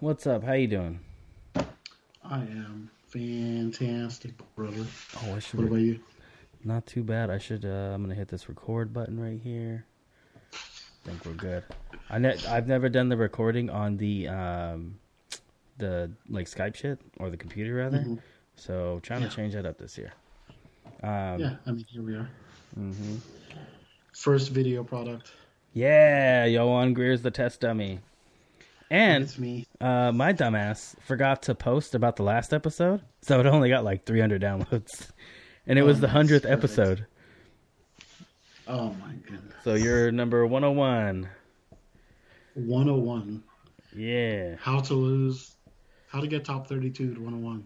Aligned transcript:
What's 0.00 0.26
up? 0.26 0.42
How 0.44 0.52
you 0.54 0.66
doing? 0.66 1.00
I 2.24 2.38
am 2.38 2.90
fantastic, 3.08 4.32
brother. 4.54 4.84
Oh, 5.26 5.34
I 5.36 5.38
should. 5.38 5.60
What 5.60 5.66
about 5.68 5.76
you? 5.80 6.00
Not 6.64 6.86
too 6.86 7.02
bad. 7.02 7.30
I 7.30 7.38
should. 7.38 7.64
Uh, 7.64 7.92
I'm 7.94 8.02
gonna 8.02 8.14
hit 8.14 8.28
this 8.28 8.48
record 8.48 8.92
button 8.92 9.18
right 9.20 9.40
here. 9.42 9.84
I 10.54 11.08
think 11.08 11.24
we're 11.24 11.32
good. 11.32 11.64
I 12.08 12.18
ne- 12.18 12.38
I've 12.48 12.66
never 12.68 12.88
done 12.88 13.08
the 13.08 13.16
recording 13.16 13.70
on 13.70 13.96
the 13.96 14.28
um, 14.28 14.98
the 15.78 16.10
like 16.28 16.46
Skype 16.46 16.74
shit 16.74 17.00
or 17.18 17.30
the 17.30 17.36
computer 17.36 17.74
rather. 17.74 17.98
Mhm. 17.98 18.18
So 18.56 19.00
trying 19.02 19.22
Yeah. 19.22 19.28
to 19.28 19.36
change 19.36 19.54
that 19.54 19.66
up 19.66 19.78
this 19.78 19.96
year. 19.98 20.12
Um, 21.02 21.40
yeah, 21.40 21.56
I 21.66 21.72
mean, 21.72 21.84
here 21.88 22.02
we 22.02 22.14
are. 22.14 22.28
Mm-hmm. 22.78 23.16
First 24.12 24.50
video 24.50 24.84
product. 24.84 25.32
Yeah, 25.72 26.44
Yowan 26.46 26.94
Greer's 26.94 27.22
the 27.22 27.30
test 27.30 27.60
dummy. 27.60 28.00
And 28.90 29.24
it's 29.24 29.38
me. 29.38 29.66
uh, 29.80 30.10
my 30.12 30.32
dumbass 30.32 30.96
forgot 31.02 31.42
to 31.42 31.54
post 31.54 31.94
about 31.94 32.16
the 32.16 32.24
last 32.24 32.52
episode, 32.52 33.02
so 33.22 33.38
it 33.38 33.46
only 33.46 33.68
got 33.68 33.84
like 33.84 34.04
300 34.04 34.42
downloads, 34.42 35.10
and 35.66 35.78
it 35.78 35.82
Oh, 35.82 35.86
was 35.86 36.00
the 36.00 36.08
hundredth 36.08 36.44
episode. 36.44 37.06
Oh 38.66 38.90
my 38.94 39.12
goodness. 39.24 39.54
So 39.64 39.74
you're 39.74 40.10
number 40.10 40.44
101. 40.46 41.28
101. 42.54 43.42
Yeah. 43.96 44.56
How 44.60 44.80
to 44.80 44.94
lose. 44.94 45.54
How 46.08 46.20
to 46.20 46.26
get 46.26 46.44
top 46.44 46.66
32 46.66 47.14
to 47.14 47.20
101. 47.20 47.64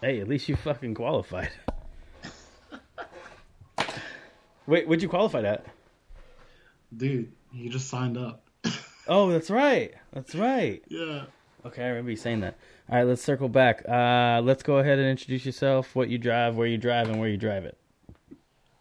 Hey, 0.00 0.20
at 0.20 0.28
least 0.28 0.48
you 0.48 0.54
fucking 0.56 0.94
qualified. 0.94 1.50
Wait, 4.66 4.86
what'd 4.86 5.02
you 5.02 5.08
qualify 5.08 5.42
at? 5.42 5.66
Dude, 6.96 7.32
you 7.52 7.68
just 7.70 7.88
signed 7.88 8.16
up. 8.16 8.47
Oh, 9.08 9.30
that's 9.30 9.50
right. 9.50 9.94
That's 10.12 10.34
right. 10.34 10.82
Yeah. 10.88 11.24
Okay, 11.64 11.82
I 11.82 11.88
remember 11.88 12.10
you 12.10 12.16
saying 12.16 12.40
that. 12.40 12.56
All 12.90 12.98
right, 12.98 13.04
let's 13.06 13.22
circle 13.22 13.48
back. 13.48 13.82
Uh, 13.88 14.40
let's 14.44 14.62
go 14.62 14.78
ahead 14.78 14.98
and 14.98 15.08
introduce 15.08 15.44
yourself, 15.44 15.96
what 15.96 16.08
you 16.08 16.18
drive, 16.18 16.56
where 16.56 16.66
you 16.66 16.78
drive, 16.78 17.08
and 17.08 17.18
where 17.18 17.28
you 17.28 17.36
drive 17.36 17.64
it. 17.64 17.76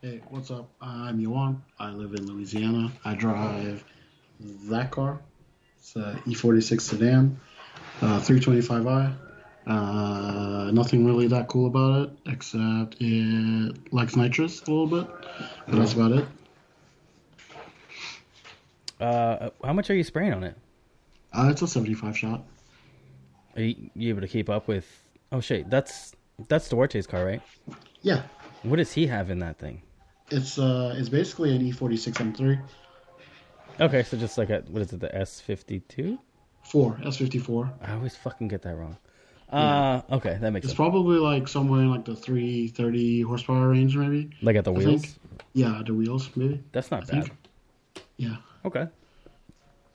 Hey, 0.01 0.21
what's 0.29 0.51
up? 0.51 0.69
I'm 0.81 1.19
Yowan. 1.19 1.61
I 1.79 1.89
live 1.91 2.13
in 2.13 2.27
Louisiana. 2.27 2.91
I 3.03 3.15
drive 3.15 3.83
that 4.69 4.91
car. 4.91 5.19
It's 5.79 5.95
a 5.95 6.21
E46 6.25 6.81
sedan, 6.81 7.39
uh, 8.01 8.19
325i. 8.19 9.13
Uh, 9.65 10.71
nothing 10.71 11.05
really 11.05 11.27
that 11.27 11.47
cool 11.47 11.67
about 11.67 12.03
it, 12.03 12.31
except 12.31 12.97
it 12.99 13.93
likes 13.93 14.15
nitrous 14.15 14.61
a 14.61 14.71
little 14.71 14.87
bit. 14.87 15.07
But 15.67 15.75
that's 15.77 15.93
about 15.93 16.11
it. 16.11 16.25
Uh, 18.99 19.49
how 19.63 19.73
much 19.73 19.89
are 19.89 19.95
you 19.95 20.03
spraying 20.03 20.33
on 20.33 20.43
it? 20.43 20.55
Uh, 21.33 21.49
it's 21.51 21.61
a 21.61 21.67
75 21.67 22.17
shot. 22.17 22.43
Are 23.55 23.61
you, 23.61 23.89
you 23.95 24.09
able 24.09 24.21
to 24.21 24.27
keep 24.27 24.49
up 24.49 24.67
with? 24.67 24.85
Oh 25.31 25.39
shit, 25.41 25.69
that's 25.69 26.15
that's 26.47 26.69
Duarte's 26.69 27.07
car, 27.07 27.25
right? 27.25 27.41
Yeah, 28.01 28.21
What 28.63 28.77
does 28.77 28.91
he 28.93 29.07
have 29.07 29.29
in 29.29 29.39
that 29.39 29.57
thing? 29.59 29.81
it's 30.29 30.59
uh, 30.59 30.93
it's 30.97 31.09
basically 31.09 31.55
an 31.55 31.61
E46 31.61 32.33
M3 32.33 32.61
Okay, 33.79 34.03
so 34.03 34.17
just 34.17 34.37
like 34.37 34.49
a 34.49 34.63
what 34.69 34.81
is 34.81 34.91
it, 34.93 34.99
the 34.99 35.13
S 35.15 35.39
fifty 35.41 35.79
two? 35.81 36.17
4 36.63 36.95
S54. 37.05 37.73
I 37.81 37.93
always 37.93 38.15
fucking 38.15 38.49
get 38.49 38.61
that 38.63 38.75
wrong. 38.75 38.97
Uh, 39.49 40.01
okay, 40.11 40.37
that 40.41 40.51
makes 40.51 40.65
sense. 40.65 40.65
It's 40.65 40.67
sense. 40.71 40.75
probably 40.75 41.17
like 41.17 41.47
somewhere 41.47 41.79
in 41.81 41.89
like 41.89 42.03
the 42.03 42.15
330 42.15 43.21
horsepower 43.21 43.69
range, 43.69 43.95
maybe. 43.95 44.29
Like 44.41 44.57
at 44.57 44.65
the 44.65 44.73
I 44.73 44.77
wheels. 44.77 45.01
think. 45.03 45.15
Yeah, 45.53 45.81
the 45.85 45.93
wheels, 45.93 46.29
maybe. 46.35 46.61
That's 46.73 46.91
not 46.91 47.03
I 47.03 47.05
bad. 47.05 47.23
think. 47.23 47.35
Yeah. 48.17 48.35
Okay. 48.67 48.85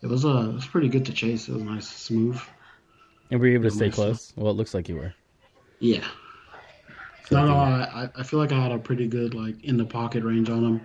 It 0.02 0.06
was 0.06 0.24
uh, 0.24 0.48
it 0.50 0.54
was 0.54 0.66
pretty 0.66 0.88
good 0.88 1.04
to 1.06 1.12
chase. 1.12 1.48
It 1.48 1.52
was 1.52 1.62
nice, 1.62 1.86
smooth. 1.86 2.40
And 3.30 3.38
were 3.38 3.46
you 3.46 3.54
able 3.54 3.64
to 3.64 3.70
stay 3.70 3.86
Nice. 3.86 3.94
close? 3.94 4.32
Well, 4.36 4.50
it 4.50 4.54
looks 4.54 4.72
like 4.74 4.88
you 4.88 4.96
were. 4.96 5.14
Yeah. 5.78 6.04
So 7.28 7.36
No, 7.36 7.46
no, 7.46 7.56
I, 7.56 8.04
I- 8.04 8.10
I 8.16 8.22
feel 8.22 8.38
like 8.40 8.50
I 8.52 8.60
had 8.60 8.72
a 8.72 8.78
pretty 8.78 9.06
good 9.06 9.34
like 9.34 9.62
in 9.62 9.76
the 9.76 9.84
pocket 9.84 10.24
range 10.24 10.48
on 10.50 10.64
him. 10.64 10.80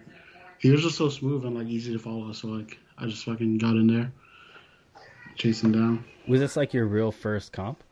He 0.60 0.70
was 0.70 0.82
just 0.82 0.98
so 0.98 1.08
smooth 1.10 1.46
and 1.46 1.56
like 1.56 1.68
easy 1.68 1.94
to 1.94 2.00
follow. 2.00 2.32
So 2.34 2.50
like 2.50 2.78
I 2.98 3.06
just 3.06 3.24
fucking 3.26 3.58
got 3.58 3.76
in 3.76 3.88
there, 3.88 4.12
chasing 5.36 5.72
down. 5.72 6.04
Was 6.28 6.40
this 6.42 6.58
like 6.58 6.74
your 6.74 6.86
real 6.88 7.12
first 7.12 7.54
comp? 7.54 7.84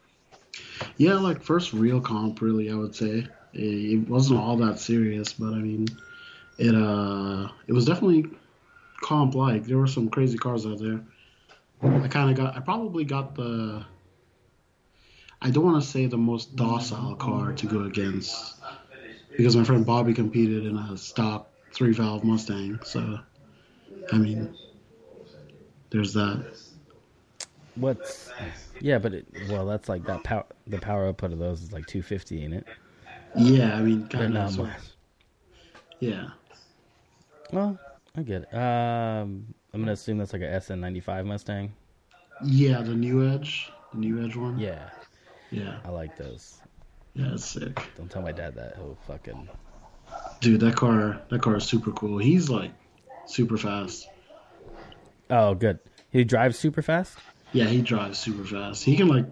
Yeah, 0.97 1.13
like 1.15 1.41
first 1.41 1.71
real 1.73 2.01
comp, 2.01 2.41
really. 2.41 2.69
I 2.69 2.75
would 2.75 2.93
say 2.95 3.27
it, 3.53 3.59
it 3.61 4.09
wasn't 4.09 4.39
all 4.41 4.57
that 4.57 4.77
serious, 4.79 5.31
but 5.33 5.53
I 5.53 5.57
mean, 5.59 5.87
it 6.57 6.75
uh, 6.75 7.47
it 7.67 7.73
was 7.73 7.85
definitely 7.85 8.25
comp 9.05 9.35
like. 9.35 9.65
There 9.65 9.77
were 9.77 9.87
some 9.87 10.09
crazy 10.09 10.37
cars 10.37 10.65
out 10.65 10.79
there. 10.79 10.99
I 11.83 12.07
kind 12.07 12.31
of 12.31 12.35
got. 12.35 12.57
I 12.57 12.59
probably 12.59 13.05
got 13.05 13.35
the. 13.35 13.85
I 15.41 15.51
don't 15.51 15.63
want 15.63 15.81
to 15.81 15.87
say 15.87 16.07
the 16.07 16.17
most 16.17 16.55
docile 16.55 17.15
car 17.15 17.53
to 17.53 17.67
go 17.67 17.83
against, 17.83 18.55
because 19.37 19.55
my 19.55 19.63
friend 19.63 19.85
Bobby 19.85 20.13
competed 20.13 20.65
in 20.65 20.75
a 20.75 20.97
stock 20.97 21.51
three 21.71 21.93
valve 21.93 22.23
Mustang. 22.23 22.79
So, 22.83 23.19
I 24.11 24.17
mean, 24.17 24.57
there's 25.91 26.13
that. 26.13 26.43
What's 27.75 28.31
yeah, 28.79 28.97
but 28.97 29.13
it, 29.13 29.27
well, 29.49 29.67
that's 29.67 29.87
like 29.87 30.03
that 30.05 30.23
power. 30.23 30.45
The 30.65 30.79
power 30.79 31.07
output 31.07 31.31
of 31.31 31.37
those 31.37 31.61
is 31.61 31.71
like 31.71 31.85
250, 31.85 32.43
ain't 32.43 32.53
it? 32.55 32.65
Yeah, 33.37 33.75
I 33.75 33.81
mean, 33.81 34.07
kind 34.07 34.33
not 34.33 34.51
of. 34.51 34.57
much. 34.59 34.77
Yeah. 35.99 36.29
Well, 37.51 37.77
I 38.17 38.21
get 38.21 38.43
it. 38.43 38.53
Um, 38.55 39.53
I'm 39.73 39.81
gonna 39.81 39.91
assume 39.91 40.17
that's 40.17 40.33
like 40.33 40.41
a 40.41 40.45
SN95 40.45 41.25
Mustang. 41.25 41.73
Yeah, 42.43 42.81
the 42.81 42.93
new 42.95 43.27
Edge, 43.29 43.71
the 43.93 43.99
new 43.99 44.23
Edge 44.25 44.35
one. 44.35 44.57
Yeah, 44.59 44.89
Yeah, 45.51 45.77
I 45.85 45.89
like 45.89 46.17
those. 46.17 46.59
yeah, 47.13 47.33
it's 47.33 47.45
sick, 47.45 47.79
Don't 47.97 48.09
tell 48.09 48.21
my 48.21 48.31
dad 48.31 48.55
that. 48.55 48.75
He'll 48.75 48.97
fucking. 49.07 49.47
dude. 50.41 50.59
That 50.61 50.75
car, 50.75 51.21
that 51.29 51.41
car 51.41 51.57
is 51.57 51.63
super 51.65 51.91
cool. 51.91 52.17
He's 52.17 52.49
like 52.49 52.71
super 53.25 53.57
fast. 53.57 54.07
Oh, 55.29 55.53
good. 55.55 55.79
He 56.11 56.23
drives 56.23 56.57
super 56.59 56.81
fast. 56.81 57.17
Yeah, 57.51 57.65
he 57.65 57.81
drives 57.81 58.17
super 58.19 58.43
fast. 58.43 58.83
He 58.83 58.95
can 58.95 59.07
like, 59.07 59.25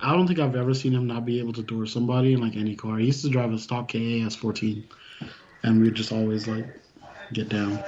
I 0.00 0.12
don't 0.12 0.26
think 0.26 0.38
I've 0.40 0.56
ever 0.56 0.74
seen 0.74 0.92
him 0.92 1.06
not 1.06 1.24
be 1.24 1.38
able 1.38 1.52
to 1.54 1.62
door 1.62 1.86
somebody 1.86 2.32
in 2.34 2.40
like 2.40 2.56
any 2.56 2.74
car. 2.74 2.98
He 2.98 3.06
used 3.06 3.22
to 3.24 3.30
drive 3.30 3.52
a 3.52 3.58
stock 3.58 3.88
KA 3.92 3.98
S14, 3.98 4.84
and 5.62 5.80
we'd 5.80 5.94
just 5.94 6.10
always 6.12 6.46
like 6.48 6.66
get 7.34 7.48
down. 7.48 7.82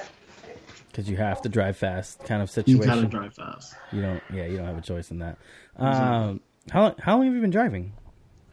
Because 0.89 1.09
you 1.11 1.17
have 1.17 1.43
to 1.43 1.49
drive 1.49 1.77
fast, 1.77 2.25
kind 2.25 2.43
of 2.43 2.51
situation. 2.51 2.81
You 2.83 2.87
gotta 2.87 3.07
drive 3.07 3.35
fast. 3.35 3.75
You 3.93 4.03
don't. 4.03 4.23
Yeah, 4.33 4.47
you 4.47 4.57
don't 4.57 4.67
have 4.67 4.79
a 4.79 4.83
choice 4.83 5.11
in 5.11 5.19
that. 5.19 5.37
Um, 5.77 6.41
how 6.71 6.83
long? 6.83 6.95
How 6.99 7.17
long 7.17 7.27
have 7.27 7.35
you 7.35 7.41
been 7.41 7.51
driving? 7.51 7.93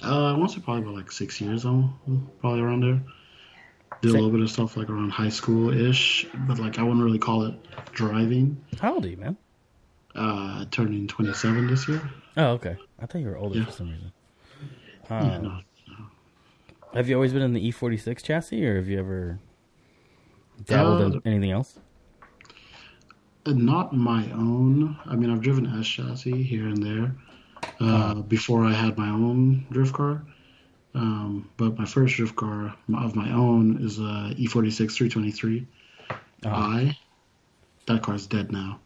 Uh, 0.03 0.33
I 0.33 0.37
want 0.37 0.51
to 0.51 0.59
say 0.59 0.63
probably 0.63 0.83
about 0.83 0.95
like 0.95 1.11
six 1.11 1.39
years, 1.39 1.63
though, 1.63 1.89
probably 2.41 2.59
around 2.61 2.81
there. 2.81 3.01
Did 4.01 4.09
a 4.11 4.13
little 4.15 4.31
bit 4.31 4.41
of 4.41 4.51
stuff 4.51 4.75
like 4.75 4.89
around 4.89 5.11
high 5.11 5.29
school 5.29 5.69
ish, 5.73 6.27
but 6.47 6.59
like 6.59 6.77
I 6.77 6.83
wouldn't 6.83 7.01
really 7.01 7.19
call 7.19 7.43
it 7.45 7.55
driving. 7.93 8.61
How 8.81 8.95
old 8.95 9.05
are 9.05 9.09
you, 9.09 9.15
man? 9.17 9.37
Uh, 10.13 10.65
turning 10.71 11.07
27 11.07 11.67
this 11.67 11.87
year. 11.87 12.01
Oh, 12.35 12.47
okay. 12.49 12.75
I 13.01 13.05
thought 13.05 13.19
you 13.21 13.27
were 13.27 13.37
older 13.37 13.59
Yeah. 13.59 13.65
for 13.65 13.71
some 13.71 13.89
reason. 13.91 14.11
Yeah, 15.09 15.35
Um, 15.37 15.43
no, 15.43 15.59
Have 16.93 17.07
you 17.07 17.15
always 17.15 17.31
been 17.31 17.41
in 17.41 17.53
the 17.53 17.61
E46 17.71 18.21
chassis, 18.21 18.65
or 18.65 18.75
have 18.75 18.87
you 18.89 18.99
ever 18.99 19.39
dabbled 20.65 21.01
Uh, 21.01 21.05
in 21.05 21.21
anything 21.25 21.51
else? 21.51 21.79
Uh, 23.45 23.51
Not 23.53 23.93
my 23.95 24.31
own. 24.31 24.97
I 25.05 25.15
mean, 25.15 25.29
I've 25.29 25.41
driven 25.41 25.65
S 25.79 25.87
chassis 25.87 26.43
here 26.43 26.67
and 26.67 26.81
there 26.81 27.15
uh, 27.79 28.15
before 28.15 28.65
I 28.65 28.71
had 28.73 28.97
my 28.97 29.09
own 29.09 29.65
drift 29.71 29.93
car. 29.93 30.23
Um, 30.95 31.49
but 31.57 31.77
my 31.77 31.85
first 31.85 32.15
drift 32.15 32.35
car 32.35 32.75
of 32.95 33.15
my 33.15 33.31
own 33.31 33.83
is 33.83 33.99
a 33.99 34.33
E 34.37 34.47
E46 34.47 34.91
323 34.93 35.67
Uh-huh. 36.09 36.49
i. 36.55 36.97
That 37.87 38.01
car's 38.01 38.27
dead 38.27 38.51
now, 38.51 38.79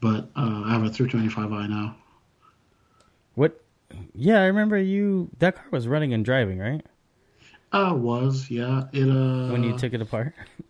but 0.00 0.30
uh, 0.36 0.62
I 0.64 0.72
have 0.72 0.82
a 0.84 0.88
325i 0.90 1.68
now. 1.68 1.96
What? 3.34 3.60
Yeah, 4.14 4.40
I 4.40 4.46
remember 4.46 4.78
you. 4.78 5.30
That 5.38 5.56
car 5.56 5.66
was 5.70 5.86
running 5.86 6.14
and 6.14 6.24
driving, 6.24 6.58
right? 6.58 6.84
Uh, 7.72 7.92
was 7.94 8.50
yeah. 8.50 8.84
It 8.92 9.08
uh. 9.08 9.52
When 9.52 9.62
you 9.62 9.76
took 9.76 9.92
it 9.92 10.00
apart. 10.00 10.34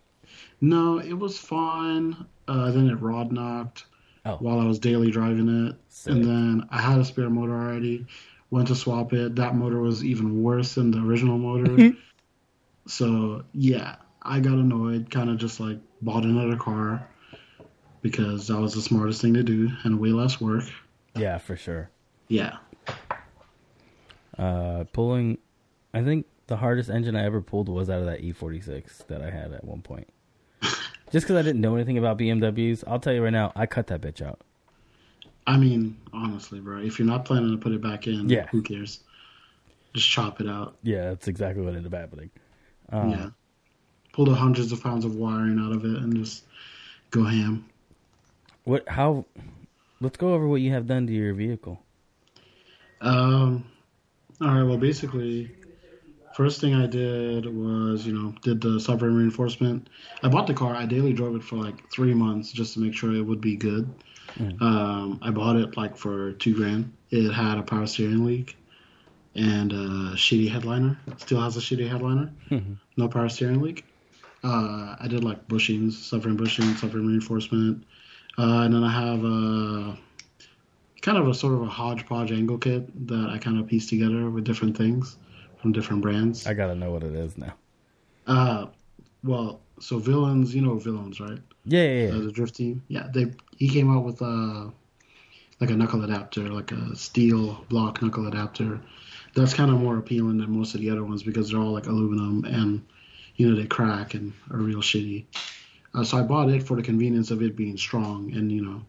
No, 0.60 0.98
it 0.98 1.12
was 1.12 1.38
fine. 1.38 2.16
Uh, 2.46 2.70
then 2.70 2.88
it 2.88 3.00
rod 3.00 3.32
knocked 3.32 3.84
Oh. 4.24 4.36
while 4.40 4.58
I 4.60 4.64
was 4.66 4.78
daily 4.78 5.10
driving 5.10 5.66
it. 5.68 5.76
Sick. 5.88 6.12
And 6.12 6.24
then 6.24 6.68
I 6.70 6.80
had 6.80 6.98
a 6.98 7.04
spare 7.04 7.30
motor 7.30 7.54
already. 7.54 8.06
Went 8.50 8.68
to 8.68 8.74
swap 8.74 9.12
it. 9.12 9.36
That 9.36 9.54
motor 9.54 9.80
was 9.80 10.04
even 10.04 10.42
worse 10.42 10.74
than 10.74 10.90
the 10.90 10.98
original 10.98 11.38
motor. 11.38 11.92
so, 12.86 13.44
yeah, 13.52 13.96
I 14.22 14.40
got 14.40 14.54
annoyed. 14.54 15.10
Kind 15.10 15.30
of 15.30 15.36
just 15.38 15.60
like 15.60 15.78
bought 16.02 16.24
another 16.24 16.56
car 16.56 17.06
because 18.02 18.48
that 18.48 18.58
was 18.58 18.74
the 18.74 18.80
smartest 18.82 19.20
thing 19.22 19.34
to 19.34 19.42
do 19.42 19.70
and 19.84 19.98
way 20.00 20.10
less 20.10 20.40
work. 20.40 20.64
Yeah, 21.16 21.38
for 21.38 21.56
sure. 21.56 21.90
Yeah. 22.28 22.56
Uh, 24.36 24.84
pulling, 24.92 25.38
I 25.92 26.02
think 26.02 26.26
the 26.46 26.56
hardest 26.56 26.90
engine 26.90 27.16
I 27.16 27.24
ever 27.24 27.40
pulled 27.40 27.68
was 27.68 27.90
out 27.90 28.00
of 28.00 28.06
that 28.06 28.22
E46 28.22 29.06
that 29.08 29.20
I 29.22 29.30
had 29.30 29.52
at 29.52 29.64
one 29.64 29.82
point. 29.82 30.08
Just 31.10 31.26
because 31.26 31.36
I 31.36 31.42
didn't 31.42 31.60
know 31.60 31.74
anything 31.74 31.98
about 31.98 32.18
BMWs, 32.18 32.84
I'll 32.86 33.00
tell 33.00 33.12
you 33.12 33.22
right 33.24 33.32
now, 33.32 33.52
I 33.56 33.66
cut 33.66 33.86
that 33.88 34.00
bitch 34.00 34.20
out. 34.20 34.40
I 35.46 35.56
mean, 35.56 35.96
honestly, 36.12 36.60
bro, 36.60 36.78
if 36.80 36.98
you're 36.98 37.08
not 37.08 37.24
planning 37.24 37.50
to 37.52 37.56
put 37.56 37.72
it 37.72 37.80
back 37.80 38.06
in, 38.06 38.28
Yeah. 38.28 38.46
who 38.48 38.60
cares? 38.60 39.00
Just 39.94 40.08
chop 40.08 40.40
it 40.40 40.48
out. 40.48 40.76
Yeah, 40.82 41.04
that's 41.10 41.28
exactly 41.28 41.64
what 41.64 41.74
ended 41.74 41.92
up 41.92 41.98
happening. 41.98 42.30
Um, 42.90 43.10
yeah. 43.10 43.30
Pull 44.12 44.26
the 44.26 44.34
hundreds 44.34 44.72
of 44.72 44.82
pounds 44.82 45.04
of 45.06 45.14
wiring 45.14 45.58
out 45.58 45.72
of 45.72 45.84
it 45.84 46.02
and 46.02 46.14
just 46.16 46.44
go 47.10 47.24
ham. 47.24 47.64
What? 48.64 48.86
How? 48.88 49.24
Let's 50.00 50.18
go 50.18 50.34
over 50.34 50.46
what 50.46 50.60
you 50.60 50.70
have 50.72 50.86
done 50.86 51.06
to 51.06 51.12
your 51.12 51.32
vehicle. 51.32 51.82
Um, 53.00 53.64
all 54.40 54.48
right. 54.48 54.62
Well, 54.62 54.76
basically, 54.76 55.50
first 56.38 56.60
thing 56.60 56.72
I 56.72 56.86
did 56.86 57.46
was, 57.46 58.06
you 58.06 58.12
know, 58.12 58.32
did 58.42 58.60
the 58.60 58.78
subframe 58.78 59.16
reinforcement. 59.16 59.88
I 60.22 60.28
bought 60.28 60.46
the 60.46 60.54
car. 60.54 60.72
I 60.72 60.86
daily 60.86 61.12
drove 61.12 61.34
it 61.34 61.42
for 61.42 61.56
like 61.56 61.90
three 61.90 62.14
months 62.14 62.52
just 62.52 62.74
to 62.74 62.80
make 62.80 62.94
sure 62.94 63.12
it 63.12 63.22
would 63.22 63.40
be 63.40 63.56
good. 63.56 63.92
Mm. 64.38 64.62
Um, 64.62 65.18
I 65.20 65.32
bought 65.32 65.56
it 65.56 65.76
like 65.76 65.96
for 65.96 66.34
two 66.34 66.54
grand. 66.54 66.92
It 67.10 67.32
had 67.32 67.58
a 67.58 67.62
power 67.64 67.88
steering 67.88 68.24
leak 68.24 68.56
and 69.34 69.72
a 69.72 70.14
shitty 70.14 70.48
headliner. 70.48 70.96
Still 71.16 71.40
has 71.40 71.56
a 71.56 71.60
shitty 71.60 71.90
headliner. 71.90 72.30
No 72.96 73.08
power 73.08 73.28
steering 73.28 73.60
leak. 73.60 73.84
Uh, 74.44 74.94
I 75.00 75.08
did 75.08 75.24
like 75.24 75.48
bushings, 75.48 75.94
subframe 75.94 76.36
bushing, 76.36 76.66
subframe 76.66 77.08
reinforcement, 77.08 77.84
uh, 78.38 78.62
and 78.62 78.74
then 78.74 78.84
I 78.84 78.92
have 78.92 79.24
a 79.24 79.98
kind 81.02 81.18
of 81.18 81.26
a 81.26 81.34
sort 81.34 81.54
of 81.54 81.62
a 81.62 81.68
hodgepodge 81.68 82.30
angle 82.30 82.58
kit 82.58 83.08
that 83.08 83.28
I 83.28 83.38
kind 83.38 83.58
of 83.58 83.66
pieced 83.66 83.88
together 83.88 84.30
with 84.30 84.44
different 84.44 84.76
things 84.76 85.16
from 85.60 85.72
different 85.72 86.02
brands. 86.02 86.46
I 86.46 86.54
gotta 86.54 86.74
know 86.74 86.90
what 86.92 87.02
it 87.02 87.14
is 87.14 87.36
now. 87.36 87.54
Uh, 88.26 88.66
well, 89.24 89.60
so 89.80 89.98
villains, 89.98 90.54
you 90.54 90.60
know 90.62 90.76
villains, 90.76 91.20
right? 91.20 91.40
Yeah, 91.64 91.82
yeah, 91.82 92.12
Uh, 92.12 92.16
yeah. 92.16 92.22
the 92.24 92.32
drift 92.32 92.56
team. 92.56 92.82
Yeah, 92.88 93.08
they 93.12 93.32
he 93.56 93.68
came 93.68 93.94
out 93.94 94.04
with 94.04 94.22
uh 94.22 94.70
like 95.60 95.70
a 95.70 95.76
knuckle 95.76 96.04
adapter, 96.04 96.48
like 96.48 96.70
a 96.72 96.94
steel 96.94 97.64
block 97.68 98.00
knuckle 98.00 98.26
adapter. 98.28 98.80
That's 99.34 99.54
kind 99.54 99.70
of 99.70 99.80
more 99.80 99.98
appealing 99.98 100.38
than 100.38 100.50
most 100.56 100.74
of 100.74 100.80
the 100.80 100.90
other 100.90 101.04
ones 101.04 101.22
because 101.22 101.50
they're 101.50 101.60
all 101.60 101.72
like 101.72 101.86
aluminum 101.86 102.44
and 102.44 102.84
you 103.36 103.48
know 103.48 103.56
they 103.56 103.66
crack 103.66 104.14
and 104.14 104.32
are 104.50 104.58
real 104.58 104.78
shitty. 104.78 105.24
Uh, 105.94 106.04
so 106.04 106.18
I 106.18 106.22
bought 106.22 106.50
it 106.50 106.62
for 106.62 106.76
the 106.76 106.82
convenience 106.82 107.30
of 107.30 107.42
it 107.42 107.56
being 107.56 107.76
strong 107.76 108.32
and 108.34 108.52
you 108.52 108.62
know 108.64 108.82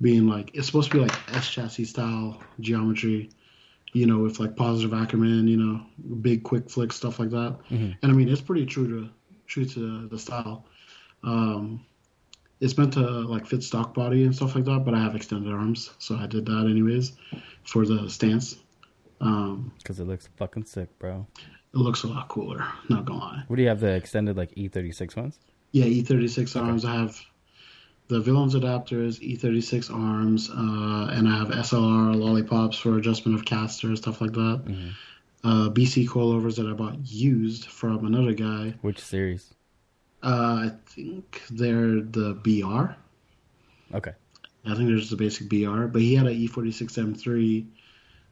being 0.00 0.28
like 0.28 0.50
it's 0.54 0.66
supposed 0.66 0.90
to 0.90 0.98
be 0.98 1.02
like 1.02 1.34
S 1.34 1.48
chassis 1.48 1.86
style 1.86 2.40
geometry, 2.60 3.30
you 3.96 4.06
know, 4.06 4.18
with 4.18 4.38
like 4.38 4.54
positive 4.56 4.92
Ackerman, 4.92 5.48
you 5.48 5.56
know, 5.56 5.80
big 6.20 6.42
quick 6.42 6.68
flick 6.68 6.92
stuff 6.92 7.18
like 7.18 7.30
that. 7.30 7.56
Mhm. 7.70 7.96
And 8.02 8.12
I 8.12 8.14
mean 8.14 8.28
it's 8.28 8.40
pretty 8.42 8.66
true 8.66 8.86
to 8.88 9.08
true 9.46 9.64
to 9.64 10.06
the 10.08 10.18
style. 10.18 10.66
Um, 11.22 11.84
it's 12.60 12.76
meant 12.78 12.92
to 12.94 13.00
like 13.00 13.46
fit 13.46 13.62
stock 13.62 13.94
body 13.94 14.24
and 14.24 14.34
stuff 14.34 14.54
like 14.54 14.64
that, 14.64 14.84
but 14.84 14.94
I 14.94 15.00
have 15.02 15.14
extended 15.14 15.52
arms, 15.52 15.90
so 15.98 16.16
I 16.16 16.26
did 16.26 16.46
that 16.46 16.66
anyways 16.70 17.12
for 17.64 17.84
the 17.86 18.08
stance. 18.08 18.56
Um, 19.20 19.72
Because 19.78 19.98
it 20.00 20.04
looks 20.06 20.28
fucking 20.36 20.64
sick, 20.64 20.88
bro. 20.98 21.26
it 21.74 21.78
looks 21.78 22.02
a 22.04 22.06
lot 22.08 22.28
cooler, 22.28 22.64
not 22.88 23.04
gonna 23.06 23.20
lie. 23.20 23.42
What 23.46 23.56
do 23.56 23.62
you 23.62 23.68
have? 23.68 23.80
The 23.80 23.94
extended 23.94 24.36
like 24.36 24.54
E36 24.56 25.16
ones? 25.16 25.38
Yeah, 25.72 25.84
E36 25.86 26.54
arms. 26.60 26.84
I 26.84 26.94
have 26.94 27.18
the 28.08 28.20
villains 28.20 28.54
adapters, 28.54 29.18
E36 29.20 29.90
arms, 29.92 30.50
uh, 30.50 31.10
and 31.12 31.28
I 31.28 31.36
have 31.38 31.48
SLR 31.48 32.14
lollipops 32.14 32.76
for 32.78 32.96
adjustment 32.98 33.38
of 33.38 33.44
caster, 33.44 33.94
stuff 33.96 34.20
like 34.20 34.32
that. 34.32 34.62
Mhm. 34.66 34.90
Uh, 35.44 35.68
BC 35.70 36.06
coilovers 36.06 36.56
that 36.56 36.66
I 36.66 36.72
bought 36.72 36.98
used 37.04 37.66
from 37.66 38.04
another 38.06 38.32
guy. 38.32 38.74
Which 38.82 39.00
series? 39.00 39.54
Uh, 40.22 40.70
I 40.70 40.72
think 40.86 41.42
they're 41.50 42.00
the 42.00 42.34
BR. 42.42 42.96
Okay. 43.94 44.12
I 44.64 44.74
think 44.74 44.88
there's 44.88 45.10
the 45.10 45.16
basic 45.16 45.48
BR, 45.48 45.86
but 45.86 46.02
he 46.02 46.14
had 46.16 46.26
an 46.26 46.34
E46 46.34 46.96
M3, 46.98 47.66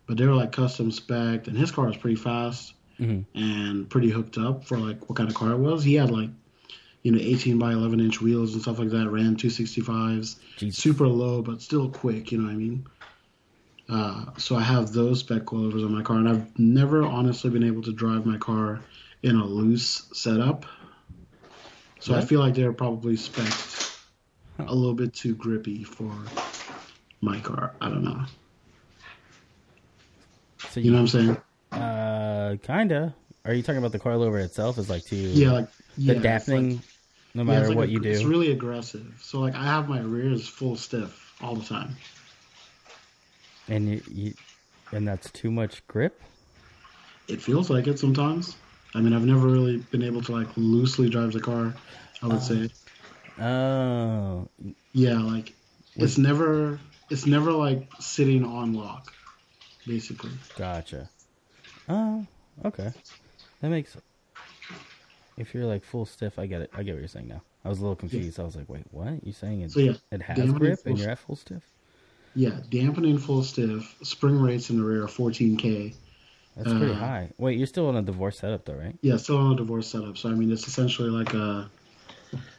but 0.07 0.17
they 0.17 0.27
were 0.27 0.35
like 0.35 0.51
custom 0.53 0.91
spec, 0.91 1.47
and 1.47 1.57
his 1.57 1.71
car 1.71 1.87
was 1.87 1.97
pretty 1.97 2.17
fast 2.17 2.75
hmm 2.99 3.23
and 3.35 3.91
pretty 3.91 4.09
hooked 4.09 4.39
up 4.39 4.65
for 4.65 4.79
like 4.79 5.09
what 5.09 5.17
kind 5.17 5.29
of 5.29 5.35
car 5.35 5.51
it 5.51 5.59
was. 5.59 5.83
He 5.83 5.95
had 5.95 6.11
like, 6.13 6.31
you 7.05 7.13
know, 7.13 7.19
18 7.21 7.59
by 7.59 7.73
11 7.73 8.01
inch 8.01 8.21
wheels 8.21 8.55
and 8.55 8.63
stuff 8.63 8.79
like 8.81 8.89
that. 8.91 9.09
Ran 9.09 9.37
265s, 9.37 10.37
Jesus. 10.57 10.83
super 10.83 11.07
low 11.07 11.41
but 11.43 11.63
still 11.63 11.89
quick. 11.89 12.33
You 12.33 12.39
know 12.39 12.45
what 12.47 12.53
I 12.53 12.57
mean? 12.57 12.87
Uh, 13.89 14.25
so 14.39 14.57
I 14.57 14.63
have 14.63 14.93
those 14.93 15.21
spec 15.21 15.43
coilovers 15.43 15.85
on 15.85 15.93
my 15.93 16.03
car, 16.03 16.17
and 16.17 16.29
I've 16.29 16.59
never 16.59 17.05
honestly 17.05 17.51
been 17.51 17.63
able 17.63 17.83
to 17.83 17.93
drive 17.93 18.25
my 18.27 18.39
car 18.39 18.81
in 19.23 19.37
a 19.37 19.45
loose 19.45 20.09
setup. 20.15 20.65
So 22.01 22.15
I 22.15 22.23
feel 22.23 22.41
like 22.41 22.55
they're 22.55 22.73
probably 22.73 23.17
spec 23.17 23.53
Huh. 24.57 24.67
a 24.69 24.75
little 24.75 24.95
bit 24.95 25.13
too 25.13 25.35
grippy 25.35 25.83
for 25.85 26.11
my 27.21 27.41
car. 27.41 27.75
I 27.81 27.89
don't 27.89 28.05
know. 28.05 28.25
So 30.71 30.81
You 30.81 30.91
know 30.93 31.03
what 31.03 31.15
I'm 31.15 31.37
saying? 31.73 31.83
Uh, 31.83 32.57
kinda. 32.63 33.15
Are 33.45 33.53
you 33.53 33.63
talking 33.63 33.79
about 33.79 33.93
the 33.93 33.99
coilover 33.99 34.43
itself? 34.43 34.79
Is 34.79 34.89
like 34.89 35.05
too 35.05 35.17
Yeah, 35.17 35.53
like 35.53 35.69
the 35.99 36.15
yeah, 36.15 36.21
dampening, 36.21 36.77
like- 36.77 36.85
no 37.35 37.45
matter 37.45 37.61
it's 37.61 37.69
like 37.71 37.77
what 37.77 37.89
a- 37.89 37.93
you 37.93 38.01
do. 38.01 38.09
It's 38.11 38.25
really 38.25 38.53
aggressive. 38.53 39.07
So 39.21 39.41
like 39.41 39.55
I 39.55 39.65
have 39.65 39.89
my 39.89 40.01
rears 40.01 40.47
full 40.49 40.77
stiff 40.77 41.33
all 41.41 41.55
the 41.57 41.65
time. 41.65 41.97
and 43.69 43.89
you, 43.89 44.03
you, 44.11 44.35
and 44.93 45.07
that's 45.09 45.31
too 45.33 45.51
much 45.51 45.87
grip. 45.89 46.21
It 47.29 47.41
feels 47.41 47.71
like 47.71 47.87
it 47.87 47.99
sometimes. 47.99 48.57
I 48.95 49.01
mean, 49.01 49.13
I've 49.13 49.25
never 49.25 49.49
really 49.49 49.79
been 49.91 50.03
able 50.03 50.23
to 50.23 50.33
like 50.33 50.49
loosely 50.57 51.09
drive 51.09 51.33
the 51.33 51.41
car. 51.41 51.75
I 52.23 52.27
would 52.29 52.43
say, 52.43 52.71
Oh, 53.41 53.45
oh. 53.45 54.49
yeah, 54.93 55.19
like 55.19 55.53
it's 55.97 56.17
never 56.19 56.79
it's 57.11 57.27
never 57.27 57.51
like 57.53 57.89
sitting 57.99 58.45
on 58.45 58.73
lock, 58.75 59.13
basically. 59.87 60.31
gotcha. 60.57 61.09
Oh, 61.89 62.25
okay. 62.65 62.93
That 63.61 63.71
makes. 63.71 63.97
If 65.37 65.55
you're 65.55 65.65
like 65.67 65.85
full 65.85 66.07
stiff, 66.07 66.39
I 66.39 66.47
get 66.47 66.63
it. 66.63 66.71
I 66.73 66.83
get 66.83 66.93
what 66.95 67.01
you're 67.01 67.09
saying 67.09 67.29
now. 67.29 67.43
I 67.65 67.69
was 67.69 67.79
a 67.79 67.83
little 67.83 67.97
confused. 67.97 68.39
I 68.39 68.45
was 68.45 68.57
like, 68.57 68.69
wait, 68.69 68.85
what? 68.91 69.25
You 69.27 69.33
saying 69.33 69.63
it? 69.63 69.73
So 69.73 69.81
yeah, 69.81 69.93
it 70.13 70.23
has 70.23 70.37
dampening 70.37 70.59
grip 70.59 70.81
and 70.87 70.99
you're 70.99 71.11
at 71.11 71.19
full 71.19 71.37
stiff? 71.37 71.63
yeah, 72.37 72.61
dampening 72.71 73.19
full 73.19 73.43
stiff, 73.43 73.95
spring 74.03 74.41
rates 74.41 74.69
in 74.71 74.79
the 74.79 74.85
rear 74.85 75.05
are 75.05 75.09
14k. 75.09 75.95
That's 76.57 76.71
pretty 76.71 76.93
Uh, 76.93 76.97
high. 76.97 77.31
Wait, 77.39 77.59
you're 77.59 77.67
still 77.67 77.89
on 77.89 77.97
a 77.97 78.03
divorce 78.03 78.39
setup 78.39 78.65
though, 78.65 78.75
right? 78.75 78.97
Yeah, 79.03 79.17
still 79.17 79.39
on 79.39 79.53
a 79.53 79.57
divorce 79.57 79.89
setup. 79.89 80.17
So 80.19 80.29
I 80.31 80.35
mean, 80.35 80.53
it's 80.53 80.67
essentially 80.69 81.11
like 81.11 81.35
a 81.35 81.69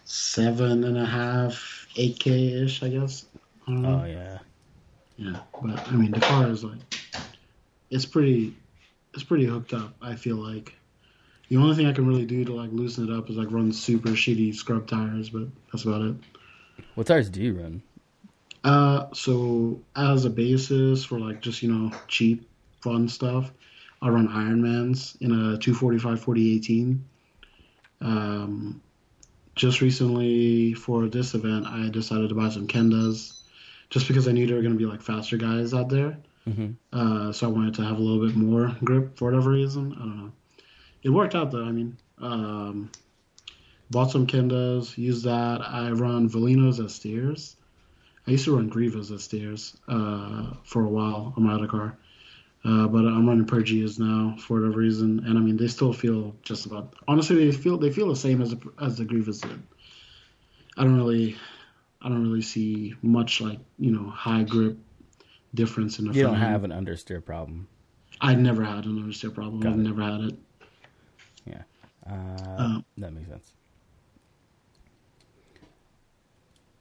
seven 0.06 0.84
and 0.84 0.98
a 0.98 1.06
half, 1.06 1.88
eight 1.96 2.20
k 2.20 2.54
ish, 2.64 2.84
I 2.84 2.90
guess. 2.90 3.26
I. 3.68 3.72
Oh 3.72 4.06
yeah. 4.06 4.40
Yeah, 5.18 5.40
but 5.64 5.88
I 5.88 5.92
mean, 5.92 6.12
the 6.12 6.20
car 6.20 6.50
is 6.50 6.64
like, 6.66 6.80
it's 7.90 8.06
pretty, 8.06 8.54
it's 9.14 9.24
pretty 9.24 9.46
hooked 9.46 9.74
up. 9.74 9.94
I 10.02 10.16
feel 10.16 10.36
like 10.36 10.74
the 11.50 11.58
only 11.58 11.76
thing 11.76 11.86
I 11.86 11.94
can 11.94 12.08
really 12.08 12.26
do 12.26 12.44
to 12.46 12.54
like 12.54 12.72
loosen 12.72 13.10
it 13.10 13.16
up 13.16 13.30
is 13.30 13.36
like 13.38 13.52
run 13.52 13.72
super 13.72 14.10
shitty 14.10 14.56
scrub 14.56 14.88
tires, 14.88 15.30
but 15.30 15.48
that's 15.72 15.84
about 15.84 16.02
it. 16.02 16.16
What 16.96 17.08
tires 17.08 17.30
do 17.30 17.42
you 17.42 17.54
run? 17.54 17.82
Uh, 18.64 19.08
so 19.14 19.80
as 19.96 20.26
a 20.26 20.30
basis 20.30 21.06
for 21.06 21.20
like 21.20 21.42
just 21.42 21.62
you 21.62 21.72
know 21.72 21.92
cheap 22.08 22.50
fun 22.82 23.08
stuff, 23.08 23.52
I 24.02 24.10
run 24.10 24.28
Ironmans 24.28 25.22
in 25.22 25.32
a 25.32 25.58
245 25.58 26.20
4018. 26.22 27.04
Um, 28.02 28.82
just 29.56 29.82
recently 29.82 30.74
for 30.74 31.08
this 31.08 31.34
event, 31.34 31.66
I 31.66 31.90
decided 31.90 32.30
to 32.30 32.36
buy 32.36 32.50
some 32.50 32.68
Kendas, 32.68 33.40
just 33.90 34.08
because 34.08 34.28
I 34.28 34.32
knew 34.32 34.48
there 34.48 34.58
were 34.58 34.62
gonna 34.64 34.76
be 34.76 34.86
like 34.86 35.02
faster 35.02 35.38
guys 35.38 35.74
out 35.74 35.90
there. 35.90 36.18
hmm 36.46 36.72
Uh, 36.92 37.32
so 37.32 37.48
I 37.48 37.52
wanted 37.52 37.76
to 37.76 37.84
have 37.84 37.98
a 37.98 38.02
little 38.02 38.26
bit 38.28 38.36
more 38.36 38.76
grip 38.84 39.18
for 39.18 39.26
whatever 39.26 39.52
reason. 39.52 39.94
I 39.94 40.00
don't 40.00 40.18
know. 40.18 40.32
It 41.06 41.12
worked 41.12 41.36
out 41.36 41.52
though. 41.52 41.64
I 41.64 41.72
mean, 41.72 41.96
um, 42.18 42.92
bought 43.92 44.10
some 44.10 44.26
Kendas, 44.26 44.98
used 44.98 45.24
that. 45.26 45.62
I 45.62 45.92
run 45.92 46.28
Valinos 46.28 46.84
as 46.84 46.96
steers. 46.96 47.56
I 48.28 48.32
used 48.32 48.46
to 48.46 48.56
run 48.56 48.72
Grivas 48.72 49.12
as 49.12 49.24
steers 49.24 49.78
uh, 49.88 50.56
for 50.64 50.84
a 50.84 50.90
while 50.90 51.32
on 51.38 51.44
my 51.44 51.54
other 51.54 51.68
car. 51.68 51.96
Uh, 52.64 52.88
but 52.88 53.06
I'm 53.06 53.28
running 53.28 53.46
Pergeas 53.46 54.00
now 54.00 54.36
for 54.40 54.60
whatever 54.60 54.80
reason, 54.80 55.24
and 55.28 55.38
I 55.38 55.42
mean 55.42 55.58
they 55.58 55.68
still 55.68 55.94
feel 55.94 56.36
just 56.42 56.66
about. 56.66 56.96
Honestly, 57.08 57.46
they 57.46 57.56
feel 57.56 57.78
they 57.78 57.92
feel 57.92 58.10
the 58.10 58.16
same 58.16 58.42
as 58.42 58.50
the, 58.50 58.72
as 58.82 58.98
the 58.98 59.06
Grivas 59.06 59.42
did. 59.42 59.62
I 60.76 60.84
don't 60.84 60.98
really, 60.98 61.38
I 62.02 62.10
don't 62.10 62.24
really 62.24 62.42
see 62.42 62.96
much 63.04 63.42
like 63.42 63.60
you 63.78 63.92
know 63.92 64.10
high 64.10 64.42
grip 64.42 64.76
difference 65.54 66.00
in 66.00 66.08
the 66.08 66.14
You 66.16 66.24
don't 66.24 66.34
have 66.34 66.64
an 66.64 66.72
understeer 66.72 67.24
problem. 67.24 67.68
I've 68.20 68.40
never 68.40 68.64
had 68.64 68.86
an 68.86 69.00
understeer 69.00 69.32
problem. 69.32 69.60
Got 69.60 69.74
I've 69.74 69.80
it. 69.80 69.84
never 69.84 70.02
had 70.02 70.22
it. 70.22 70.36
Uh, 71.48 71.62
Um, 72.58 72.86
that 72.98 73.14
makes 73.14 73.28
sense. 73.28 73.54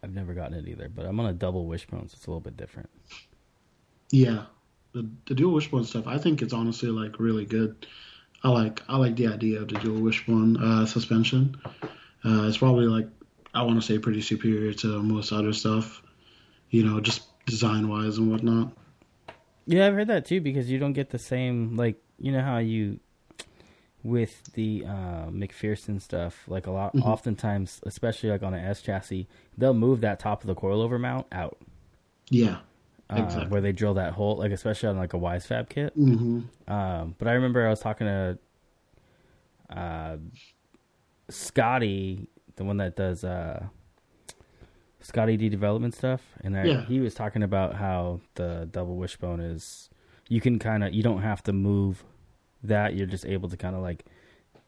I've 0.02 0.12
never 0.12 0.34
gotten 0.34 0.54
it 0.54 0.68
either, 0.68 0.90
but 0.90 1.06
I'm 1.06 1.18
on 1.18 1.26
a 1.26 1.32
double 1.32 1.66
wishbone, 1.66 2.08
so 2.08 2.14
it's 2.16 2.26
a 2.26 2.30
little 2.30 2.40
bit 2.40 2.56
different. 2.58 2.90
Yeah, 4.10 4.44
the 4.92 5.08
the 5.26 5.34
dual 5.34 5.54
wishbone 5.54 5.84
stuff. 5.84 6.06
I 6.06 6.18
think 6.18 6.42
it's 6.42 6.52
honestly 6.52 6.90
like 6.90 7.18
really 7.18 7.46
good. 7.46 7.86
I 8.42 8.50
like 8.50 8.82
I 8.86 8.98
like 8.98 9.16
the 9.16 9.28
idea 9.28 9.62
of 9.62 9.68
the 9.68 9.78
dual 9.78 10.02
wishbone 10.02 10.58
uh, 10.62 10.84
suspension. 10.84 11.56
Uh, 12.24 12.46
it's 12.46 12.58
probably 12.58 12.86
like 12.86 13.08
I 13.54 13.62
want 13.62 13.80
to 13.80 13.86
say 13.86 13.98
pretty 13.98 14.20
superior 14.20 14.74
to 14.74 15.02
most 15.02 15.32
other 15.32 15.54
stuff. 15.54 16.02
You 16.68 16.84
know, 16.84 17.00
just 17.00 17.22
design 17.46 17.88
wise 17.88 18.18
and 18.18 18.30
whatnot. 18.30 18.76
Yeah, 19.66 19.86
I've 19.86 19.94
heard 19.94 20.08
that 20.08 20.26
too 20.26 20.42
because 20.42 20.70
you 20.70 20.78
don't 20.78 20.92
get 20.92 21.08
the 21.10 21.18
same 21.18 21.76
like 21.76 21.96
you 22.18 22.30
know 22.30 22.42
how 22.42 22.58
you 22.58 23.00
with 24.04 24.52
the 24.52 24.84
uh, 24.86 25.26
MacPherson 25.30 26.00
stuff 26.00 26.44
like 26.46 26.66
a 26.66 26.70
lot 26.70 26.94
Mhm. 26.94 27.04
oftentimes 27.06 27.80
especially 27.84 28.30
like 28.30 28.42
on 28.44 28.52
an 28.54 28.62
S 28.64 28.80
chassis 28.82 29.26
they'll 29.58 29.74
move 29.74 30.02
that 30.02 30.20
top 30.20 30.42
of 30.42 30.46
the 30.46 30.54
coilover 30.54 31.00
mount 31.00 31.26
out 31.32 31.56
Yeah. 32.30 32.58
uh, 33.10 33.16
Exactly. 33.16 33.48
where 33.50 33.60
they 33.62 33.72
drill 33.72 33.94
that 33.94 34.12
hole 34.12 34.36
like 34.36 34.52
especially 34.52 34.90
on 34.90 34.98
like 34.98 35.14
a 35.14 35.18
Wisefab 35.18 35.68
kit. 35.70 35.92
hmm 35.94 36.40
Um, 36.68 37.14
but 37.18 37.28
I 37.28 37.32
remember 37.32 37.66
I 37.66 37.70
was 37.70 37.80
talking 37.80 38.06
to 38.06 38.38
uh, 39.70 40.16
Scotty, 41.30 42.28
the 42.56 42.64
one 42.64 42.76
that 42.78 42.96
does 42.96 43.24
uh, 43.24 43.64
Scotty 45.00 45.36
D 45.36 45.48
development 45.48 45.94
stuff, 45.94 46.22
and 46.42 46.56
I, 46.56 46.64
Yeah. 46.66 46.80
he 46.82 47.00
was 47.00 47.14
talking 47.14 47.42
about 47.42 47.74
how 47.76 48.20
the 48.34 48.68
double 48.70 48.96
wishbone 48.96 49.40
is. 49.40 49.88
You 50.28 50.40
can 50.40 50.58
kind 50.58 50.84
of 50.84 50.92
you 50.94 51.02
don't 51.02 51.22
have 51.22 51.42
to 51.44 51.52
move 51.52 52.04
that. 52.68 52.94
You're 52.94 53.06
just 53.06 53.26
able 53.26 53.48
to 53.48 53.56
kind 53.56 53.74
of 53.76 53.82
like 53.82 54.04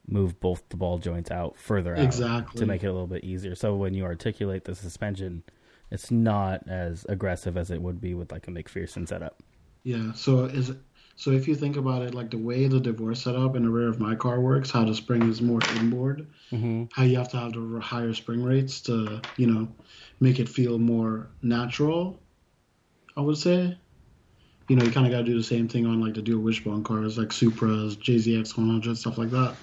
move 0.09 0.39
both 0.41 0.63
the 0.69 0.77
ball 0.77 0.99
joints 0.99 1.31
out 1.31 1.57
further 1.57 1.95
out 1.97 2.05
Exactly. 2.05 2.61
to 2.61 2.67
make 2.67 2.85
it 2.85 2.87
a 2.87 2.93
little 2.93 3.09
bit 3.09 3.25
easier. 3.25 3.55
So 3.57 3.75
when 3.75 3.93
you 3.95 4.05
articulate 4.05 4.65
the 4.65 4.75
suspension, 4.75 5.43
it's 5.91 6.11
not 6.11 6.67
as 6.69 7.05
aggressive 7.09 7.57
as 7.57 7.71
it 7.71 7.81
would 7.83 8.01
be 8.01 8.15
with 8.15 8.31
like 8.33 8.47
a 8.47 8.51
MacPherson 8.51 9.09
setup. 9.09 9.43
Yeah. 9.83 10.13
So 10.15 10.45
is 10.45 10.71
it, 10.71 10.79
so 11.19 11.31
if 11.31 11.49
you 11.49 11.55
think 11.55 11.77
about 11.77 12.03
it, 12.03 12.13
like 12.15 12.31
the 12.31 12.39
way 12.39 12.69
the 12.69 12.79
divorce 12.79 13.23
setup 13.23 13.57
in 13.57 13.63
the 13.65 13.71
rear 13.71 13.89
of 13.89 13.99
my 13.99 14.15
car 14.15 14.39
works, 14.41 14.71
how 14.71 14.85
the 14.85 14.95
spring 14.95 15.29
is 15.29 15.41
more 15.43 15.61
inboard, 15.77 16.27
Mm-hmm. 16.53 16.85
how 16.93 17.03
you 17.03 17.17
have 17.17 17.29
to 17.31 17.39
have 17.39 17.53
the 17.55 17.81
higher 17.81 18.15
spring 18.15 18.43
rates 18.45 18.81
to 18.83 19.21
you 19.37 19.47
know 19.49 19.67
make 20.21 20.39
it 20.39 20.49
feel 20.49 20.79
more 20.79 21.29
natural. 21.43 22.21
I 23.17 23.23
would 23.23 23.39
say. 23.39 23.77
You 24.69 24.77
know, 24.77 24.85
you 24.85 24.91
kind 24.91 25.07
of 25.07 25.13
got 25.13 25.19
to 25.19 25.25
do 25.25 25.37
the 25.37 25.45
same 25.45 25.69
thing 25.69 25.87
on 25.87 26.01
like 26.01 26.15
the 26.15 26.23
dual 26.23 26.43
wishbone 26.43 26.83
cars, 26.83 27.17
like 27.19 27.29
Supras, 27.29 27.97
JZX 27.97 28.57
100, 28.57 28.97
stuff 28.99 29.17
like 29.19 29.31
that. 29.31 29.55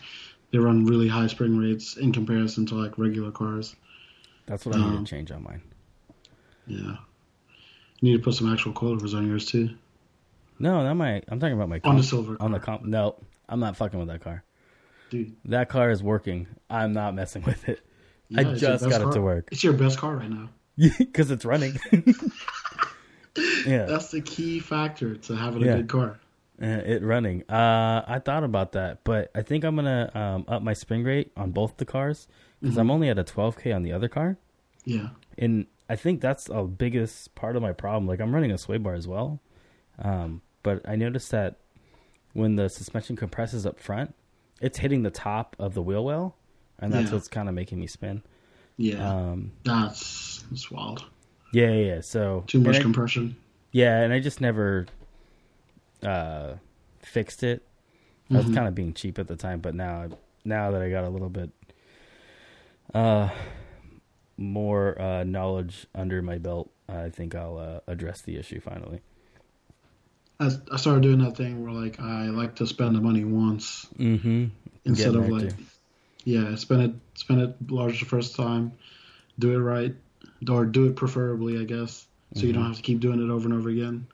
They 0.51 0.59
run 0.59 0.85
really 0.85 1.07
high 1.07 1.27
spring 1.27 1.57
rates 1.57 1.97
in 1.97 2.11
comparison 2.13 2.65
to 2.67 2.75
like 2.75 2.97
regular 2.97 3.31
cars. 3.31 3.75
That's 4.45 4.65
what 4.65 4.75
I 4.75 4.79
need 4.79 4.85
Um, 4.97 5.05
to 5.05 5.09
change 5.09 5.31
on 5.31 5.43
mine. 5.43 5.61
Yeah. 6.67 6.77
You 7.99 8.11
need 8.11 8.17
to 8.17 8.23
put 8.23 8.35
some 8.35 8.51
actual 8.51 8.73
coilovers 8.73 9.13
on 9.15 9.27
yours 9.27 9.45
too. 9.45 9.71
No, 10.59 10.83
not 10.83 10.93
my. 10.93 11.21
I'm 11.27 11.39
talking 11.39 11.55
about 11.55 11.69
my 11.69 11.81
On 11.83 11.97
the 11.97 12.03
silver 12.03 12.35
car. 12.35 12.45
on 12.45 12.51
the 12.51 12.59
comp. 12.59 12.83
No, 12.85 13.15
I'm 13.49 13.59
not 13.59 13.75
fucking 13.75 13.97
with 13.99 14.07
that 14.09 14.21
car. 14.21 14.43
Dude. 15.09 15.35
That 15.45 15.67
car 15.69 15.91
is 15.91 16.01
working. 16.03 16.47
I'm 16.69 16.93
not 16.93 17.13
messing 17.15 17.43
with 17.43 17.67
it 17.67 17.81
I 18.35 18.41
Yeah, 18.41 18.47
your 18.49 18.55
just 18.55 18.89
got 18.89 19.01
it 19.01 19.11
to 19.13 19.21
work. 19.21 19.49
It's 19.51 19.63
your 19.63 19.73
best 19.73 19.97
car 19.97 20.15
right 20.15 20.29
now. 20.29 20.49
because 20.97 21.29
it's 21.31 21.45
running. 21.45 21.77
yeah, 23.35 23.85
That's 23.85 24.11
the 24.11 24.21
key 24.21 24.59
factor 24.59 25.15
to 25.15 25.35
having 25.35 25.63
a 25.63 25.77
good 25.77 25.89
car. 25.89 26.19
uh, 26.61 26.65
it 26.65 27.01
running. 27.03 27.43
Uh, 27.49 28.03
I 28.07 28.19
thought 28.19 28.43
about 28.43 28.73
that, 28.73 29.03
but 29.03 29.31
I 29.35 29.41
think 29.41 29.63
I'm 29.63 29.75
gonna 29.75 30.11
um, 30.13 30.45
up 30.47 30.61
my 30.61 30.73
spring 30.73 31.03
rate 31.03 31.31
on 31.35 31.51
both 31.51 31.77
the 31.77 31.85
cars 31.85 32.27
because 32.61 32.73
Mm-hmm. 32.75 32.79
I'm 32.81 32.91
only 32.91 33.09
at 33.09 33.17
a 33.19 33.23
12k 33.23 33.75
on 33.75 33.83
the 33.83 33.91
other 33.91 34.07
car, 34.07 34.37
Yeah. 34.85 35.09
and 35.37 35.65
I 35.89 35.95
think 35.97 36.21
that's 36.21 36.45
the 36.45 36.63
biggest 36.63 37.35
part 37.35 37.55
of 37.55 37.61
my 37.61 37.73
problem. 37.73 38.07
Like 38.07 38.21
I'm 38.21 38.33
running 38.33 38.51
a 38.51 38.57
sway 38.57 38.77
bar 38.77 38.93
as 38.93 39.07
well, 39.07 39.39
um, 39.99 40.41
but 40.61 40.81
I 40.87 40.95
noticed 40.95 41.31
that 41.31 41.57
when 42.33 42.55
the 42.55 42.69
suspension 42.69 43.15
compresses 43.15 43.65
up 43.65 43.79
front, 43.79 44.15
it's 44.61 44.77
hitting 44.79 45.03
the 45.03 45.11
top 45.11 45.55
of 45.59 45.73
the 45.73 45.81
wheel 45.81 46.05
well, 46.05 46.35
and 46.79 46.93
that's 46.93 47.07
Yeah. 47.09 47.15
what's 47.15 47.27
kind 47.27 47.49
of 47.49 47.55
making 47.55 47.79
me 47.79 47.87
spin. 47.87 48.23
Yeah. 48.77 49.07
Um, 49.07 49.51
that's 49.63 50.43
that's 50.49 50.71
wild. 50.71 51.03
Yeah, 51.53 51.71
yeah. 51.71 52.01
So 52.01 52.43
Too 52.47 52.59
much 52.59 52.75
and 52.75 52.77
I- 52.77 52.81
compression. 52.81 53.35
Yeah, 53.71 54.01
and 54.01 54.11
I 54.13 54.19
just 54.19 54.41
never 54.41 54.85
uh, 56.03 56.55
fixed 56.99 57.41
it. 57.43 57.63
I 58.29 58.35
was 58.37 58.45
Mhm. 58.47 58.55
kind 58.55 58.67
of 58.67 58.75
being 58.75 58.93
cheap 58.93 59.17
at 59.19 59.27
the 59.27 59.35
time, 59.37 59.61
but 59.61 59.73
now, 59.73 60.09
now 60.45 60.71
that 60.71 60.81
I 60.81 60.89
got 60.89 61.05
a 61.05 61.09
little 61.09 61.29
bit 61.29 61.49
uh, 62.93 63.29
more 64.37 64.99
uh, 65.01 65.23
knowledge 65.23 65.87
under 65.95 66.21
my 66.21 66.37
belt, 66.37 66.69
I 66.89 67.09
think 67.09 67.35
I'll 67.35 67.57
uh, 67.57 67.79
address 67.91 68.21
the 68.21 68.37
issue 68.37 68.59
finally. 68.59 68.99
I, 70.39 70.51
I 70.71 70.77
started 70.77 71.01
doing 71.03 71.19
that 71.19 71.37
thing 71.37 71.63
where 71.63 71.71
like 71.73 71.99
I 71.99 72.25
like 72.25 72.55
to 72.57 72.67
spend 72.67 72.95
the 72.95 73.01
money 73.01 73.23
once 73.23 73.87
Mm-hmm. 73.97 74.45
instead 74.85 75.15
of 75.15 75.29
like 75.29 75.49
too. 75.49 75.55
yeah, 76.25 76.55
spend 76.55 76.81
it 76.83 76.91
spend 77.15 77.41
it 77.41 77.55
large 77.71 77.99
the 77.99 78.05
first 78.05 78.35
time, 78.35 78.73
do 79.39 79.53
it 79.53 79.57
right, 79.59 79.95
or 80.49 80.65
do 80.65 80.87
it 80.87 80.95
preferably, 80.95 81.59
I 81.59 81.63
guess, 81.63 82.07
so 82.33 82.47
you 82.47 82.53
don't 82.53 82.63
Mhm. 82.63 82.67
have 82.67 82.75
to 82.77 82.81
keep 82.81 82.99
doing 82.99 83.21
it 83.21 83.29
over 83.31 83.45
and 83.45 83.53
over 83.57 83.69
again. 83.69 84.07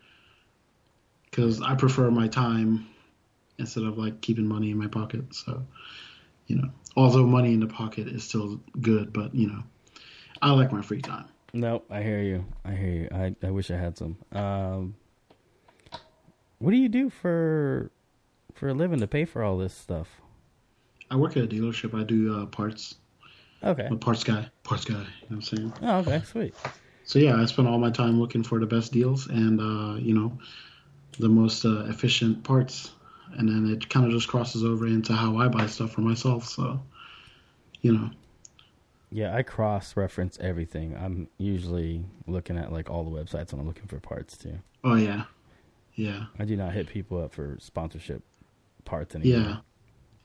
Because 1.25 1.61
I 1.61 1.75
prefer 1.75 2.09
my 2.11 2.27
time 2.27 2.87
instead 3.57 3.83
of 3.83 3.97
like 3.97 4.21
keeping 4.21 4.47
money 4.47 4.71
in 4.71 4.77
my 4.77 4.87
pocket. 4.87 5.33
So, 5.33 5.65
you 6.47 6.55
know, 6.57 6.69
although 6.95 7.25
money 7.25 7.53
in 7.53 7.59
the 7.59 7.67
pocket 7.67 8.07
is 8.07 8.23
still 8.23 8.59
good, 8.81 9.13
but 9.13 9.33
you 9.35 9.47
know, 9.47 9.63
I 10.41 10.51
like 10.51 10.71
my 10.71 10.81
free 10.81 11.01
time. 11.01 11.25
Nope, 11.53 11.85
I 11.89 12.01
hear 12.03 12.21
you. 12.21 12.45
I 12.63 12.73
hear 12.73 12.91
you. 12.91 13.07
I, 13.11 13.35
I 13.45 13.51
wish 13.51 13.71
I 13.71 13.77
had 13.77 13.97
some. 13.97 14.17
Um, 14.31 14.95
what 16.59 16.71
do 16.71 16.77
you 16.77 16.89
do 16.89 17.09
for 17.09 17.91
for 18.53 18.69
a 18.69 18.73
living 18.73 18.99
to 18.99 19.07
pay 19.07 19.25
for 19.25 19.43
all 19.43 19.57
this 19.57 19.73
stuff? 19.73 20.21
I 21.11 21.15
work 21.15 21.37
at 21.37 21.43
a 21.43 21.47
dealership. 21.47 21.99
I 21.99 22.03
do 22.03 22.35
uh, 22.35 22.45
parts. 22.45 22.95
Okay. 23.63 23.85
I'm 23.85 23.93
a 23.93 23.97
parts 23.97 24.23
guy. 24.23 24.49
Parts 24.63 24.85
guy. 24.85 24.93
You 24.93 24.99
know 24.99 25.05
what 25.27 25.35
I'm 25.35 25.41
saying? 25.41 25.73
Oh, 25.81 25.97
okay. 25.99 26.21
Sweet. 26.25 26.55
So 27.03 27.19
yeah, 27.19 27.35
I 27.41 27.45
spend 27.45 27.67
all 27.67 27.77
my 27.79 27.89
time 27.91 28.19
looking 28.19 28.43
for 28.43 28.59
the 28.59 28.65
best 28.65 28.91
deals 28.91 29.27
and 29.27 29.59
uh, 29.59 29.99
you 29.99 30.13
know 30.13 30.37
the 31.19 31.27
most 31.29 31.65
uh, 31.65 31.85
efficient 31.85 32.43
parts, 32.43 32.91
and 33.37 33.49
then 33.49 33.71
it 33.73 33.89
kind 33.89 34.05
of 34.05 34.11
just 34.11 34.27
crosses 34.27 34.63
over 34.63 34.87
into 34.87 35.13
how 35.13 35.37
I 35.37 35.47
buy 35.47 35.65
stuff 35.67 35.91
for 35.91 36.01
myself. 36.01 36.45
So 36.47 36.81
you 37.81 37.93
know, 37.93 38.09
Yeah, 39.11 39.35
I 39.35 39.41
cross 39.43 39.97
reference 39.97 40.37
everything. 40.39 40.95
I'm 40.95 41.27
usually 41.37 42.05
looking 42.27 42.57
at 42.57 42.71
like 42.71 42.89
all 42.89 43.03
the 43.03 43.11
websites 43.11 43.51
when 43.51 43.59
I'm 43.61 43.67
looking 43.67 43.87
for 43.87 43.99
parts 43.99 44.37
too. 44.37 44.59
oh 44.83 44.95
yeah, 44.95 45.23
yeah, 45.95 46.25
I 46.37 46.45
do 46.45 46.55
not 46.55 46.73
hit 46.73 46.87
people 46.87 47.21
up 47.23 47.33
for 47.33 47.57
sponsorship 47.59 48.21
parts 48.85 49.15
anymore. 49.15 49.41
yeah, 49.41 49.57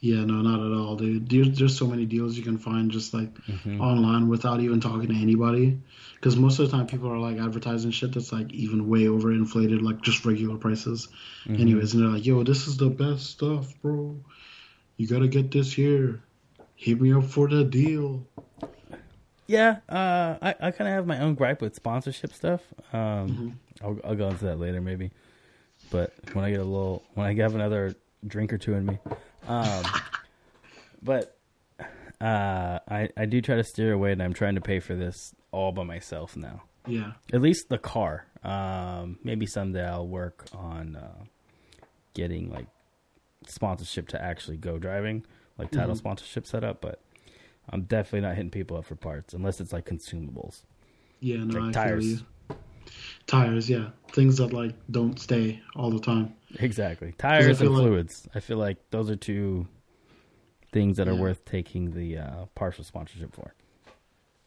yeah. 0.04 0.24
No, 0.24 0.34
not 0.42 0.60
at 0.60 0.72
all, 0.78 0.96
dude. 0.96 1.28
There's 1.28 1.58
there's 1.58 1.76
so 1.76 1.86
many 1.86 2.04
deals 2.06 2.36
you 2.36 2.42
can 2.44 2.58
find 2.58 2.90
just 2.90 3.14
like 3.14 3.32
Mhm. 3.46 3.80
online 3.80 4.28
without 4.28 4.60
even 4.60 4.80
talking 4.80 5.08
to 5.08 5.14
anybody. 5.14 5.78
Because 6.16 6.36
most 6.36 6.58
of 6.58 6.70
the 6.70 6.76
time 6.76 6.86
people 6.86 7.08
are 7.10 7.18
like 7.18 7.38
advertising 7.38 7.90
shit 7.90 8.12
that's 8.12 8.32
like 8.32 8.52
even 8.52 8.88
way 8.88 9.02
overinflated, 9.04 9.82
like 9.82 10.00
just 10.02 10.24
regular 10.24 10.56
prices. 10.56 11.08
Mhm. 11.46 11.60
Anyways, 11.60 11.94
and 11.94 12.02
they're 12.02 12.10
like, 12.10 12.26
"Yo, 12.26 12.42
this 12.44 12.66
is 12.68 12.76
the 12.76 12.88
best 12.90 13.26
stuff, 13.26 13.74
bro. 13.82 14.16
You 14.96 15.06
gotta 15.06 15.28
get 15.28 15.50
this 15.50 15.72
here. 15.72 16.22
Hit 16.76 17.00
me 17.00 17.12
up 17.12 17.24
for 17.24 17.48
the 17.48 17.64
deal." 17.64 18.26
Yeah, 19.46 19.78
uh, 19.90 20.36
I, 20.40 20.54
I 20.60 20.70
kind 20.70 20.88
of 20.88 20.94
have 20.94 21.06
my 21.06 21.20
own 21.20 21.34
gripe 21.34 21.60
with 21.60 21.74
sponsorship 21.74 22.32
stuff. 22.32 22.62
Um, 22.92 23.00
Mm-hmm. 23.28 23.48
I'll, 23.82 23.98
I'll 24.04 24.14
go 24.16 24.28
into 24.28 24.44
that 24.46 24.58
later, 24.58 24.80
maybe. 24.80 25.10
But 25.90 26.14
when 26.32 26.44
I 26.44 26.50
get 26.50 26.60
a 26.60 26.64
little, 26.64 27.02
when 27.14 27.26
I 27.26 27.34
have 27.42 27.54
another 27.54 27.94
drink 28.26 28.52
or 28.52 28.58
two 28.58 28.74
in 28.74 28.86
me, 28.86 28.98
um, 29.46 29.84
but 31.02 31.36
uh, 32.20 32.78
I 32.88 33.08
I 33.16 33.26
do 33.26 33.40
try 33.40 33.56
to 33.56 33.64
steer 33.64 33.92
away, 33.92 34.12
and 34.12 34.22
I'm 34.22 34.32
trying 34.32 34.54
to 34.54 34.60
pay 34.60 34.80
for 34.80 34.94
this 34.94 35.34
all 35.52 35.72
by 35.72 35.84
myself 35.84 36.36
now. 36.36 36.62
Yeah, 36.86 37.12
At 37.32 37.40
least 37.40 37.68
the 37.70 37.78
car. 37.78 38.26
Um, 38.42 39.18
maybe 39.24 39.46
someday 39.46 39.86
I'll 39.86 40.06
work 40.06 40.44
on 40.52 40.96
uh, 40.96 41.24
getting 42.12 42.50
like 42.50 42.66
sponsorship 43.46 44.08
to 44.08 44.22
actually 44.22 44.58
go 44.58 44.78
driving, 44.78 45.24
like 45.58 45.70
title 45.70 45.94
Mhm. 45.94 45.98
sponsorship 45.98 46.46
set 46.46 46.62
up. 46.62 46.80
But 46.82 47.00
I'm 47.70 47.82
definitely 47.82 48.20
not 48.20 48.36
hitting 48.36 48.50
people 48.50 48.76
up 48.76 48.84
for 48.84 48.96
parts 48.96 49.32
unless 49.32 49.60
it's 49.60 49.72
like 49.72 49.86
consumables, 49.86 50.62
yeah, 51.20 51.38
no, 51.44 51.58
like 51.60 51.70
I 51.70 51.72
tires. 51.72 52.22
Tires, 53.26 53.70
yeah, 53.70 53.90
things 54.12 54.36
that 54.36 54.52
like 54.52 54.74
don't 54.90 55.18
stay 55.18 55.62
all 55.74 55.90
the 55.90 55.98
time. 56.00 56.34
Exactly, 56.58 57.12
tires 57.18 57.60
and 57.60 57.70
like- 57.70 57.82
fluids. 57.82 58.28
I 58.34 58.40
feel 58.40 58.58
like 58.58 58.78
those 58.90 59.10
are 59.10 59.16
two 59.16 59.66
things 60.72 60.96
that 60.96 61.06
are 61.08 61.14
worth 61.14 61.44
taking 61.44 61.92
the 61.92 62.18
uh, 62.18 62.46
partial 62.54 62.82
sponsorship 62.84 63.34
for. 63.34 63.54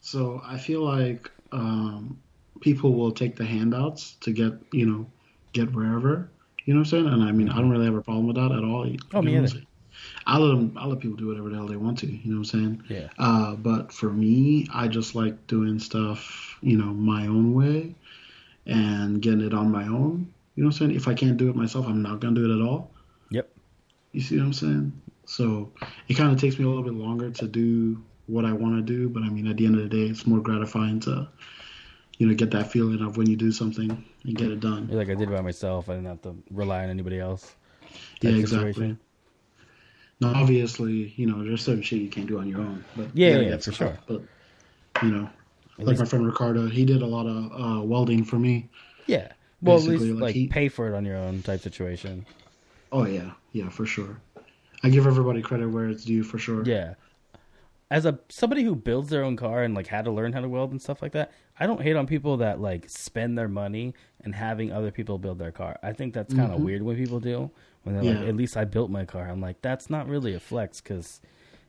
So 0.00 0.40
I 0.44 0.58
feel 0.58 0.82
like 0.84 1.30
um, 1.52 2.18
people 2.60 2.94
will 2.94 3.12
take 3.12 3.36
the 3.36 3.44
handouts 3.44 4.14
to 4.20 4.32
get 4.32 4.52
you 4.72 4.86
know 4.86 5.06
get 5.52 5.72
wherever. 5.72 6.28
You 6.64 6.74
know 6.74 6.80
what 6.80 6.86
I'm 6.88 6.90
saying? 6.90 7.06
And 7.06 7.22
I 7.22 7.32
mean, 7.32 7.48
I 7.48 7.56
don't 7.56 7.70
really 7.70 7.86
have 7.86 7.94
a 7.94 8.02
problem 8.02 8.26
with 8.26 8.36
that 8.36 8.52
at 8.52 8.62
all. 8.62 8.86
Oh, 9.14 9.22
me 9.22 9.36
either. 9.38 9.62
I 10.26 10.38
let 10.38 10.48
them. 10.54 10.76
I 10.78 10.86
let 10.86 11.00
people 11.00 11.16
do 11.16 11.26
whatever 11.28 11.48
the 11.48 11.56
hell 11.56 11.66
they 11.66 11.76
want 11.76 11.98
to. 12.00 12.06
You 12.06 12.30
know 12.30 12.40
what 12.40 12.52
I'm 12.54 12.78
saying? 12.78 12.82
Yeah, 12.88 13.08
Uh, 13.18 13.56
but 13.56 13.90
for 13.92 14.10
me, 14.10 14.66
I 14.72 14.86
just 14.86 15.14
like 15.14 15.46
doing 15.46 15.78
stuff, 15.78 16.56
you 16.60 16.76
know, 16.76 16.92
my 16.92 17.26
own 17.26 17.54
way 17.54 17.94
and 18.66 19.20
getting 19.22 19.40
it 19.40 19.54
on 19.54 19.72
my 19.72 19.84
own. 19.84 20.32
You 20.58 20.64
know 20.64 20.70
what 20.70 20.74
I'm 20.80 20.88
saying? 20.88 20.96
If 20.96 21.06
I 21.06 21.14
can't 21.14 21.36
do 21.36 21.48
it 21.50 21.54
myself, 21.54 21.86
I'm 21.86 22.02
not 22.02 22.18
going 22.18 22.34
to 22.34 22.40
do 22.40 22.50
it 22.52 22.56
at 22.60 22.66
all. 22.68 22.90
Yep. 23.30 23.48
You 24.10 24.20
see 24.20 24.38
what 24.38 24.46
I'm 24.46 24.52
saying? 24.52 24.92
So 25.24 25.70
it 26.08 26.14
kind 26.14 26.32
of 26.32 26.40
takes 26.40 26.58
me 26.58 26.64
a 26.64 26.68
little 26.68 26.82
bit 26.82 26.94
longer 26.94 27.30
to 27.30 27.46
do 27.46 28.02
what 28.26 28.44
I 28.44 28.52
want 28.52 28.74
to 28.74 28.82
do. 28.82 29.08
But 29.08 29.22
I 29.22 29.28
mean, 29.28 29.46
at 29.46 29.56
the 29.56 29.66
end 29.66 29.76
of 29.76 29.82
the 29.82 29.88
day, 29.88 30.10
it's 30.10 30.26
more 30.26 30.40
gratifying 30.40 30.98
to, 31.02 31.28
you 32.18 32.26
know 32.26 32.34
get 32.34 32.50
that 32.50 32.72
feeling 32.72 33.00
of 33.02 33.16
when 33.16 33.28
you 33.30 33.36
do 33.36 33.52
something 33.52 34.04
and 34.24 34.34
get 34.36 34.50
it 34.50 34.58
done. 34.58 34.88
You're 34.90 34.98
like 34.98 35.08
I 35.10 35.14
did 35.14 35.28
it 35.28 35.32
by 35.32 35.42
myself. 35.42 35.88
I 35.88 35.92
didn't 35.94 36.08
have 36.08 36.22
to 36.22 36.34
rely 36.50 36.82
on 36.82 36.90
anybody 36.90 37.20
else. 37.20 37.54
Yeah, 38.20 38.32
exactly. 38.32 38.72
situation. 38.72 38.98
Now, 40.20 40.32
obviously, 40.34 41.14
you 41.14 41.26
know, 41.26 41.44
there's 41.44 41.62
certain 41.62 41.82
shit 41.82 42.00
you 42.00 42.08
can't 42.08 42.26
do 42.26 42.40
on 42.40 42.48
your 42.48 42.58
own. 42.62 42.84
But 42.96 43.10
Yeah, 43.14 43.34
gotta 43.34 43.44
yeah, 43.44 43.56
for 43.58 43.70
sure. 43.70 43.86
help. 43.90 43.98
But 44.08 44.22
you 45.04 45.12
know, 45.12 45.30
At 45.78 45.78
like 45.78 45.86
least- 45.86 46.00
my 46.00 46.06
friend 46.06 46.26
Ricardo, 46.26 46.66
he 46.66 46.84
did 46.84 47.00
a 47.02 47.06
lot 47.06 47.26
of 47.28 47.52
uh, 47.52 47.84
welding 47.84 48.24
for 48.24 48.40
me. 48.40 48.68
yeah. 49.06 49.28
Well, 49.62 49.76
at 49.78 49.82
least 49.84 50.04
like, 50.04 50.20
like 50.20 50.34
he- 50.34 50.46
pay 50.48 50.68
for 50.68 50.88
it 50.92 50.96
on 50.96 51.04
your 51.04 51.16
own 51.16 51.42
type 51.42 51.60
situation. 51.60 52.24
Oh 52.92 53.04
yeah, 53.06 53.32
yeah, 53.52 53.68
for 53.68 53.86
sure. 53.86 54.20
I 54.82 54.88
give 54.90 55.06
everybody 55.06 55.42
credit 55.42 55.68
where 55.68 55.88
it's 55.88 56.04
due, 56.04 56.22
for 56.22 56.38
sure. 56.38 56.62
Yeah. 56.64 56.94
As 57.90 58.04
a 58.04 58.18
somebody 58.28 58.62
who 58.64 58.74
builds 58.76 59.08
their 59.08 59.24
own 59.24 59.34
car 59.36 59.62
and 59.62 59.74
like 59.74 59.86
had 59.86 60.04
to 60.04 60.10
learn 60.10 60.32
how 60.34 60.40
to 60.42 60.48
weld 60.48 60.70
and 60.72 60.80
stuff 60.80 61.00
like 61.00 61.12
that, 61.12 61.32
I 61.58 61.66
don't 61.66 61.80
hate 61.80 61.96
on 61.96 62.06
people 62.06 62.36
that 62.38 62.60
like 62.60 62.88
spend 62.88 63.36
their 63.38 63.48
money 63.48 63.94
and 64.22 64.34
having 64.34 64.70
other 64.70 64.90
people 64.90 65.18
build 65.18 65.38
their 65.38 65.50
car. 65.52 65.78
I 65.82 65.92
think 65.94 66.12
that's 66.14 66.34
kind 66.34 66.52
of 66.52 66.60
Mhm. 66.60 66.64
weird 66.64 66.82
when 66.82 66.96
people 66.96 67.18
do. 67.18 67.50
When 67.84 67.94
they're 67.94 68.04
like, 68.14 68.28
"At 68.28 68.36
least 68.36 68.56
I 68.58 68.64
built 68.66 68.90
my 68.90 69.06
car." 69.06 69.28
I'm 69.28 69.40
like, 69.40 69.62
that's 69.62 69.88
not 69.88 70.06
really 70.06 70.34
a 70.34 70.40
flex 70.40 70.80
because 70.82 71.20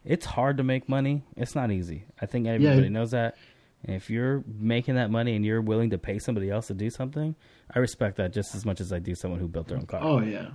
it's 0.03 0.25
hard 0.25 0.57
to 0.57 0.63
make 0.63 0.89
money. 0.89 1.23
It's 1.37 1.55
not 1.55 1.71
easy. 1.71 2.03
I 2.21 2.25
think 2.25 2.47
everybody 2.47 2.89
knows 2.89 3.11
that. 3.11 3.37
If 3.83 4.09
you're 4.09 4.43
making 4.45 4.95
that 4.95 5.09
money 5.09 5.35
and 5.35 5.45
you're 5.45 5.61
willing 5.61 5.91
to 5.91 5.97
pay 5.97 6.19
somebody 6.19 6.49
else 6.49 6.67
to 6.67 6.73
do 6.73 6.89
something, 6.89 7.35
I 7.73 7.79
respect 7.79 8.17
that 8.17 8.33
just 8.33 8.53
as 8.53 8.65
much 8.65 8.81
as 8.81 8.91
I 8.91 8.99
do 8.99 9.15
someone 9.15 9.39
who 9.39 9.47
built 9.47 9.67
their 9.67 9.77
own 9.77 9.85
car. 9.85 10.01
Oh 10.03 10.19
yeah, 10.19 10.49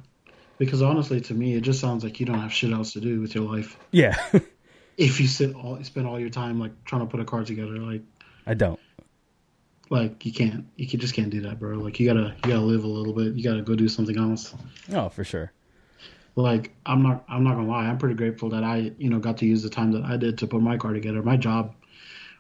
because 0.58 0.82
honestly, 0.82 1.20
to 1.22 1.34
me, 1.34 1.54
it 1.54 1.62
just 1.62 1.80
sounds 1.80 2.04
like 2.04 2.20
you 2.20 2.26
don't 2.26 2.38
have 2.38 2.52
shit 2.52 2.72
else 2.72 2.92
to 2.92 3.00
do 3.00 3.20
with 3.20 3.34
your 3.34 3.44
life 3.44 3.78
Yeah, 3.92 4.16
if 4.98 5.20
you 5.20 5.26
sit 5.26 5.54
all 5.54 5.82
spend 5.84 6.06
all 6.06 6.20
your 6.20 6.30
time 6.30 6.60
like 6.60 6.84
trying 6.84 7.00
to 7.00 7.06
put 7.06 7.20
a 7.20 7.24
car 7.24 7.44
together. 7.44 7.78
Like, 7.78 8.02
I 8.46 8.54
don't. 8.54 8.78
like 9.90 10.24
you 10.26 10.32
can't, 10.32 10.66
you 10.76 10.86
can, 10.86 11.00
just 11.00 11.14
can't 11.14 11.30
do 11.30 11.40
that, 11.42 11.58
bro. 11.58 11.78
Like 11.78 11.98
you 11.98 12.06
gotta, 12.06 12.34
you 12.44 12.50
gotta 12.50 12.60
live 12.60 12.84
a 12.84 12.88
little 12.88 13.14
bit. 13.14 13.34
You 13.34 13.42
gotta 13.42 13.62
go 13.62 13.74
do 13.74 13.88
something 13.88 14.18
else. 14.18 14.54
Oh, 14.92 15.08
for 15.08 15.24
sure. 15.24 15.50
like 16.36 16.72
I'm 16.84 17.02
not 17.02 17.24
I'm 17.28 17.42
not 17.42 17.54
gonna 17.54 17.68
lie, 17.68 17.86
I'm 17.86 17.96
pretty 17.96 18.16
grateful 18.16 18.50
that 18.50 18.64
I, 18.64 18.92
you 18.98 19.08
know, 19.08 19.18
got 19.18 19.38
to 19.38 19.46
use 19.46 19.62
the 19.62 19.70
time 19.70 19.92
that 19.92 20.04
I 20.04 20.18
did 20.18 20.36
to 20.38 20.46
put 20.46 20.60
my 20.60 20.76
car 20.76 20.92
together. 20.92 21.22
My 21.22 21.38
job 21.38 21.74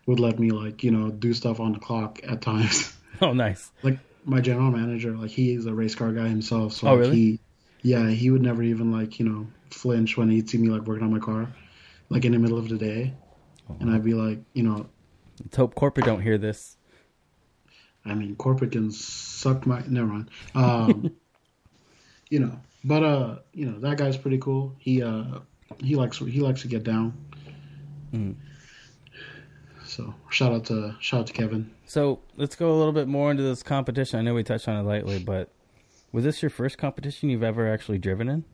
would 0.06 0.20
let 0.20 0.38
me 0.38 0.50
like, 0.50 0.82
you 0.84 0.90
know, 0.90 1.10
do 1.10 1.32
stuff 1.34 1.60
on 1.60 1.72
the 1.72 1.78
clock 1.78 2.20
at 2.26 2.40
times. 2.42 2.92
Oh, 3.20 3.32
nice. 3.32 3.70
like 3.84 4.00
my 4.24 4.40
general 4.40 4.72
manager, 4.72 5.12
like 5.16 5.30
he 5.30 5.52
is 5.54 5.66
a 5.66 5.72
race 5.72 5.94
car 5.94 6.12
guy 6.12 6.26
himself, 6.26 6.72
so 6.72 6.88
Oh, 6.88 6.90
like, 6.94 7.00
really? 7.00 7.14
he 7.16 7.40
yeah, 7.82 8.08
he 8.10 8.28
would 8.30 8.42
never 8.42 8.60
even 8.62 8.90
like, 8.90 9.20
you 9.20 9.24
know, 9.28 9.46
flinch 9.70 10.16
when 10.16 10.28
he'd 10.30 10.50
see 10.50 10.58
me 10.58 10.68
like 10.68 10.82
working 10.82 11.04
on 11.04 11.12
my 11.12 11.20
car, 11.20 11.46
like 12.08 12.24
in 12.24 12.32
the 12.32 12.38
middle 12.40 12.58
of 12.58 12.68
the 12.68 12.76
day. 12.76 13.14
And 13.78 13.88
I'd 13.88 14.02
be 14.02 14.14
like, 14.14 14.40
you 14.52 14.64
know, 14.64 14.88
Let's 15.40 15.56
hope 15.56 15.76
corporate 15.76 16.06
don't 16.06 16.20
hear 16.20 16.38
this. 16.38 16.76
I 18.04 18.14
mean, 18.14 18.34
corporate 18.36 18.72
can 18.72 18.90
suck 18.90 19.64
my. 19.64 19.82
Never 19.86 20.06
mind. 20.08 20.30
Um, 20.56 21.12
you 22.30 22.40
know, 22.40 22.58
but 22.82 23.02
uh, 23.04 23.38
you 23.52 23.66
know 23.66 23.78
that 23.80 23.96
guy's 23.98 24.16
pretty 24.16 24.38
cool. 24.38 24.74
He 24.78 25.02
uh, 25.02 25.38
he 25.78 25.94
likes 25.94 26.18
he 26.18 26.40
likes 26.40 26.62
to 26.62 26.68
get 26.68 26.82
down. 26.84 27.16
Mm. 28.12 28.34
So 29.94 30.12
shout 30.28 30.52
out 30.52 30.64
to 30.66 30.96
shout 30.98 31.20
out 31.20 31.26
to 31.28 31.32
Kevin. 31.32 31.70
So 31.86 32.18
let's 32.36 32.56
go 32.56 32.72
a 32.72 32.76
little 32.76 32.92
bit 32.92 33.06
more 33.06 33.30
into 33.30 33.44
this 33.44 33.62
competition. 33.62 34.18
I 34.18 34.22
know 34.22 34.34
we 34.34 34.42
touched 34.42 34.66
on 34.66 34.76
it 34.76 34.82
lightly, 34.88 35.20
but 35.20 35.50
was 36.10 36.24
this 36.24 36.42
your 36.42 36.50
first 36.50 36.78
competition 36.78 37.30
you've 37.30 37.44
ever 37.44 37.72
actually 37.72 37.98
driven 37.98 38.28
in? 38.28 38.44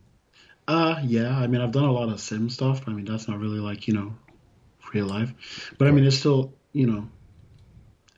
Uh, 0.68 1.00
yeah. 1.02 1.38
I 1.38 1.46
mean, 1.46 1.62
I've 1.62 1.72
done 1.72 1.84
a 1.84 1.92
lot 1.92 2.10
of 2.10 2.20
sim 2.20 2.50
stuff. 2.50 2.82
I 2.86 2.90
mean, 2.90 3.06
that's 3.06 3.26
not 3.26 3.38
really 3.38 3.58
like 3.58 3.88
you 3.88 3.94
know, 3.94 4.14
real 4.92 5.06
life. 5.06 5.72
But 5.78 5.88
I 5.88 5.92
mean, 5.92 6.04
it's 6.04 6.18
still 6.18 6.52
you 6.74 6.86
know, 6.86 7.08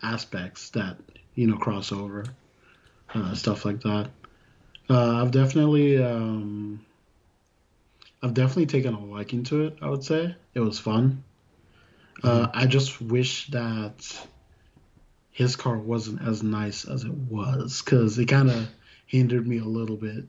aspects 0.03 0.71
that 0.71 0.97
you 1.37 1.47
know 1.47 1.57
cross 1.57 1.93
over, 1.93 2.25
uh, 3.15 3.35
stuff 3.35 3.65
like 3.65 3.83
that. 3.83 4.11
Uh, 4.91 5.23
I've 5.23 5.31
definitely 5.31 6.03
um, 6.03 6.85
I've 8.21 8.35
definitely 8.35 8.67
taken 8.67 8.95
a 8.95 9.05
liking 9.05 9.45
to 9.45 9.67
it. 9.67 9.79
I 9.81 9.89
would 9.89 10.03
say 10.03 10.35
it 10.55 10.61
was 10.61 10.81
fun. 10.81 11.23
Uh, 12.22 12.48
I 12.53 12.66
just 12.66 13.01
wish 13.01 13.48
that 13.48 14.27
his 15.33 15.57
car 15.57 15.77
wasn't 15.79 16.22
as 16.22 16.42
nice 16.42 16.85
as 16.85 17.05
it 17.05 17.12
was 17.12 17.83
because 17.83 18.18
it 18.18 18.27
kind 18.27 18.51
of 18.51 18.68
hindered 19.07 19.46
me 19.46 19.59
a 19.59 19.64
little 19.64 19.96
bit. 19.96 20.27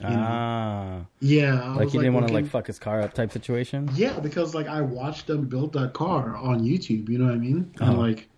know, 0.00 0.26
ah, 0.26 1.04
Yeah, 1.20 1.62
I 1.62 1.68
like 1.68 1.84
was, 1.86 1.94
you 1.94 2.00
didn't 2.00 2.14
want 2.14 2.28
to 2.28 2.34
like 2.34 2.46
fuck 2.46 2.66
his 2.66 2.78
car 2.78 3.02
up 3.02 3.12
type 3.12 3.30
situation. 3.30 3.90
Yeah, 3.94 4.18
because 4.18 4.54
like 4.54 4.66
I 4.66 4.80
watched 4.80 5.26
them 5.26 5.46
build 5.46 5.74
that 5.74 5.92
car 5.92 6.36
on 6.36 6.60
YouTube. 6.60 7.08
You 7.08 7.18
know 7.18 7.26
what 7.26 7.34
I 7.34 7.38
mean? 7.38 7.72
Uh-huh. 7.80 7.90
And 7.90 7.98
like, 7.98 8.28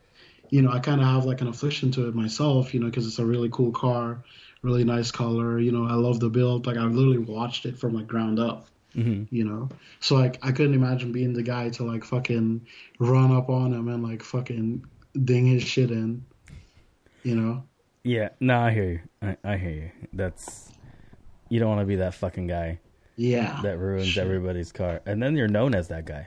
you 0.50 0.62
know, 0.62 0.72
I 0.72 0.80
kind 0.80 1.00
of 1.00 1.06
have 1.06 1.24
like 1.24 1.40
an 1.40 1.48
affliction 1.48 1.92
to 1.92 2.08
it 2.08 2.14
myself. 2.14 2.74
You 2.74 2.80
know, 2.80 2.86
because 2.86 3.06
it's 3.06 3.20
a 3.20 3.24
really 3.24 3.48
cool 3.52 3.70
car, 3.70 4.24
really 4.62 4.84
nice 4.84 5.12
color. 5.12 5.60
You 5.60 5.70
know, 5.70 5.86
I 5.86 5.94
love 5.94 6.18
the 6.18 6.28
build. 6.28 6.66
Like 6.66 6.76
I 6.76 6.82
literally 6.82 7.18
watched 7.18 7.64
it 7.66 7.78
from 7.78 7.94
like 7.94 8.08
ground 8.08 8.40
up. 8.40 8.66
Hmm 8.94 9.24
You 9.30 9.44
know, 9.44 9.68
so 10.00 10.16
like 10.16 10.38
I 10.42 10.52
couldn't 10.52 10.74
imagine 10.74 11.12
being 11.12 11.32
the 11.32 11.42
guy 11.42 11.70
to 11.70 11.84
like 11.84 12.04
fucking 12.04 12.66
run 12.98 13.32
up 13.34 13.48
on 13.48 13.72
him 13.72 13.88
and 13.88 14.02
like 14.02 14.22
fucking 14.22 14.84
ding 15.24 15.46
his 15.46 15.62
shit 15.62 15.90
in. 15.90 16.24
You 17.22 17.36
know? 17.36 17.64
Yeah, 18.04 18.30
no, 18.40 18.58
I 18.58 18.70
hear 18.72 18.90
you. 18.90 19.00
I, 19.22 19.36
I 19.52 19.56
hear 19.56 19.70
you. 19.70 19.90
That's 20.12 20.70
you 21.48 21.60
don't 21.60 21.68
want 21.68 21.80
to 21.80 21.86
be 21.86 21.96
that 21.96 22.14
fucking 22.14 22.48
guy 22.48 22.80
Yeah. 23.16 23.60
that 23.62 23.78
ruins 23.78 24.18
everybody's 24.18 24.72
car, 24.72 25.00
and 25.06 25.22
then 25.22 25.36
you're 25.36 25.48
known 25.48 25.74
as 25.74 25.88
that 25.88 26.04
guy. 26.04 26.26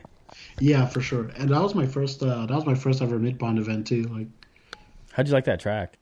Yeah, 0.59 0.85
for 0.85 1.01
sure. 1.01 1.31
And 1.37 1.49
that 1.49 1.61
was 1.61 1.75
my 1.75 1.85
first. 1.85 2.23
Uh, 2.23 2.45
that 2.45 2.55
was 2.55 2.65
my 2.65 2.75
first 2.75 3.01
ever 3.01 3.19
mid 3.19 3.39
pond 3.39 3.59
event 3.59 3.87
too. 3.87 4.03
Like. 4.03 4.27
How'd 5.11 5.27
you 5.27 5.33
like 5.33 5.45
that 5.45 5.59
track? 5.59 5.97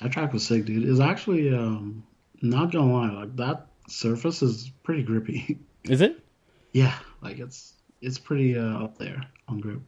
That 0.00 0.12
track 0.12 0.32
was 0.32 0.46
sick, 0.46 0.64
dude. 0.64 0.88
It's 0.88 1.00
actually 1.00 1.54
um 1.54 2.04
not 2.42 2.70
gonna 2.72 2.92
lie, 2.92 3.10
like 3.10 3.36
that 3.36 3.66
surface 3.88 4.42
is 4.42 4.70
pretty 4.82 5.02
grippy. 5.02 5.58
Is 5.84 6.00
it? 6.00 6.20
yeah, 6.72 6.94
like 7.22 7.38
it's 7.38 7.74
it's 8.00 8.18
pretty 8.18 8.56
uh, 8.58 8.84
up 8.84 8.98
there 8.98 9.20
on 9.48 9.60
grip. 9.60 9.80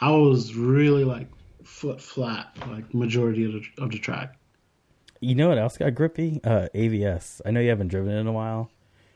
I 0.00 0.10
was 0.10 0.54
really 0.54 1.04
like 1.04 1.28
foot 1.64 2.00
flat, 2.00 2.56
like 2.68 2.92
majority 2.94 3.44
of 3.44 3.52
the 3.52 3.62
of 3.84 3.90
the 3.90 3.98
track. 3.98 4.36
You 5.20 5.34
know 5.34 5.48
what 5.48 5.58
else 5.58 5.76
got 5.76 5.94
grippy? 5.94 6.40
Uh, 6.44 6.68
AVS. 6.74 7.40
I 7.44 7.50
know 7.50 7.60
you 7.60 7.68
haven't 7.68 7.88
driven 7.88 8.12
it 8.12 8.20
in 8.20 8.26
a 8.26 8.32
while, 8.32 8.70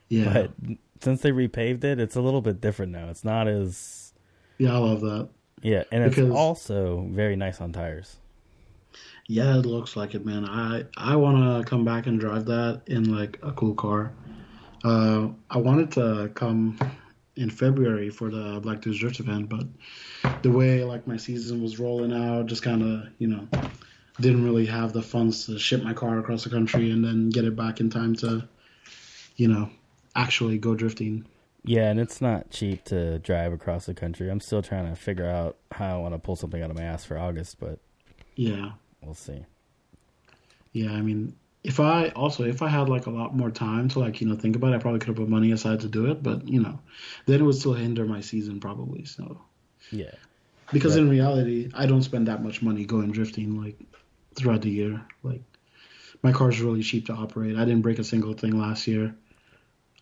Yeah, 0.08 0.24
but 0.24 0.52
since 1.00 1.22
they 1.22 1.32
repaved 1.32 1.84
it, 1.84 2.00
it's 2.00 2.16
a 2.16 2.20
little 2.22 2.42
bit 2.42 2.60
different 2.60 2.92
now. 2.92 3.08
It's 3.10 3.24
not 3.24 3.48
as 3.48 4.14
yeah, 4.58 4.74
I 4.74 4.78
love 4.78 5.00
that. 5.02 5.28
yeah, 5.62 5.84
and 5.90 6.04
it's 6.04 6.20
also 6.20 7.08
very 7.10 7.36
nice 7.36 7.60
on 7.60 7.72
tires. 7.72 8.18
Yeah, 9.26 9.58
it 9.58 9.66
looks 9.66 9.96
like 9.96 10.14
it, 10.14 10.24
man. 10.24 10.44
I 10.44 10.84
I 10.96 11.16
want 11.16 11.38
to 11.64 11.68
come 11.68 11.84
back 11.84 12.06
and 12.06 12.20
drive 12.20 12.44
that 12.46 12.82
in 12.86 13.14
like 13.14 13.38
a 13.42 13.52
cool 13.52 13.74
car. 13.74 14.12
Uh, 14.84 15.28
I 15.50 15.58
wanted 15.58 15.90
to 15.92 16.30
come 16.34 16.78
in 17.36 17.50
February 17.50 18.10
for 18.10 18.30
the 18.30 18.60
Black 18.62 18.80
Dudes 18.82 18.98
Drift 18.98 19.18
event, 19.18 19.48
but 19.48 20.42
the 20.42 20.50
way 20.50 20.84
like 20.84 21.06
my 21.06 21.16
season 21.16 21.62
was 21.62 21.80
rolling 21.80 22.12
out, 22.12 22.46
just 22.46 22.62
kind 22.62 22.82
of 22.82 23.10
you 23.18 23.26
know 23.28 23.48
didn't 24.20 24.44
really 24.44 24.66
have 24.66 24.92
the 24.92 25.02
funds 25.02 25.46
to 25.46 25.58
ship 25.58 25.82
my 25.82 25.92
car 25.92 26.18
across 26.20 26.44
the 26.44 26.50
country 26.50 26.90
and 26.92 27.04
then 27.04 27.30
get 27.30 27.44
it 27.44 27.56
back 27.56 27.80
in 27.80 27.90
time 27.90 28.14
to 28.16 28.46
you 29.36 29.48
know 29.48 29.70
actually 30.14 30.58
go 30.58 30.74
drifting. 30.74 31.24
Yeah, 31.64 31.90
and 31.90 31.98
it's 31.98 32.20
not 32.20 32.50
cheap 32.50 32.84
to 32.84 33.18
drive 33.20 33.52
across 33.54 33.86
the 33.86 33.94
country. 33.94 34.28
I'm 34.28 34.40
still 34.40 34.60
trying 34.60 34.86
to 34.86 34.94
figure 34.94 35.26
out 35.26 35.56
how 35.72 35.96
I 35.96 35.98
want 35.98 36.14
to 36.14 36.18
pull 36.18 36.36
something 36.36 36.62
out 36.62 36.70
of 36.70 36.76
my 36.76 36.84
ass 36.84 37.06
for 37.06 37.16
August, 37.16 37.58
but 37.58 37.78
Yeah, 38.36 38.72
we'll 39.00 39.14
see. 39.14 39.46
yeah. 40.72 40.92
I 40.92 41.00
mean, 41.00 41.34
if 41.64 41.80
I 41.80 42.10
also 42.10 42.44
if 42.44 42.62
I 42.62 42.68
had 42.68 42.88
like 42.88 43.06
a 43.06 43.10
lot 43.10 43.34
more 43.34 43.50
time 43.50 43.88
to 43.90 43.98
like 43.98 44.20
you 44.20 44.28
know 44.28 44.36
think 44.36 44.56
about 44.56 44.72
it, 44.72 44.76
I 44.76 44.78
probably 44.78 45.00
could 45.00 45.08
have 45.08 45.16
put 45.16 45.28
money 45.28 45.52
aside 45.52 45.80
to 45.80 45.88
do 45.88 46.10
it. 46.10 46.22
But 46.22 46.46
you 46.48 46.60
know, 46.60 46.78
then 47.26 47.40
it 47.40 47.44
would 47.44 47.56
still 47.56 47.74
hinder 47.74 48.06
my 48.06 48.20
season 48.20 48.60
probably. 48.60 49.04
So 49.06 49.40
Yeah. 49.90 50.14
because 50.72 50.96
Right. 50.96 51.02
in 51.02 51.08
reality, 51.10 51.70
I 51.74 51.86
don't 51.86 52.02
spend 52.02 52.28
that 52.28 52.42
much 52.42 52.62
money 52.62 52.84
going 52.84 53.12
drifting 53.12 53.60
like 53.60 53.78
throughout 54.34 54.62
the 54.62 54.70
year. 54.70 55.02
Like 55.22 55.42
my 56.22 56.32
car's 56.32 56.60
really 56.60 56.82
cheap 56.82 57.06
to 57.06 57.14
operate. 57.14 57.56
I 57.56 57.64
didn't 57.64 57.82
break 57.82 57.98
a 57.98 58.04
single 58.04 58.34
thing 58.34 58.58
last 58.58 58.86
year. 58.86 59.14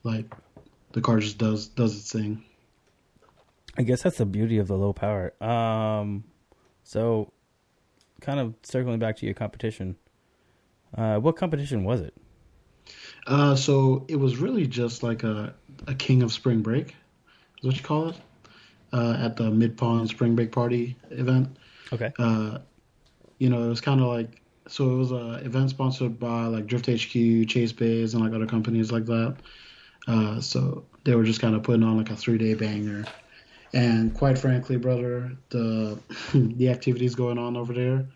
Like 0.05 0.35
the 0.93 1.01
car 1.03 1.21
just 1.21 1.39
does 1.39 1.69
does 1.69 1.97
its 1.97 2.13
thing. 2.13 2.45
I 3.77 3.83
guess 3.83 4.03
that's 4.03 4.19
the 4.19 4.27
beauty 4.27 4.59
of 4.59 4.69
the 4.69 4.77
low 4.77 4.93
power. 4.93 5.33
Um, 5.43 6.25
so 6.85 7.33
kind 8.21 8.41
of 8.41 8.55
circling 8.63 8.99
back 8.99 9.17
to 9.19 9.27
your 9.27 9.35
competition. 9.35 9.97
Uh, 10.97 11.19
what 11.19 11.37
competition 11.37 11.85
was 11.85 12.01
it? 12.01 12.15
Uh, 13.27 13.55
so 13.55 14.05
it 14.09 14.17
was 14.17 14.37
really 14.37 14.67
just 14.67 15.03
like 15.03 15.23
a 15.23 15.55
a 15.87 15.95
king 15.95 16.23
of 16.23 16.33
spring 16.33 16.61
break, 16.61 16.89
is 17.59 17.65
what 17.65 17.77
you 17.77 17.83
call 17.83 18.09
it, 18.09 18.17
uh, 18.93 19.17
at 19.19 19.37
the 19.37 19.51
Mid 19.51 19.77
Pond 19.77 20.09
Spring 20.09 20.35
Break 20.35 20.53
Party 20.53 20.97
event. 21.11 21.57
Okay. 21.93 22.13
Uh, 22.19 22.59
you 23.39 23.49
know, 23.49 23.65
it 23.65 23.69
was 23.69 23.81
kind 23.81 24.01
of 24.01 24.09
like 24.09 24.43
so 24.69 24.91
it 24.91 24.97
was 24.97 25.13
a 25.13 25.45
event 25.45 25.71
sponsored 25.71 26.19
by 26.19 26.47
like 26.47 26.67
Drift 26.67 26.87
HQ, 26.87 27.49
Chase 27.49 27.73
Bays, 27.73 28.15
and 28.15 28.23
like 28.23 28.33
other 28.33 28.47
companies 28.47 28.93
like 28.93 29.07
that. 29.07 29.37
Uh, 30.09 30.41
so 30.41 30.85
they 31.05 31.15
were 31.15 31.25
just 31.25 31.41
kind 31.41 31.55
of 31.55 31.63
putting 31.63 31.83
on 31.83 31.97
like 31.97 32.11
a 32.11 32.17
three 32.17 32.39
day 32.39 32.55
banger. 32.55 33.05
And 33.75 34.13
quite 34.15 34.37
frankly, 34.37 34.77
brother, 34.77 35.33
the 35.51 35.99
the 36.35 36.69
activities 36.69 37.15
going 37.15 37.39
on 37.39 37.57
over 37.57 37.73
there 37.73 38.07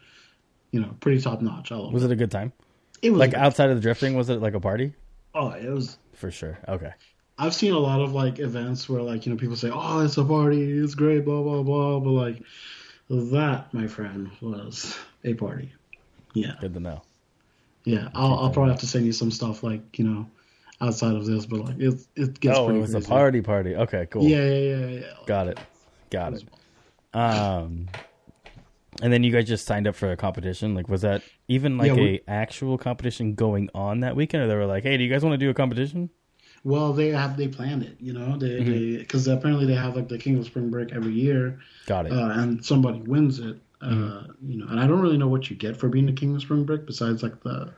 you 0.76 0.82
know, 0.82 0.94
pretty 1.00 1.20
top 1.20 1.40
notch. 1.40 1.72
I 1.72 1.76
love 1.76 1.92
Was 1.92 2.02
it. 2.02 2.10
it 2.10 2.12
a 2.12 2.16
good 2.16 2.30
time? 2.30 2.52
It 3.02 3.10
was 3.10 3.20
Like 3.20 3.34
outside 3.34 3.70
of 3.70 3.76
the 3.76 3.82
drifting, 3.82 4.14
was 4.16 4.28
it 4.30 4.40
like 4.40 4.54
a 4.54 4.60
party? 4.60 4.94
Oh, 5.34 5.50
it 5.50 5.68
was. 5.68 5.98
For 6.14 6.30
sure. 6.30 6.58
Okay. 6.68 6.92
I've 7.38 7.54
seen 7.54 7.72
a 7.74 7.78
lot 7.78 8.00
of 8.00 8.12
like 8.14 8.38
events 8.38 8.88
where 8.88 9.02
like 9.02 9.26
you 9.26 9.32
know 9.32 9.38
people 9.38 9.56
say, 9.56 9.70
"Oh, 9.72 10.00
it's 10.00 10.16
a 10.16 10.24
party, 10.24 10.78
it's 10.78 10.94
great," 10.94 11.24
blah 11.26 11.42
blah 11.42 11.62
blah, 11.62 12.00
but 12.00 12.10
like 12.10 12.42
that, 13.10 13.72
my 13.74 13.86
friend, 13.86 14.30
was 14.40 14.96
a 15.24 15.34
party. 15.34 15.70
Yeah, 16.32 16.52
Good 16.60 16.72
to 16.74 16.80
know. 16.80 17.02
yeah. 17.84 18.08
I'll, 18.14 18.38
I'll 18.38 18.50
probably 18.50 18.70
have 18.72 18.80
to 18.80 18.86
send 18.86 19.04
you 19.06 19.12
some 19.12 19.30
stuff 19.30 19.62
like 19.62 19.98
you 19.98 20.04
know 20.06 20.26
outside 20.80 21.14
of 21.14 21.26
this, 21.26 21.44
but 21.44 21.60
like 21.60 21.78
it 21.78 21.94
it 22.16 22.40
gets 22.40 22.58
oh, 22.58 22.70
it 22.70 22.78
was 22.78 22.92
crazy. 22.92 23.04
a 23.04 23.08
party 23.08 23.42
party. 23.42 23.76
Okay, 23.76 24.06
cool. 24.10 24.24
Yeah, 24.24 24.42
yeah, 24.48 24.76
yeah, 24.76 24.86
yeah. 25.00 25.12
Got 25.26 25.48
it. 25.48 25.60
Got 26.10 26.32
it. 26.34 26.44
Um, 27.12 27.88
and 29.02 29.12
then 29.12 29.22
you 29.22 29.32
guys 29.32 29.46
just 29.46 29.66
signed 29.66 29.86
up 29.86 29.94
for 29.94 30.10
a 30.10 30.16
competition. 30.16 30.74
Like, 30.74 30.88
was 30.88 31.02
that 31.02 31.22
even 31.48 31.78
like 31.78 31.88
Yeah, 31.96 32.02
a 32.02 32.20
actual 32.28 32.78
competition 32.78 33.34
going 33.34 33.68
on 33.74 34.00
that 34.00 34.16
weekend, 34.16 34.42
or 34.44 34.48
they 34.48 34.54
were 34.56 34.66
like, 34.66 34.82
"Hey, 34.84 34.96
do 34.96 35.04
you 35.04 35.10
guys 35.10 35.22
want 35.24 35.34
to 35.34 35.38
do 35.38 35.50
a 35.50 35.54
competition?" 35.54 36.10
Well, 36.64 36.92
they 36.92 37.08
have 37.10 37.36
they 37.36 37.46
planned 37.48 37.82
it, 37.84 37.96
you 38.00 38.12
know, 38.12 38.36
they 38.36 38.48
Mm-hmm. 38.60 38.98
because 38.98 39.28
apparently 39.28 39.66
they 39.66 39.74
have 39.74 39.94
like 39.94 40.08
the 40.08 40.18
King 40.18 40.38
of 40.38 40.46
Spring 40.46 40.70
Break 40.70 40.92
every 40.92 41.12
year, 41.12 41.60
Got 41.86 42.06
it. 42.06 42.12
uh, 42.12 42.30
and 42.40 42.64
somebody 42.64 43.00
wins 43.00 43.38
it. 43.38 43.58
Uh, 43.80 43.86
Mm-hmm. 43.88 44.50
You 44.50 44.58
know, 44.58 44.66
and 44.70 44.80
I 44.80 44.86
don't 44.86 45.00
really 45.00 45.18
know 45.18 45.28
what 45.28 45.48
you 45.50 45.54
get 45.56 45.76
for 45.76 45.88
being 45.88 46.06
the 46.06 46.12
King 46.12 46.34
of 46.34 46.40
Spring 46.42 46.64
Break 46.64 46.86
besides 46.86 47.22
like 47.22 47.40
the, 47.42 47.72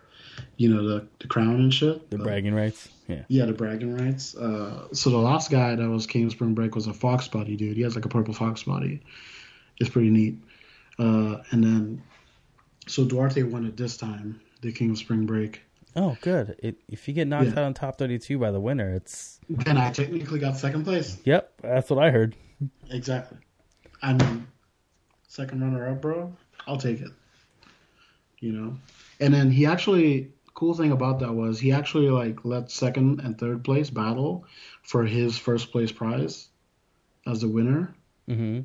you 0.57 0.72
know, 0.72 0.87
the 0.88 1.07
the 1.18 1.26
crown 1.26 1.57
and 1.57 1.74
shit. 1.74 2.09
the 2.11 2.18
but- 2.18 2.24
bragging 2.24 2.54
rights. 2.54 2.88
Yeah. 3.09 3.22
Yeah, 3.28 3.46
the 3.46 3.52
bragging 3.54 3.96
rights. 3.96 4.37
Uh, 4.37 4.87
so 4.92 5.09
the 5.11 5.16
last 5.16 5.50
guy 5.50 5.74
that 5.74 5.88
was 5.88 6.07
King 6.07 6.26
of 6.26 6.33
Spring 6.33 6.52
Break 6.54 6.74
was 6.74 6.87
a 6.87 6.92
fox 6.92 7.26
body 7.26 7.57
dude. 7.57 7.76
He 7.76 7.83
has 7.83 7.94
like 7.96 8.04
a 8.04 8.09
purple 8.09 8.35
fox 8.35 8.62
body. 8.64 9.00
It's 9.81 9.88
pretty 9.90 10.11
neat. 10.11 10.38
Uh, 10.99 11.43
and 11.51 11.63
then, 11.63 12.03
so 12.87 13.05
Duarte 13.05 13.43
won 13.45 13.65
it 13.67 13.77
this 13.77 13.97
time, 13.97 14.41
the 14.63 14.73
King 14.73 14.91
of 14.91 14.99
Spring 14.99 15.27
Break. 15.27 15.63
Oh, 15.97 16.17
good. 16.21 16.57
It, 16.63 16.77
if 16.89 17.09
you 17.09 17.15
get 17.15 17.29
knocked 17.29 17.47
Yeah. 17.51 17.53
out 17.61 17.65
on 17.65 17.75
top 17.75 17.99
thirty-two 17.99 18.39
by 18.39 18.51
the 18.51 18.61
winner, 18.61 18.93
it's 18.95 19.41
And 19.67 19.79
I 19.79 19.91
technically 19.91 20.39
got 20.39 20.57
second 20.57 20.85
place. 20.85 21.19
yep. 21.25 21.53
That's 21.63 21.91
what 21.91 22.03
I 22.05 22.11
heard. 22.11 22.37
Exactly. 22.91 23.39
I 24.03 24.13
mean, 24.13 24.47
second 25.27 25.61
runner 25.63 25.89
up, 25.89 26.03
bro. 26.03 26.33
I'll 26.67 26.77
take 26.77 27.01
it. 27.01 27.11
You 28.41 28.53
know, 28.53 28.79
and 29.19 29.35
then 29.35 29.51
he 29.51 29.67
actually 29.67 30.31
cool 30.55 30.75
thing 30.75 30.93
about 30.93 31.21
that 31.21 31.33
was 31.33 31.59
he 31.59 31.73
actually 31.73 32.09
like 32.11 32.45
let 32.45 32.71
second 32.71 33.21
and 33.21 33.39
third 33.39 33.65
place 33.65 33.91
battle 33.91 34.45
for 34.83 35.05
his 35.05 35.37
first 35.39 35.73
place 35.73 35.91
prize 35.91 36.49
as 37.27 37.41
the 37.41 37.49
winner. 37.49 37.95
hmm 38.29 38.61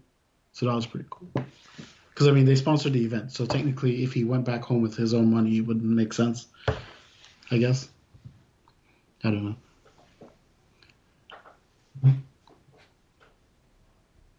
So 0.52 0.68
that 0.68 0.76
was 0.76 0.86
pretty 0.86 1.08
cool. 1.10 1.32
Because 2.14 2.28
I 2.28 2.32
mean, 2.32 2.46
they 2.46 2.56
sponsored 2.56 2.94
the 2.94 3.04
event, 3.04 3.32
so 3.32 3.46
technically, 3.46 4.04
if 4.04 4.14
he 4.14 4.24
went 4.24 4.46
back 4.46 4.62
home 4.64 4.82
with 4.84 4.96
his 4.96 5.14
own 5.16 5.34
money, 5.34 5.58
it 5.58 5.62
wouldn't 5.62 5.84
make 5.86 6.14
sense. 6.14 6.48
I 7.50 7.58
guess. 7.58 7.90
I 9.24 9.32
don't 9.32 9.46
know. 9.46 9.56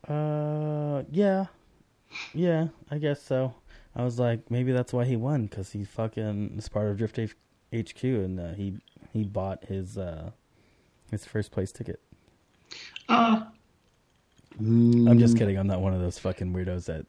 Uh, 0.07 1.03
yeah, 1.11 1.47
yeah. 2.33 2.69
I 2.91 2.99
guess 2.99 3.23
so. 3.23 3.55
I 3.97 4.05
was 4.05 4.19
like, 4.19 4.51
maybe 4.51 4.73
that's 4.73 4.93
why 4.93 5.05
he 5.05 5.17
won 5.17 5.47
because 5.47 5.73
he 5.73 5.85
fucking 5.85 6.57
is 6.59 6.69
part 6.69 6.89
of 6.89 6.99
Drift 6.99 7.19
H- 7.19 7.37
HQ 7.75 8.05
and 8.05 8.39
uh, 8.39 8.53
he 8.53 8.75
he 9.13 9.25
bought 9.25 9.65
his 9.65 9.97
uh 9.97 10.31
his 11.11 11.25
first 11.25 11.53
place 11.53 11.73
ticket. 11.73 12.01
Uh, 13.09 13.45
I'm 14.59 15.19
just 15.19 15.39
kidding. 15.39 15.57
I'm 15.57 15.67
not 15.67 15.81
one 15.81 15.95
of 15.95 16.01
those 16.01 16.19
fucking 16.19 16.53
weirdos 16.53 16.87
that 16.87 17.07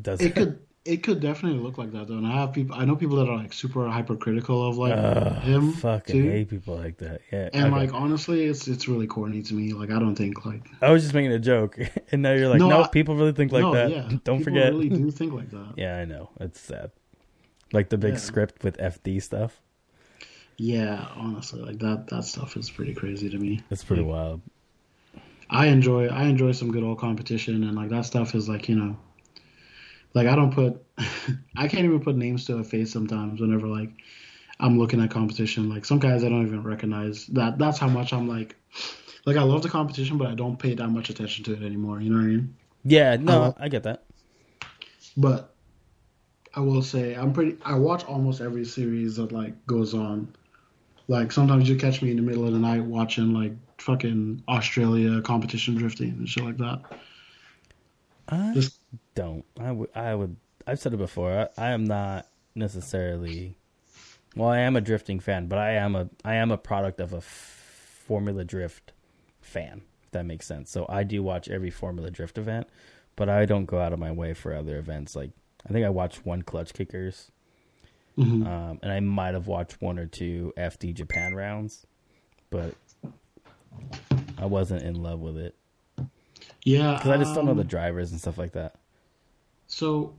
does 0.00 0.20
It 0.20 0.34
could 0.34 0.58
it 0.84 1.02
could 1.02 1.18
definitely 1.20 1.58
look 1.58 1.78
like 1.78 1.90
that 1.92 2.06
though. 2.06 2.16
And 2.16 2.26
I 2.26 2.32
have 2.32 2.52
people 2.52 2.76
I 2.76 2.84
know 2.84 2.94
people 2.94 3.16
that 3.16 3.28
are 3.28 3.36
like 3.36 3.52
super 3.52 3.88
hypercritical 3.88 4.68
of 4.68 4.76
like 4.76 4.94
him 5.42 5.72
fucking 5.72 6.14
too. 6.14 6.30
hate 6.30 6.48
people 6.48 6.76
like 6.76 6.98
that. 6.98 7.22
Yeah, 7.32 7.48
And 7.52 7.66
okay. 7.66 7.74
like 7.74 7.92
honestly, 7.92 8.44
it's 8.44 8.68
it's 8.68 8.86
really 8.86 9.06
corny 9.08 9.42
to 9.42 9.54
me. 9.54 9.72
Like 9.72 9.90
I 9.90 9.98
don't 9.98 10.14
think 10.14 10.46
like 10.46 10.62
I 10.80 10.90
was 10.92 11.02
just 11.02 11.14
making 11.14 11.32
a 11.32 11.38
joke, 11.40 11.76
and 12.12 12.22
now 12.22 12.32
you're 12.34 12.48
like, 12.48 12.60
no, 12.60 12.68
No, 12.68 12.82
I- 12.84 12.88
people 12.88 13.16
really 13.16 13.32
think 13.32 13.50
like 13.52 13.62
no, 13.62 13.72
that. 13.74 13.90
yeah, 13.90 14.02
Don't 14.24 14.38
people 14.38 14.44
forget. 14.44 14.72
really 14.72 14.88
do 14.88 15.10
think 15.18 15.32
like 15.32 15.50
that. 15.50 15.74
Yeah, 15.76 15.96
I 15.96 16.04
know. 16.04 16.30
It's 16.40 16.60
sad. 16.60 16.92
Like 17.72 17.88
the 17.88 17.98
big 17.98 18.14
Yeah. 18.14 18.20
script 18.20 18.62
with 18.62 18.76
FD 18.78 19.20
stuff. 19.20 19.60
Yeah, 20.58 21.06
honestly, 21.16 21.60
like 21.60 21.78
that 21.80 22.06
that 22.08 22.24
stuff 22.24 22.56
is 22.56 22.70
pretty 22.70 22.94
crazy 22.94 23.28
to 23.28 23.38
me. 23.38 23.60
It's 23.70 23.84
pretty 23.84 24.02
Like, 24.02 24.10
wild. 24.12 24.40
I 25.50 25.66
enjoy 25.66 26.06
I 26.08 26.24
enjoy 26.24 26.52
some 26.52 26.70
good 26.72 26.82
old 26.82 26.98
competition 26.98 27.64
and 27.64 27.74
like 27.76 27.90
that 27.90 28.04
stuff 28.06 28.34
is 28.34 28.48
like, 28.48 28.68
you 28.68 28.76
know 28.76 28.96
like 30.14 30.26
I 30.26 30.36
don't 30.36 30.52
put 30.54 30.82
I 31.56 31.68
can't 31.68 31.84
even 31.84 32.00
put 32.00 32.16
names 32.16 32.44
to 32.46 32.58
a 32.58 32.64
face 32.64 32.92
sometimes 32.92 33.40
whenever 33.40 33.66
like 33.66 33.90
I'm 34.58 34.78
looking 34.78 35.02
at 35.02 35.10
competition. 35.10 35.68
Like 35.68 35.84
some 35.84 35.98
guys 35.98 36.24
I 36.24 36.28
don't 36.28 36.46
even 36.46 36.62
recognize. 36.62 37.26
That 37.26 37.58
that's 37.58 37.78
how 37.78 37.88
much 37.88 38.12
I'm 38.12 38.28
like 38.28 38.56
like 39.24 39.36
I 39.36 39.42
love 39.42 39.62
the 39.62 39.68
competition 39.68 40.18
but 40.18 40.28
I 40.28 40.34
don't 40.34 40.58
pay 40.58 40.74
that 40.74 40.88
much 40.88 41.10
attention 41.10 41.44
to 41.44 41.52
it 41.54 41.62
anymore, 41.62 42.00
you 42.00 42.10
know 42.10 42.16
what 42.16 42.24
I 42.24 42.28
mean? 42.28 42.56
Yeah, 42.84 43.16
no, 43.16 43.42
Uh, 43.42 43.52
I 43.58 43.68
get 43.68 43.82
that. 43.82 44.04
But 45.16 45.54
I 46.54 46.60
will 46.60 46.82
say 46.82 47.14
I'm 47.14 47.32
pretty 47.32 47.56
I 47.64 47.74
watch 47.74 48.04
almost 48.04 48.40
every 48.40 48.64
series 48.64 49.16
that 49.16 49.32
like 49.32 49.66
goes 49.66 49.92
on. 49.92 50.34
Like 51.08 51.30
sometimes 51.30 51.68
you 51.68 51.76
catch 51.76 52.02
me 52.02 52.10
in 52.10 52.16
the 52.16 52.22
middle 52.22 52.46
of 52.46 52.52
the 52.52 52.58
night 52.58 52.82
watching 52.82 53.34
like 53.34 53.52
fucking 53.78 54.42
Australia 54.48 55.20
competition 55.20 55.74
drifting 55.74 56.10
and 56.10 56.28
shit 56.28 56.44
like 56.44 56.56
that. 56.58 56.80
I 58.28 58.52
Just 58.54 58.78
don't. 59.14 59.44
I 59.58 59.72
would. 59.72 59.90
I 59.94 60.14
would. 60.14 60.36
I've 60.66 60.78
said 60.78 60.94
it 60.94 60.98
before. 60.98 61.48
I, 61.56 61.66
I 61.68 61.70
am 61.70 61.84
not 61.84 62.28
necessarily. 62.54 63.56
Well, 64.34 64.48
I 64.48 64.58
am 64.58 64.76
a 64.76 64.80
drifting 64.80 65.20
fan, 65.20 65.46
but 65.46 65.58
I 65.58 65.72
am 65.72 65.94
a. 65.94 66.08
I 66.24 66.34
am 66.34 66.50
a 66.50 66.58
product 66.58 67.00
of 67.00 67.12
a 67.12 67.18
f- 67.18 68.02
Formula 68.06 68.44
Drift 68.44 68.92
fan. 69.40 69.82
If 70.04 70.10
that 70.12 70.26
makes 70.26 70.46
sense. 70.46 70.70
So 70.70 70.86
I 70.88 71.02
do 71.02 71.22
watch 71.22 71.48
every 71.48 71.70
Formula 71.70 72.10
Drift 72.10 72.38
event, 72.38 72.68
but 73.16 73.28
I 73.28 73.44
don't 73.46 73.66
go 73.66 73.78
out 73.78 73.92
of 73.92 73.98
my 73.98 74.12
way 74.12 74.34
for 74.34 74.54
other 74.54 74.78
events. 74.78 75.16
Like 75.16 75.30
I 75.68 75.72
think 75.72 75.84
I 75.84 75.90
watched 75.90 76.24
one 76.24 76.42
Clutch 76.42 76.72
Kickers, 76.72 77.30
mhm. 78.16 78.46
um, 78.46 78.78
and 78.82 78.92
I 78.92 79.00
might 79.00 79.34
have 79.34 79.46
watched 79.46 79.80
one 79.80 79.98
or 79.98 80.06
two 80.06 80.52
FD 80.56 80.94
Japan 80.94 81.34
rounds, 81.34 81.86
but 82.50 82.74
I 84.38 84.46
wasn't 84.46 84.82
in 84.82 85.02
love 85.02 85.20
with 85.20 85.36
it 85.36 85.54
yeah, 86.66 86.94
because 86.94 87.10
I 87.12 87.16
just 87.16 87.32
don't 87.32 87.44
know 87.44 87.52
um, 87.52 87.56
the 87.58 87.64
drivers 87.64 88.10
and 88.10 88.20
stuff 88.20 88.38
like 88.38 88.52
that. 88.52 88.74
So, 89.68 90.14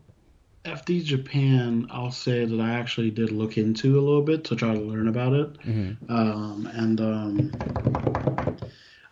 FD 0.64 1.04
Japan, 1.04 1.88
I'll 1.92 2.12
say 2.12 2.46
that 2.46 2.60
I 2.62 2.70
actually 2.70 3.12
did 3.12 3.34
look 3.34 3.58
into 3.58 4.00
a 4.00 4.02
little 4.02 4.22
bit 4.22 4.46
to 4.46 4.56
try 4.56 4.74
to 4.74 4.80
learn 4.80 5.10
about 5.10 5.34
it. 5.34 5.60
Mm-hmm. 5.64 6.10
Um, 6.10 6.70
and 6.74 7.02
um, 7.02 8.58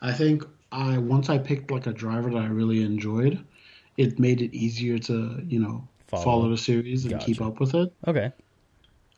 I 0.02 0.14
think 0.14 0.46
I 0.72 0.98
once 0.98 1.30
I 1.30 1.38
picked 1.38 1.72
like 1.72 1.88
a 1.88 1.94
driver 1.94 2.30
that 2.30 2.38
I 2.38 2.48
really 2.48 2.84
enjoyed, 2.84 3.44
it 3.98 4.18
made 4.18 4.42
it 4.42 4.56
easier 4.56 4.98
to 5.00 5.44
you 5.46 5.60
know 5.60 5.86
Follow. 6.08 6.24
follow, 6.24 6.50
the 6.52 6.58
series 6.58 7.04
and 7.04 7.16
Gotcha. 7.16 7.26
keep 7.26 7.42
up 7.42 7.60
with 7.60 7.76
it. 7.76 7.92
Okay. 8.08 8.32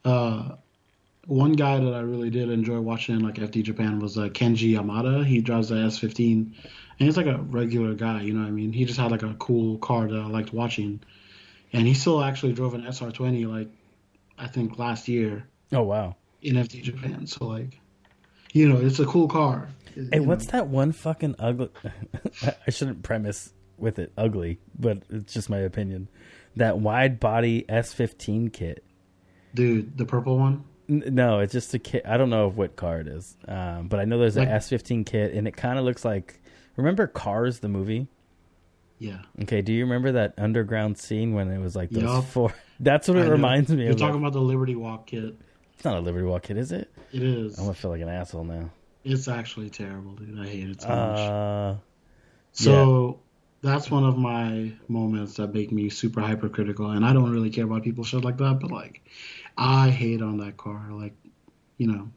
Uh, 0.03 0.55
one 1.27 1.53
guy 1.53 1.79
that 1.79 1.93
I 1.93 1.99
really 1.99 2.31
did 2.31 2.49
enjoy 2.49 2.79
watching 2.79 3.19
like 3.19 3.35
FD 3.35 3.61
Japan 3.61 3.99
was 3.99 4.17
uh, 4.17 4.29
Kenji 4.29 4.73
Yamada. 4.73 5.23
He 5.23 5.39
drives 5.39 5.69
the 5.69 5.75
S15, 5.75 6.53
and 6.99 7.05
he's 7.07 7.17
like 7.17 7.25
a 7.27 7.37
regular 7.37 7.93
guy. 7.93 8.21
You 8.21 8.33
know 8.33 8.41
what 8.41 8.47
I 8.47 8.51
mean? 8.51 8.73
He 8.73 8.85
just 8.85 8.99
had 8.99 9.11
like 9.11 9.23
a 9.23 9.33
cool 9.35 9.77
car 9.79 10.07
that 10.07 10.15
I 10.19 10.27
liked 10.27 10.53
watching, 10.53 10.99
and 11.73 11.85
he 11.87 11.93
still 11.93 12.23
actually 12.23 12.53
drove 12.53 12.73
an 12.73 12.83
SR20 12.83 13.47
like 13.47 13.69
I 14.37 14.47
think 14.47 14.77
last 14.79 15.07
year 15.07 15.47
Oh 15.73 15.81
wow. 15.83 16.15
in 16.41 16.55
FD 16.55 16.83
Japan. 16.83 17.25
So 17.27 17.45
like, 17.47 17.79
you 18.53 18.67
know, 18.69 18.77
it's 18.77 18.99
a 18.99 19.05
cool 19.05 19.27
car. 19.27 19.69
Hey, 20.11 20.19
what's 20.19 20.45
know. 20.47 20.51
that 20.51 20.67
one 20.67 20.91
fucking 20.91 21.35
ugly? 21.39 21.69
I 22.67 22.69
shouldn't 22.69 23.01
premise 23.03 23.51
with 23.77 23.97
it 23.99 24.11
ugly, 24.17 24.59
but 24.77 25.01
it's 25.09 25.33
just 25.33 25.49
my 25.49 25.57
opinion. 25.59 26.07
That 26.55 26.79
wide 26.79 27.19
body 27.19 27.63
S15 27.69 28.51
kit. 28.53 28.83
dude? 29.53 29.97
The 29.97 30.05
purple 30.05 30.37
one. 30.37 30.63
No, 30.87 31.39
it's 31.39 31.51
just 31.51 31.73
a 31.73 31.79
kit. 31.79 32.03
I 32.05 32.15
don't 32.17 32.29
know 32.29 32.47
what 32.47 32.75
car 32.75 32.99
it 33.01 33.07
is, 33.07 33.35
um, 33.47 33.87
but 33.87 33.99
I 33.99 34.05
know 34.05 34.17
there's 34.19 34.37
an 34.37 34.45
Like- 34.47 34.61
S15 34.61 35.05
kit, 35.05 35.33
and 35.33 35.47
it 35.47 35.57
kind 35.57 35.77
of 35.79 35.85
looks 35.85 36.05
like. 36.05 36.39
Remember 36.77 37.07
Cars, 37.07 37.59
the 37.59 37.67
movie? 37.69 38.07
Yeah. 38.99 39.19
Okay, 39.43 39.61
do 39.61 39.73
you 39.73 39.83
remember 39.83 40.13
that 40.13 40.33
underground 40.37 40.97
scene 40.97 41.33
when 41.33 41.51
it 41.51 41.59
was 41.59 41.75
like 41.75 41.89
those 41.89 42.03
Yup. 42.03 42.23
four? 42.25 42.53
That's 42.79 43.07
what 43.07 43.17
I 43.17 43.21
it 43.21 43.25
know. 43.25 43.31
reminds 43.31 43.69
me 43.69 43.83
You're 43.83 43.91
of. 43.93 43.99
talking 43.99 44.19
about 44.19 44.33
the 44.33 44.41
Liberty 44.41 44.75
Walk 44.75 45.07
kit. 45.07 45.35
it's 45.73 45.83
not 45.85 45.97
a 45.97 45.99
Liberty 45.99 46.25
Walk 46.25 46.43
kit, 46.43 46.57
is 46.57 46.71
it? 46.71 46.91
It 47.11 47.21
is. 47.23 47.57
I'm 47.57 47.65
gonna 47.65 47.73
feel 47.75 47.91
like 47.91 48.01
an 48.01 48.09
asshole 48.09 48.43
now. 48.43 48.69
It's 49.03 49.27
actually 49.27 49.69
terrible, 49.69 50.13
dude. 50.13 50.39
I 50.39 50.47
hate 50.47 50.69
it 50.69 50.81
so 50.81 50.87
much. 50.89 51.19
Uh, 51.19 51.75
So 52.53 53.19
that's 53.61 53.89
one 53.91 54.03
of 54.03 54.17
my 54.17 54.73
moments 54.87 55.35
that 55.35 55.53
make 55.53 55.71
me 55.71 55.89
super 55.89 56.21
hypercritical, 56.21 56.91
and 56.91 57.05
I 57.05 57.13
don't 57.13 57.31
really 57.31 57.49
care 57.49 57.65
about 57.65 57.83
people 57.83 58.03
shit 58.03 58.23
like 58.23 58.37
that, 58.37 58.59
but 58.59 58.71
like, 58.71 59.01
I 59.57 59.89
hate 59.89 60.21
on 60.21 60.37
that 60.39 60.57
car, 60.57 60.87
like, 60.91 61.15
you 61.77 61.87
know, 61.87 62.09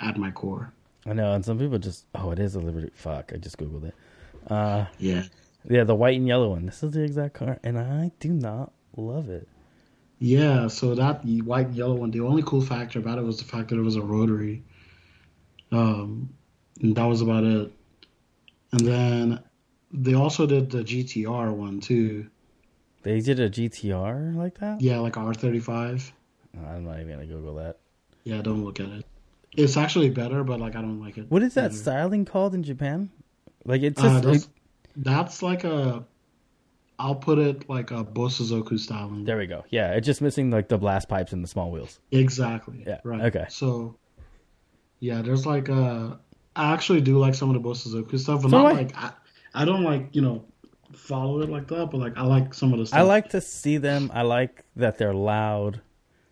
at 0.00 0.16
my 0.16 0.30
core. 0.30 0.72
I 1.06 1.12
know, 1.14 1.32
and 1.32 1.44
some 1.44 1.58
people 1.58 1.78
just, 1.78 2.06
oh, 2.14 2.30
it 2.30 2.38
is 2.38 2.54
a 2.54 2.60
Liberty. 2.60 2.90
Fuck, 2.94 3.32
I 3.34 3.36
just 3.38 3.58
googled 3.58 3.84
it. 3.84 3.94
Uh, 4.48 4.86
Yeah, 4.98 5.24
yeah, 5.68 5.84
the 5.84 5.94
white 5.94 6.16
and 6.16 6.26
yellow 6.26 6.50
one. 6.50 6.66
This 6.66 6.82
is 6.82 6.92
the 6.92 7.02
exact 7.02 7.34
car, 7.34 7.58
and 7.64 7.78
I 7.78 8.12
do 8.20 8.32
not 8.32 8.72
love 8.96 9.28
it. 9.28 9.48
Yeah, 10.18 10.68
so 10.68 10.94
that 10.94 11.24
white 11.24 11.66
and 11.66 11.76
yellow 11.76 11.94
one, 11.94 12.12
the 12.12 12.20
only 12.20 12.42
cool 12.44 12.60
factor 12.60 13.00
about 13.00 13.18
it 13.18 13.24
was 13.24 13.38
the 13.38 13.44
fact 13.44 13.70
that 13.70 13.76
it 13.78 13.82
was 13.82 13.96
a 13.96 14.02
rotary. 14.02 14.62
Um, 15.72 16.30
and 16.80 16.94
that 16.94 17.04
was 17.04 17.22
about 17.22 17.44
it. 17.44 17.72
And 18.72 18.80
then 18.86 19.40
they 19.92 20.14
also 20.14 20.46
did 20.46 20.70
the 20.70 20.84
GTR 20.84 21.52
one 21.52 21.80
too. 21.80 22.28
They 23.02 23.20
did 23.20 23.40
a 23.40 23.50
GTR 23.50 24.36
like 24.36 24.58
that? 24.58 24.80
Yeah, 24.80 24.98
like 24.98 25.14
R35. 25.14 26.12
I'm 26.56 26.84
not 26.84 27.00
even 27.00 27.10
gonna 27.14 27.26
Google 27.26 27.56
that. 27.56 27.78
Yeah, 28.24 28.42
don't 28.42 28.64
look 28.64 28.78
at 28.78 28.88
it. 28.88 29.04
It's 29.56 29.76
actually 29.76 30.10
better, 30.10 30.44
but 30.44 30.60
like 30.60 30.76
I 30.76 30.80
don't 30.80 31.00
like 31.00 31.18
it. 31.18 31.26
What 31.30 31.42
is 31.42 31.54
that 31.54 31.66
either. 31.66 31.74
styling 31.74 32.24
called 32.24 32.54
in 32.54 32.62
Japan? 32.62 33.10
Like 33.64 33.82
it's 33.82 34.00
Uh, 34.02 34.08
just 34.08 34.24
that's, 34.24 34.44
it- 34.44 34.50
that's 34.96 35.42
like 35.42 35.64
a. 35.64 36.04
I'll 36.98 37.14
put 37.16 37.38
it 37.38 37.68
like 37.68 37.90
a 37.90 38.04
Bosozoku 38.04 38.78
styling. 38.78 39.24
there 39.24 39.36
we 39.36 39.46
go. 39.46 39.64
Yeah, 39.70 39.92
it's 39.92 40.06
just 40.06 40.20
missing 40.22 40.50
like 40.50 40.68
the 40.68 40.78
blast 40.78 41.08
pipes 41.08 41.32
and 41.32 41.42
the 41.42 41.48
small 41.48 41.70
wheels. 41.70 41.98
Exactly. 42.12 42.84
Yeah, 42.86 43.00
Right. 43.02 43.22
okay. 43.22 43.46
So, 43.48 43.96
yeah, 45.00 45.20
there's 45.22 45.44
like 45.46 45.68
uh 45.68 46.14
I 46.54 46.72
actually 46.72 47.00
do 47.00 47.18
like 47.18 47.34
some 47.34 47.54
of 47.54 47.60
the 47.60 47.68
Bosozoku 47.68 48.18
stuff, 48.18 48.42
but 48.42 48.50
So 48.50 48.56
not 48.62 48.66
I. 48.66 48.72
like 48.72 48.96
I, 48.96 49.10
I 49.54 49.64
don't 49.64 49.82
like 49.82 50.14
you 50.14 50.22
know 50.22 50.44
follow 50.92 51.40
it 51.40 51.48
like 51.50 51.66
that, 51.68 51.86
but 51.90 51.98
like 51.98 52.16
I 52.16 52.22
like 52.22 52.54
some 52.54 52.72
of 52.72 52.78
the 52.78 52.86
stuff. 52.86 52.98
I 53.00 53.02
like 53.02 53.30
to 53.30 53.40
see 53.40 53.78
them. 53.78 54.10
I 54.14 54.22
like 54.22 54.64
that 54.76 54.98
they're 54.98 55.14
loud 55.14 55.80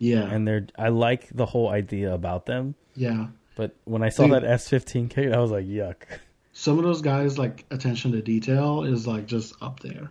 Yeah. 0.00 0.22
and 0.28 0.48
they're. 0.48 0.66
I 0.76 0.88
like 0.88 1.28
the 1.32 1.46
whole 1.46 1.68
idea 1.68 2.12
about 2.12 2.46
them. 2.46 2.74
yeah. 2.96 3.28
But 3.56 3.76
when 3.84 4.02
I 4.02 4.08
saw 4.08 4.24
Dude. 4.26 4.42
that 4.42 4.42
S15 4.44 5.10
kit, 5.10 5.32
I 5.34 5.38
was 5.38 5.50
like, 5.50 5.66
yuck. 5.66 5.96
Some 6.54 6.78
of 6.78 6.84
those 6.84 7.02
guys 7.02 7.38
like 7.38 7.64
attention 7.70 8.10
to 8.12 8.22
detail 8.22 8.82
is 8.84 9.06
like 9.06 9.26
just 9.26 9.54
up 9.62 9.80
there, 9.80 10.10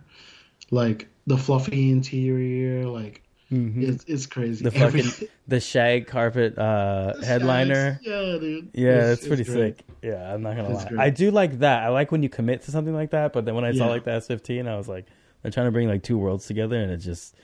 like 0.70 1.08
the 1.26 1.36
fluffy 1.36 1.90
interior, 1.90 2.86
like 2.86 3.22
it's 3.52 4.04
it's 4.06 4.26
crazy. 4.26 4.62
The 4.62 4.70
fucking 4.70 5.28
the 5.48 5.58
shag 5.58 6.06
carpet 6.06 6.56
uh, 6.56 7.20
headliner. 7.24 7.98
Yeah, 8.02 8.38
dude. 8.40 8.70
Yeah, 8.72 9.12
It's- 9.12 9.26
pretty 9.26 9.42
it's 9.42 9.50
great. 9.50 9.78
sick. 9.78 9.86
Yeah, 10.02 10.32
I'm 10.32 10.42
not 10.42 10.56
gonna 10.56 10.70
It's 10.70 10.84
lie. 10.84 10.88
great. 10.90 11.00
I 11.00 11.10
do 11.10 11.30
like 11.32 11.58
that. 11.58 11.82
I 11.82 11.88
like 11.88 12.12
when 12.12 12.22
you 12.22 12.28
commit 12.28 12.62
to 12.62 12.70
something 12.70 12.94
like 12.94 13.10
that. 13.10 13.32
But 13.32 13.44
then 13.46 13.54
when 13.56 13.64
I 13.64 13.72
saw 13.72 13.88
like 13.88 14.04
the 14.04 14.12
S15, 14.12 14.68
I 14.68 14.76
was 14.76 14.86
like, 14.88 15.06
they're 15.42 15.50
trying 15.50 15.66
to 15.66 15.72
bring 15.72 15.88
like 15.88 16.04
two 16.04 16.16
worlds 16.18 16.46
together, 16.46 16.76
and 16.80 16.92
it 16.92 16.98
just, 16.98 17.34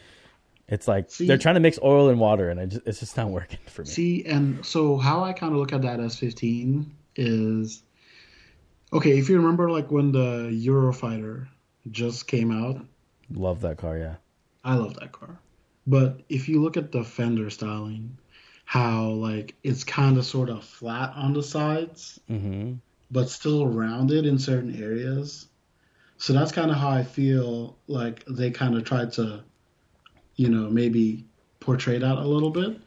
it's 0.68 0.88
like 0.88 1.10
See- 1.10 1.26
they're 1.26 1.38
trying 1.38 1.54
to 1.54 1.60
mix 1.60 1.78
oil 1.82 2.08
and 2.08 2.18
water, 2.20 2.50
and 2.50 2.70
just, 2.70 2.86
it's 2.86 3.00
just 3.00 3.16
not 3.16 3.30
working 3.30 3.58
for 3.66 3.82
me. 3.82 3.88
See, 3.88 4.24
and 4.24 4.64
so 4.64 4.96
how 4.96 5.22
I 5.24 5.32
kind 5.32 5.52
of 5.52 5.58
look 5.58 5.72
at 5.72 5.82
that 5.82 5.98
S15 6.00 6.86
is 7.16 7.82
okay. 8.92 9.18
If 9.18 9.28
you 9.28 9.36
remember, 9.36 9.70
like 9.70 9.90
when 9.90 10.12
the 10.12 10.50
Eurofighter 10.52 11.46
just 11.90 12.26
came 12.26 12.50
out, 12.50 12.84
Love 13.30 13.60
that 13.62 13.76
car. 13.78 13.98
Yeah. 13.98 14.14
I 14.64 14.74
love 14.76 14.94
that 15.00 15.10
car. 15.12 15.38
But 15.86 16.20
if 16.28 16.48
you 16.48 16.62
look 16.62 16.76
at 16.76 16.92
the 16.92 17.02
fender 17.04 17.50
styling, 17.50 18.16
how 18.64 19.08
like 19.10 19.54
it's 19.62 19.84
kind 19.84 20.16
of 20.18 20.24
sort 20.24 20.48
of 20.48 20.64
flat 20.64 21.12
on 21.14 21.32
the 21.32 21.42
sides, 21.42 22.20
hmm 22.28 22.74
but 23.08 23.30
still 23.30 23.68
rounded 23.68 24.26
in 24.26 24.36
certain 24.36 24.82
areas. 24.82 25.46
So 26.18 26.32
that's 26.32 26.50
kind 26.50 26.72
of 26.72 26.76
how 26.76 26.88
I 26.90 27.04
feel 27.04 27.76
like 27.86 28.24
they 28.28 28.50
kind 28.50 28.74
of 28.76 28.82
tried 28.82 29.12
to, 29.12 29.44
you 30.36 30.48
know, 30.48 30.68
maybe 30.70 31.24
portray 31.60 31.98
that 31.98 32.18
a 32.18 32.26
little 32.26 32.50
bit, 32.50 32.80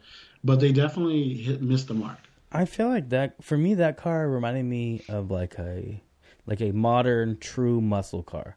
but 0.44 0.60
they 0.60 0.72
definitely 0.72 1.34
hit 1.34 1.62
missed 1.62 1.88
the 1.88 1.94
mark. 1.94 2.18
I 2.52 2.64
feel 2.64 2.88
like 2.88 3.10
that 3.10 3.42
for 3.42 3.56
me. 3.56 3.74
That 3.74 3.96
car 3.96 4.28
reminded 4.28 4.64
me 4.64 5.02
of 5.08 5.30
like 5.30 5.58
a, 5.58 6.02
like 6.46 6.60
a 6.60 6.72
modern 6.72 7.38
true 7.38 7.80
muscle 7.80 8.22
car, 8.22 8.56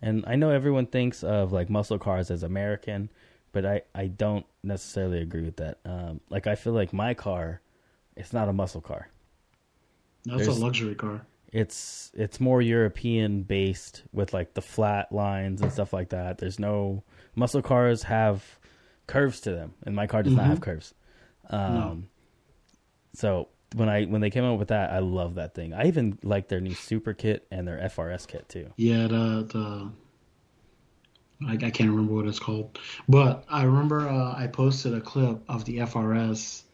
and 0.00 0.24
I 0.26 0.36
know 0.36 0.50
everyone 0.50 0.86
thinks 0.86 1.22
of 1.22 1.52
like 1.52 1.68
muscle 1.68 1.98
cars 1.98 2.30
as 2.30 2.42
American, 2.42 3.10
but 3.52 3.66
I 3.66 3.82
I 3.94 4.06
don't 4.06 4.46
necessarily 4.62 5.20
agree 5.20 5.42
with 5.42 5.56
that. 5.56 5.78
Um, 5.84 6.20
like 6.30 6.46
I 6.46 6.54
feel 6.54 6.72
like 6.72 6.92
my 6.94 7.12
car, 7.14 7.60
it's 8.16 8.32
not 8.32 8.48
a 8.48 8.52
muscle 8.52 8.80
car. 8.80 9.08
That's 10.24 10.44
There's- 10.46 10.56
a 10.56 10.60
luxury 10.64 10.94
car. 10.94 11.20
it's 11.52 12.10
it's 12.14 12.40
more 12.40 12.62
European 12.62 13.42
based 13.42 14.04
with 14.12 14.32
like 14.32 14.54
the 14.54 14.62
flat 14.62 15.12
lines 15.12 15.60
and 15.60 15.70
stuff 15.70 15.92
like 15.92 16.08
that. 16.10 16.38
There's 16.38 16.58
no 16.58 17.02
muscle 17.34 17.62
cars 17.62 18.04
have 18.04 18.58
curves 19.06 19.40
to 19.42 19.50
them, 19.52 19.74
and 19.84 19.94
my 19.94 20.06
car 20.06 20.22
does 20.22 20.36
not 20.36 20.46
Mhm. 20.46 20.48
have 20.48 20.60
curves. 20.60 20.94
Um, 21.50 22.08
So 23.14 23.48
when 23.74 23.88
I 23.88 24.04
when 24.04 24.20
they 24.20 24.30
came 24.30 24.44
out 24.44 24.58
with 24.58 24.68
that, 24.68 24.90
I 24.90 24.98
love 25.00 25.34
that 25.36 25.54
thing. 25.54 25.72
I 25.74 25.86
even 25.86 26.18
like 26.22 26.48
their 26.48 26.60
new 26.60 26.74
Super 26.74 27.12
Kit 27.14 27.46
and 27.50 27.66
their 27.66 27.78
FRS 27.80 28.26
kit 28.26 28.48
too. 28.48 28.72
Yeah, 28.76 29.06
the 29.06 29.46
the 29.52 29.90
I, 31.46 31.52
I 31.54 31.70
can't 31.70 31.90
remember 31.90 32.14
what 32.14 32.26
it's 32.26 32.38
called, 32.38 32.78
but 33.08 33.44
I 33.48 33.64
remember 33.64 34.08
uh, 34.08 34.34
I 34.36 34.46
posted 34.46 34.94
a 34.94 35.00
clip 35.00 35.42
of 35.48 35.64
the 35.64 35.78
FRS, 35.80 36.64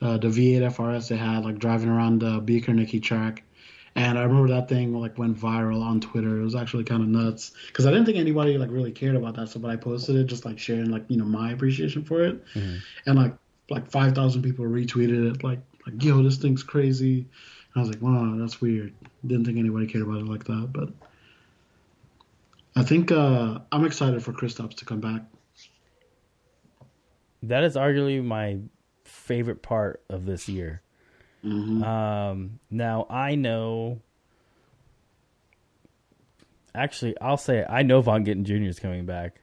uh, 0.00 0.18
the 0.18 0.28
V8 0.28 0.62
FRS 0.62 1.08
they 1.08 1.16
had 1.16 1.44
like 1.44 1.58
driving 1.58 1.88
around 1.88 2.20
the 2.20 2.40
Beaker 2.40 2.72
Nicky 2.74 3.00
track, 3.00 3.42
and 3.96 4.18
I 4.18 4.22
remember 4.24 4.48
that 4.48 4.68
thing 4.68 4.92
like 4.92 5.18
went 5.18 5.38
viral 5.38 5.82
on 5.82 6.00
Twitter. 6.00 6.40
It 6.40 6.44
was 6.44 6.54
actually 6.54 6.84
kind 6.84 7.02
of 7.02 7.08
nuts 7.08 7.52
because 7.68 7.86
I 7.86 7.90
didn't 7.90 8.06
think 8.06 8.18
anybody 8.18 8.58
like 8.58 8.70
really 8.70 8.92
cared 8.92 9.14
about 9.16 9.36
that 9.36 9.48
So, 9.48 9.60
but 9.60 9.70
I 9.70 9.76
posted 9.76 10.16
it 10.16 10.24
just 10.24 10.44
like 10.44 10.58
sharing 10.58 10.90
like 10.90 11.04
you 11.08 11.16
know 11.16 11.24
my 11.24 11.52
appreciation 11.52 12.04
for 12.04 12.22
it, 12.24 12.44
Mhm. 12.54 12.78
and 13.06 13.16
like 13.18 13.34
like 13.70 13.90
five 13.90 14.14
thousand 14.14 14.42
people 14.42 14.64
retweeted 14.64 15.30
it 15.34 15.42
like 15.44 15.60
like 15.86 16.02
yo 16.02 16.22
this 16.22 16.36
thing's 16.38 16.62
crazy. 16.62 17.18
And 17.20 17.76
I 17.76 17.80
was 17.80 17.88
like, 17.90 18.02
wow, 18.02 18.34
that's 18.38 18.60
weird. 18.60 18.92
Didn't 19.26 19.44
think 19.46 19.58
anybody 19.58 19.86
cared 19.86 20.04
about 20.04 20.18
it 20.18 20.26
like 20.26 20.44
that, 20.44 20.70
but 20.72 20.90
I 22.76 22.82
think 22.82 23.12
uh, 23.12 23.60
I'm 23.70 23.84
excited 23.84 24.22
for 24.22 24.32
Kristaps 24.32 24.74
to 24.76 24.84
come 24.84 25.00
back. 25.00 25.22
That 27.42 27.62
is 27.64 27.76
arguably 27.76 28.24
my 28.24 28.58
favorite 29.04 29.62
part 29.62 30.02
of 30.08 30.24
this 30.26 30.48
year. 30.48 30.82
Hmm 31.44 31.82
Um, 31.84 32.58
now 32.70 33.06
I 33.10 33.34
know. 33.34 34.00
Actually, 36.74 37.14
I'll 37.20 37.36
say 37.36 37.58
it, 37.58 37.66
I 37.68 37.82
know 37.82 38.00
Vaughn 38.00 38.24
Gittin 38.24 38.44
Jr. 38.44 38.54
is 38.64 38.80
coming 38.80 39.04
back. 39.06 39.42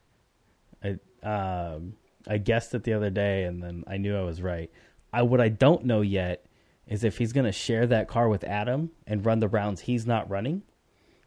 I 0.84 0.98
um 1.24 1.94
I 2.28 2.38
guessed 2.38 2.74
it 2.74 2.84
the 2.84 2.94
other 2.94 3.10
day, 3.10 3.44
and 3.44 3.62
then 3.62 3.84
I 3.88 3.98
knew 3.98 4.18
I 4.18 4.24
was 4.24 4.42
right. 4.42 4.72
I 5.14 5.22
what 5.22 5.40
I 5.40 5.50
don't 5.50 5.86
know 5.86 6.02
yet 6.02 6.46
is 6.88 7.04
if 7.04 7.20
he's 7.20 7.34
going 7.34 7.46
to 7.46 7.52
share 7.52 7.86
that 7.88 8.08
car 8.08 8.28
with 8.28 8.44
Adam 8.44 8.92
and 9.08 9.26
run 9.26 9.40
the 9.40 9.48
rounds 9.48 9.82
he's 9.82 10.06
not 10.06 10.30
running, 10.30 10.64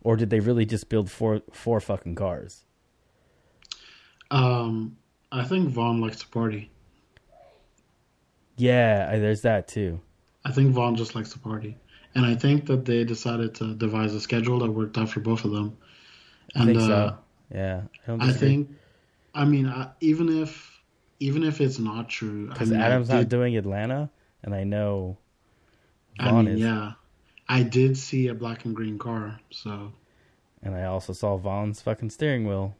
or 0.02 0.16
did 0.16 0.30
they 0.30 0.40
really 0.40 0.66
just 0.66 0.88
build 0.88 1.10
four 1.10 1.42
four 1.52 1.80
fucking 1.80 2.16
cars? 2.16 2.64
Um, 4.30 4.96
I 5.30 5.44
think 5.44 5.68
Vaughn 5.68 6.00
likes 6.00 6.18
to 6.18 6.28
party. 6.28 6.70
Yeah, 8.56 9.16
there's 9.18 9.42
that 9.42 9.68
too. 9.68 10.00
I 10.44 10.52
think 10.52 10.72
Vaughn 10.72 10.96
just 10.96 11.14
likes 11.14 11.30
to 11.32 11.38
party, 11.38 11.76
and 12.14 12.24
I 12.26 12.34
think 12.34 12.66
that 12.66 12.84
they 12.84 13.04
decided 13.04 13.54
to 13.56 13.74
devise 13.74 14.14
a 14.14 14.20
schedule 14.20 14.58
that 14.60 14.70
worked 14.70 14.98
out 14.98 15.10
for 15.10 15.20
both 15.20 15.44
of 15.44 15.50
them. 15.52 15.76
I 16.54 16.60
And 16.60 16.64
think 16.64 16.80
uh, 16.80 16.80
so. 16.80 17.18
Yeah, 17.52 17.82
I 18.04 18.06
don't 18.06 18.22
I 18.22 18.32
think, 18.32 18.70
I 19.34 19.44
mean, 19.44 19.66
I, 19.68 19.90
even 20.00 20.28
if 20.42 20.82
even 21.20 21.42
if 21.44 21.60
it's 21.60 21.78
not 21.78 22.08
true, 22.08 22.50
I 22.50 22.54
because 22.54 22.64
mean, 22.64 22.82
I 22.82 22.94
Adam's 22.94 23.08
not 23.08 23.28
doing 23.28 23.56
Atlanta, 23.56 24.10
and 24.42 24.54
I 24.54 24.64
know 24.64 25.18
I 26.18 26.32
Vaughn 26.32 26.48
mean, 26.48 26.48
is. 26.48 26.56
yeah, 26.56 26.94
I 27.48 27.62
did 27.62 27.96
see 27.96 28.26
a 28.28 28.34
black 28.34 28.64
and 28.64 28.74
green 28.74 28.98
car, 28.98 29.40
so 29.50 29.92
And 30.64 30.74
I 30.74 30.84
also 30.84 31.12
saw 31.12 31.36
Vaughn's 31.36 31.80
fucking 31.80 32.10
steering 32.10 32.44
wheel. 32.46 32.74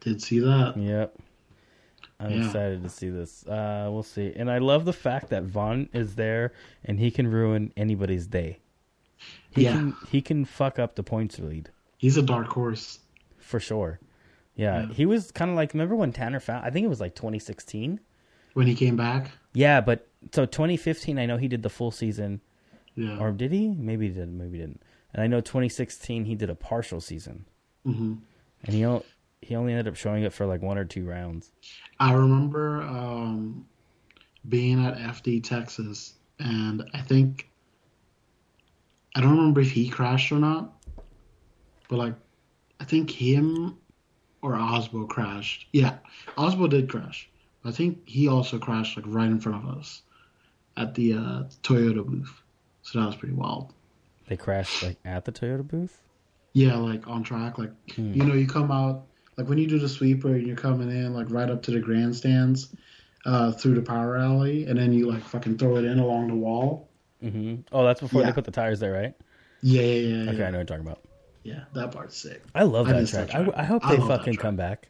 did 0.00 0.20
see 0.22 0.40
that. 0.40 0.74
Yep. 0.74 1.18
I'm 2.20 2.30
Yeah. 2.32 2.46
excited 2.46 2.82
to 2.82 2.88
see 2.88 3.10
this. 3.10 3.46
Uh, 3.46 3.88
we'll 3.92 4.02
see. 4.02 4.32
And 4.34 4.50
I 4.50 4.58
love 4.58 4.84
the 4.84 4.92
fact 4.92 5.30
that 5.30 5.44
Vaughn 5.44 5.88
is 5.92 6.16
there 6.16 6.52
and 6.84 6.98
he 6.98 7.10
can 7.10 7.28
ruin 7.28 7.72
anybody's 7.76 8.26
day. 8.26 8.58
He 9.50 9.64
Yeah. 9.64 9.72
can 9.72 9.94
he 10.10 10.20
can 10.20 10.44
fuck 10.44 10.78
up 10.78 10.94
the 10.96 11.02
points 11.02 11.38
lead 11.38 11.70
He's 11.96 12.16
a 12.16 12.22
dark 12.22 12.48
horse. 12.48 13.00
for 13.38 13.58
sure. 13.60 13.98
Yeah, 14.56 14.80
Yeah. 14.88 14.92
he 14.94 15.06
was 15.06 15.30
kind 15.32 15.50
of 15.50 15.56
like 15.56 15.72
remember 15.74 15.94
when 15.96 16.12
Tanner 16.12 16.40
Foust 16.40 16.64
I 16.64 16.70
think 16.70 16.84
it 16.84 16.88
was 16.88 17.00
like 17.00 17.14
2016. 17.14 18.00
When 18.54 18.66
he 18.66 18.74
came 18.74 18.96
back, 18.96 19.30
Yeah, 19.54 19.80
but 19.80 20.08
so 20.32 20.44
2015 20.46 21.18
I 21.18 21.26
know 21.26 21.36
he 21.36 21.46
did 21.48 21.62
the 21.62 21.70
full 21.70 21.90
season 21.92 22.40
yeah, 22.96 23.18
or 23.18 23.30
did 23.32 23.52
he? 23.52 23.68
Maybe 23.68 24.08
he 24.08 24.12
didn't, 24.14 24.36
maybe 24.36 24.58
he 24.58 24.64
didn't. 24.64 24.82
And 25.14 25.22
I 25.22 25.26
know 25.28 25.40
2016 25.40 26.24
he 26.24 26.34
did 26.34 26.50
a 26.50 26.54
partial 26.56 27.00
season. 27.00 27.44
Mm-hmm. 27.86 28.14
And 28.64 28.74
he 28.74 28.84
o- 28.84 29.04
he 29.42 29.54
only 29.56 29.72
ended 29.72 29.88
up 29.88 29.96
showing 29.96 30.24
it 30.24 30.32
for 30.32 30.46
like 30.46 30.62
one 30.62 30.78
or 30.78 30.84
two 30.84 31.04
rounds. 31.04 31.52
I 32.00 32.12
remember 32.12 32.82
um, 32.82 33.66
being 34.48 34.84
at 34.84 34.96
FD 34.96 35.44
Texas, 35.44 36.14
and 36.38 36.84
I 36.94 37.00
think 37.00 37.48
I 39.14 39.20
don't 39.20 39.36
remember 39.36 39.60
if 39.60 39.70
he 39.70 39.88
crashed 39.88 40.30
or 40.32 40.38
not, 40.38 40.72
but 41.88 41.96
like 41.96 42.14
I 42.80 42.84
think 42.84 43.10
him 43.10 43.76
or 44.42 44.52
Aasbø 44.52 45.08
crashed. 45.08 45.66
Yeah, 45.72 45.98
Aasbø 46.36 46.68
did 46.70 46.88
crash. 46.88 47.28
I 47.64 47.70
think 47.72 48.06
he 48.08 48.28
also 48.28 48.58
crashed 48.58 48.96
like 48.96 49.06
right 49.08 49.26
in 49.30 49.40
front 49.40 49.64
of 49.64 49.76
us 49.76 50.02
at 50.76 50.94
the 50.94 51.14
uh, 51.14 51.42
Toyota 51.62 52.06
booth. 52.06 52.40
So 52.82 53.00
that 53.00 53.06
was 53.06 53.16
pretty 53.16 53.34
wild. 53.34 53.74
They 54.28 54.36
crashed 54.36 54.82
like 54.82 54.96
at 55.04 55.24
the 55.24 55.32
Toyota 55.32 55.66
booth. 55.66 56.00
Yeah, 56.52 56.76
like 56.76 57.06
on 57.08 57.22
track. 57.24 57.58
Like 57.58 57.72
Hmm. 57.94 58.12
you 58.14 58.24
know, 58.24 58.34
you 58.34 58.46
come 58.46 58.70
out 58.70 59.06
like 59.38 59.48
when 59.48 59.56
you 59.56 59.66
do 59.66 59.78
the 59.78 59.88
sweeper 59.88 60.34
and 60.34 60.46
you're 60.46 60.56
coming 60.56 60.90
in 60.90 61.14
like 61.14 61.30
right 61.30 61.48
up 61.48 61.62
to 61.62 61.70
the 61.70 61.80
grandstands 61.80 62.74
uh, 63.24 63.52
through 63.52 63.74
the 63.74 63.82
power 63.82 64.18
alley, 64.18 64.66
and 64.66 64.78
then 64.78 64.92
you 64.92 65.10
like 65.10 65.22
fucking 65.22 65.56
throw 65.56 65.76
it 65.76 65.84
in 65.84 65.98
along 65.98 66.28
the 66.28 66.34
wall. 66.34 66.88
hmm 67.22 67.56
Oh, 67.72 67.84
that's 67.86 68.00
before 68.00 68.22
they 68.22 68.32
put 68.32 68.44
the 68.44 68.50
tires 68.50 68.80
there, 68.80 68.92
right? 68.92 69.14
Yeah, 69.62 69.82
yeah, 69.82 69.94
yeah. 69.94 70.22
yeah. 70.24 70.30
Okay, 70.32 70.44
I 70.44 70.50
know 70.50 70.58
what 70.58 70.68
you're 70.68 70.76
talking 70.76 70.86
about. 70.86 71.02
Yeah, 71.44 71.64
that 71.74 71.92
part's 71.92 72.16
sick. 72.16 72.42
I 72.54 72.64
love 72.64 72.88
I 72.88 72.92
that 72.92 73.00
miss 73.00 73.10
track. 73.10 73.30
track. 73.30 73.48
I, 73.56 73.62
I 73.62 73.64
hope 73.64 73.84
I 73.86 73.96
they 73.96 74.06
fucking 74.06 74.34
come 74.36 74.56
back. 74.56 74.88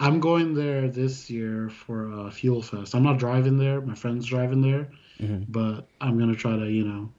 I'm 0.00 0.20
going 0.20 0.54
there 0.54 0.88
this 0.88 1.28
year 1.28 1.70
for 1.70 2.12
uh, 2.12 2.30
Fuel 2.30 2.62
Fest. 2.62 2.94
I'm 2.94 3.02
not 3.02 3.18
driving 3.18 3.58
there. 3.58 3.80
My 3.80 3.94
friend's 3.96 4.26
driving 4.26 4.60
there, 4.60 4.88
Mhm. 5.20 5.46
but 5.48 5.88
I'm 6.00 6.18
gonna 6.18 6.36
try 6.36 6.56
to, 6.56 6.70
you 6.70 6.84
know, 6.84 7.10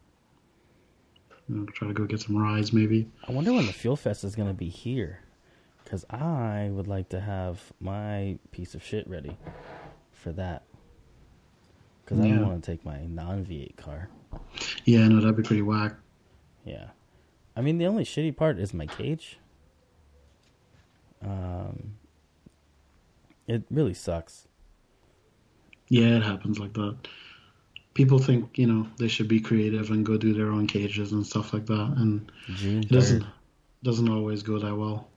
you 1.49 1.55
know, 1.55 1.65
try 1.65 1.87
to 1.87 1.93
go 1.93 2.05
get 2.05 2.21
some 2.21 2.37
rides 2.37 2.71
maybe. 2.71 3.09
I 3.27 3.31
wonder 3.31 3.51
when 3.53 3.65
the 3.65 3.73
Fuel 3.73 3.95
Fest 3.95 4.23
is 4.23 4.35
going 4.35 4.47
to 4.47 4.53
be 4.53 4.69
here. 4.69 5.19
Because 5.89 6.05
I 6.11 6.69
would 6.71 6.87
like 6.87 7.09
to 7.09 7.19
have 7.19 7.73
my 7.79 8.37
piece 8.51 8.75
of 8.75 8.83
shit 8.83 9.09
ready 9.09 9.35
for 10.11 10.31
that. 10.33 10.61
Because 12.05 12.19
I 12.23 12.29
don't 12.29 12.47
want 12.47 12.63
to 12.63 12.71
take 12.71 12.85
my 12.85 13.07
non 13.07 13.43
V8 13.43 13.75
car. 13.75 14.07
Yeah, 14.85 15.07
no, 15.07 15.19
that'd 15.19 15.35
be 15.35 15.41
pretty 15.41 15.63
whack. 15.63 15.95
Yeah. 16.63 16.89
I 17.55 17.61
mean, 17.61 17.79
the 17.79 17.87
only 17.87 18.03
shitty 18.03 18.37
part 18.37 18.59
is 18.59 18.71
my 18.71 18.85
cage. 18.85 19.39
Um, 21.23 21.95
it 23.47 23.63
really 23.71 23.95
sucks. 23.95 24.47
Yeah, 25.87 26.17
it 26.17 26.23
happens 26.23 26.59
like 26.59 26.73
that. 26.73 26.97
People 27.95 28.19
think, 28.19 28.59
you 28.59 28.67
know, 28.67 28.87
they 28.99 29.07
should 29.07 29.27
be 29.27 29.39
creative 29.39 29.89
and 29.89 30.05
go 30.05 30.17
do 30.17 30.35
their 30.35 30.51
own 30.51 30.67
cages 30.67 31.13
and 31.13 31.25
stuff 31.25 31.51
like 31.51 31.65
that, 31.65 31.95
and 31.97 32.31
June 32.57 32.83
it 32.83 32.89
doesn't 32.89 33.25
doesn't 33.81 34.07
always 34.07 34.43
go 34.43 34.59
that 34.59 34.75
well. 34.75 35.09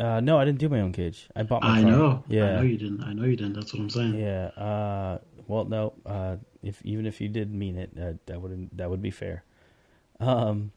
Uh, 0.00 0.20
no, 0.20 0.38
I 0.38 0.44
didn't 0.44 0.58
do 0.58 0.68
my 0.68 0.80
own 0.80 0.92
cage. 0.92 1.28
I 1.36 1.42
bought 1.44 1.62
my 1.62 1.78
I 1.78 1.82
car. 1.82 1.90
know. 1.90 2.24
Yeah. 2.28 2.44
I 2.44 2.56
know 2.56 2.62
you 2.62 2.78
didn't. 2.78 3.02
I 3.04 3.12
know 3.12 3.24
you 3.24 3.36
didn't. 3.36 3.52
That's 3.54 3.72
what 3.72 3.80
I'm 3.80 3.90
saying. 3.90 4.14
Yeah. 4.14 4.46
Uh, 4.48 5.18
well, 5.46 5.64
no. 5.64 5.92
Uh, 6.06 6.36
if 6.62 6.80
even 6.84 7.06
if 7.06 7.20
you 7.20 7.28
did 7.28 7.52
mean 7.52 7.76
it, 7.76 7.90
uh, 8.00 8.14
that 8.26 8.40
wouldn't 8.40 8.76
that 8.76 8.88
would 8.90 9.02
be 9.02 9.10
fair. 9.10 9.44
Um, 10.18 10.72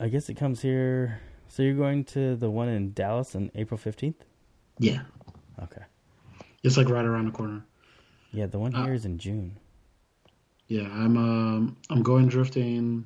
I 0.00 0.08
guess 0.08 0.28
it 0.28 0.34
comes 0.34 0.62
here. 0.62 1.20
So 1.48 1.62
you're 1.62 1.74
going 1.74 2.04
to 2.06 2.36
the 2.36 2.50
one 2.50 2.68
in 2.68 2.92
Dallas 2.92 3.34
on 3.34 3.50
April 3.54 3.78
fifteenth. 3.78 4.24
Yeah. 4.78 5.02
Okay. 5.62 5.82
It's 6.62 6.76
like 6.76 6.88
right 6.88 7.04
around 7.04 7.26
the 7.26 7.32
corner. 7.32 7.64
Yeah, 8.32 8.46
the 8.46 8.58
one 8.58 8.74
Uh, 8.74 8.84
here 8.84 8.94
is 8.94 9.04
in 9.04 9.18
June. 9.18 9.56
Yeah, 10.66 10.88
I'm 10.92 11.16
um 11.16 11.76
I'm 11.90 12.02
going 12.02 12.28
drifting 12.28 13.04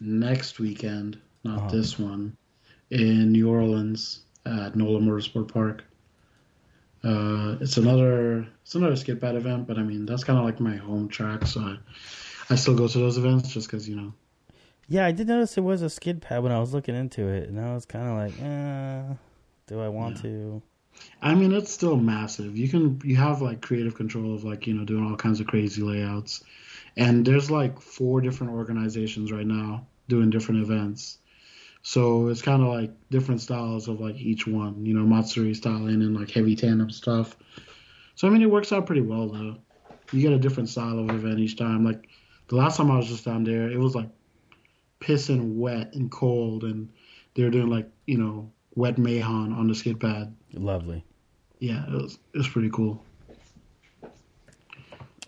next 0.00 0.58
weekend, 0.58 1.18
not 1.44 1.58
Uh-huh. 1.58 1.70
this 1.70 1.98
one, 1.98 2.36
in 2.92 3.32
New 3.32 3.48
Orleans 3.50 4.20
at 4.44 4.76
NOLA 4.76 5.00
Motorsport 5.00 5.48
Park. 5.52 5.82
Uh, 7.02 7.56
it's 7.60 7.78
another 7.78 8.46
it's 8.62 8.74
another 8.74 8.94
skid 8.96 9.20
pad 9.20 9.34
event, 9.34 9.66
but 9.66 9.78
I 9.78 9.82
mean 9.82 10.06
that's 10.06 10.22
kind 10.22 10.38
of 10.38 10.44
like 10.44 10.60
my 10.60 10.76
home 10.76 11.08
track, 11.08 11.46
so 11.46 11.60
I, 11.60 11.76
I 12.50 12.54
still 12.54 12.76
go 12.76 12.86
to 12.86 12.98
those 12.98 13.18
events 13.18 13.48
just 13.52 13.66
because 13.68 13.88
you 13.88 13.96
know. 13.96 14.12
Yeah, 14.88 15.06
I 15.06 15.12
did 15.12 15.26
notice 15.26 15.56
it 15.56 15.62
was 15.62 15.80
a 15.82 15.88
skid 15.90 16.20
pad 16.20 16.42
when 16.42 16.52
I 16.52 16.60
was 16.60 16.74
looking 16.74 16.94
into 16.94 17.26
it, 17.26 17.48
and 17.48 17.58
I 17.58 17.72
was 17.72 17.86
kind 17.86 18.08
of 18.08 18.16
like, 18.16 18.40
eh, 18.42 19.14
do 19.66 19.80
I 19.80 19.88
want 19.88 20.16
Yeah. 20.16 20.22
to? 20.22 20.62
I 21.22 21.34
mean 21.34 21.52
it's 21.52 21.72
still 21.72 21.96
massive. 21.96 22.56
You 22.56 22.68
can 22.68 23.00
you 23.02 23.16
have 23.16 23.40
like 23.40 23.62
creative 23.62 23.94
control 23.94 24.34
of 24.34 24.44
like 24.44 24.66
you 24.66 24.74
know 24.74 24.84
doing 24.84 25.04
all 25.10 25.16
kinds 25.16 25.40
of 25.40 25.46
crazy 25.46 25.82
layouts, 25.82 26.44
and 26.96 27.24
there's 27.24 27.50
like 27.50 27.80
four 27.80 28.20
different 28.20 28.52
organizations 28.52 29.32
right 29.32 29.46
now 29.46 29.86
doing 30.08 30.28
different 30.30 30.60
events. 30.60 31.18
So 31.82 32.28
it's 32.28 32.42
kind 32.42 32.62
of 32.62 32.68
like 32.68 32.90
different 33.10 33.40
styles 33.40 33.88
of 33.88 34.00
like 34.00 34.16
each 34.16 34.46
one, 34.46 34.86
you 34.86 34.94
know, 34.94 35.04
Matsuri 35.04 35.52
styling 35.52 36.02
and 36.02 36.16
like 36.16 36.30
heavy 36.30 36.54
tandem 36.54 36.90
stuff. 36.90 37.36
So 38.14 38.28
I 38.28 38.30
mean, 38.30 38.42
it 38.42 38.50
works 38.50 38.72
out 38.72 38.86
pretty 38.86 39.00
well 39.02 39.28
though. 39.28 39.56
You 40.12 40.20
get 40.20 40.32
a 40.32 40.38
different 40.38 40.68
style 40.68 40.98
of 40.98 41.10
event 41.10 41.40
each 41.40 41.56
time. 41.56 41.84
Like 41.84 42.08
the 42.48 42.56
last 42.56 42.76
time 42.76 42.90
I 42.90 42.96
was 42.96 43.08
just 43.08 43.24
down 43.24 43.44
there, 43.44 43.70
it 43.70 43.78
was 43.78 43.94
like 43.94 44.08
pissing 45.00 45.56
wet 45.56 45.94
and 45.94 46.10
cold, 46.10 46.62
and 46.64 46.88
they 47.34 47.42
were 47.42 47.50
doing 47.50 47.68
like 47.68 47.88
you 48.06 48.18
know 48.18 48.50
wet 48.74 48.96
mayhan 48.96 49.56
on 49.56 49.66
the 49.66 49.74
skid 49.74 49.98
pad. 49.98 50.34
Lovely. 50.52 51.04
Yeah, 51.58 51.84
it 51.86 51.92
was 51.92 52.18
it 52.32 52.38
was 52.38 52.48
pretty 52.48 52.70
cool. 52.70 53.02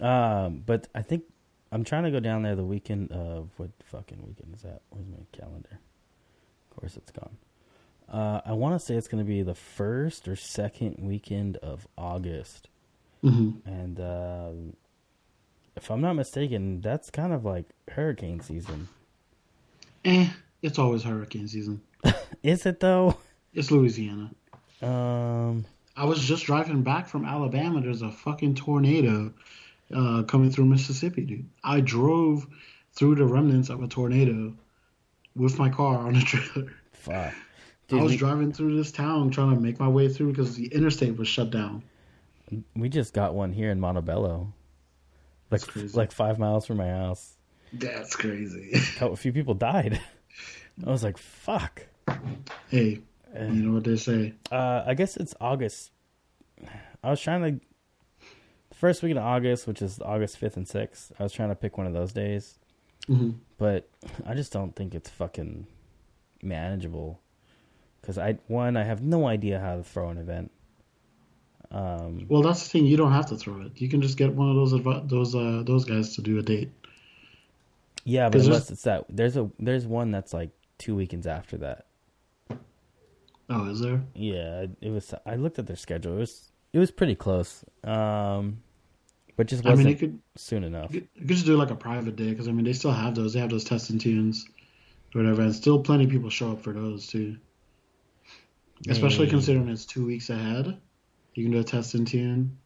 Um, 0.00 0.62
but 0.66 0.88
I 0.94 1.02
think 1.02 1.24
I'm 1.72 1.82
trying 1.82 2.04
to 2.04 2.10
go 2.10 2.20
down 2.20 2.42
there 2.42 2.54
the 2.54 2.64
weekend 2.64 3.10
of 3.10 3.50
what 3.56 3.70
fucking 3.84 4.22
weekend 4.24 4.54
is 4.54 4.62
that? 4.62 4.82
Where's 4.90 5.06
my 5.06 5.24
calendar? 5.32 5.80
Of 6.74 6.80
course, 6.80 6.96
it's 6.96 7.12
gone. 7.12 7.37
Uh, 8.08 8.40
I 8.44 8.52
want 8.52 8.78
to 8.78 8.84
say 8.84 8.96
it's 8.96 9.08
going 9.08 9.24
to 9.24 9.28
be 9.28 9.42
the 9.42 9.54
first 9.54 10.28
or 10.28 10.37
second 10.37 10.96
weekend 10.98 11.56
of 11.58 11.87
August, 11.96 12.68
hmm 13.22 13.52
and 13.64 13.98
um 14.00 14.76
if 15.76 15.90
I'm 15.90 16.00
not 16.00 16.12
mistaken, 16.14 16.80
that's 16.80 17.10
kind 17.10 17.32
of 17.32 17.44
like 17.44 17.66
hurricane 17.90 18.40
season. 18.40 18.88
Eh, 20.04 20.28
it's 20.62 20.78
always 20.78 21.02
hurricane 21.02 21.48
season. 21.48 21.80
Is 22.42 22.66
it 22.66 22.80
though? 22.80 23.16
It's 23.54 23.70
Louisiana. 23.70 24.30
Um, 24.82 25.64
I 25.96 26.04
was 26.04 26.22
just 26.22 26.44
driving 26.44 26.82
back 26.82 27.08
from 27.08 27.24
Alabama. 27.24 27.80
There's 27.80 28.02
a 28.02 28.10
fucking 28.10 28.54
tornado 28.56 29.32
uh, 29.94 30.22
coming 30.24 30.50
through 30.50 30.66
Mississippi, 30.66 31.22
dude. 31.22 31.48
I 31.62 31.80
drove 31.80 32.46
through 32.92 33.16
the 33.16 33.24
remnants 33.24 33.68
of 33.70 33.82
a 33.82 33.88
tornado 33.88 34.54
with 35.36 35.58
my 35.58 35.68
car 35.68 35.98
on 35.98 36.16
a 36.16 36.20
trailer. 36.22 36.72
fuck. 36.92 37.34
I 37.92 37.96
was 37.96 38.12
we, 38.12 38.16
driving 38.16 38.50
through 38.52 38.76
this 38.76 38.90
town 38.90 39.30
trying 39.30 39.54
to 39.54 39.60
make 39.60 39.78
my 39.78 39.88
way 39.88 40.08
through 40.08 40.30
because 40.30 40.56
the 40.56 40.66
interstate 40.68 41.16
was 41.18 41.28
shut 41.28 41.50
down. 41.50 41.82
we 42.74 42.88
just 42.88 43.12
got 43.12 43.34
one 43.34 43.52
here 43.52 43.70
in 43.70 43.78
Montebello, 43.78 44.52
like 45.50 45.60
like 45.94 46.10
five 46.10 46.38
miles 46.38 46.66
from 46.66 46.78
my 46.78 46.88
house. 46.88 47.34
That's 47.74 48.16
crazy. 48.16 48.72
A 49.00 49.14
few 49.16 49.32
people 49.32 49.52
died. 49.54 50.00
I 50.86 50.90
was 50.90 51.04
like, 51.04 51.18
fuck. 51.18 51.82
hey, 52.70 53.00
Eh. 53.34 53.46
you 53.48 53.62
know 53.64 53.74
what 53.74 53.84
they 53.84 53.96
say? 53.96 54.32
Uh, 54.50 54.82
I 54.86 54.94
guess 54.94 55.16
it's 55.16 55.34
August. 55.40 55.90
I 57.02 57.10
was 57.10 57.20
trying 57.20 57.42
to 57.42 57.66
the 58.70 58.74
first 58.74 59.02
week 59.02 59.12
of 59.12 59.18
August, 59.18 59.66
which 59.66 59.82
is 59.82 60.00
August 60.00 60.38
fifth 60.38 60.56
and 60.56 60.66
sixth. 60.66 61.12
I 61.18 61.22
was 61.22 61.32
trying 61.32 61.48
to 61.50 61.54
pick 61.54 61.76
one 61.76 61.86
of 61.86 61.92
those 61.92 62.12
days, 62.12 62.58
hmm 63.06 63.30
but 63.58 63.88
I 64.26 64.34
just 64.34 64.52
don't 64.52 64.74
think 64.74 64.94
it's 64.94 65.10
fucking 65.10 65.66
manageable. 66.42 67.20
Because 68.00 68.18
I 68.18 68.38
one, 68.48 68.76
I 68.76 68.84
have 68.84 69.02
no 69.02 69.26
idea 69.26 69.60
how 69.60 69.76
to 69.76 69.82
throw 69.84 70.10
an 70.10 70.18
event. 70.18 70.50
Um, 71.70 72.26
Well, 72.28 72.42
that's 72.42 72.62
the 72.64 72.68
thing. 72.70 72.86
You 72.86 72.96
don't 72.96 73.12
have 73.12 73.26
to 73.26 73.36
throw 73.36 73.62
it. 73.62 73.72
You 73.80 73.88
can 73.88 74.02
just 74.02 74.16
get 74.18 74.34
one 74.34 74.50
of 74.50 74.56
those 74.56 75.08
those 75.08 75.34
uh, 75.34 75.62
those 75.64 75.84
guys 75.84 76.14
to 76.16 76.22
do 76.22 76.38
a 76.38 76.42
date. 76.42 76.70
yeah, 78.04 78.28
but 78.28 78.40
unless 78.42 78.70
it's 78.70 78.82
that, 78.82 79.06
there's 79.08 79.36
a 79.36 79.50
there's 79.58 79.86
one 79.86 80.10
that's 80.10 80.32
like 80.32 80.50
two 80.78 80.94
weekends 80.94 81.26
after 81.26 81.56
that. 81.58 81.86
Oh, 83.48 83.70
is 83.70 83.81
there? 83.81 84.02
Yeah, 84.14 84.66
it 84.81 84.90
was. 84.90 85.14
I 85.26 85.37
looked 85.37 85.58
at 85.58 85.66
their 85.66 85.76
schedule. 85.76 86.14
It 86.16 86.20
was 86.20 86.52
it 86.72 86.79
was 86.79 86.90
pretty 86.90 87.14
close. 87.14 87.64
Um, 87.83 88.62
but 89.37 89.46
just 89.46 89.64
I 89.66 89.70
wasn't 89.70 89.87
mean, 89.87 89.96
it 89.96 89.98
could 89.98 90.18
soon 90.37 90.64
enough. 90.64 90.92
You 90.94 91.06
could 91.18 91.28
just 91.28 91.46
do 91.46 91.56
like 91.56 91.70
a 91.70 91.74
private 91.76 92.16
day 92.16 92.30
because 92.30 92.48
I 92.48 92.52
mean 92.52 92.64
they 92.64 92.72
still 92.72 92.92
have 92.92 93.14
those. 93.14 93.32
They 93.35 93.40
have 93.40 93.50
those 93.50 93.64
testing 93.64 93.98
tunes, 93.98 94.46
or 95.14 95.22
whatever, 95.22 95.42
and 95.42 95.54
still 95.54 95.78
plenty 95.80 96.04
of 96.04 96.10
people 96.10 96.30
show 96.30 96.52
up 96.52 96.62
for 96.62 96.72
those 96.72 97.06
too. 97.06 97.37
Especially 98.88 99.26
Hey. 99.26 99.30
considering 99.32 99.68
it's 99.68 99.87
two 99.87 100.04
weeks 100.04 100.30
ahead, 100.30 100.76
you 101.35 101.44
can 101.44 101.52
do 101.52 101.60
a 101.60 101.64
testing 101.64 102.04
tune. 102.04 102.58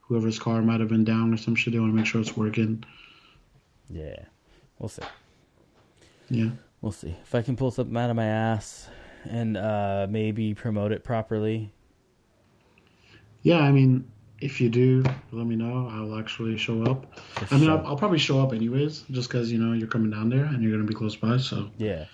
Whoever's 0.00 0.38
car 0.38 0.60
might 0.62 0.80
have 0.80 0.88
been 0.88 1.04
down 1.04 1.32
or 1.32 1.36
some 1.36 1.54
shit, 1.54 1.72
they 1.72 1.78
want 1.78 1.92
to 1.92 1.96
make 1.96 2.06
sure 2.06 2.20
it's 2.20 2.36
working. 2.36 2.84
Yeah, 3.88 4.16
we'll 4.78 4.88
see. 4.88 5.02
Yeah, 6.30 6.50
We'll 6.80 6.92
see 6.92 7.14
if 7.22 7.34
I 7.34 7.42
can 7.42 7.56
pull 7.56 7.70
something 7.70 7.96
out 7.96 8.10
of 8.10 8.16
my 8.16 8.24
ass 8.26 8.88
and 9.24 9.56
uh, 9.56 10.06
maybe 10.10 10.54
promote 10.54 10.90
it 10.92 11.04
properly. 11.04 11.72
yeah. 13.42 13.58
I 13.60 13.70
mean, 13.72 14.10
if 14.40 14.60
you 14.60 14.68
do, 14.68 15.02
let 15.32 15.46
me 15.46 15.56
know. 15.56 15.88
I'll 15.90 16.18
actually 16.18 16.56
show 16.58 16.82
up. 16.84 17.18
For 17.18 17.54
I 17.54 17.58
mean, 17.58 17.66
sure. 17.66 17.78
I'll, 17.78 17.86
I'll 17.88 17.96
probably 17.96 18.18
show 18.18 18.40
up 18.40 18.52
anyways, 18.52 19.02
just 19.10 19.28
because 19.28 19.50
you 19.52 19.58
know 19.58 19.72
you're 19.72 19.88
coming 19.88 20.10
down 20.10 20.28
there 20.28 20.44
and 20.44 20.62
you're 20.62 20.72
gonna 20.72 20.84
be 20.84 20.94
close 20.94 21.16
by. 21.16 21.36
So 21.38 21.70
yeah. 21.78 22.06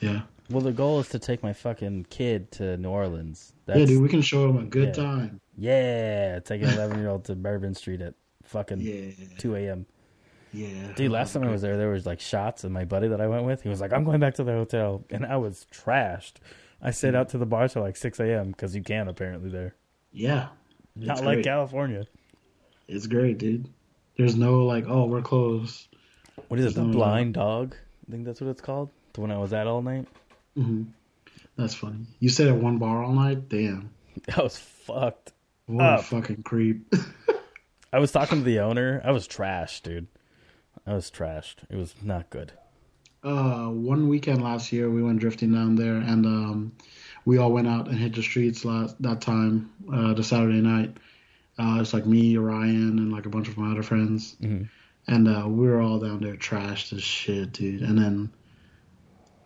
yeah, 0.00 0.22
Well, 0.50 0.62
the 0.62 0.72
goal 0.72 1.00
is 1.00 1.08
to 1.10 1.18
take 1.18 1.42
my 1.42 1.52
fucking 1.52 2.06
kid 2.10 2.50
to 2.52 2.76
New 2.78 2.88
Orleans. 2.88 3.52
yeah, 3.66 3.84
dude, 3.84 4.02
we 4.02 4.08
can 4.08 4.22
show 4.22 4.46
them 4.46 4.58
a 4.58 4.66
good 4.66 4.88
yeah. 4.96 5.04
time. 5.04 5.40
yeah, 5.56 6.38
take 6.40 6.62
an 6.62 6.70
eleven 6.70 6.98
year 6.98 7.08
old 7.10 7.24
to 7.26 7.34
Bourbon 7.34 7.74
Street 7.74 8.00
at 8.00 8.14
fucking 8.44 8.80
Yeah, 8.80 9.10
two 9.38 9.54
a.m. 9.56 9.84
yeah. 10.52 10.92
Dude, 10.96 11.10
last 11.12 11.32
time 11.34 11.44
I 11.44 11.50
was 11.50 11.60
there, 11.62 11.76
there 11.76 11.90
was 11.90 12.06
like 12.06 12.20
shots, 12.20 12.64
and 12.64 12.72
my 12.72 12.84
buddy 12.86 13.08
that 13.08 13.20
I 13.20 13.26
went 13.28 13.44
with, 13.44 13.62
he 13.62 13.68
was 13.68 13.80
like, 13.80 13.92
"I'm 13.92 14.04
going 14.04 14.20
back 14.20 14.34
to 14.36 14.44
the 14.44 14.52
hotel," 14.52 15.04
and 15.10 15.26
I 15.26 15.36
was 15.36 15.66
trashed. 15.72 16.34
I 16.80 16.92
stayed 16.92 17.14
out 17.14 17.28
to 17.30 17.38
the 17.38 17.46
bar 17.46 17.68
till 17.68 17.82
like 17.82 17.96
six 17.96 18.18
a.m. 18.20 18.52
because 18.52 18.74
you 18.74 18.82
can 18.82 19.08
apparently 19.08 19.50
there, 19.50 19.74
Yeah, 20.12 20.48
not 20.98 21.18
It's 21.18 21.24
like 21.26 21.36
great. 21.36 21.44
California. 21.44 22.06
It's 22.88 23.06
great, 23.06 23.38
dude. 23.38 23.68
There's 24.16 24.36
no 24.36 24.64
like, 24.64 24.84
oh, 24.88 25.06
we're 25.06 25.22
closed. 25.22 25.86
What 26.48 26.58
is 26.60 26.66
it? 26.66 26.74
The 26.74 26.80
No, 26.82 26.86
no. 26.88 26.92
blind 26.92 27.34
dog? 27.34 27.74
I 28.08 28.10
think 28.10 28.24
that's 28.24 28.40
what 28.40 28.50
it's 28.50 28.60
called. 28.60 28.90
The 29.12 29.20
one 29.20 29.30
I 29.30 29.38
was 29.38 29.52
at 29.52 29.66
all 29.66 29.82
night. 29.82 30.06
hmm 30.54 30.84
That's 31.56 31.74
funny. 31.74 32.06
You 32.20 32.28
stayed 32.28 32.48
at 32.48 32.56
one 32.56 32.78
bar 32.78 33.02
all 33.02 33.12
night? 33.12 33.48
Damn. 33.48 33.90
I 34.36 34.42
was 34.42 34.56
fucked. 34.56 35.32
What 35.66 35.84
Up. 35.84 36.00
a 36.00 36.02
fucking 36.02 36.42
creep. 36.44 36.92
I 37.92 37.98
was 37.98 38.12
talking 38.12 38.38
to 38.38 38.44
the 38.44 38.60
owner. 38.60 39.00
I 39.04 39.10
was 39.12 39.28
trashed, 39.28 39.82
dude. 39.82 40.06
I 40.86 40.94
was 40.94 41.10
trashed. 41.10 41.56
It 41.70 41.76
was 41.76 41.94
not 42.02 42.30
good. 42.30 42.52
uh, 43.22 43.66
one 43.68 44.08
weekend 44.08 44.42
last 44.42 44.72
year, 44.72 44.88
we 44.90 45.02
went 45.02 45.18
drifting 45.20 45.52
down 45.52 45.74
there, 45.76 45.96
and 45.96 46.24
um, 46.24 46.72
we 47.28 47.36
all 47.36 47.52
went 47.52 47.68
out 47.68 47.88
and 47.88 47.98
hit 47.98 48.14
the 48.14 48.22
streets 48.22 48.64
last 48.64 48.96
that 49.02 49.20
time, 49.20 49.70
uh, 49.92 50.14
the 50.14 50.24
Saturday 50.24 50.62
night. 50.62 50.96
Uh, 51.58 51.76
it's 51.78 51.92
like 51.92 52.06
me, 52.06 52.38
Ryan, 52.38 52.98
and 52.98 53.12
like 53.12 53.26
a 53.26 53.28
bunch 53.28 53.48
of 53.48 53.58
my 53.58 53.70
other 53.70 53.82
friends, 53.82 54.34
Mhm. 54.40 54.66
and 55.08 55.28
uh, 55.28 55.44
we 55.46 55.66
were 55.66 55.78
all 55.78 55.98
down 55.98 56.20
there 56.20 56.36
trashed 56.36 56.94
as 56.94 57.02
shit, 57.02 57.52
dude. 57.52 57.82
And 57.82 57.98
then 57.98 58.30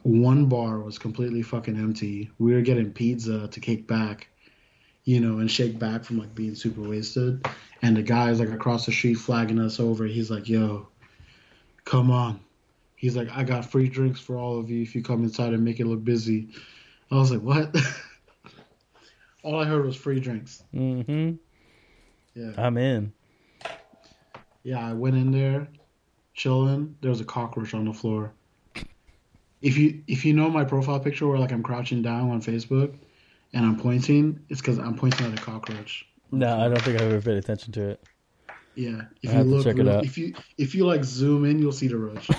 one 0.04 0.46
bar 0.46 0.78
was 0.78 0.96
completely 0.96 1.42
fucking 1.42 1.76
empty. 1.76 2.30
We 2.38 2.52
were 2.54 2.60
getting 2.60 2.92
pizza 2.92 3.48
to 3.48 3.58
kick 3.60 3.88
back, 3.88 4.28
you 5.04 5.18
know, 5.18 5.38
and 5.40 5.50
shake 5.50 5.76
back 5.80 6.04
from 6.04 6.18
like 6.18 6.36
being 6.36 6.54
super 6.54 6.82
wasted. 6.82 7.44
And 7.82 7.96
the 7.96 8.02
guy's 8.04 8.38
like 8.38 8.50
across 8.50 8.86
the 8.86 8.92
street 8.92 9.14
flagging 9.14 9.58
us 9.58 9.80
over. 9.80 10.06
He's 10.06 10.30
like, 10.30 10.48
"Yo, 10.48 10.86
come 11.84 12.12
on." 12.12 12.38
He's 12.94 13.16
like, 13.16 13.36
"I 13.36 13.42
got 13.42 13.64
free 13.68 13.88
drinks 13.88 14.20
for 14.20 14.36
all 14.36 14.60
of 14.60 14.70
you 14.70 14.82
if 14.82 14.94
you 14.94 15.02
come 15.02 15.24
inside 15.24 15.52
and 15.52 15.64
make 15.64 15.80
it 15.80 15.86
look 15.86 16.04
busy." 16.04 16.50
I 17.12 17.16
was 17.16 17.30
like, 17.30 17.42
"What?" 17.42 17.76
all 19.42 19.60
I 19.60 19.64
heard 19.64 19.84
was 19.84 19.96
free 19.96 20.18
drinks. 20.18 20.62
Mm-hmm. 20.74 21.34
Yeah. 22.34 22.52
I'm 22.56 22.78
in. 22.78 23.12
Yeah, 24.62 24.78
I 24.78 24.92
went 24.94 25.16
in 25.16 25.30
there, 25.30 25.68
chilling. 26.34 26.96
There 27.00 27.10
was 27.10 27.20
a 27.20 27.24
cockroach 27.24 27.74
on 27.74 27.84
the 27.84 27.92
floor. 27.92 28.32
If 29.60 29.76
you 29.76 30.02
if 30.06 30.24
you 30.24 30.32
know 30.32 30.48
my 30.48 30.64
profile 30.64 31.00
picture 31.00 31.26
where 31.26 31.38
like 31.38 31.52
I'm 31.52 31.62
crouching 31.62 32.00
down 32.02 32.30
on 32.30 32.40
Facebook, 32.40 32.94
and 33.52 33.66
I'm 33.66 33.76
pointing, 33.76 34.40
it's 34.48 34.60
because 34.60 34.78
I'm 34.78 34.96
pointing 34.96 35.26
at 35.26 35.38
a 35.38 35.42
cockroach. 35.42 36.06
No, 36.30 36.58
I 36.58 36.68
don't 36.68 36.80
think 36.80 37.00
I've 37.00 37.12
ever 37.12 37.20
paid 37.20 37.36
attention 37.36 37.72
to 37.74 37.90
it. 37.90 38.02
Yeah, 38.74 39.02
if 39.22 39.34
you 39.34 39.40
look, 39.42 39.64
check 39.64 39.76
it 39.76 39.82
real- 39.82 39.90
out. 39.90 40.04
if 40.04 40.16
you 40.16 40.34
if 40.56 40.74
you 40.74 40.86
like 40.86 41.04
zoom 41.04 41.44
in, 41.44 41.58
you'll 41.58 41.72
see 41.72 41.88
the 41.88 41.98
roach. 41.98 42.30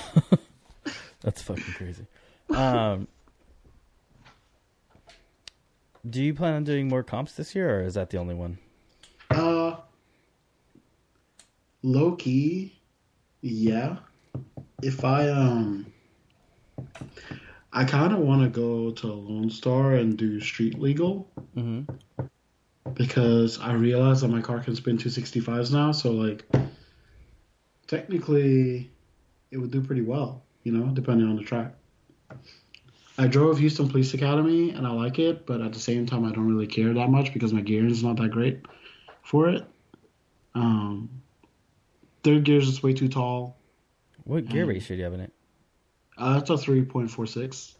That's 1.21 1.41
fucking 1.43 1.73
crazy. 1.75 2.07
Um, 2.49 3.07
do 6.09 6.21
you 6.21 6.33
plan 6.33 6.53
on 6.53 6.63
doing 6.63 6.87
more 6.87 7.03
comps 7.03 7.33
this 7.33 7.55
year, 7.55 7.79
or 7.79 7.83
is 7.83 7.93
that 7.93 8.09
the 8.09 8.17
only 8.17 8.35
one? 8.35 8.57
Uh, 9.29 9.77
low 11.81 12.15
key, 12.15 12.79
yeah. 13.41 13.97
If 14.81 15.05
I 15.05 15.29
um, 15.29 15.85
I 17.71 17.85
kind 17.85 18.13
of 18.13 18.19
want 18.19 18.41
to 18.43 18.49
go 18.49 18.91
to 18.91 19.07
Lone 19.07 19.49
Star 19.49 19.93
and 19.93 20.17
do 20.17 20.39
street 20.39 20.79
legal 20.79 21.29
Mm-hmm. 21.55 22.25
because 22.95 23.59
I 23.59 23.73
realize 23.73 24.21
that 24.21 24.27
my 24.29 24.41
car 24.41 24.59
can 24.59 24.75
spin 24.75 24.97
265s 24.97 25.71
now. 25.71 25.91
So 25.91 26.11
like, 26.11 26.43
technically, 27.87 28.91
it 29.51 29.57
would 29.57 29.69
do 29.71 29.81
pretty 29.81 30.01
well, 30.01 30.43
you 30.63 30.71
know, 30.71 30.87
depending 30.87 31.27
on 31.27 31.35
the 31.35 31.43
track. 31.43 31.75
I 33.17 33.27
drove 33.27 33.59
Houston 33.59 33.87
Police 33.89 34.13
Academy 34.13 34.71
and 34.71 34.87
I 34.87 34.91
like 34.91 35.19
it, 35.19 35.45
but 35.45 35.61
at 35.61 35.71
the 35.73 35.79
same 35.79 36.05
time, 36.05 36.25
I 36.25 36.31
don't 36.31 36.47
really 36.47 36.67
care 36.67 36.93
that 36.93 37.09
much 37.09 37.31
because 37.33 37.53
my 37.53 37.61
gearing 37.61 37.91
is 37.91 38.03
not 38.03 38.15
that 38.17 38.31
great 38.31 38.61
for 39.21 39.49
it. 39.49 39.63
Um, 40.55 41.09
third 42.23 42.43
gear 42.43 42.57
is 42.57 42.65
just 42.67 42.83
way 42.83 42.93
too 42.93 43.07
tall. 43.07 43.57
What 44.23 44.45
gear 44.47 44.65
ratio 44.65 44.95
do 44.95 44.99
you 44.99 45.03
have 45.03 45.13
in 45.13 45.19
it? 45.19 45.33
Uh, 46.17 46.39
that's 46.39 46.49
a 46.49 46.53
3.46. 46.53 47.75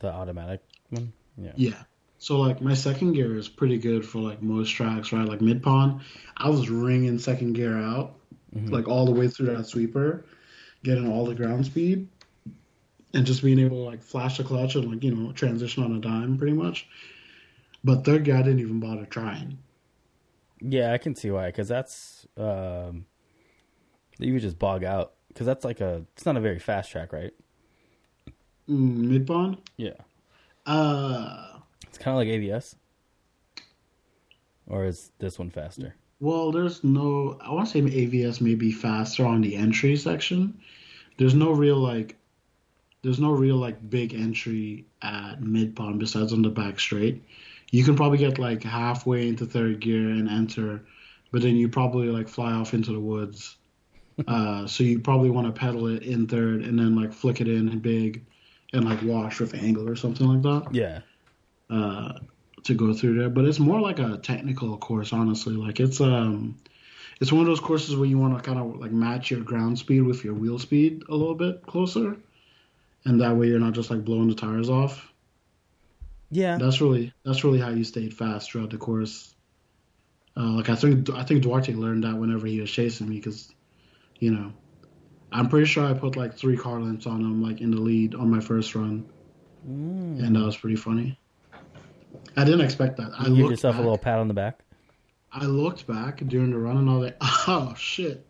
The 0.00 0.12
automatic 0.12 0.60
one? 0.90 1.12
Yeah. 1.36 1.52
Yeah. 1.56 1.82
So 2.18 2.40
like 2.40 2.60
my 2.60 2.74
second 2.74 3.12
gear 3.14 3.36
is 3.36 3.48
pretty 3.48 3.78
good 3.78 4.04
for 4.06 4.18
like 4.18 4.42
most 4.42 4.70
tracks, 4.70 5.12
right? 5.12 5.26
Like 5.28 5.40
mid 5.40 5.62
pond, 5.62 6.00
I 6.36 6.48
was 6.48 6.70
ringing 6.70 7.18
second 7.18 7.54
gear 7.54 7.76
out, 7.78 8.14
Mhm. 8.56 8.70
like 8.70 8.88
all 8.88 9.04
the 9.06 9.12
way 9.12 9.28
through 9.28 9.54
that 9.54 9.66
sweeper, 9.66 10.24
getting 10.84 11.10
all 11.10 11.24
the 11.26 11.34
ground 11.34 11.66
speed, 11.66 12.08
and 13.14 13.24
just 13.24 13.42
being 13.42 13.58
able 13.58 13.76
to 13.78 13.82
like 13.90 14.02
flash 14.02 14.36
the 14.36 14.44
clutch 14.44 14.74
and 14.74 14.90
like 14.90 15.02
you 15.02 15.14
know 15.14 15.32
transition 15.32 15.82
on 15.82 15.94
a 15.94 15.98
dime 16.00 16.36
pretty 16.36 16.52
much. 16.52 16.86
But 17.82 18.04
third 18.04 18.24
guy 18.24 18.38
didn't 18.42 18.60
even 18.60 18.80
bother 18.80 19.06
trying. 19.06 19.58
Yeah, 20.60 20.92
I 20.92 20.98
can 20.98 21.14
see 21.14 21.30
why. 21.30 21.46
Because 21.46 21.68
that's 21.68 22.26
um, 22.36 23.06
you 24.18 24.32
would 24.32 24.42
just 24.42 24.58
bog 24.58 24.84
out. 24.84 25.12
Because 25.28 25.46
that's 25.46 25.64
like 25.64 25.80
a. 25.80 26.04
It's 26.14 26.24
not 26.26 26.36
a 26.36 26.40
very 26.40 26.58
fast 26.58 26.90
track, 26.90 27.12
right? 27.12 27.32
Mm, 28.68 28.96
mid 29.10 29.26
pond, 29.26 29.58
Yeah. 29.76 29.90
uh, 30.64 31.58
It's 31.86 31.98
kind 31.98 32.14
of 32.14 32.18
like 32.18 32.28
AVS. 32.28 32.76
Or 34.66 34.84
is 34.86 35.12
this 35.18 35.38
one 35.38 35.50
faster? 35.50 35.94
well, 36.20 36.50
there's 36.52 36.82
no. 36.82 37.36
I 37.42 37.52
want 37.52 37.66
to 37.68 37.72
say 37.72 37.82
AVS 37.82 38.40
may 38.40 38.54
be 38.54 38.72
faster 38.72 39.26
on 39.26 39.42
the 39.42 39.54
entry 39.56 39.94
section. 39.96 40.58
There's 41.18 41.34
no 41.34 41.50
real 41.52 41.76
like. 41.76 42.16
There's 43.04 43.20
no 43.20 43.30
real 43.30 43.56
like 43.56 43.88
big 43.88 44.14
entry 44.14 44.86
at 45.02 45.40
mid 45.40 45.76
pond 45.76 46.00
besides 46.00 46.32
on 46.32 46.42
the 46.42 46.48
back 46.48 46.80
straight. 46.80 47.22
You 47.70 47.84
can 47.84 47.94
probably 47.94 48.18
get 48.18 48.38
like 48.38 48.62
halfway 48.64 49.28
into 49.28 49.46
third 49.46 49.80
gear 49.80 50.08
and 50.08 50.28
enter, 50.28 50.80
but 51.30 51.42
then 51.42 51.54
you 51.56 51.68
probably 51.68 52.08
like 52.08 52.28
fly 52.28 52.52
off 52.52 52.74
into 52.74 52.92
the 52.92 53.00
woods. 53.00 53.56
Uh, 54.28 54.64
so 54.64 54.84
you 54.84 55.00
probably 55.00 55.28
want 55.28 55.44
to 55.44 55.52
pedal 55.52 55.88
it 55.88 56.04
in 56.04 56.28
third 56.28 56.62
and 56.62 56.78
then 56.78 56.94
like 56.94 57.12
flick 57.12 57.40
it 57.40 57.48
in 57.48 57.80
big, 57.80 58.24
and 58.72 58.84
like 58.84 59.02
wash 59.02 59.40
with 59.40 59.54
angle 59.54 59.88
or 59.88 59.96
something 59.96 60.28
like 60.28 60.42
that 60.42 60.72
Yeah. 60.72 61.00
uh, 61.68 62.20
to 62.62 62.74
go 62.74 62.94
through 62.94 63.18
there. 63.18 63.28
But 63.28 63.44
it's 63.44 63.58
more 63.58 63.80
like 63.80 63.98
a 63.98 64.18
technical 64.18 64.76
course, 64.78 65.12
honestly. 65.12 65.54
Like 65.54 65.80
it's 65.80 66.00
um, 66.00 66.56
it's 67.20 67.32
one 67.32 67.40
of 67.40 67.48
those 67.48 67.58
courses 67.58 67.96
where 67.96 68.08
you 68.08 68.18
want 68.18 68.36
to 68.36 68.42
kind 68.42 68.60
of 68.60 68.80
like 68.80 68.92
match 68.92 69.32
your 69.32 69.40
ground 69.40 69.80
speed 69.80 70.02
with 70.02 70.22
your 70.24 70.34
wheel 70.34 70.60
speed 70.60 71.02
a 71.08 71.14
little 71.16 71.34
bit 71.34 71.62
closer, 71.66 72.16
and 73.04 73.20
that 73.20 73.36
way 73.36 73.48
you're 73.48 73.58
not 73.60 73.72
just 73.74 73.90
like 73.90 74.04
blowing 74.04 74.28
the 74.28 74.34
tires 74.34 74.70
off. 74.70 75.10
Yeah. 76.30 76.58
That's 76.58 76.80
really 76.80 77.12
that's 77.24 77.44
really 77.44 77.60
how 77.60 77.70
you 77.70 77.84
stayed 77.84 78.14
fast 78.14 78.50
throughout 78.50 78.70
the 78.70 78.78
course. 78.78 79.34
Uh, 80.36 80.50
like 80.50 80.68
I 80.68 80.74
think 80.74 81.08
I 81.10 81.22
think 81.22 81.42
Duarte 81.42 81.72
learned 81.74 82.04
that 82.04 82.16
whenever 82.16 82.46
he 82.46 82.60
was 82.60 82.70
chasing 82.70 83.08
me 83.08 83.16
because, 83.16 83.52
you 84.18 84.30
know, 84.32 84.52
I'm 85.30 85.48
pretty 85.48 85.66
sure 85.66 85.84
I 85.84 85.94
put 85.94 86.16
like 86.16 86.34
three 86.34 86.56
car 86.56 86.80
lengths 86.80 87.06
on 87.06 87.20
him 87.20 87.42
like 87.42 87.60
in 87.60 87.70
the 87.70 87.80
lead 87.80 88.14
on 88.14 88.30
my 88.30 88.40
first 88.40 88.74
run, 88.74 89.06
Mm. 89.68 90.22
and 90.22 90.36
that 90.36 90.44
was 90.44 90.56
pretty 90.56 90.76
funny. 90.76 91.18
I 92.36 92.44
didn't 92.44 92.60
expect 92.62 92.96
that. 92.98 93.12
I 93.18 93.28
You 93.28 93.36
give 93.36 93.50
yourself 93.50 93.74
back, 93.74 93.80
a 93.80 93.82
little 93.82 93.98
pat 93.98 94.18
on 94.18 94.28
the 94.28 94.34
back. 94.34 94.60
I 95.32 95.46
looked 95.46 95.86
back 95.86 96.18
during 96.26 96.50
the 96.50 96.58
run 96.58 96.76
and 96.76 96.90
I 96.90 96.92
was 96.94 97.02
like, 97.04 97.16
oh 97.48 97.74
shit, 97.76 98.26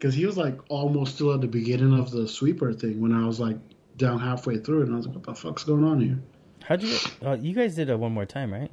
because 0.00 0.14
he 0.14 0.24
was 0.24 0.38
like 0.38 0.58
almost 0.70 1.16
still 1.16 1.34
at 1.34 1.42
the 1.42 1.46
beginning 1.46 1.92
of 1.98 2.10
the 2.10 2.26
sweeper 2.26 2.72
thing 2.72 3.02
when 3.02 3.12
I 3.12 3.26
was 3.26 3.38
like 3.38 3.58
down 3.98 4.18
halfway 4.18 4.56
through 4.56 4.84
and 4.84 4.94
I 4.94 4.96
was 4.96 5.06
like, 5.06 5.14
what 5.14 5.24
the 5.24 5.34
fuck's 5.34 5.62
going 5.62 5.84
on 5.84 6.00
here? 6.00 6.18
How'd 6.64 6.82
you? 6.82 6.96
Uh, 7.22 7.36
you 7.38 7.54
guys 7.54 7.74
did 7.74 7.90
a 7.90 7.98
one 7.98 8.12
more 8.12 8.24
time, 8.24 8.50
right? 8.50 8.70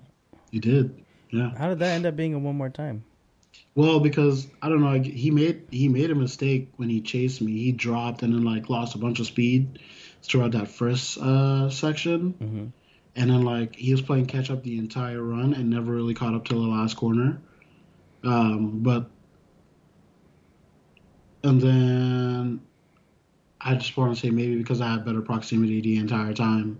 You 0.52 0.62
did, 0.62 1.04
yeah. 1.32 1.52
How 1.58 1.68
did 1.68 1.80
that 1.80 1.92
end 1.92 2.06
up 2.06 2.16
being 2.16 2.34
a 2.34 2.40
one 2.40 2.56
more 2.56 2.70
time? 2.70 3.04
Well, 3.76 4.00
because 4.00 4.48
I 4.62 4.70
don't 4.70 4.82
know, 4.82 5.02
he 5.02 5.30
made 5.30 5.68
he 5.70 5.90
made 5.90 6.12
a 6.12 6.16
mistake 6.16 6.72
when 6.78 6.90
he 6.90 7.02
chased 7.02 7.42
me. 7.42 7.52
He 7.52 7.74
dropped 7.74 8.24
and 8.24 8.34
then 8.34 8.46
like 8.46 8.70
lost 8.70 8.96
a 8.96 8.98
bunch 8.98 9.20
of 9.20 9.28
speed 9.28 9.80
throughout 10.24 10.52
that 10.52 10.70
first 10.70 11.18
uh, 11.18 11.70
section, 11.70 12.32
hmm 12.32 12.66
and 13.20 13.32
then 13.32 13.42
like 13.42 13.76
he 13.76 13.92
was 13.92 14.02
playing 14.02 14.28
catch 14.28 14.52
up 14.52 14.64
the 14.64 14.78
entire 14.78 15.22
run 15.22 15.56
and 15.56 15.72
never 15.72 15.92
really 15.92 16.14
caught 16.14 16.36
up 16.36 16.46
till 16.46 16.62
the 16.62 16.68
last 16.68 16.96
corner. 16.96 17.42
Um, 18.24 18.84
but 18.84 19.10
and 21.44 21.62
then 21.62 22.62
I 23.60 23.76
just 23.76 23.98
want 23.98 24.16
to 24.16 24.20
say 24.20 24.30
maybe 24.30 24.56
because 24.56 24.82
I 24.82 24.92
had 24.92 25.06
better 25.06 25.22
proximity 25.22 25.82
the 25.82 25.98
entire 25.98 26.34
time 26.34 26.80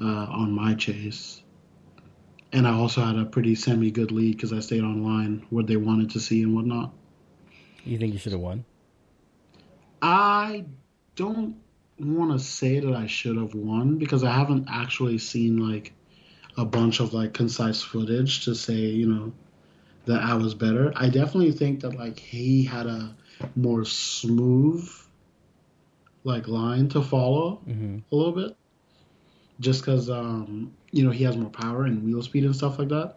uh, 0.00 0.04
on 0.04 0.52
my 0.52 0.74
chase. 0.74 1.42
And 2.52 2.66
I 2.66 2.72
also 2.72 3.02
had 3.02 3.16
a 3.16 3.24
pretty 3.24 3.54
semi 3.54 3.90
good 3.90 4.10
lead 4.10 4.36
because 4.36 4.52
I 4.52 4.60
stayed 4.60 4.82
online 4.82 5.46
what 5.50 5.66
they 5.66 5.76
wanted 5.76 6.10
to 6.10 6.20
see 6.20 6.42
and 6.42 6.54
whatnot. 6.54 6.92
You 7.84 7.98
think 7.98 8.12
you 8.12 8.18
should 8.18 8.32
have 8.32 8.40
won? 8.40 8.64
I 10.00 10.64
don't 11.16 11.56
want 11.98 12.32
to 12.32 12.38
say 12.38 12.80
that 12.80 12.94
I 12.94 13.06
should 13.06 13.36
have 13.36 13.54
won 13.54 13.98
because 13.98 14.24
I 14.24 14.32
haven't 14.32 14.66
actually 14.70 15.18
seen 15.18 15.58
like 15.58 15.92
a 16.56 16.64
bunch 16.64 17.00
of 17.00 17.12
like 17.12 17.34
concise 17.34 17.82
footage 17.82 18.44
to 18.44 18.54
say, 18.54 18.74
you 18.74 19.06
know, 19.06 19.32
that 20.06 20.22
I 20.22 20.34
was 20.34 20.54
better. 20.54 20.92
I 20.96 21.08
definitely 21.08 21.52
think 21.52 21.80
that 21.80 21.96
like 21.96 22.18
he 22.18 22.64
had 22.64 22.86
a 22.86 23.14
more 23.56 23.84
smooth 23.84 24.88
like 26.24 26.48
line 26.48 26.88
to 26.90 27.02
follow 27.02 27.56
hmm 27.64 27.98
a 28.10 28.16
little 28.16 28.32
bit. 28.32 28.56
Just 29.60 29.82
because 29.82 30.08
um 30.10 30.74
you 30.92 31.04
know 31.04 31.10
he 31.10 31.24
has 31.24 31.36
more 31.36 31.50
power 31.50 31.84
and 31.84 32.04
wheel 32.04 32.22
speed 32.22 32.44
and 32.44 32.54
stuff 32.54 32.78
like 32.78 32.88
that. 32.88 33.16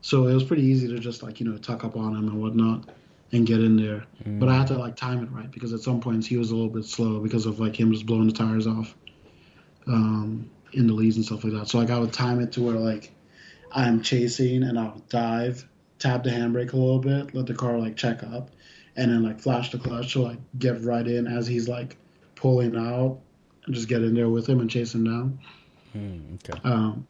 So 0.00 0.26
it 0.26 0.34
was 0.34 0.44
pretty 0.44 0.64
easy 0.64 0.88
to 0.88 0.98
just 0.98 1.22
like 1.22 1.40
you 1.40 1.48
know 1.48 1.56
tuck 1.58 1.84
up 1.84 1.96
on 1.96 2.14
him 2.14 2.28
and 2.28 2.40
whatnot 2.40 2.90
and 3.32 3.46
get 3.46 3.60
in 3.60 3.76
there. 3.76 4.04
But 4.38 4.48
i 4.48 4.56
had 4.56 4.66
to 4.68 4.74
like 4.74 4.96
time 4.96 5.22
it 5.22 5.30
right 5.30 5.50
because 5.50 5.72
at 5.72 5.80
some 5.80 6.00
points 6.00 6.26
he 6.26 6.36
was 6.36 6.50
a 6.50 6.56
little 6.56 6.70
bit 6.70 6.84
slow 6.84 7.20
because 7.20 7.46
of 7.46 7.60
like 7.60 7.78
him 7.78 7.92
just 7.92 8.04
blowing 8.06 8.26
the 8.26 8.32
tires 8.32 8.66
off 8.66 8.94
um, 9.86 10.50
in 10.72 10.86
the 10.86 10.92
leads 10.92 11.16
and 11.16 11.24
stuff 11.24 11.44
like 11.44 11.52
that. 11.52 11.68
So 11.68 11.78
like 11.78 11.90
I 11.90 11.98
would 11.98 12.12
time 12.12 12.40
it 12.40 12.52
to 12.52 12.62
where 12.62 12.74
like 12.76 13.12
I'm 13.72 14.02
chasing 14.02 14.62
and 14.62 14.78
I'll 14.78 15.02
dive, 15.08 15.66
tap 15.98 16.24
the 16.24 16.30
handbrake 16.30 16.72
a 16.72 16.76
little 16.76 16.98
bit, 16.98 17.34
let 17.34 17.46
the 17.46 17.54
car 17.54 17.78
like 17.78 17.96
check 17.96 18.22
up, 18.22 18.50
and 18.96 19.10
then 19.10 19.22
like 19.22 19.40
flash 19.40 19.70
the 19.70 19.78
clutch 19.78 20.12
to 20.12 20.22
like 20.22 20.38
get 20.58 20.82
right 20.82 21.06
in 21.06 21.26
as 21.26 21.46
he's 21.46 21.68
like 21.68 21.96
pulling 22.34 22.76
out 22.76 23.18
and 23.66 23.74
just 23.74 23.88
get 23.88 24.02
in 24.02 24.14
there 24.14 24.28
with 24.28 24.46
him 24.46 24.60
and 24.60 24.70
chase 24.70 24.94
him 24.94 25.04
down. 25.04 25.38
Hmm, 25.92 26.34
okay. 26.34 26.60
Um, 26.64 27.06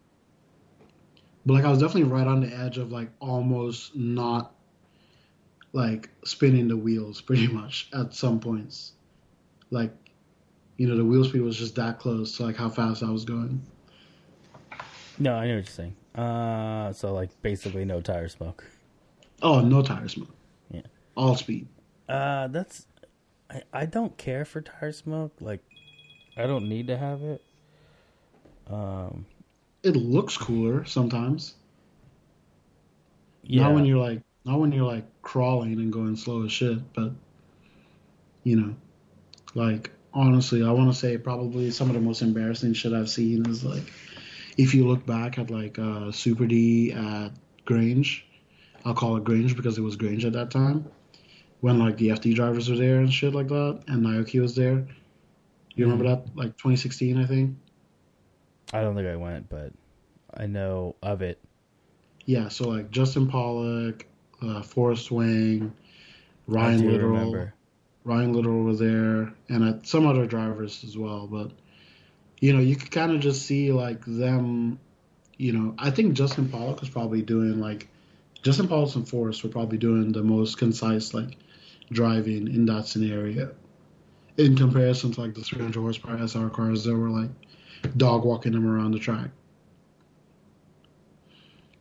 but 1.46 1.54
like 1.54 1.64
I 1.64 1.70
was 1.70 1.80
definitely 1.80 2.04
right 2.04 2.26
on 2.26 2.40
the 2.40 2.54
edge 2.54 2.78
of 2.78 2.92
like 2.92 3.10
almost 3.20 3.94
not 3.94 4.54
like 5.72 6.08
spinning 6.24 6.68
the 6.68 6.76
wheels 6.76 7.20
pretty 7.20 7.48
much 7.48 7.88
at 7.92 8.14
some 8.14 8.40
points. 8.40 8.92
Like, 9.70 9.92
you 10.76 10.86
know, 10.86 10.96
the 10.96 11.04
wheel 11.04 11.24
speed 11.24 11.42
was 11.42 11.56
just 11.56 11.74
that 11.76 11.98
close 11.98 12.36
to 12.36 12.44
like 12.44 12.56
how 12.56 12.68
fast 12.68 13.02
I 13.02 13.10
was 13.10 13.24
going. 13.24 13.62
No, 15.18 15.34
I 15.34 15.46
know 15.46 15.54
what 15.56 15.64
you're 15.64 15.64
saying. 15.64 15.96
Uh, 16.14 16.92
so 16.92 17.12
like 17.12 17.30
basically 17.42 17.84
no 17.84 18.00
tire 18.00 18.28
smoke. 18.28 18.64
Oh, 19.42 19.60
no 19.60 19.82
tire 19.82 20.08
smoke. 20.08 20.33
All 21.16 21.36
speed. 21.36 21.68
Uh, 22.08 22.48
that's 22.48 22.86
I, 23.50 23.62
I 23.72 23.86
don't 23.86 24.16
care 24.16 24.44
for 24.44 24.60
tire 24.60 24.92
smoke. 24.92 25.32
Like, 25.40 25.62
I 26.36 26.46
don't 26.46 26.68
need 26.68 26.88
to 26.88 26.96
have 26.96 27.22
it. 27.22 27.42
Um, 28.68 29.26
It 29.82 29.96
looks 29.96 30.36
cooler 30.36 30.84
sometimes. 30.84 31.54
yeah, 33.42 33.64
Not 33.64 33.74
when 33.74 33.84
you're 33.84 33.98
like 33.98 34.22
not 34.44 34.58
when 34.60 34.72
you're 34.72 34.86
like 34.86 35.04
crawling 35.22 35.74
and 35.74 35.92
going 35.92 36.16
slow 36.16 36.44
as 36.44 36.52
shit, 36.52 36.78
but 36.94 37.12
you 38.42 38.56
know, 38.56 38.74
like 39.54 39.90
honestly, 40.12 40.62
I 40.62 40.70
want 40.70 40.92
to 40.92 40.98
say 40.98 41.16
probably 41.18 41.70
some 41.70 41.88
of 41.88 41.94
the 41.94 42.00
most 42.00 42.22
embarrassing 42.22 42.74
shit 42.74 42.92
I've 42.92 43.10
seen 43.10 43.48
is 43.48 43.64
like 43.64 43.92
if 44.56 44.74
you 44.74 44.86
look 44.86 45.04
back 45.06 45.38
at 45.38 45.50
like 45.50 45.78
uh, 45.78 46.10
Super 46.12 46.46
D 46.46 46.92
at 46.92 47.30
Grange, 47.64 48.26
I'll 48.84 48.94
call 48.94 49.16
it 49.16 49.24
Grange 49.24 49.56
because 49.56 49.78
it 49.78 49.82
was 49.82 49.96
Grange 49.96 50.24
at 50.24 50.32
that 50.34 50.50
time 50.50 50.86
when 51.60 51.78
like 51.78 51.96
the 51.96 52.08
FD 52.08 52.34
drivers 52.34 52.68
were 52.68 52.76
there 52.76 52.98
and 52.98 53.12
shit 53.12 53.34
like 53.34 53.48
that, 53.48 53.82
and 53.88 54.04
Naoki 54.04 54.40
was 54.40 54.54
there. 54.54 54.86
You 55.74 55.84
remember 55.84 56.04
that? 56.08 56.36
Like 56.36 56.56
2016, 56.56 57.20
I 57.20 57.26
think. 57.26 57.56
I 58.72 58.80
don't 58.80 58.94
think 58.94 59.08
I 59.08 59.16
went, 59.16 59.48
but 59.48 59.72
I 60.32 60.46
know 60.46 60.96
of 61.02 61.22
it. 61.22 61.40
Yeah, 62.26 62.48
so 62.48 62.68
like 62.68 62.90
Justin 62.90 63.30
Pawlak, 63.30 64.02
uh, 64.42 64.62
Forrest 64.62 65.10
Wang, 65.10 65.72
Ryan 66.46 66.90
Litteral. 66.90 67.10
remember. 67.10 67.54
Ryan 68.04 68.32
Litteral 68.32 68.62
was 68.62 68.78
there, 68.78 69.32
and 69.48 69.64
uh, 69.64 69.74
some 69.82 70.06
other 70.06 70.26
drivers 70.26 70.84
as 70.84 70.96
well. 70.96 71.26
But 71.26 71.50
you 72.40 72.52
know, 72.52 72.60
you 72.60 72.76
could 72.76 72.90
kind 72.90 73.12
of 73.12 73.20
just 73.20 73.46
see 73.46 73.72
like 73.72 74.04
them. 74.04 74.78
You 75.36 75.52
know, 75.52 75.74
I 75.78 75.90
think 75.90 76.14
Justin 76.14 76.48
Pawlak 76.48 76.80
was 76.80 76.90
probably 76.90 77.22
doing 77.22 77.60
like 77.60 77.88
Justin 78.44 78.68
Pawlak 78.68 78.94
and 78.94 79.08
Forrest 79.08 79.42
were 79.42 79.48
probably 79.48 79.78
doing 79.78 80.12
the 80.12 80.22
most 80.22 80.58
concise 80.58 81.14
like 81.14 81.38
driving 81.90 82.46
in 82.46 82.66
that 82.66 82.86
scenario, 82.86 83.54
in 84.36 84.54
comparison 84.54 85.12
to 85.12 85.22
like 85.22 85.34
the 85.34 85.40
300 85.40 85.80
horsepower 85.80 86.18
SR 86.18 86.50
cars 86.50 86.84
that 86.84 86.94
were 86.94 87.08
like 87.08 87.30
dog 87.96 88.24
walking 88.24 88.52
them 88.52 88.66
around 88.66 88.92
the 88.92 88.98
track. 88.98 89.30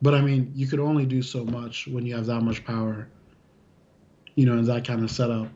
But 0.01 0.15
I 0.15 0.21
mean, 0.21 0.53
you 0.55 0.65
could 0.67 0.79
only 0.79 1.05
do 1.05 1.21
so 1.21 1.43
much 1.43 1.85
when 1.87 2.05
you 2.05 2.15
have 2.15 2.27
that 2.27 2.41
much 2.41 2.63
power. 2.63 3.09
You 4.35 4.45
know, 4.45 4.57
in 4.57 4.65
that 4.65 4.87
kind 4.87 5.03
of 5.03 5.11
setup 5.11 5.49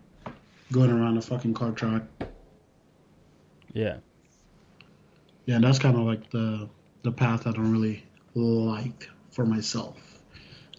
going 0.73 0.91
around 0.91 1.17
a 1.17 1.21
fucking 1.21 1.53
car 1.53 1.71
track. 1.71 2.03
Yeah, 3.73 3.97
Yeah, 5.45 5.55
and 5.55 5.63
that's 5.63 5.79
kind 5.79 5.95
of 5.95 6.03
like 6.03 6.29
the 6.31 6.67
the 7.03 7.11
path 7.13 7.47
I 7.47 7.51
don't 7.51 7.71
really 7.71 8.03
like 8.35 9.09
for 9.31 9.45
myself. 9.45 10.06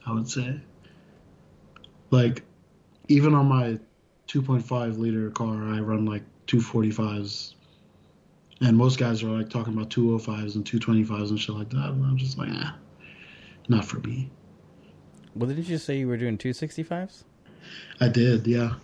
I 0.09 0.13
would 0.13 0.29
say, 0.29 0.59
like, 2.11 2.43
even 3.09 3.35
on 3.35 3.47
my 3.47 3.79
2.5 4.29 4.99
liter 4.99 5.31
car, 5.31 5.63
I 5.65 5.81
run 5.81 6.07
like 6.07 6.23
245s, 6.47 7.55
and 8.61 8.77
most 8.77 8.99
guys 8.99 9.23
are 9.23 9.29
like 9.29 9.51
talking 9.51 9.75
about 9.75 9.91
205s 9.91 10.55
and 10.55 10.65
225s 10.65 11.29
and 11.31 11.39
shit 11.41 11.55
like 11.55 11.71
that, 11.71 11.91
and 11.91 12.05
I'm 12.05 12.17
just 12.17 12.39
like, 12.39 12.49
ah, 12.53 12.77
not 13.69 13.85
for 13.85 13.99
me. 14.01 14.31
well, 15.35 15.49
didn't 15.49 15.69
you 15.69 15.79
say 15.79 15.99
you 15.99 16.09
were 16.09 16.17
doing 16.17 16.39
two 16.39 16.53
sixty 16.53 16.83
fives? 16.83 17.25
I 18.01 18.09
did, 18.09 18.47
yeah. 18.47 18.75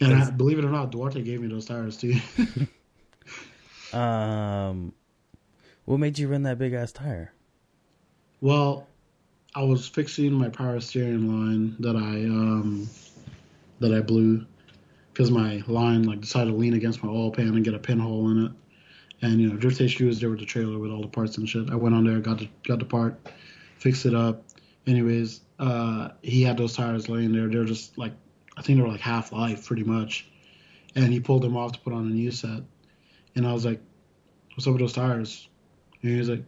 And 0.00 0.14
I, 0.14 0.30
believe 0.30 0.58
it 0.58 0.64
or 0.64 0.70
not, 0.70 0.90
Duarte 0.90 1.22
gave 1.22 1.40
me 1.40 1.46
those 1.48 1.66
tires 1.66 1.96
too. 1.96 2.16
Um, 3.92 4.94
what 5.84 5.98
made 5.98 6.18
you 6.18 6.28
run 6.28 6.44
that 6.44 6.58
big 6.58 6.72
ass 6.72 6.92
tire? 6.92 7.34
Well, 8.40 8.88
I 9.54 9.62
was 9.62 9.86
fixing 9.86 10.32
my 10.32 10.48
power 10.48 10.80
steering 10.80 11.28
line 11.28 11.76
that 11.80 11.94
I 11.94 12.24
um 12.24 12.88
that 13.80 13.92
I 13.92 14.00
blew 14.00 14.46
because 15.12 15.30
my 15.30 15.62
line 15.66 16.04
like 16.04 16.22
decided 16.22 16.52
to 16.52 16.56
lean 16.56 16.72
against 16.72 17.04
my 17.04 17.10
oil 17.10 17.30
pan 17.30 17.48
and 17.48 17.64
get 17.64 17.74
a 17.74 17.78
pinhole 17.78 18.30
in 18.30 18.46
it. 18.46 18.52
And 19.20 19.40
you 19.40 19.48
know, 19.50 19.56
Drift 19.56 19.78
HQ 19.78 20.00
was 20.00 20.20
there 20.20 20.30
with 20.30 20.40
the 20.40 20.46
trailer 20.46 20.78
with 20.78 20.90
all 20.90 21.02
the 21.02 21.08
parts 21.08 21.36
and 21.36 21.46
shit. 21.46 21.70
I 21.70 21.74
went 21.74 21.94
on 21.94 22.04
there, 22.04 22.18
got 22.20 22.38
the 22.38 22.48
got 22.66 22.78
the 22.78 22.86
part, 22.86 23.28
fixed 23.78 24.06
it 24.06 24.14
up. 24.14 24.42
Anyways, 24.86 25.42
uh, 25.58 26.08
he 26.22 26.42
had 26.42 26.56
those 26.56 26.74
tires 26.74 27.10
laying 27.10 27.32
there. 27.32 27.48
They're 27.48 27.64
just 27.64 27.98
like 27.98 28.14
I 28.56 28.62
think 28.62 28.78
they 28.78 28.82
were 28.82 28.90
like 28.90 29.00
half 29.00 29.32
life, 29.32 29.66
pretty 29.66 29.84
much. 29.84 30.28
And 30.94 31.12
he 31.12 31.20
pulled 31.20 31.42
them 31.42 31.58
off 31.58 31.72
to 31.72 31.78
put 31.80 31.92
on 31.92 32.06
a 32.06 32.10
new 32.10 32.30
set. 32.30 32.62
And 33.34 33.46
I 33.46 33.52
was 33.52 33.66
like, 33.66 33.80
"What's 34.54 34.66
up 34.66 34.72
with 34.72 34.80
those 34.80 34.92
tires?" 34.94 35.48
And 36.02 36.10
he 36.10 36.18
was 36.18 36.28
like, 36.30 36.44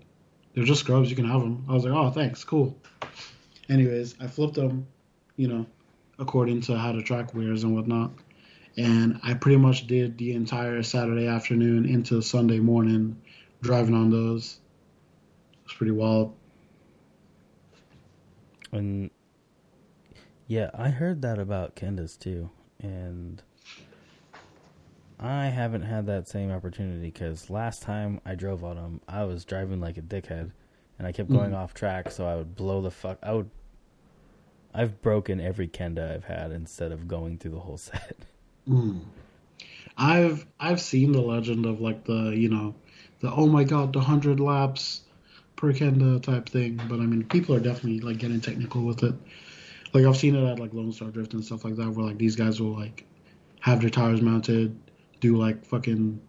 they're 0.54 0.64
just 0.64 0.80
scrubs. 0.80 1.10
You 1.10 1.16
can 1.16 1.28
have 1.28 1.40
them. 1.40 1.64
I 1.68 1.72
was 1.72 1.84
like, 1.84 1.92
oh, 1.92 2.10
thanks, 2.10 2.44
cool. 2.44 2.76
Anyways, 3.68 4.14
I 4.20 4.26
flipped 4.26 4.54
them, 4.54 4.86
you 5.36 5.48
know, 5.48 5.66
according 6.18 6.60
to 6.62 6.76
how 6.76 6.92
the 6.92 7.02
track 7.02 7.34
wears 7.34 7.64
and 7.64 7.74
whatnot. 7.74 8.12
And 8.76 9.20
I 9.22 9.34
pretty 9.34 9.56
much 9.56 9.86
did 9.86 10.18
the 10.18 10.32
entire 10.32 10.82
Saturday 10.82 11.26
afternoon 11.26 11.86
into 11.86 12.20
Sunday 12.20 12.58
morning 12.58 13.20
driving 13.62 13.94
on 13.94 14.10
those. 14.10 14.58
It 15.52 15.58
was 15.64 15.74
pretty 15.74 15.92
wild. 15.92 16.34
And 18.72 19.10
yeah, 20.46 20.70
I 20.74 20.90
heard 20.90 21.22
that 21.22 21.38
about 21.38 21.76
Kendas 21.76 22.18
too, 22.18 22.50
and 22.80 23.42
I 25.18 25.46
haven't 25.46 25.82
had 25.82 26.06
that 26.06 26.28
same 26.28 26.50
opportunity 26.50 27.00
because 27.00 27.48
last 27.48 27.82
time 27.82 28.20
I 28.26 28.34
drove 28.34 28.62
on 28.64 28.76
them, 28.76 29.00
I 29.08 29.24
was 29.24 29.44
driving 29.44 29.80
like 29.80 29.96
a 29.96 30.02
dickhead, 30.02 30.50
and 30.98 31.06
I 31.06 31.12
kept 31.12 31.30
going 31.30 31.50
Mhm. 31.52 31.56
off 31.56 31.74
track, 31.74 32.10
so 32.10 32.26
I 32.26 32.36
would 32.36 32.54
blow 32.54 32.80
the 32.82 32.90
fuck. 32.90 33.18
I 33.22 33.32
would. 33.32 33.50
I've 34.72 35.00
broken 35.02 35.40
every 35.40 35.68
Kenda 35.68 36.12
I've 36.12 36.24
had 36.24 36.50
instead 36.50 36.90
of 36.92 37.06
going 37.06 37.38
through 37.38 37.52
the 37.52 37.60
whole 37.60 37.76
set. 37.90 38.16
Mm. 38.68 39.00
I've 39.96 40.46
I've 40.58 40.80
seen 40.80 41.12
the 41.12 41.20
legend 41.20 41.66
of 41.66 41.80
like 41.80 42.04
the 42.04 42.30
you 42.36 42.48
know 42.48 42.74
the 43.20 43.30
oh 43.32 43.46
my 43.46 43.62
god 43.64 43.92
the 43.92 44.00
hundred 44.00 44.40
laps 44.40 45.02
per 45.56 45.72
Kenda 45.72 46.20
type 46.22 46.48
thing, 46.48 46.80
but 46.88 46.96
I 46.98 47.06
mean 47.06 47.24
people 47.24 47.54
are 47.54 47.60
definitely 47.60 48.00
like 48.00 48.18
getting 48.18 48.40
technical 48.40 48.82
with 48.82 49.04
it. 49.04 49.14
Like 49.92 50.04
I've 50.04 50.16
seen 50.16 50.34
it 50.34 50.44
at 50.44 50.58
like 50.58 50.74
Lone 50.74 50.90
Star 50.92 51.10
Drift 51.10 51.34
and 51.34 51.44
stuff 51.44 51.64
like 51.64 51.76
that, 51.76 51.90
where 51.90 52.06
like 52.06 52.18
these 52.18 52.34
guys 52.34 52.60
will 52.60 52.72
like 52.76 53.06
have 53.60 53.80
their 53.80 53.90
tires 53.90 54.20
mounted, 54.20 54.76
do 55.20 55.36
like 55.36 55.64
fucking 55.64 56.20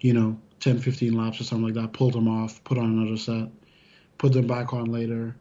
you 0.00 0.12
know 0.14 0.36
10, 0.58 0.78
15 0.80 1.12
laps 1.14 1.40
or 1.40 1.44
something 1.44 1.66
like 1.66 1.74
that, 1.74 1.92
pull 1.92 2.10
them 2.10 2.26
off, 2.26 2.62
put 2.64 2.76
on 2.78 2.86
another 2.86 3.16
set, 3.16 3.48
put 4.20 4.34
them 4.34 4.46
back 4.46 4.74
on 4.74 4.92
later, 4.92 5.34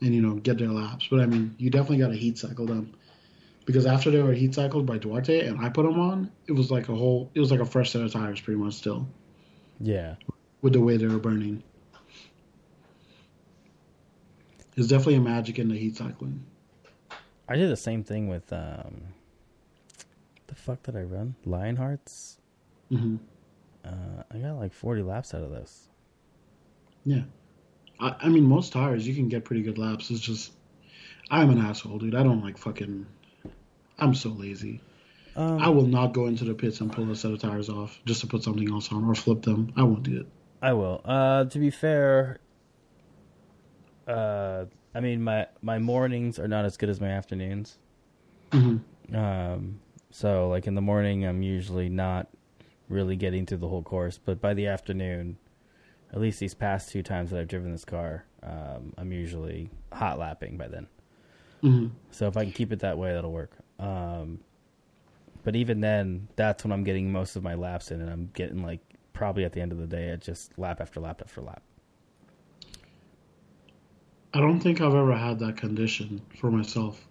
and 0.00 0.14
you 0.14 0.20
know 0.20 0.34
get 0.34 0.58
their 0.58 0.68
laps. 0.68 1.06
But 1.08 1.20
I 1.20 1.26
mean 1.26 1.54
you 1.56 1.70
definitely 1.70 1.98
got 1.98 2.08
to 2.08 2.16
heat 2.16 2.36
cycle 2.36 2.66
them 2.66 2.94
because 3.64 3.86
after 3.86 4.10
they 4.10 4.20
were 4.20 4.32
heat 4.32 4.54
cycled 4.54 4.86
by 4.86 4.98
Duarte 4.98 5.46
and 5.46 5.64
I 5.64 5.68
put 5.68 5.84
them 5.84 5.98
on, 6.00 6.30
it 6.48 6.52
was 6.52 6.70
like 6.72 6.88
a 6.88 6.94
whole, 6.94 7.30
it 7.34 7.40
was 7.40 7.52
like 7.52 7.60
a 7.60 7.64
fresh 7.64 7.92
set 7.92 8.02
of 8.02 8.12
tires 8.12 8.40
pretty 8.40 8.58
much 8.58 8.74
still 8.74 9.06
Yeah, 9.80 10.16
with 10.62 10.72
the 10.72 10.80
way 10.80 10.96
they 10.96 11.06
were 11.06 11.20
burning. 11.20 11.62
There's 14.74 14.88
definitely 14.88 15.16
a 15.16 15.20
magic 15.20 15.58
in 15.60 15.68
the 15.68 15.76
heat 15.78 15.96
cycling. 15.96 16.44
I 17.48 17.56
did 17.56 17.70
the 17.70 17.76
same 17.76 18.02
thing 18.02 18.28
with 18.28 18.52
um. 18.52 19.14
The 20.48 20.54
fuck 20.56 20.82
did 20.82 20.96
I 20.96 21.02
run? 21.02 21.36
Lionharts. 21.46 22.38
hmm 22.90 23.16
Uh, 23.84 24.22
I 24.30 24.38
got 24.38 24.54
like 24.58 24.72
forty 24.72 25.02
laps 25.02 25.34
out 25.34 25.42
of 25.42 25.50
this. 25.50 25.88
Yeah, 27.04 27.22
I, 28.02 28.16
I 28.20 28.28
mean 28.28 28.44
most 28.44 28.72
tires 28.72 29.06
you 29.06 29.14
can 29.14 29.28
get 29.28 29.44
pretty 29.44 29.62
good 29.62 29.78
laps. 29.78 30.10
It's 30.10 30.20
just 30.20 30.52
I'm 31.30 31.50
an 31.50 31.58
asshole, 31.58 31.98
dude. 31.98 32.14
I 32.14 32.22
don't 32.22 32.42
like 32.42 32.58
fucking. 32.58 33.06
I'm 33.98 34.14
so 34.14 34.30
lazy. 34.30 34.80
Um, 35.36 35.62
I 35.62 35.68
will 35.68 35.86
not 35.86 36.12
go 36.12 36.26
into 36.26 36.44
the 36.44 36.52
pits 36.52 36.80
and 36.80 36.92
pull 36.92 37.10
a 37.10 37.16
set 37.16 37.30
of 37.30 37.40
tires 37.40 37.70
off 37.70 37.98
just 38.04 38.20
to 38.20 38.26
put 38.26 38.42
something 38.42 38.70
else 38.70 38.92
on 38.92 39.04
or 39.04 39.14
flip 39.14 39.42
them. 39.42 39.72
I 39.76 39.82
won't 39.84 40.02
do 40.02 40.20
it. 40.20 40.26
I 40.60 40.74
will. 40.74 41.00
Uh, 41.04 41.44
to 41.46 41.58
be 41.58 41.70
fair, 41.70 42.40
uh, 44.06 44.66
I 44.94 45.00
mean 45.00 45.22
my 45.22 45.46
my 45.62 45.78
mornings 45.78 46.38
are 46.38 46.48
not 46.48 46.64
as 46.64 46.76
good 46.76 46.88
as 46.88 47.00
my 47.00 47.08
afternoons. 47.08 47.78
hmm 48.52 48.78
Um, 49.14 49.80
so 50.10 50.48
like 50.48 50.66
in 50.66 50.74
the 50.74 50.82
morning, 50.82 51.24
I'm 51.24 51.42
usually 51.42 51.88
not 51.88 52.28
really 52.88 53.16
getting 53.16 53.46
through 53.46 53.58
the 53.58 53.68
whole 53.68 53.82
course. 53.82 54.18
But 54.18 54.40
by 54.40 54.52
the 54.52 54.66
afternoon, 54.66 55.38
at 56.12 56.20
least 56.20 56.40
these 56.40 56.54
past 56.54 56.90
two 56.90 57.02
times 57.02 57.30
that 57.30 57.40
I've 57.40 57.48
driven 57.48 57.72
this 57.72 57.84
car, 57.84 58.24
um, 58.42 58.92
I'm 58.98 59.12
usually 59.12 59.70
hot 59.92 60.18
lapping 60.18 60.56
by 60.56 60.68
then. 60.68 60.86
hmm 61.60 61.86
So 62.10 62.26
if 62.26 62.36
I 62.36 62.44
can 62.44 62.52
keep 62.52 62.72
it 62.72 62.80
that 62.80 62.98
way, 62.98 63.12
that'll 63.12 63.32
work. 63.32 63.52
Um, 63.78 64.40
but 65.44 65.56
even 65.56 65.80
then, 65.80 66.28
that's 66.36 66.64
when 66.64 66.72
I'm 66.72 66.84
getting 66.84 67.10
most 67.10 67.36
of 67.36 67.42
my 67.42 67.54
laps 67.54 67.90
in, 67.90 68.00
and 68.00 68.10
I'm 68.10 68.30
getting 68.34 68.62
like 68.62 68.80
probably 69.12 69.44
at 69.44 69.52
the 69.52 69.60
end 69.60 69.72
of 69.72 69.78
the 69.78 69.86
day, 69.86 70.10
at 70.10 70.20
just 70.20 70.56
lap 70.58 70.80
after 70.80 71.00
lap 71.00 71.20
after 71.24 71.40
lap. 71.40 71.62
I 74.34 74.40
don't 74.40 74.60
think 74.60 74.80
I've 74.80 74.94
ever 74.94 75.14
had 75.14 75.38
that 75.40 75.56
condition 75.56 76.22
for 76.40 76.50
myself. 76.50 77.06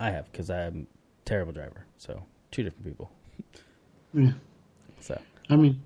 I 0.00 0.10
have 0.10 0.30
because 0.30 0.50
I'm 0.50 0.86
a 1.22 1.24
terrible 1.24 1.52
driver. 1.52 1.84
So 1.98 2.22
two 2.50 2.62
different 2.62 2.84
people. 2.84 3.10
Yeah. 4.12 4.32
So 5.00 5.20
I 5.50 5.56
mean, 5.56 5.80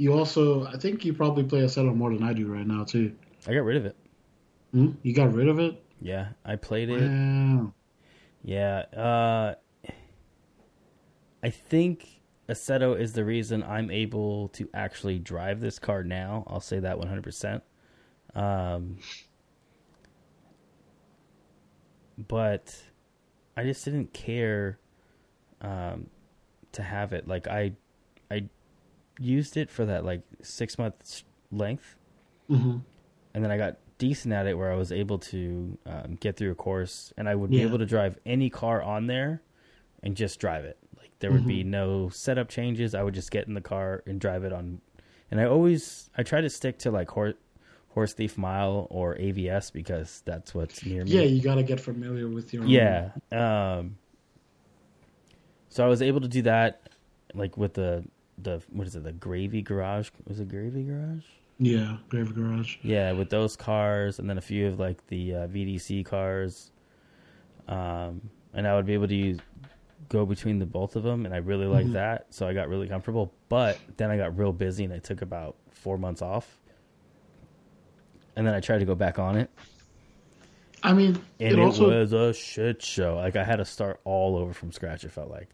you 0.00 0.14
also, 0.14 0.66
I 0.66 0.78
think 0.78 1.04
you 1.04 1.12
probably 1.12 1.44
play 1.44 1.60
Assetto 1.60 1.94
more 1.94 2.10
than 2.10 2.22
I 2.22 2.32
do 2.32 2.46
right 2.46 2.66
now 2.66 2.84
too. 2.84 3.14
I 3.46 3.52
got 3.52 3.64
rid 3.64 3.76
of 3.76 3.84
it. 3.84 3.94
Hmm? 4.72 4.92
You 5.02 5.12
got 5.12 5.34
rid 5.34 5.46
of 5.46 5.58
it? 5.58 5.84
Yeah, 6.00 6.28
I 6.42 6.56
played 6.56 6.88
it. 6.88 7.10
Wow. 7.10 7.74
Yeah. 8.42 8.78
Uh, 8.96 9.54
I 11.42 11.50
think 11.50 12.22
Assetto 12.48 12.98
is 12.98 13.12
the 13.12 13.26
reason 13.26 13.62
I'm 13.62 13.90
able 13.90 14.48
to 14.54 14.70
actually 14.72 15.18
drive 15.18 15.60
this 15.60 15.78
car 15.78 16.02
now. 16.02 16.44
I'll 16.46 16.60
say 16.60 16.80
that 16.80 16.96
100%. 16.96 17.60
Um, 18.34 18.96
but 22.16 22.74
I 23.54 23.64
just 23.64 23.84
didn't 23.84 24.14
care 24.14 24.78
um, 25.60 26.06
to 26.72 26.82
have 26.82 27.12
it. 27.12 27.28
Like 27.28 27.48
I 27.48 27.72
used 29.20 29.56
it 29.56 29.70
for 29.70 29.84
that 29.84 30.04
like 30.04 30.22
six 30.42 30.78
months 30.78 31.22
length, 31.52 31.96
hmm 32.48 32.78
and 33.34 33.44
then 33.44 33.50
I 33.52 33.56
got 33.58 33.76
decent 33.98 34.34
at 34.34 34.46
it 34.46 34.54
where 34.58 34.72
I 34.72 34.76
was 34.76 34.90
able 34.90 35.18
to 35.18 35.78
um, 35.86 36.16
get 36.18 36.36
through 36.36 36.50
a 36.50 36.54
course, 36.56 37.12
and 37.16 37.28
I 37.28 37.34
would 37.36 37.50
be 37.50 37.62
able 37.62 37.78
to 37.78 37.86
drive 37.86 38.18
any 38.26 38.50
car 38.50 38.82
on 38.82 39.06
there 39.06 39.42
and 40.02 40.16
just 40.16 40.40
drive 40.40 40.64
it. 40.64 40.78
Like 40.98 41.10
there 41.20 41.30
would 41.30 41.46
be 41.46 41.62
Mhm. 41.62 41.66
no 41.66 42.08
setup 42.08 42.48
changes. 42.48 42.94
I 42.94 43.02
would 43.04 43.14
just 43.14 43.30
get 43.30 43.46
in 43.46 43.54
the 43.54 43.60
car 43.60 44.02
and 44.06 44.18
drive 44.20 44.42
it 44.42 44.52
on. 44.52 44.80
And 45.30 45.40
I 45.40 45.44
always 45.44 46.10
I 46.18 46.22
try 46.24 46.40
to 46.40 46.50
stick 46.50 46.78
to 46.78 46.90
like 46.90 47.10
horse 47.10 47.34
horse 47.90 48.12
thief 48.14 48.36
mile 48.38 48.86
or 48.90 49.16
AVS 49.16 49.70
because 49.72 50.22
that's 50.24 50.54
what's 50.54 50.84
near 50.84 51.04
me. 51.04 51.10
Yeah, 51.10 51.22
you 51.22 51.40
got 51.42 51.56
to 51.56 51.62
get 51.62 51.78
familiar 51.80 52.26
with 52.28 52.52
your. 52.54 52.62
own- 52.64 52.68
Yeah. 52.68 53.10
Um, 53.30 53.96
so 55.68 55.84
I 55.84 55.88
was 55.88 56.02
able 56.02 56.20
to 56.20 56.28
do 56.28 56.42
that, 56.42 56.88
like 57.34 57.56
with 57.56 57.74
the 57.74 58.04
the 58.44 58.62
what 58.70 58.86
is 58.86 58.96
it? 58.96 59.04
The 59.04 59.12
Gravy 59.12 59.62
Garage 59.62 60.10
was 60.26 60.40
it 60.40 60.48
Gravy 60.48 60.82
Garage? 60.84 61.24
Yeah, 61.58 61.98
Gravy 62.08 62.32
Garage. 62.32 62.76
Yeah, 62.82 63.12
with 63.12 63.28
those 63.30 63.54
cars, 63.56 64.18
and 64.18 64.28
then 64.30 64.38
a 64.38 64.40
few 64.42 64.66
of 64.68 64.78
like 64.80 65.06
the 65.08 65.34
uh, 65.34 65.46
VDC 65.48 66.04
cars, 66.06 66.70
um, 67.68 68.22
and 68.54 68.66
I 68.66 68.74
would 68.76 68.86
be 68.86 68.94
able 68.94 69.08
to 69.08 69.14
use, 69.14 69.38
go 70.08 70.24
between 70.24 70.58
the 70.58 70.66
both 70.66 70.96
of 70.96 71.02
them, 71.02 71.26
and 71.26 71.34
I 71.34 71.38
really 71.38 71.66
liked 71.66 71.90
Mhm. 71.90 71.94
that. 71.94 72.26
So 72.30 72.48
I 72.48 72.54
got 72.54 72.68
really 72.68 72.88
comfortable. 72.88 73.32
But 73.50 73.78
then 73.98 74.10
I 74.10 74.16
got 74.16 74.36
real 74.38 74.52
busy, 74.52 74.84
and 74.84 74.92
I 74.92 74.98
took 75.00 75.20
about 75.22 75.56
four 75.70 75.98
months 75.98 76.22
off, 76.22 76.58
and 78.36 78.46
then 78.46 78.54
I 78.54 78.60
tried 78.60 78.78
to 78.78 78.86
go 78.86 78.94
back 78.94 79.18
on 79.18 79.36
it, 79.36 79.50
I 80.82 80.94
mean, 80.94 81.16
and 81.38 81.52
it 81.52 81.58
it, 81.58 81.58
also 81.58 81.90
was 81.90 82.12
a 82.14 82.32
shit 82.32 82.82
show. 82.82 83.16
Like 83.16 83.36
I 83.36 83.44
had 83.44 83.56
to 83.56 83.64
start 83.66 84.00
all 84.04 84.36
over 84.36 84.52
from 84.54 84.72
scratch. 84.72 85.04
It 85.04 85.10
felt 85.12 85.30
like. 85.30 85.48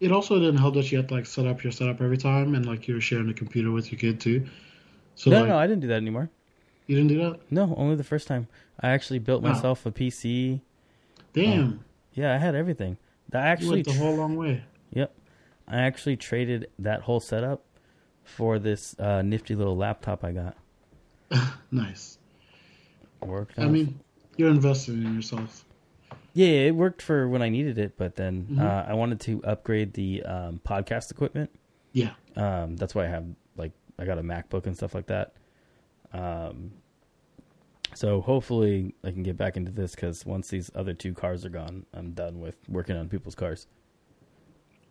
It 0.00 0.10
also 0.12 0.38
didn't 0.38 0.56
help 0.58 0.74
that 0.74 0.90
you 0.90 0.98
had 0.98 1.08
to 1.08 1.14
like 1.14 1.26
set 1.26 1.46
up 1.46 1.62
your 1.62 1.72
setup 1.72 2.00
every 2.00 2.16
time, 2.18 2.54
and 2.54 2.66
like 2.66 2.88
you 2.88 2.94
were 2.94 3.00
sharing 3.00 3.26
the 3.26 3.34
computer 3.34 3.70
with 3.70 3.92
your 3.92 3.98
kid 3.98 4.20
too. 4.20 4.46
So 5.14 5.30
no, 5.30 5.40
like, 5.40 5.48
no, 5.48 5.58
I 5.58 5.66
didn't 5.66 5.80
do 5.82 5.88
that 5.88 5.96
anymore. 5.96 6.30
you 6.86 6.96
didn't 6.96 7.08
do 7.08 7.18
that. 7.18 7.40
No, 7.50 7.74
only 7.76 7.94
the 7.96 8.04
first 8.04 8.26
time. 8.26 8.48
I 8.80 8.90
actually 8.90 9.18
built 9.18 9.42
Wow. 9.42 9.50
myself 9.52 9.84
a 9.86 9.90
PC. 9.92 10.60
Damn, 11.32 11.84
Yeah, 12.14 12.34
I 12.34 12.38
had 12.38 12.54
everything. 12.54 12.96
I 13.32 13.38
you 13.38 13.44
actually 13.44 13.70
went 13.76 13.84
the 13.84 13.92
whole 13.92 14.16
long 14.16 14.36
way. 14.36 14.62
Yep. 14.92 15.14
I 15.68 15.78
actually 15.82 16.16
traded 16.16 16.68
that 16.78 17.02
whole 17.02 17.20
setup 17.20 17.64
for 18.24 18.58
this 18.58 18.98
uh, 18.98 19.22
nifty 19.22 19.54
little 19.54 19.76
laptop 19.76 20.24
I 20.24 20.32
got. 20.32 20.56
nice. 21.70 22.18
Worked 23.20 23.58
I 23.58 23.66
mean, 23.66 24.00
you're 24.36 24.50
investing 24.50 25.02
in 25.04 25.14
yourself. 25.14 25.64
Yeah, 26.34 26.48
it 26.68 26.74
worked 26.74 27.02
for 27.02 27.28
when 27.28 27.42
I 27.42 27.48
needed 27.48 27.78
it, 27.78 27.96
but 27.96 28.16
then 28.16 28.46
Mhm. 28.52 28.60
uh, 28.60 28.84
I 28.88 28.94
wanted 28.94 29.20
to 29.20 29.42
upgrade 29.44 29.94
the 29.94 30.22
um, 30.22 30.60
podcast 30.64 31.10
equipment. 31.10 31.50
Yeah. 31.92 32.12
Um, 32.36 32.76
that's 32.76 32.94
why 32.94 33.04
I 33.04 33.08
have 33.08 33.26
like 33.56 33.72
I 33.98 34.04
got 34.04 34.18
a 34.18 34.22
MacBook 34.22 34.66
and 34.66 34.76
stuff 34.76 34.94
like 34.94 35.06
that. 35.06 35.34
Um, 36.12 36.72
so 37.94 38.20
hopefully 38.20 38.94
I 39.02 39.10
can 39.10 39.22
get 39.22 39.36
back 39.36 39.56
into 39.56 39.70
this 39.72 39.94
because 39.94 40.24
once 40.24 40.48
these 40.48 40.70
other 40.74 40.94
two 40.94 41.12
cars 41.14 41.44
are 41.44 41.48
gone, 41.50 41.86
I'm 41.92 42.12
done 42.12 42.40
with 42.40 42.56
working 42.68 42.96
on 42.96 43.08
people's 43.08 43.34
cars. 43.34 43.66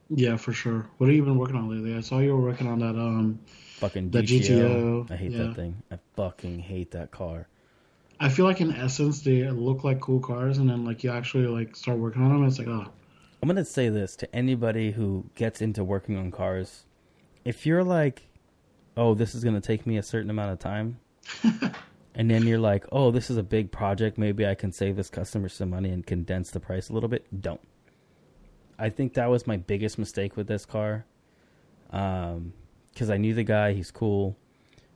Yeah, 0.09 0.37
for 0.37 0.51
sure. 0.53 0.87
What 0.97 1.07
have 1.07 1.15
you 1.15 1.23
been 1.23 1.37
working 1.37 1.55
on 1.55 1.69
lately? 1.69 1.95
I 1.95 2.01
saw 2.01 2.19
you 2.19 2.35
were 2.35 2.41
working 2.41 2.67
on 2.67 2.79
that. 2.79 2.95
Um, 2.99 3.39
Fucking 3.77 4.09
GTO. 4.09 5.05
GTO, 5.07 5.11
I 5.11 5.15
hate 5.15 5.31
yeah. 5.31 5.43
that 5.43 5.55
thing. 5.55 5.81
I 5.91 5.99
fucking 6.15 6.59
hate 6.59 6.91
that 6.91 7.11
car. 7.11 7.47
I 8.19 8.29
feel 8.29 8.45
like 8.45 8.59
in 8.59 8.73
essence 8.75 9.21
they 9.21 9.49
look 9.49 9.83
like 9.83 10.01
cool 10.01 10.19
cars, 10.19 10.57
and 10.57 10.69
then 10.69 10.83
like 10.83 11.03
you 11.03 11.11
actually 11.11 11.47
like 11.47 11.75
start 11.75 11.97
working 11.97 12.21
on 12.21 12.29
them, 12.29 12.43
and 12.43 12.47
it's 12.47 12.59
like, 12.59 12.67
oh, 12.67 12.85
I'm 13.41 13.47
gonna 13.47 13.63
say 13.63 13.89
this 13.89 14.15
to 14.17 14.35
anybody 14.35 14.91
who 14.91 15.29
gets 15.35 15.61
into 15.61 15.83
working 15.83 16.17
on 16.17 16.29
cars: 16.31 16.85
if 17.45 17.65
you're 17.65 17.83
like, 17.83 18.27
"Oh, 18.97 19.13
this 19.13 19.33
is 19.33 19.43
gonna 19.43 19.61
take 19.61 19.87
me 19.87 19.97
a 19.97 20.03
certain 20.03 20.29
amount 20.29 20.51
of 20.51 20.59
time," 20.59 20.99
and 22.15 22.29
then 22.29 22.45
you're 22.45 22.59
like, 22.59 22.85
"Oh, 22.91 23.11
this 23.11 23.29
is 23.29 23.37
a 23.37 23.43
big 23.43 23.71
project. 23.71 24.17
Maybe 24.17 24.45
I 24.45 24.55
can 24.55 24.73
save 24.73 24.97
this 24.97 25.09
customer 25.09 25.47
some 25.47 25.69
money 25.69 25.89
and 25.89 26.05
condense 26.05 26.51
the 26.51 26.59
price 26.59 26.89
a 26.89 26.93
little 26.93 27.09
bit." 27.09 27.25
Don't. 27.41 27.61
I 28.77 28.89
think 28.89 29.13
that 29.13 29.29
was 29.29 29.47
my 29.47 29.57
biggest 29.57 29.97
mistake 29.97 30.35
with 30.35 30.47
this 30.47 30.65
car, 30.65 31.05
um, 31.91 32.51
because 32.93 33.09
I 33.09 33.15
knew 33.15 33.33
the 33.33 33.43
guy; 33.43 33.71
he's 33.71 33.91
cool, 33.91 34.35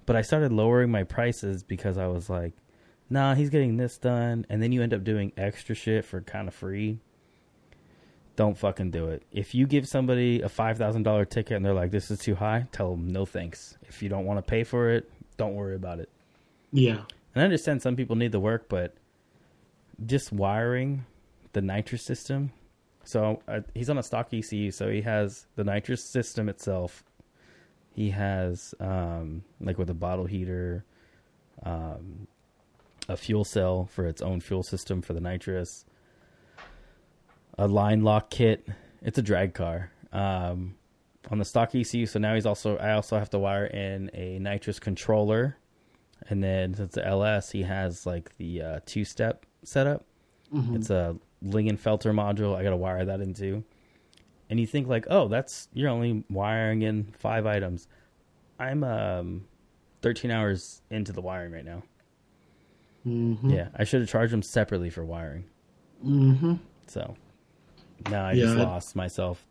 but 0.06 0.18
I 0.18 0.22
started 0.22 0.52
lowering 0.52 0.92
my 0.92 1.04
prices 1.04 1.64
because 1.64 1.98
I 1.98 2.08
was 2.08 2.30
like, 2.30 2.54
"Nah, 3.14 3.36
he's 3.36 3.50
getting 3.50 3.78
this 3.78 3.98
done," 3.98 4.46
and 4.50 4.62
then 4.62 4.72
you 4.72 4.82
end 4.82 4.94
up 4.94 5.04
doing 5.04 5.32
extra 5.38 5.76
shit 5.76 6.04
for 6.06 6.22
kind 6.22 6.48
of 6.48 6.54
free 6.54 7.00
don't 8.36 8.58
fucking 8.58 8.92
do 8.92 9.10
it. 9.10 9.24
If 9.32 9.54
you 9.54 9.68
give 9.68 9.88
somebody 9.88 10.42
a 10.42 10.50
five 10.50 10.78
thousand 10.78 11.04
dollar 11.04 11.26
ticket 11.26 11.56
and 11.56 11.66
they're 11.66 11.74
like, 11.74 11.92
"This 11.92 12.10
is 12.10 12.20
too 12.20 12.36
high," 12.36 12.68
tell 12.72 12.92
them 12.92 13.08
no 13.08 13.26
thanks. 13.26 13.78
If 13.88 14.02
you 14.02 14.10
don't 14.10 14.26
want 14.26 14.40
to 14.40 14.42
pay 14.42 14.64
for 14.64 14.90
it, 14.90 15.10
don't 15.38 15.54
worry 15.54 15.76
about 15.76 16.00
it. 16.00 16.10
yeah, 16.72 17.04
And 17.36 17.42
I 17.42 17.44
understand 17.44 17.82
some 17.82 17.96
people 17.96 18.16
need 18.16 18.32
the 18.32 18.40
work, 18.40 18.68
but 18.70 18.96
just 20.06 20.32
wiring 20.32 21.06
the 21.54 21.62
nitrous 21.62 22.04
system. 22.04 22.52
So 23.04 23.42
uh, 23.48 23.62
he's 23.76 23.90
on 23.90 23.98
a 23.98 24.04
stock 24.04 24.34
ECU, 24.34 24.72
so 24.72 24.90
he 24.90 25.02
has 25.02 25.46
the 25.56 25.64
nitrous 25.64 26.04
system 26.04 26.50
itself. 26.50 27.04
He 27.94 28.10
has 28.10 28.74
um, 28.80 29.44
like 29.62 29.78
with 29.78 29.90
a 29.90 29.94
bottle 29.94 30.26
heater, 30.26 30.86
um, 31.64 32.28
a 33.10 33.18
fuel 33.18 33.44
cell 33.44 33.86
for 33.92 34.06
its 34.06 34.22
own 34.22 34.40
fuel 34.40 34.64
system 34.64 35.02
for 35.02 35.14
the 35.14 35.20
nitrous, 35.22 35.86
a 37.58 37.68
line 37.68 38.04
lock 38.04 38.30
kit. 38.30 38.68
It's 39.02 39.18
a 39.18 39.22
drag 39.22 39.54
car. 39.54 39.92
Um, 40.12 40.76
on 41.32 41.38
the 41.38 41.46
stock 41.46 41.74
ECU, 41.74 42.06
so 42.06 42.20
now 42.20 42.36
he's 42.36 42.46
also 42.46 42.78
I 42.78 42.92
also 42.94 43.18
have 43.18 43.30
to 43.32 43.40
wire 43.40 43.66
in 43.66 44.12
a 44.14 44.40
nitrous 44.40 44.80
controller, 44.80 45.58
and 46.30 46.44
then 46.44 46.74
since 46.74 46.94
the 46.94 47.06
LS, 47.08 47.52
he 47.52 47.64
has 47.64 48.06
like 48.06 48.36
the 48.38 48.62
uh, 48.62 48.80
two 48.86 49.06
step 49.06 49.46
setup. 49.64 50.06
Mhm. 50.54 50.76
It's 50.76 50.90
a 50.90 51.16
Lingenfelter 51.44 52.14
module. 52.14 52.56
I 52.56 52.64
got 52.64 52.70
to 52.72 52.78
wire 52.78 53.06
that 53.06 53.22
into. 53.22 53.64
And 54.50 54.60
you 54.60 54.68
think 54.68 54.88
like, 54.88 55.06
oh, 55.10 55.28
that's 55.28 55.68
you're 55.74 55.90
only 55.90 56.24
wiring 56.30 56.84
in 56.84 57.06
five 57.18 57.46
items. 57.46 57.88
I'm 58.60 58.84
um, 58.84 59.46
13 60.04 60.30
hours 60.30 60.82
into 60.92 61.12
the 61.12 61.22
wiring 61.22 61.52
right 61.54 61.66
now. 61.66 61.84
Hmm 63.04 63.50
Yeah, 63.50 63.70
I 63.76 63.84
should 63.84 64.02
have 64.02 64.10
charged 64.10 64.34
them 64.34 64.42
separately 64.42 64.90
for 64.90 65.04
wiring. 65.04 65.46
Mm-hmm. 66.06 66.56
So 66.88 67.16
now 68.10 68.26
I 68.26 68.34
Yeah, 68.34 68.46
just 68.46 68.58
lost 68.58 68.96
myself 68.96 69.46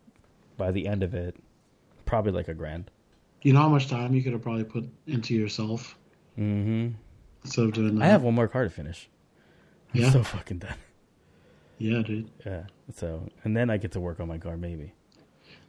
by 0.57 0.71
the 0.71 0.87
end 0.87 1.03
of 1.03 1.13
it, 1.13 1.35
probably 2.05 2.31
like 2.31 2.47
a 2.47 2.53
grand. 2.53 2.91
You 3.41 3.53
know 3.53 3.59
how 3.59 3.69
much 3.69 3.87
time 3.89 4.13
you 4.13 4.23
could 4.23 4.33
have 4.33 4.41
probably 4.41 4.63
put 4.63 4.87
into 5.07 5.33
yourself 5.35 5.97
Mm-hmm. 6.39 6.95
instead 7.43 7.65
of 7.65 7.73
doing 7.73 7.95
that. 7.95 8.03
I 8.03 8.07
have 8.07 8.23
one 8.23 8.33
more 8.33 8.47
car 8.47 8.63
to 8.63 8.69
finish. 8.69 9.09
I'm 9.93 10.01
Yeah. 10.01 10.11
so 10.11 10.23
fucking 10.23 10.59
done. 10.59 10.75
Yeah, 11.77 12.01
dude. 12.01 12.29
Yeah. 12.45 12.63
So 12.93 13.27
and 13.43 13.55
then 13.55 13.69
I 13.69 13.77
get 13.77 13.91
to 13.93 13.99
work 13.99 14.19
on 14.19 14.27
my 14.27 14.37
car 14.37 14.57
maybe. 14.57 14.93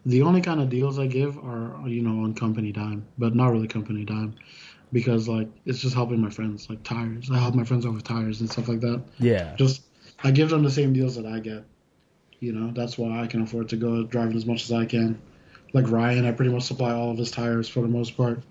The 0.07 0.23
only 0.23 0.41
kind 0.43 0.61
of 0.61 0.69
deals 0.69 0.99
I 0.99 1.07
give 1.07 1.39
are, 1.39 1.81
you 1.89 2.03
know, 2.03 2.25
on 2.25 2.35
company 2.35 2.73
dime, 2.73 3.07
but 3.17 3.35
not 3.35 3.49
really 3.53 3.67
company 3.67 4.05
dime, 4.05 4.35
because 4.95 5.27
like 5.29 5.49
it's 5.67 5.81
just 5.81 5.95
helping 5.95 6.21
my 6.21 6.31
friends, 6.31 6.71
like 6.71 6.83
tires. 6.85 7.29
I 7.31 7.39
help 7.39 7.57
my 7.57 7.65
friends 7.65 7.85
with 7.85 8.05
tires 8.05 8.41
and 8.41 8.49
stuff 8.51 8.69
like 8.69 8.81
that. 8.81 9.03
Yeah. 9.19 9.57
Just 9.57 9.83
I 10.23 10.31
give 10.31 10.49
them 10.51 10.63
the 10.63 10.71
same 10.71 10.93
deals 10.93 11.17
that 11.17 11.27
I 11.27 11.41
get. 11.41 11.65
You 12.39 12.53
know, 12.53 12.71
that's 12.73 12.97
why 12.97 13.21
I 13.21 13.27
can 13.27 13.43
afford 13.43 13.69
to 13.71 13.77
go 13.77 14.05
driving 14.05 14.37
as 14.37 14.47
much 14.47 14.63
as 14.63 14.73
I 14.73 14.87
can. 14.87 15.21
like 15.73 15.91
Ryan, 15.91 16.25
I 16.25 16.31
pretty 16.31 16.53
much 16.53 16.63
supply 16.63 16.93
all 16.93 17.11
of 17.11 17.19
his 17.19 17.33
tires 17.33 17.69
for 17.69 17.81
the 17.81 17.89
most 17.89 18.17
part. 18.17 18.43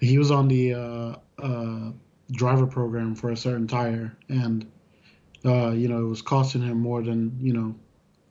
He 0.00 0.18
was 0.18 0.30
on 0.32 0.48
the 0.48 0.74
uh, 0.74 1.16
uh, 1.38 1.92
driver 2.32 2.66
program 2.66 3.14
for 3.14 3.30
a 3.30 3.36
certain 3.36 3.68
tire, 3.68 4.16
and 4.28 4.66
uh, 5.44 5.70
you 5.70 5.86
know 5.88 6.00
it 6.00 6.08
was 6.08 6.20
costing 6.22 6.62
him 6.62 6.80
more 6.80 7.02
than 7.02 7.38
you 7.40 7.52
know 7.52 7.76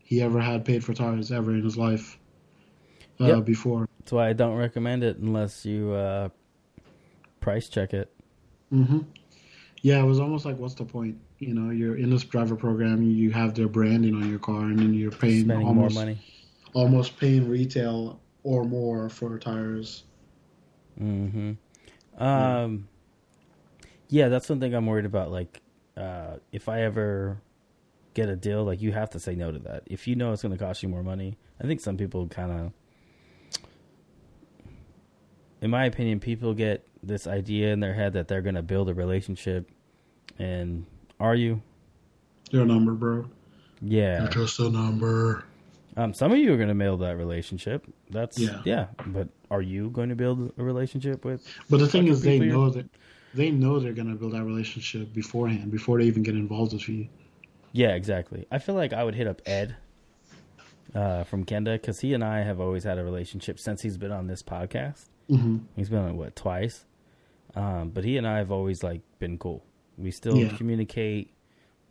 he 0.04 0.22
ever 0.22 0.42
had 0.42 0.66
paid 0.66 0.84
for 0.84 0.94
tires 0.94 1.32
ever 1.32 1.52
in 1.52 1.64
his 1.64 1.78
life 1.78 2.20
uh, 3.22 3.28
Yep. 3.28 3.46
before. 3.46 3.88
That's 4.00 4.12
why 4.12 4.28
I 4.30 4.34
don't 4.34 4.58
recommend 4.58 5.04
it 5.04 5.18
unless 5.18 5.66
you 5.66 5.92
uh, 5.94 6.30
price 7.46 7.70
check 7.70 7.94
it. 7.94 8.12
hmm 8.72 9.00
Yeah, 9.84 10.00
it 10.00 10.06
was 10.06 10.20
almost 10.20 10.46
like, 10.46 10.58
what's 10.58 10.74
the 10.74 10.84
point? 10.84 11.16
You 11.38 11.54
know, 11.54 11.70
you're 11.70 11.96
in 11.96 12.10
this 12.10 12.24
driver 12.24 12.56
program, 12.56 13.04
you 13.04 13.30
have 13.32 13.54
their 13.54 13.68
branding 13.68 14.16
on 14.16 14.28
your 14.28 14.40
car, 14.40 14.64
and 14.64 14.80
then 14.80 14.94
you're 14.96 15.12
paying 15.12 15.44
Spending 15.44 15.68
almost 15.68 15.96
more 15.96 16.06
money. 16.06 16.18
almost 16.74 17.20
paying 17.20 17.48
retail 17.48 18.20
or 18.44 18.64
more 18.64 19.10
for 19.10 19.38
tires. 19.38 20.04
hmm 20.98 21.52
Um, 22.18 22.88
yeah, 24.10 24.28
that's 24.30 24.50
one 24.50 24.60
thing 24.60 24.74
I'm 24.74 24.88
worried 24.88 25.06
about. 25.06 25.30
Like, 25.32 25.62
uh, 25.96 26.38
if 26.52 26.68
I 26.68 26.82
ever 26.82 27.38
get 28.16 28.28
a 28.30 28.36
deal, 28.36 28.64
like 28.64 28.82
you 28.82 28.92
have 28.92 29.12
to 29.12 29.20
say 29.20 29.36
no 29.36 29.52
to 29.52 29.60
that. 29.60 29.84
If 29.86 30.08
you 30.08 30.16
know 30.16 30.32
it's 30.34 30.42
going 30.42 30.58
to 30.58 30.64
cost 30.64 30.82
you 30.82 30.90
more 30.90 31.04
money, 31.04 31.38
I 31.62 31.68
think 31.68 31.80
some 31.82 31.98
people 31.98 32.28
kind 32.28 32.52
of, 32.52 32.72
in 35.62 35.70
my 35.70 35.86
opinion, 35.86 36.20
people 36.20 36.54
get 36.54 36.88
this 37.06 37.28
idea 37.28 37.72
in 37.74 37.80
their 37.80 37.94
head 37.94 38.14
that 38.14 38.28
they're 38.28 38.42
going 38.42 38.56
to 38.56 38.64
build 38.64 38.90
a 38.90 38.94
relationship, 38.94 39.70
and 40.40 40.86
are 41.20 41.36
you? 41.36 41.62
Your 42.52 42.66
number, 42.66 42.94
bro. 42.94 43.26
Yeah. 43.82 44.28
just 44.30 44.60
a 44.60 44.70
number. 44.70 45.44
Um, 45.98 46.14
some 46.14 46.32
of 46.32 46.38
you 46.38 46.54
are 46.54 46.58
going 46.58 46.70
to 46.70 46.76
build 46.76 47.02
that 47.02 47.16
relationship. 47.18 47.86
That's 48.10 48.38
Yeah. 48.38 48.62
yeah. 48.66 48.88
But 49.08 49.30
are 49.50 49.62
you 49.62 49.90
going 49.90 50.10
to 50.10 50.16
build 50.16 50.52
a 50.58 50.64
relationship 50.64 51.24
with? 51.24 51.48
But 51.70 51.78
the 51.78 51.88
thing 51.88 52.08
is, 52.08 52.22
they 52.22 52.40
know 52.40 52.70
that 52.70 52.86
they 53.34 53.52
know 53.52 53.80
they're 53.80 53.92
gonna 53.94 54.16
build 54.16 54.32
that 54.32 54.44
relationship 54.46 55.14
beforehand, 55.14 55.70
before 55.70 56.00
they 56.00 56.06
even 56.06 56.24
get 56.24 56.36
involved 56.36 56.72
with 56.72 56.88
you. 56.88 57.08
Yeah, 57.74 57.90
exactly. 57.90 58.46
I 58.50 58.60
feel 58.60 58.76
like 58.76 58.94
I 58.94 59.04
would 59.04 59.16
hit 59.16 59.28
up 59.28 59.42
Ed 59.46 59.76
uh, 60.94 61.26
from 61.26 61.44
Kenda 61.46 61.74
because 61.74 62.00
he 62.00 62.14
and 62.14 62.24
I 62.24 62.44
have 62.44 62.62
always 62.62 62.86
had 62.86 62.98
a 62.98 63.04
relationship 63.04 63.60
since 63.60 63.82
he's 63.82 63.98
been 63.98 64.12
on 64.14 64.28
this 64.28 64.42
podcast. 64.42 65.06
hmm 65.30 65.58
He's 65.76 65.90
been 65.90 66.00
on 66.00 66.16
what 66.18 66.36
twice, 66.38 66.86
um, 67.56 67.90
but 67.90 68.04
he 68.04 68.18
and 68.18 68.28
I 68.28 68.38
have 68.38 68.52
always 68.52 68.84
like 68.84 69.02
been 69.20 69.38
cool. 69.38 69.64
We 69.98 70.12
still 70.12 70.38
Yeah. 70.38 70.56
communicate. 70.58 71.32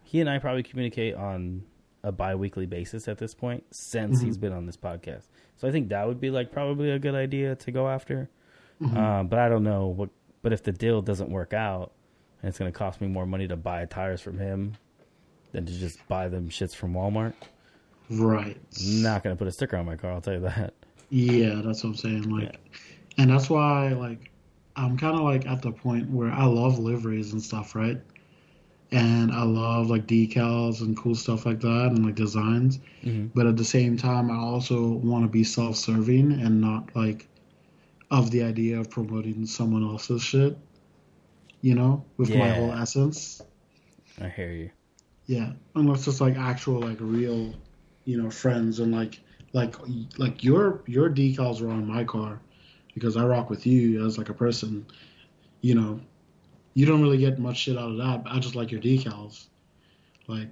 He 0.02 0.20
and 0.20 0.28
I 0.28 0.38
probably 0.38 0.62
communicate 0.62 1.14
on 1.14 1.64
a 2.02 2.12
bi-weekly 2.12 2.66
basis 2.66 3.08
at 3.08 3.16
this 3.18 3.34
point 3.34 3.64
since 3.70 4.20
Mhm. 4.20 4.24
he's 4.26 4.36
been 4.38 4.52
on 4.52 4.66
this 4.66 4.76
podcast. 4.76 5.28
So 5.56 5.66
I 5.66 5.70
think 5.72 5.88
that 5.88 6.06
would 6.06 6.20
be 6.20 6.30
like 6.30 6.52
probably 6.52 6.90
a 6.90 6.98
good 6.98 7.14
idea 7.14 7.54
to 7.56 7.70
go 7.72 7.88
after. 7.88 8.28
Mhm. 8.82 8.96
Um, 8.96 9.28
but 9.28 9.38
I 9.38 9.48
don't 9.48 9.64
know 9.64 9.86
what. 9.86 10.10
But 10.42 10.52
if 10.52 10.62
the 10.62 10.72
deal 10.72 11.00
doesn't 11.00 11.30
work 11.30 11.54
out, 11.54 11.92
and 12.42 12.50
it's 12.50 12.58
going 12.58 12.70
to 12.70 12.76
cost 12.78 13.00
me 13.00 13.06
more 13.06 13.24
money 13.24 13.48
to 13.48 13.56
buy 13.56 13.86
tires 13.86 14.20
from 14.20 14.38
him 14.38 14.74
than 15.52 15.64
to 15.64 15.72
just 15.72 16.06
buy 16.08 16.28
them 16.28 16.50
shits 16.50 16.74
from 16.74 16.92
Walmart, 16.92 17.32
Right. 18.10 18.58
not 18.86 19.22
going 19.24 19.34
to 19.34 19.38
put 19.38 19.48
a 19.48 19.52
sticker 19.52 19.78
on 19.78 19.86
my 19.86 19.96
car. 19.96 20.12
I'll 20.12 20.20
tell 20.20 20.34
you 20.34 20.40
that. 20.40 20.74
Yeah, 21.08 21.62
that's 21.64 21.82
what 21.82 21.90
I'm 21.90 21.94
saying. 21.94 22.28
Like, 22.28 22.58
and 23.16 23.30
that's 23.30 23.48
why 23.48 23.94
like 23.94 24.30
I'm 24.76 24.96
kind 24.96 25.14
of 25.16 25.22
like 25.22 25.46
at 25.46 25.62
the 25.62 25.72
point 25.72 26.10
where 26.10 26.30
I 26.32 26.44
love 26.44 26.78
liveries 26.78 27.32
and 27.32 27.42
stuff, 27.42 27.74
right? 27.74 28.00
And 28.90 29.32
I 29.32 29.42
love 29.42 29.90
like 29.90 30.06
decals 30.06 30.80
and 30.80 30.96
cool 30.96 31.14
stuff 31.14 31.46
like 31.46 31.60
that 31.60 31.86
and 31.90 32.04
like 32.04 32.14
designs. 32.14 32.78
hmm 33.02 33.26
But 33.34 33.46
at 33.46 33.56
the 33.56 33.64
same 33.64 33.96
time, 33.96 34.30
I 34.30 34.36
also 34.36 34.88
want 34.88 35.24
to 35.24 35.28
be 35.28 35.44
self-serving 35.44 36.32
and 36.32 36.60
not 36.60 36.94
like 36.94 37.28
of 38.10 38.30
the 38.30 38.42
idea 38.42 38.78
of 38.80 38.90
promoting 38.90 39.46
someone 39.46 39.82
else's 39.84 40.22
shit. 40.22 40.56
You 41.62 41.74
know, 41.74 42.04
with 42.18 42.34
my 42.34 42.50
whole 42.50 42.72
essence. 42.72 43.42
I 44.20 44.28
hear 44.28 44.52
you. 44.52 44.70
Yeah, 45.26 45.52
unless 45.74 46.06
it's 46.06 46.20
like 46.20 46.36
actual 46.36 46.80
like 46.80 46.98
real, 47.00 47.54
you 48.04 48.22
know, 48.22 48.30
friends 48.30 48.80
and 48.80 48.92
like 48.92 49.20
like 49.54 49.74
like 50.18 50.44
your 50.44 50.82
your 50.86 51.08
decals 51.08 51.62
are 51.62 51.70
on 51.70 51.86
my 51.86 52.04
car 52.04 52.40
because 52.94 53.16
I 53.16 53.24
rock 53.24 53.50
with 53.50 53.66
you 53.66 54.04
as 54.06 54.16
like 54.18 54.28
a 54.28 54.34
person. 54.34 54.86
You 55.60 55.74
know, 55.74 56.00
you 56.74 56.86
don't 56.86 57.00
really 57.02 57.18
get 57.18 57.38
much 57.38 57.56
shit 57.58 57.76
out 57.78 57.90
of 57.90 57.96
that. 57.98 58.24
But 58.24 58.32
I 58.32 58.38
just 58.38 58.54
like 58.54 58.70
your 58.70 58.80
decals, 58.80 59.46
like, 60.26 60.48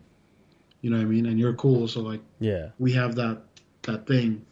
you 0.80 0.90
know 0.90 0.96
what 0.96 1.02
I 1.02 1.06
mean. 1.06 1.26
And 1.26 1.38
you're 1.38 1.54
cool, 1.54 1.86
so 1.88 2.00
like 2.00 2.20
Yeah. 2.40 2.68
we 2.78 2.92
have 2.92 3.14
that 3.16 3.42
that 3.82 4.06
thing, 4.06 4.44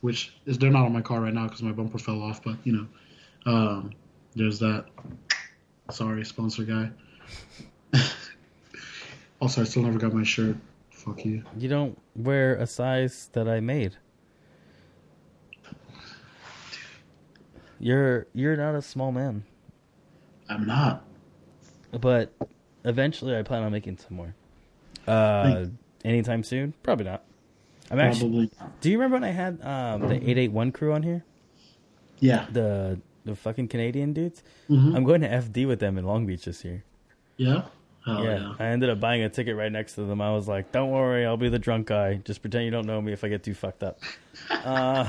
which 0.00 0.34
is 0.46 0.58
they're 0.58 0.70
not 0.70 0.84
on 0.84 0.92
my 0.92 1.00
car 1.02 1.20
right 1.20 1.34
now 1.34 1.44
because 1.44 1.62
my 1.62 1.72
bumper 1.72 1.98
fell 1.98 2.22
off. 2.22 2.42
But 2.42 2.56
you 2.64 2.72
know, 2.72 2.86
um, 3.52 3.90
there's 4.34 4.58
that. 4.60 4.86
Sorry, 5.90 6.24
sponsor 6.24 6.64
guy. 6.64 6.90
also, 9.40 9.60
I 9.60 9.64
still 9.64 9.82
never 9.82 9.98
got 9.98 10.12
my 10.14 10.24
shirt. 10.24 10.56
Fuck 10.90 11.24
you. 11.26 11.42
You 11.58 11.68
don't 11.68 11.98
wear 12.16 12.56
a 12.56 12.66
size 12.66 13.28
that 13.32 13.46
I 13.48 13.60
made. 13.60 13.96
You're 17.84 18.26
you're 18.32 18.56
not 18.56 18.74
a 18.74 18.80
small 18.80 19.12
man, 19.12 19.44
I'm 20.48 20.66
not. 20.66 21.04
but 22.00 22.32
eventually 22.82 23.36
I 23.36 23.42
plan 23.42 23.62
on 23.62 23.72
making 23.72 23.98
some 23.98 24.16
more. 24.16 24.34
Uh, 25.06 25.66
anytime 26.02 26.42
soon? 26.42 26.72
Probably 26.82 27.04
not. 27.04 27.24
I'm 27.90 28.00
actually. 28.00 28.50
Not. 28.58 28.80
Do 28.80 28.90
you 28.90 28.96
remember 28.96 29.16
when 29.16 29.24
I 29.24 29.32
had 29.32 29.60
um, 29.62 30.08
the 30.08 30.30
eight 30.30 30.38
eight 30.38 30.50
one 30.50 30.72
crew 30.72 30.94
on 30.94 31.02
here? 31.02 31.24
Yeah. 32.20 32.46
The 32.50 32.98
the 33.26 33.36
fucking 33.36 33.68
Canadian 33.68 34.14
dudes. 34.14 34.42
hmm 34.66 34.96
I'm 34.96 35.04
going 35.04 35.20
to 35.20 35.28
FD 35.28 35.66
with 35.66 35.80
them 35.80 35.98
in 35.98 36.06
Long 36.06 36.24
Beach 36.24 36.46
this 36.46 36.64
year. 36.64 36.84
Yeah. 37.36 37.64
Yeah. 38.06 38.22
yeah. 38.22 38.54
I 38.58 38.64
ended 38.64 38.88
up 38.88 38.98
buying 38.98 39.22
a 39.24 39.28
ticket 39.28 39.56
right 39.56 39.70
next 39.70 39.96
to 39.96 40.04
them. 40.04 40.22
I 40.22 40.32
was 40.32 40.48
like, 40.48 40.72
"Don't 40.72 40.90
worry, 40.90 41.26
I'll 41.26 41.36
be 41.36 41.50
the 41.50 41.58
drunk 41.58 41.88
guy. 41.88 42.14
Just 42.24 42.40
pretend 42.40 42.64
you 42.64 42.70
don't 42.70 42.86
know 42.86 43.02
me 43.02 43.12
if 43.12 43.24
I 43.24 43.28
get 43.28 43.42
too 43.42 43.52
fucked 43.52 43.82
up." 43.82 43.98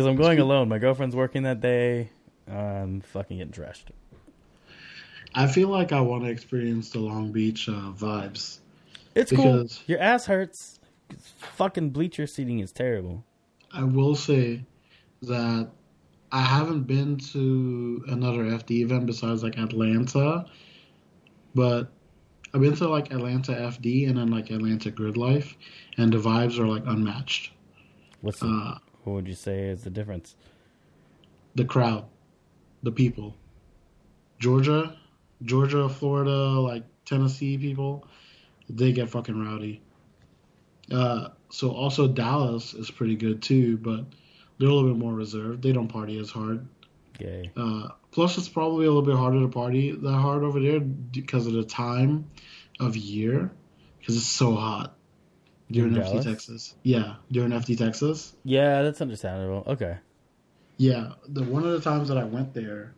Because 0.00 0.10
I'm 0.10 0.16
going 0.16 0.38
alone. 0.38 0.68
My 0.68 0.78
girlfriend's 0.78 1.14
working 1.14 1.42
that 1.42 1.60
day. 1.60 2.10
I'm 2.48 3.02
fucking 3.02 3.36
getting 3.38 3.52
trashed. 3.52 3.90
I 5.34 5.46
feel 5.46 5.68
like 5.68 5.92
I 5.92 6.00
want 6.00 6.24
to 6.24 6.30
experience 6.30 6.88
the 6.90 7.00
Long 7.00 7.30
Beach 7.32 7.68
uh, 7.68 7.92
vibes. 7.92 8.60
It's 9.14 9.30
cool. 9.30 9.66
Your 9.86 10.00
ass 10.00 10.24
hurts. 10.26 10.80
Fucking 11.36 11.90
bleacher 11.90 12.26
seating 12.26 12.60
is 12.60 12.72
terrible. 12.72 13.24
I 13.72 13.84
will 13.84 14.14
say 14.14 14.64
that 15.22 15.68
I 16.32 16.40
haven't 16.40 16.84
been 16.84 17.18
to 17.32 18.04
another 18.08 18.44
FD 18.44 18.70
event 18.82 19.06
besides 19.06 19.42
like 19.42 19.58
Atlanta, 19.58 20.46
but 21.54 21.92
I've 22.54 22.60
been 22.60 22.74
to 22.76 22.88
like 22.88 23.12
Atlanta 23.12 23.52
FD 23.52 24.08
and 24.08 24.16
then 24.16 24.30
like 24.30 24.50
Atlanta 24.50 24.90
Grid 24.90 25.16
Life, 25.16 25.56
and 25.98 26.12
the 26.12 26.18
vibes 26.18 26.58
are 26.58 26.66
like 26.66 26.84
unmatched. 26.86 27.52
What's 28.22 28.40
the, 28.40 28.46
Uh, 28.46 28.78
what 29.04 29.14
would 29.14 29.28
you 29.28 29.34
say 29.34 29.68
is 29.68 29.84
the 29.84 29.90
difference? 29.90 30.34
the 31.54 31.64
crowd, 31.64 32.04
the 32.82 32.92
people, 32.92 33.36
Georgia, 34.38 34.96
Georgia, 35.42 35.88
Florida, 35.88 36.30
like 36.30 36.84
Tennessee 37.04 37.58
people, 37.58 38.06
they 38.68 38.92
get 38.92 39.08
fucking 39.08 39.38
rowdy. 39.38 39.82
Uh, 40.90 41.28
so 41.50 41.70
also 41.70 42.08
Dallas 42.08 42.74
is 42.74 42.90
pretty 42.90 43.16
good 43.16 43.42
too, 43.42 43.76
but 43.78 44.04
they're 44.58 44.68
a 44.68 44.72
little 44.72 44.90
bit 44.90 44.98
more 44.98 45.14
reserved. 45.14 45.62
They 45.62 45.72
don't 45.72 45.88
party 45.88 46.18
as 46.18 46.30
hard. 46.30 46.66
Gay. 47.18 47.50
Uh, 47.56 47.88
plus, 48.12 48.38
it's 48.38 48.48
probably 48.48 48.86
a 48.86 48.88
little 48.88 49.02
bit 49.02 49.16
harder 49.16 49.40
to 49.40 49.48
party 49.48 49.92
that 49.92 50.12
hard 50.12 50.42
over 50.42 50.60
there 50.60 50.80
because 50.80 51.46
of 51.46 51.52
the 51.52 51.64
time 51.64 52.30
of 52.78 52.96
year, 52.96 53.50
because 53.98 54.16
it's 54.16 54.26
so 54.26 54.54
hot 54.54 54.96
during 55.70 55.94
In 55.94 56.02
FD 56.02 56.24
Texas. 56.24 56.74
Yeah, 56.82 57.14
during 57.30 57.50
FD 57.50 57.78
Texas. 57.78 58.34
Yeah, 58.44 58.82
that's 58.82 59.00
understandable. 59.00 59.64
Okay. 59.66 59.96
Yeah, 60.76 61.12
the 61.28 61.42
one 61.44 61.64
of 61.64 61.72
the 61.72 61.80
times 61.80 62.08
that 62.08 62.18
I 62.18 62.24
went 62.24 62.54
there, 62.54 62.94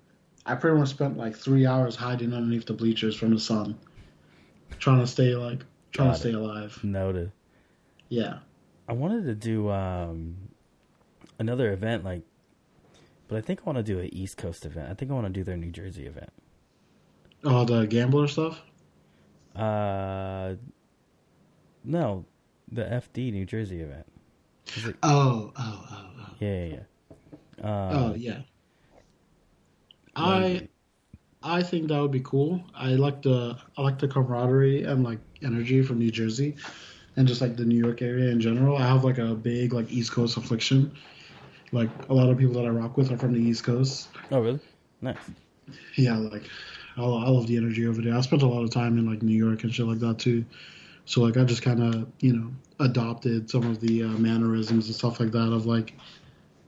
I 0.46 0.54
pretty 0.54 0.78
much 0.78 0.90
spent 0.90 1.16
like 1.16 1.36
three 1.36 1.66
hours 1.66 1.96
hiding 1.96 2.32
underneath 2.32 2.66
the 2.66 2.74
bleachers 2.74 3.16
from 3.16 3.30
the 3.30 3.40
sun, 3.40 3.78
trying 4.78 5.00
to 5.00 5.06
stay 5.06 5.34
like 5.34 5.64
trying 5.92 6.08
Got 6.08 6.14
to 6.14 6.20
stay 6.20 6.32
alive. 6.32 6.78
Noted. 6.82 7.32
Yeah. 8.08 8.38
I 8.88 8.92
wanted 8.94 9.24
to 9.26 9.34
do 9.34 9.70
um, 9.70 10.36
another 11.38 11.72
event, 11.72 12.04
like, 12.04 12.22
but 13.28 13.36
I 13.36 13.40
think 13.40 13.60
I 13.60 13.64
want 13.64 13.78
to 13.78 13.82
do 13.82 13.98
an 13.98 14.12
East 14.12 14.36
Coast 14.36 14.66
event. 14.66 14.90
I 14.90 14.94
think 14.94 15.10
I 15.10 15.14
want 15.14 15.26
to 15.26 15.32
do 15.32 15.44
their 15.44 15.56
New 15.56 15.70
Jersey 15.70 16.06
event. 16.06 16.30
Oh, 17.44 17.64
the 17.64 17.86
gambler 17.86 18.28
stuff. 18.28 18.60
Uh, 19.56 20.54
no, 21.84 22.24
the 22.70 22.82
FD 22.82 23.32
New 23.32 23.44
Jersey 23.46 23.80
event. 23.80 24.06
It- 24.76 24.96
Oh, 25.02 25.52
oh, 25.56 25.88
oh, 25.90 26.06
oh. 26.20 26.26
yeah, 26.40 26.64
yeah, 26.64 26.74
yeah. 26.74 27.64
Uh, 27.64 27.90
oh, 27.92 28.14
yeah. 28.14 28.40
I 30.16 30.68
I 31.42 31.62
think 31.62 31.88
that 31.88 32.00
would 32.00 32.10
be 32.12 32.20
cool. 32.20 32.62
I 32.74 32.90
like 32.90 33.22
the 33.22 33.56
I 33.76 33.82
like 33.82 33.98
the 33.98 34.08
camaraderie 34.08 34.84
and 34.84 35.02
like 35.04 35.18
energy 35.42 35.82
from 35.82 35.98
New 35.98 36.10
Jersey. 36.10 36.56
and 37.16 37.28
just 37.28 37.40
like 37.42 37.56
the 37.56 37.64
New 37.64 37.76
York 37.78 38.00
area 38.00 38.30
in 38.30 38.40
general. 38.40 38.76
I 38.78 38.86
have 38.86 39.04
like 39.04 39.18
a 39.18 39.34
big 39.34 39.72
like 39.72 39.90
East 39.90 40.12
Coast 40.12 40.36
affliction. 40.36 40.92
Like 41.72 41.90
a 42.08 42.14
lot 42.14 42.28
of 42.30 42.38
people 42.38 42.54
that 42.54 42.64
I 42.64 42.68
rock 42.70 42.96
with 42.96 43.10
are 43.12 43.18
from 43.18 43.32
the 43.34 43.40
East 43.40 43.64
Coast. 43.64 44.08
Oh, 44.30 44.40
really? 44.40 44.60
Nice. 45.00 45.16
Yeah, 45.96 46.16
like 46.16 46.44
I, 46.96 47.02
I 47.02 47.28
love 47.28 47.46
the 47.46 47.56
energy 47.56 47.86
over 47.86 48.00
there. 48.02 48.14
I 48.14 48.20
spent 48.22 48.42
a 48.42 48.46
lot 48.46 48.62
of 48.62 48.70
time 48.70 48.98
in 48.98 49.06
like 49.08 49.22
New 49.22 49.36
York 49.36 49.62
and 49.64 49.74
shit 49.74 49.86
like 49.86 49.98
that 50.00 50.18
too. 50.18 50.44
So 51.04 51.20
like 51.22 51.36
I 51.36 51.44
just 51.44 51.62
kind 51.62 51.82
of 51.82 52.06
you 52.20 52.32
know 52.32 52.50
adopted 52.80 53.50
some 53.50 53.64
of 53.68 53.80
the 53.80 54.04
uh, 54.04 54.08
mannerisms 54.08 54.86
and 54.86 54.94
stuff 54.94 55.20
like 55.20 55.32
that 55.32 55.52
of 55.52 55.66
like 55.66 55.94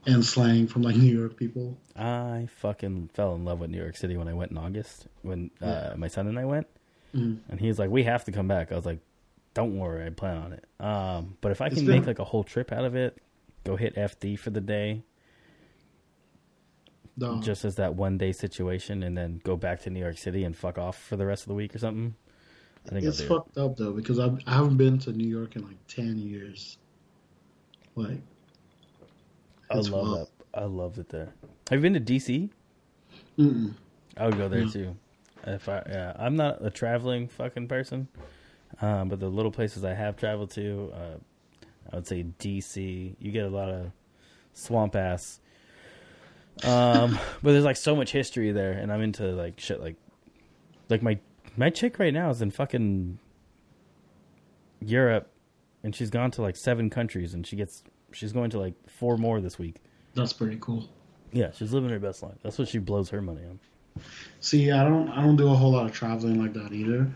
and 0.05 0.23
slang 0.23 0.67
from 0.67 0.81
like 0.83 0.95
New 1.05 1.17
York 1.17 1.35
people. 1.37 1.77
I 1.95 2.47
fucking 2.57 3.09
fell 3.13 3.33
in 3.35 3.45
love 3.45 3.59
with 3.59 3.69
New 3.71 3.77
York 3.77 3.95
City 3.97 4.17
when 4.17 4.27
I 4.27 4.33
went 4.33 4.51
in 4.51 4.57
August 4.57 5.07
when 5.21 5.51
uh, 5.61 5.65
Yeah. 5.65 5.93
my 5.97 6.07
son 6.07 6.27
and 6.27 6.37
I 6.37 6.45
went, 6.45 6.67
Mhm. 7.15 7.39
and 7.49 7.59
he's 7.59 7.79
like, 7.79 7.89
"We 7.89 8.03
have 8.03 8.23
to 8.25 8.31
come 8.31 8.47
back." 8.47 8.71
I 8.71 8.75
was 8.75 8.85
like, 8.85 8.99
"Don't 9.53 9.77
worry, 9.79 10.05
I 10.05 10.09
plan 10.09 10.37
on 10.37 10.53
it." 10.53 10.65
Um, 10.79 11.37
but 11.41 11.51
if 11.51 11.61
I 11.61 11.69
can 11.69 11.85
been- 11.85 11.99
make 11.99 12.05
like 12.07 12.19
a 12.19 12.25
whole 12.25 12.43
trip 12.43 12.71
out 12.71 12.83
of 12.85 12.95
it, 12.95 13.17
go 13.63 13.77
hit 13.77 13.95
FD 13.95 14.35
for 14.37 14.49
the 14.51 14.61
day, 14.61 15.01
The, 17.17 17.39
just 17.39 17.63
as 17.63 17.75
that 17.75 17.95
one 17.95 18.17
day 18.17 18.33
situation, 18.33 19.01
and 19.01 19.17
then 19.17 19.39
go 19.45 19.55
back 19.55 19.81
to 19.83 19.89
New 19.89 20.01
York 20.01 20.17
City 20.17 20.43
and 20.43 20.55
fuck 20.55 20.77
off 20.77 21.01
for 21.01 21.15
the 21.15 21.25
rest 21.25 21.43
of 21.43 21.47
the 21.47 21.55
week 21.55 21.73
or 21.73 21.79
something. 21.79 22.15
It's 22.91 23.21
I'll 23.21 23.27
do 23.27 23.33
it. 23.33 23.37
fucked 23.37 23.57
up 23.57 23.77
though 23.77 23.91
because 23.93 24.19
I've, 24.19 24.39
I 24.45 24.55
haven't 24.55 24.77
been 24.77 24.99
to 24.99 25.11
New 25.11 25.27
York 25.27 25.55
in 25.55 25.63
like 25.63 25.77
ten 25.87 26.17
years. 26.17 26.77
Like 27.95 28.19
I 29.71 29.77
love 29.77 29.91
wild. 29.91 30.17
that. 30.53 30.59
I 30.59 30.65
loved 30.65 30.97
it 30.99 31.09
there. 31.09 31.33
Have 31.69 31.79
you 31.79 31.81
been 31.81 31.93
to 31.93 31.99
DC? 32.13 32.49
Mm-mm. 33.39 33.73
I 34.17 34.25
would 34.25 34.37
go 34.37 34.47
there 34.47 34.63
No. 34.65 34.69
too. 34.71 34.95
If 35.47 35.67
I, 35.69 35.83
yeah, 35.89 36.13
I'm 36.17 36.35
not 36.35 36.65
a 36.65 36.69
traveling 36.69 37.27
fucking 37.27 37.67
person, 37.67 38.07
um, 38.81 39.09
but 39.09 39.19
the 39.19 39.27
little 39.27 39.51
places 39.51 39.83
I 39.83 39.93
have 39.93 40.15
traveled 40.17 40.51
to, 40.51 40.91
uh, 40.95 41.65
I 41.91 41.95
would 41.97 42.07
say 42.07 42.25
DC. 42.39 43.15
You 43.19 43.31
get 43.31 43.45
a 43.45 43.49
lot 43.49 43.69
of 43.69 43.91
swamp 44.53 44.95
ass, 44.95 45.39
um, 46.63 47.19
but 47.43 47.51
there's 47.51 47.63
like 47.65 47.77
so 47.77 47.95
much 47.95 48.11
history 48.11 48.51
there, 48.51 48.71
and 48.71 48.91
I'm 48.91 49.01
into 49.01 49.23
like 49.33 49.59
shit 49.59 49.79
like, 49.81 49.97
like 50.89 51.03
my 51.03 51.19
my 51.57 51.69
chick 51.69 51.99
right 51.99 52.13
now 52.13 52.29
is 52.29 52.41
in 52.41 52.51
fucking 52.51 53.19
Europe, 54.81 55.29
and 55.83 55.95
she's 55.95 56.09
gone 56.09 56.31
to 56.31 56.41
like 56.41 56.55
seven 56.55 56.89
countries, 56.89 57.33
and 57.33 57.45
she 57.45 57.55
gets 57.55 57.83
she's 58.11 58.31
going 58.33 58.49
to 58.51 58.59
like 58.59 58.73
four 58.89 59.17
more 59.17 59.41
this 59.41 59.57
week. 59.59 59.77
that's 60.13 60.33
pretty 60.33 60.57
cool. 60.61 60.87
Yeah, 61.31 61.51
she's 61.51 61.73
living 61.73 61.89
her 61.89 61.99
best 61.99 62.23
life. 62.23 62.35
That's 62.43 62.57
what 62.57 62.67
she 62.69 62.77
blows 62.77 63.09
her 63.09 63.21
money 63.21 63.41
on. 63.45 63.59
See, 64.41 64.71
I 64.71 64.83
don't 64.83 65.09
I 65.09 65.21
don't 65.21 65.35
do 65.37 65.47
a 65.49 65.55
whole 65.55 65.71
lot 65.71 65.85
of 65.85 65.93
traveling 65.93 66.41
like 66.41 66.53
that 66.53 66.73
either, 66.73 67.09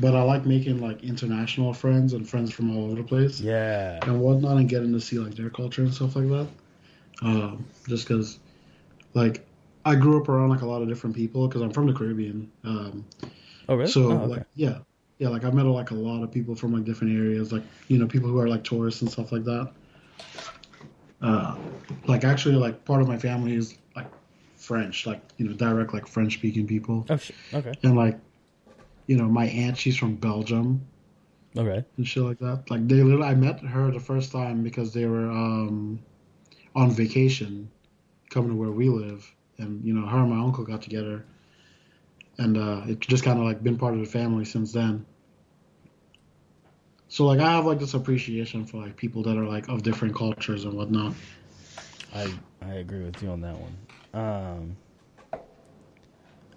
but 0.00 0.14
I 0.14 0.22
like 0.22 0.44
making 0.46 0.80
like 0.80 1.02
international 1.02 1.72
friends 1.72 2.12
and 2.12 2.28
friends 2.28 2.52
from 2.52 2.76
all 2.76 2.84
over 2.86 2.96
the 2.96 3.02
place 3.02 3.40
Yeah. 3.40 3.98
and 4.02 4.20
whatnot, 4.20 4.56
and 4.58 4.68
getting 4.68 4.92
to 4.92 5.00
see 5.00 5.18
like 5.18 5.34
their 5.34 5.50
culture 5.50 5.82
and 5.82 5.92
stuff 5.92 6.16
like 6.16 6.28
that. 6.28 6.46
Um, 7.22 7.64
just 7.88 8.06
because, 8.06 8.38
like, 9.14 9.46
I 9.86 9.94
grew 9.94 10.20
up 10.20 10.28
around 10.28 10.50
like 10.50 10.60
a 10.60 10.66
lot 10.66 10.82
of 10.82 10.88
different 10.88 11.16
people 11.16 11.48
because 11.48 11.62
I'm 11.62 11.70
from 11.70 11.86
the 11.86 11.94
Caribbean. 11.94 12.50
Um, 12.62 13.06
Oh, 13.68 13.74
really? 13.76 13.90
So 13.90 14.08
Oh, 14.10 14.14
okay. 14.22 14.26
like 14.26 14.46
yeah, 14.54 14.78
yeah, 15.18 15.28
like 15.28 15.44
I 15.44 15.50
met 15.50 15.64
like 15.66 15.90
a 15.90 15.94
lot 15.94 16.22
of 16.22 16.30
people 16.30 16.54
from 16.54 16.72
like 16.72 16.84
different 16.84 17.16
areas, 17.16 17.52
like 17.52 17.62
you 17.88 17.98
know 17.98 18.06
people 18.06 18.28
who 18.28 18.38
are 18.38 18.48
like 18.48 18.64
tourists 18.64 19.02
and 19.02 19.10
stuff 19.10 19.32
like 19.32 19.44
that. 19.44 19.72
Uh, 21.22 21.56
like 22.06 22.24
actually, 22.24 22.56
like 22.56 22.84
part 22.84 23.00
of 23.00 23.08
my 23.08 23.16
family 23.16 23.54
is 23.54 23.76
like 23.94 24.06
French, 24.56 25.06
like 25.06 25.20
you 25.38 25.48
know 25.48 25.54
direct 25.54 25.94
like 25.94 26.06
French 26.06 26.34
speaking 26.34 26.66
people, 26.66 27.06
oh, 27.08 27.16
shit. 27.16 27.36
Okay. 27.54 27.72
and 27.82 27.96
like 27.96 28.18
you 29.06 29.16
know 29.16 29.24
my 29.24 29.46
aunt, 29.46 29.76
she's 29.76 29.96
from 29.96 30.14
Belgium 30.16 30.86
Okay. 31.56 31.82
and 31.96 32.06
shit 32.06 32.22
like 32.22 32.38
that. 32.40 32.70
Like 32.70 32.86
they 32.86 32.96
literally, 33.02 33.26
I 33.26 33.34
met 33.34 33.60
her 33.60 33.90
the 33.90 34.00
first 34.00 34.30
time 34.30 34.62
because 34.62 34.92
they 34.92 35.06
were 35.06 35.30
um 35.30 35.98
on 36.74 36.90
vacation, 36.90 37.70
coming 38.30 38.50
to 38.50 38.56
where 38.56 38.70
we 38.70 38.90
live, 38.90 39.26
and 39.58 39.82
you 39.82 39.94
know 39.94 40.06
her 40.06 40.18
and 40.18 40.30
my 40.30 40.44
uncle 40.44 40.64
got 40.64 40.82
together, 40.82 41.24
and 42.38 42.56
uh, 42.56 42.82
it's 42.86 43.06
just 43.06 43.24
kind 43.24 43.38
of 43.38 43.44
like 43.44 43.62
been 43.62 43.78
part 43.78 43.94
of 43.94 44.00
the 44.00 44.06
family 44.06 44.44
since 44.44 44.72
then. 44.72 45.04
So 47.08 47.24
like 47.24 47.40
I 47.40 47.52
have 47.52 47.64
like 47.66 47.78
this 47.78 47.94
appreciation 47.94 48.64
for 48.64 48.78
like 48.78 48.96
people 48.96 49.22
that 49.22 49.36
are 49.36 49.44
like 49.46 49.68
of 49.68 49.82
different 49.82 50.14
cultures 50.14 50.64
and 50.64 50.74
whatnot. 50.74 51.14
I 52.14 52.32
I 52.62 52.74
agree 52.74 53.04
with 53.04 53.22
you 53.22 53.30
on 53.30 53.40
that 53.42 53.54
one. 53.58 53.76
Um, 54.12 54.76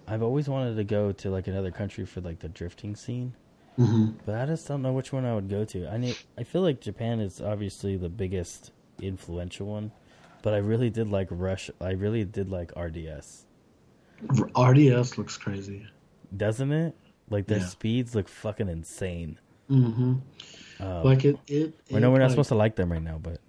I've 0.08 0.22
always 0.22 0.48
wanted 0.48 0.76
to 0.76 0.84
go 0.84 1.12
to 1.12 1.30
like 1.30 1.46
another 1.46 1.70
country 1.70 2.04
for 2.04 2.20
like 2.20 2.40
the 2.40 2.48
drifting 2.48 2.96
scene, 2.96 3.34
hmm 3.76 4.08
but 4.26 4.34
I 4.34 4.46
just 4.46 4.66
don't 4.66 4.82
know 4.82 4.92
which 4.92 5.12
one 5.12 5.24
I 5.24 5.34
would 5.34 5.48
go 5.48 5.64
to. 5.66 5.88
I 5.88 5.96
need. 5.98 6.16
I 6.36 6.42
feel 6.42 6.62
like 6.62 6.80
Japan 6.80 7.20
is 7.20 7.40
obviously 7.40 7.96
the 7.96 8.08
biggest 8.08 8.72
influential 9.00 9.66
one, 9.68 9.92
but 10.42 10.52
I 10.52 10.58
really 10.58 10.90
did 10.90 11.08
like 11.10 11.28
Rush. 11.30 11.70
I 11.80 11.92
really 11.92 12.24
did 12.24 12.50
like 12.50 12.72
RDS, 12.76 13.46
RDS 14.56 15.18
looks 15.18 15.36
crazy. 15.36 15.86
doesn't 16.36 16.72
it? 16.72 16.94
Like 17.28 17.46
their 17.46 17.58
Yeah. 17.58 17.66
speeds 17.66 18.14
look 18.14 18.28
fucking 18.28 18.68
insane. 18.68 19.38
hmm 19.68 20.14
Um, 20.80 21.04
Like 21.04 21.24
it, 21.24 21.38
it. 21.46 21.74
I 21.94 21.98
know 21.98 22.10
we're 22.10 22.18
not 22.18 22.24
like- 22.24 22.30
supposed 22.32 22.48
to 22.50 22.54
like 22.56 22.76
them 22.76 22.90
right 22.92 23.02
now, 23.02 23.18
but 23.22 23.40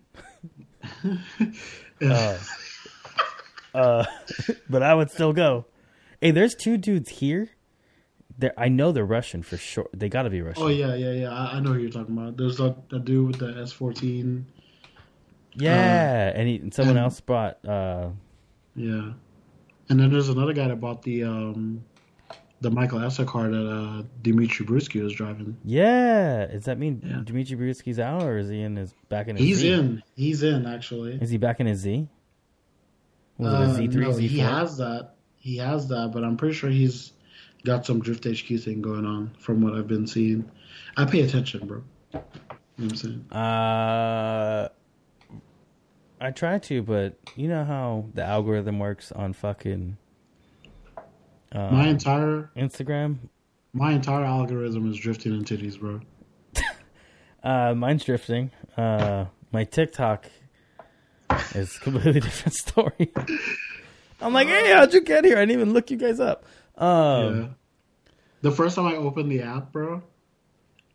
uh, 2.01 2.37
uh, 3.73 4.05
but 4.69 4.83
I 4.83 4.93
would 4.93 5.09
still 5.11 5.33
go. 5.33 5.65
Hey, 6.19 6.31
there's 6.31 6.55
two 6.55 6.77
dudes 6.77 7.09
here. 7.09 7.49
They're, 8.37 8.53
I 8.57 8.69
know 8.69 8.91
they're 8.91 9.05
Russian 9.05 9.43
for 9.43 9.57
sure. 9.57 9.87
They 9.93 10.09
got 10.09 10.23
to 10.23 10.29
be 10.29 10.41
Russian. 10.41 10.63
Oh 10.63 10.67
yeah, 10.67 10.95
yeah, 10.95 11.11
yeah. 11.11 11.29
I, 11.31 11.57
I 11.57 11.59
know 11.59 11.73
who 11.73 11.79
you're 11.79 11.91
talking 11.91 12.17
about. 12.17 12.37
There's 12.37 12.57
that, 12.57 12.89
that 12.89 13.05
dude 13.05 13.27
with 13.27 13.39
the 13.39 13.47
S14. 13.61 14.43
Yeah, 15.55 16.31
and, 16.33 16.47
he, 16.47 16.55
and 16.57 16.73
someone 16.73 16.97
and- 16.97 17.03
else 17.05 17.19
brought. 17.19 17.63
Uh, 17.65 18.09
Yeah, 18.75 19.11
and 19.91 19.99
then 19.99 20.11
there's 20.11 20.29
another 20.29 20.53
guy 20.53 20.67
that 20.69 20.79
bought 20.79 21.03
the 21.03 21.23
um, 21.25 21.83
the 22.61 22.71
Michael 22.71 22.99
Essa 23.03 23.25
car 23.25 23.49
that 23.49 23.67
uh, 23.67 24.03
Dmitriy 24.21 24.65
Brutskiy 24.67 25.03
was 25.03 25.13
driving. 25.13 25.57
yeah, 25.65 26.45
does 26.47 26.65
that 26.65 26.79
mean 26.79 27.01
Yeah. 27.05 27.17
Dmitriy 27.25 27.57
Brutskiy's 27.59 27.99
out, 27.99 28.23
or 28.23 28.37
is 28.37 28.49
he 28.49 28.61
in 28.61 28.75
his 28.75 28.93
back 29.09 29.27
in 29.27 29.35
his? 29.35 29.45
He's 29.45 29.57
Z? 29.59 29.69
in. 29.71 30.03
He's 30.15 30.41
in 30.43 30.65
actually. 30.65 31.13
Is 31.21 31.29
he 31.29 31.37
back 31.37 31.59
in 31.59 31.67
his 31.67 31.79
Z? 31.79 32.07
Was 33.37 33.47
Uh, 33.53 33.57
it 33.57 33.69
a 33.69 33.73
Z 33.75 33.87
three, 33.87 34.05
no, 34.05 34.11
Z 34.11 34.27
he 34.27 34.39
has 34.39 34.77
that. 34.77 35.15
He 35.37 35.57
has 35.57 35.87
that, 35.89 36.11
but 36.13 36.23
I'm 36.23 36.37
pretty 36.37 36.53
sure 36.55 36.69
he's 36.69 37.13
got 37.65 37.85
some 37.85 37.99
Drift 37.99 38.25
HQ 38.25 38.59
thing 38.59 38.81
going 38.81 39.05
on 39.05 39.31
from 39.39 39.61
what 39.61 39.73
I've 39.73 39.87
been 39.87 40.05
seeing. 40.07 40.49
I 40.97 41.05
pay 41.05 41.21
attention, 41.21 41.65
bro. 41.67 41.83
You 42.13 42.19
know 42.19 42.23
what 42.77 42.91
I'm 42.91 42.95
saying? 42.95 43.25
Uh, 43.31 44.69
I 46.23 46.29
try 46.31 46.59
to, 46.59 46.83
but 46.83 47.17
you 47.35 47.47
know 47.47 47.63
how 47.65 48.05
the 48.13 48.23
algorithm 48.23 48.77
works 48.77 49.11
on 49.11 49.33
fucking 49.33 49.97
uh, 51.51 51.69
my 51.71 51.87
entire 51.87 52.51
Instagram. 52.55 53.17
my 53.73 53.91
entire 53.93 54.23
algorithm 54.23 54.89
is 54.91 54.97
drifting 54.97 55.33
in 55.33 55.43
titties, 55.43 55.79
bro. 55.79 55.99
Uh, 57.43 57.73
mine's 57.73 58.03
drifting. 58.05 58.51
Uh, 58.77 59.25
my 59.51 59.63
TikTok 59.63 60.27
is 61.55 61.75
a 61.75 61.79
completely 61.79 62.19
different 62.27 62.53
story. 62.53 63.11
I'm 64.21 64.31
like, 64.31 64.47
hey, 64.47 64.71
how'd 64.71 64.93
you 64.93 65.01
get 65.01 65.25
here? 65.25 65.37
I 65.37 65.39
didn't 65.39 65.59
even 65.59 65.73
look 65.73 65.89
you 65.89 65.97
guys 65.97 66.19
up. 66.19 66.45
Um, 66.77 67.41
yeah. 67.41 67.47
The 68.43 68.51
first 68.51 68.75
time 68.75 68.85
I 68.85 68.95
opened 68.95 69.31
the 69.31 69.41
app, 69.41 69.71
bro, 69.71 70.03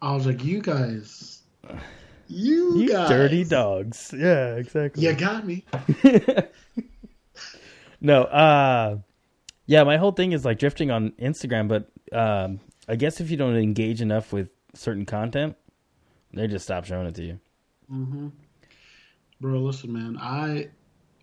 I 0.01 0.14
was 0.14 0.24
like, 0.24 0.45
"You 0.45 0.62
guys, 0.62 1.43
you, 2.29 2.79
You 2.79 2.89
guys, 2.89 3.09
dirty 3.09 3.45
dogs. 3.45 4.12
Yeah, 4.16 4.57
exactly. 4.57 5.05
You 5.05 5.14
got 5.14 5.47
me." 5.47 5.64
no, 8.01 8.22
uh 8.24 8.99
yeah, 9.66 9.83
my 9.83 9.97
whole 9.97 10.12
thing 10.12 10.33
is 10.33 10.45
like 10.45 10.59
drifting 10.59 10.91
on 10.91 11.11
Instagram, 11.12 11.68
but 11.68 11.91
um 12.16 12.61
I 12.89 12.97
guess 12.97 13.20
if 13.20 13.31
you 13.31 13.37
don't 13.37 13.57
engage 13.57 14.01
enough 14.01 14.33
with 14.33 14.49
certain 14.74 15.07
content, 15.07 15.57
they 16.33 16.47
just 16.47 16.64
stop 16.64 16.85
showing 16.85 17.07
it 17.07 17.14
to 17.16 17.24
you. 17.24 17.41
Mm-hmm. 17.91 18.29
Bro, 19.41 19.59
listen, 19.61 19.93
man. 19.93 20.18
I 20.20 20.68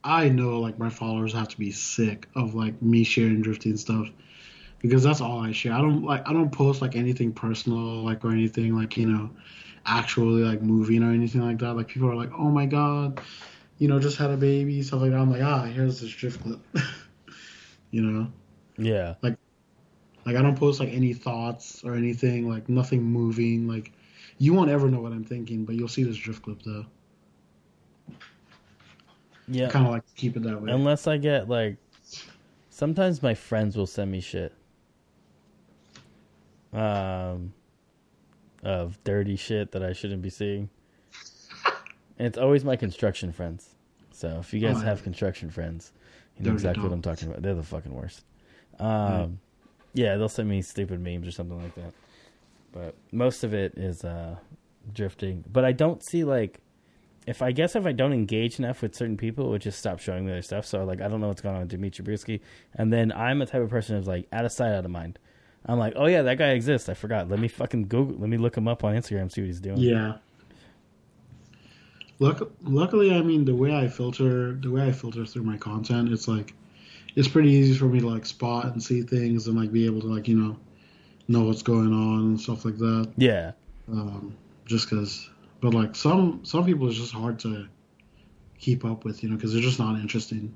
I 0.04 0.30
know 0.30 0.60
like 0.60 0.78
my 0.78 0.90
followers 0.90 1.34
have 1.34 1.48
to 1.50 1.58
be 1.58 1.72
sick 1.72 2.28
of 2.36 2.56
like 2.56 2.82
me 2.82 3.04
sharing 3.04 3.42
drifting 3.42 3.78
stuff 3.78 4.10
because 4.80 5.04
that's 5.04 5.22
all 5.22 5.40
I 5.40 5.52
share. 5.52 5.74
I 5.74 5.80
don't 5.80 6.04
like 6.04 6.28
I 6.28 6.34
don't 6.34 6.52
post 6.52 6.82
like 6.82 6.96
anything 6.96 7.32
personal 7.32 8.04
like 8.04 8.24
or 8.26 8.32
anything 8.32 8.76
like 8.76 8.98
you 8.98 9.08
know 9.08 9.30
actually 9.86 10.44
like 10.44 10.62
moving 10.62 11.04
or 11.04 11.12
anything 11.12 11.42
like 11.42 11.60
that. 11.60 11.74
Like 11.74 11.88
people 11.88 12.10
are 12.10 12.16
like, 12.16 12.32
oh 12.38 12.50
my 12.50 12.66
god, 12.66 13.22
you 13.78 13.88
know, 13.88 14.00
just 14.00 14.18
had 14.18 14.32
a 14.32 14.38
baby 14.38 14.82
stuff 14.82 15.02
like 15.02 15.12
that. 15.12 15.18
I'm 15.18 15.32
like, 15.32 15.42
ah, 15.42 15.64
here's 15.64 16.00
this 16.02 16.12
drift 16.12 16.42
clip. 16.42 16.60
you 17.92 18.02
know, 18.02 18.32
Yeah. 18.78 19.16
like 19.22 19.38
like 20.26 20.36
I 20.38 20.42
don't 20.42 20.58
post 20.58 20.80
like 20.80 20.90
any 20.90 21.14
thoughts 21.14 21.84
or 21.84 21.96
anything 21.96 22.50
like 22.50 22.70
nothing 22.70 23.04
moving. 23.04 23.68
Like 23.68 23.92
you 24.38 24.54
won't 24.54 24.70
ever 24.70 24.90
know 24.90 25.02
what 25.02 25.12
I'm 25.12 25.24
thinking, 25.26 25.66
but 25.66 25.76
you'll 25.76 25.88
see 25.88 26.04
this 26.04 26.18
drift 26.18 26.44
clip 26.44 26.62
though. 26.64 26.86
Yeah. 29.48 29.70
kind 29.70 29.86
of 29.86 29.92
like 29.92 30.04
keep 30.16 30.38
it 30.38 30.44
that 30.44 30.62
way. 30.62 30.72
Unless 30.72 31.06
I 31.08 31.18
get 31.18 31.50
like 31.50 31.78
sometimes 32.70 33.22
my 33.22 33.34
friends 33.34 33.76
will 33.76 33.88
send 33.88 34.12
me 34.12 34.22
shit. 34.22 34.54
Um 36.72 37.54
of 38.64 38.98
dirty 39.04 39.36
shit 39.36 39.72
that 39.72 39.84
I 39.84 39.94
shouldn't 39.94 40.22
be 40.22 40.30
seeing. 40.30 40.70
and 42.18 42.28
it's 42.28 42.38
always 42.38 42.64
my 42.64 42.76
construction 42.76 43.32
friends. 43.32 43.70
So 44.12 44.38
if 44.40 44.54
you 44.54 44.60
guys 44.60 44.78
Oh, 44.78 44.80
yeah. 44.80 44.86
have 44.86 45.04
construction 45.04 45.50
friends, 45.50 45.92
you 46.38 46.44
know 46.44 46.52
Dirty 46.52 46.56
exactly 46.56 46.84
what 46.84 46.94
I'm 46.94 47.02
talking 47.02 47.28
about. 47.30 47.42
They're 47.42 47.56
the 47.56 47.64
fucking 47.64 47.94
worst. 47.94 48.24
Um, 48.80 49.40
yeah, 49.94 50.16
they'll 50.18 50.30
send 50.30 50.50
me 50.50 50.62
stupid 50.62 51.00
memes 51.02 51.28
or 51.28 51.32
something 51.32 51.62
like 51.62 51.76
that. 51.76 51.94
But 52.72 52.96
most 53.12 53.44
of 53.44 53.54
it 53.54 53.74
is 53.78 54.04
uh, 54.04 54.36
drifting. 54.94 55.44
But 55.52 55.66
I 55.66 55.72
don't 55.74 56.04
see 56.04 56.24
like 56.24 56.60
if 57.28 57.42
I 57.42 57.52
guess 57.52 57.76
if 57.76 57.86
I 57.86 57.92
don't 57.92 58.14
engage 58.14 58.60
enough 58.60 58.82
with 58.82 58.96
certain 58.96 59.18
people, 59.18 59.46
it 59.48 59.50
would 59.50 59.62
just 59.62 59.80
stop 59.80 60.00
showing 60.00 60.26
me 60.26 60.32
their 60.32 60.42
stuff. 60.42 60.66
So 60.66 60.84
like 60.84 61.02
I 61.02 61.08
don't 61.08 61.22
know 61.22 61.28
what's 61.28 61.42
going 61.42 61.56
on 61.56 61.62
with 61.68 61.72
Dmitriy 61.72 62.02
Brutskiy. 62.06 62.40
And 62.74 62.92
then 62.92 63.12
I'm 63.12 63.42
a 63.42 63.46
type 63.46 63.62
of 63.62 63.70
person 63.70 63.98
who's 63.98 64.08
like 64.08 64.28
out 64.32 64.46
of 64.46 64.52
sight, 64.52 64.74
out 64.74 64.86
of 64.86 64.92
mind. 64.92 65.20
I'm 65.66 65.80
like, 65.80 65.94
oh 65.96 66.08
yeah, 66.08 66.24
that 66.24 66.38
guy 66.38 66.50
exists. 66.50 66.90
I 66.90 66.94
forgot. 66.94 67.30
Let 67.30 67.40
me 67.40 67.48
fucking 67.48 67.88
Google. 67.88 68.16
Let 68.18 68.30
me 68.30 68.38
look 68.38 68.58
him 68.58 68.68
up 68.68 68.84
on 68.84 68.96
Instagram. 68.96 69.32
See 69.32 69.42
what 69.42 69.48
he's 69.48 69.60
doing. 69.60 69.78
Yeah. 69.78 70.18
Luck, 72.20 72.52
luckily, 72.64 73.14
I 73.14 73.22
mean 73.22 73.46
the 73.46 73.56
way 73.56 73.76
I 73.76 73.88
filter 73.88 74.54
the 74.54 74.72
way 74.72 74.88
I 74.88 74.92
filter 74.92 75.26
through 75.26 75.44
my 75.44 75.58
content, 75.58 76.12
it's 76.12 76.28
like 76.28 76.54
it's 77.16 77.28
pretty 77.28 77.50
easy 77.50 77.78
for 77.78 77.86
me 77.86 78.00
to 78.00 78.08
like 78.08 78.26
spot 78.26 78.66
and 78.66 78.82
see 78.82 79.02
things 79.02 79.48
and 79.48 79.58
like 79.58 79.72
be 79.72 79.86
able 79.86 80.02
to 80.02 80.08
like 80.08 80.28
you 80.28 80.38
know 80.38 80.58
know 81.28 81.44
what's 81.46 81.62
going 81.64 81.94
on 81.94 82.20
and 82.20 82.42
stuff 82.42 82.66
like 82.66 82.78
that. 82.78 83.12
Yeah. 83.18 83.54
Um, 83.92 84.36
just 84.66 84.90
because, 84.90 85.30
but 85.62 85.74
like 85.74 85.96
some 85.96 86.42
some 86.44 86.66
people 86.66 86.88
it's 86.88 86.98
just 86.98 87.14
hard 87.14 87.40
to 87.40 87.68
keep 88.58 88.86
up 88.86 89.04
with, 89.04 89.24
you 89.24 89.30
know, 89.30 89.36
because 89.36 89.54
they're 89.54 89.62
just 89.62 89.80
not 89.80 90.00
interesting. 90.00 90.56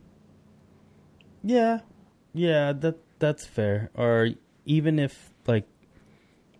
Yeah, 1.43 1.79
yeah, 2.33 2.73
that 2.73 2.97
that's 3.19 3.45
fair. 3.45 3.89
Or 3.95 4.29
even 4.68 4.99
if 4.99 5.32
like 5.47 5.68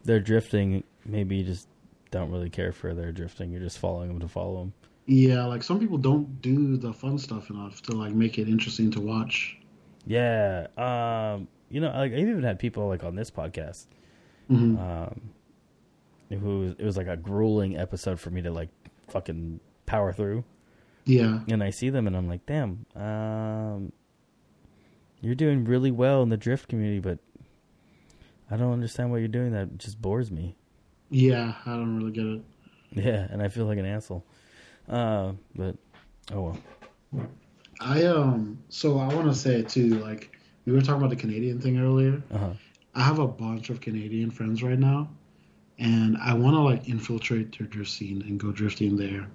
they're 0.04 0.20
drifting, 0.20 0.84
maybe 1.06 1.36
you 1.38 1.44
just 1.44 1.68
don't 2.10 2.32
really 2.32 2.50
care 2.50 2.72
for 2.72 2.94
their 2.96 3.12
drifting. 3.12 3.52
You're 3.52 3.62
just 3.62 3.78
following 3.78 4.08
them 4.08 4.20
to 4.22 4.28
follow 4.28 4.60
them. 4.62 4.74
Yeah, 5.06 5.46
like 5.46 5.64
some 5.64 5.80
people 5.80 5.98
don't 5.98 6.42
do 6.42 6.78
the 6.78 6.94
fun 6.94 7.18
stuff 7.18 7.50
enough 7.50 7.82
to 7.84 7.94
like 7.94 8.14
make 8.14 8.38
it 8.40 8.50
interesting 8.50 8.92
to 8.92 9.02
watch. 9.02 9.58
Yeah, 10.06 10.68
um, 10.78 11.48
you 11.70 11.82
know, 11.82 11.90
like 11.90 12.14
I've 12.14 12.20
even 12.20 12.44
had 12.44 12.60
people 12.60 12.88
like 12.88 13.04
on 13.04 13.16
this 13.16 13.30
podcast, 13.30 13.88
hmm 14.48 14.78
um, 14.78 15.34
who 16.30 16.60
was, 16.60 16.72
it 16.78 16.84
was 16.84 16.98
like 16.98 17.08
a 17.08 17.18
grueling 17.18 17.78
episode 17.78 18.20
for 18.20 18.30
me 18.30 18.42
to 18.42 18.52
like 18.52 18.70
fucking 19.10 19.60
power 19.86 20.12
through, 20.14 20.44
Yeah, 21.06 21.40
and 21.48 21.64
I 21.64 21.70
see 21.70 21.90
them 21.90 22.08
and 22.08 22.16
I'm 22.16 22.28
like, 22.28 22.46
damn, 22.46 22.86
um, 22.96 23.92
you're 25.22 25.36
doing 25.36 25.66
really 25.66 25.92
well 25.92 26.22
in 26.24 26.30
the 26.30 26.38
drift 26.38 26.68
community, 26.68 27.00
but 27.00 27.20
I 28.50 28.58
don't 28.58 28.72
understand 28.74 29.12
why 29.12 29.18
you're 29.20 29.28
doing 29.28 29.52
that. 29.52 29.64
It 29.64 29.78
just 29.78 30.02
bores 30.02 30.32
me. 30.32 30.56
yeah, 31.10 31.54
I 31.66 31.72
don't 31.72 31.98
really 31.98 32.12
get 32.12 32.26
it. 32.26 32.42
Yeah, 32.92 33.28
and 33.30 33.42
I 33.42 33.50
feel 33.50 33.66
like 33.66 33.78
an 33.78 33.86
asshole. 33.86 34.24
Uh, 34.88 35.34
but 35.56 35.76
oh 36.32 36.42
well. 37.14 37.28
I 37.80 38.06
um 38.06 38.58
so 38.70 38.98
I 38.98 39.14
want 39.14 39.28
to 39.28 39.36
say 39.36 39.62
too 39.62 40.00
like 40.00 40.36
we 40.66 40.72
were 40.74 40.82
talking 40.82 40.96
about 41.02 41.10
the 41.10 41.16
Canadian 41.16 41.60
thing 41.60 41.80
earlier. 41.80 42.22
Uh 42.34 42.38
huh. 42.38 42.54
I 42.96 43.02
have 43.02 43.20
a 43.20 43.28
bunch 43.28 43.70
of 43.70 43.82
Canadian 43.82 44.32
friends 44.32 44.64
right 44.64 44.80
now 44.80 45.10
and 45.78 46.18
I 46.18 46.34
want 46.34 46.56
to 46.56 46.62
like 46.62 46.88
infiltrate 46.90 47.58
their 47.58 47.68
drift 47.68 47.92
scene 47.92 48.24
and 48.24 48.40
go 48.40 48.52
drifting 48.52 48.98
there 48.98 49.28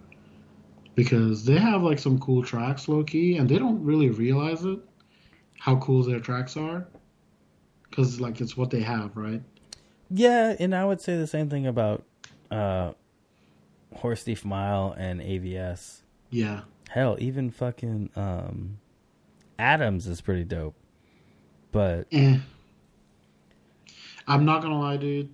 because 0.94 1.44
they 1.44 1.58
have 1.58 1.82
like 1.82 1.98
some 1.98 2.18
cool 2.18 2.42
tracks 2.42 2.88
low 2.88 3.04
key 3.04 3.36
and 3.36 3.48
they 3.48 3.58
don't 3.58 3.82
really 3.84 4.08
realize 4.10 4.64
it 4.64 4.78
how 5.58 5.76
cool 5.76 6.02
their 6.02 6.18
tracks 6.20 6.56
are 6.56 6.86
cuz 7.92 8.20
like 8.20 8.40
it's 8.40 8.56
what 8.56 8.70
they 8.70 8.80
have, 8.82 9.16
right? 9.16 9.42
Yeah, 10.10 10.56
and 10.58 10.74
I 10.74 10.84
would 10.84 11.00
say 11.00 11.16
the 11.16 11.26
same 11.26 11.48
thing 11.48 11.66
about 11.66 12.04
uh, 12.50 12.92
Horse 13.94 14.22
Thief 14.22 14.44
Mile 14.44 14.94
and 14.98 15.20
AVS. 15.20 16.00
Yeah. 16.30 16.62
Hell, 16.90 17.16
even 17.18 17.50
fucking 17.50 18.10
um, 18.16 18.78
Adams 19.58 20.06
is 20.06 20.20
pretty 20.20 20.44
dope. 20.44 20.74
But 21.70 22.06
Eh. 22.12 22.38
I'm 24.26 24.44
not 24.44 24.62
gonna 24.62 24.78
lie, 24.78 24.98
dude. 24.98 25.30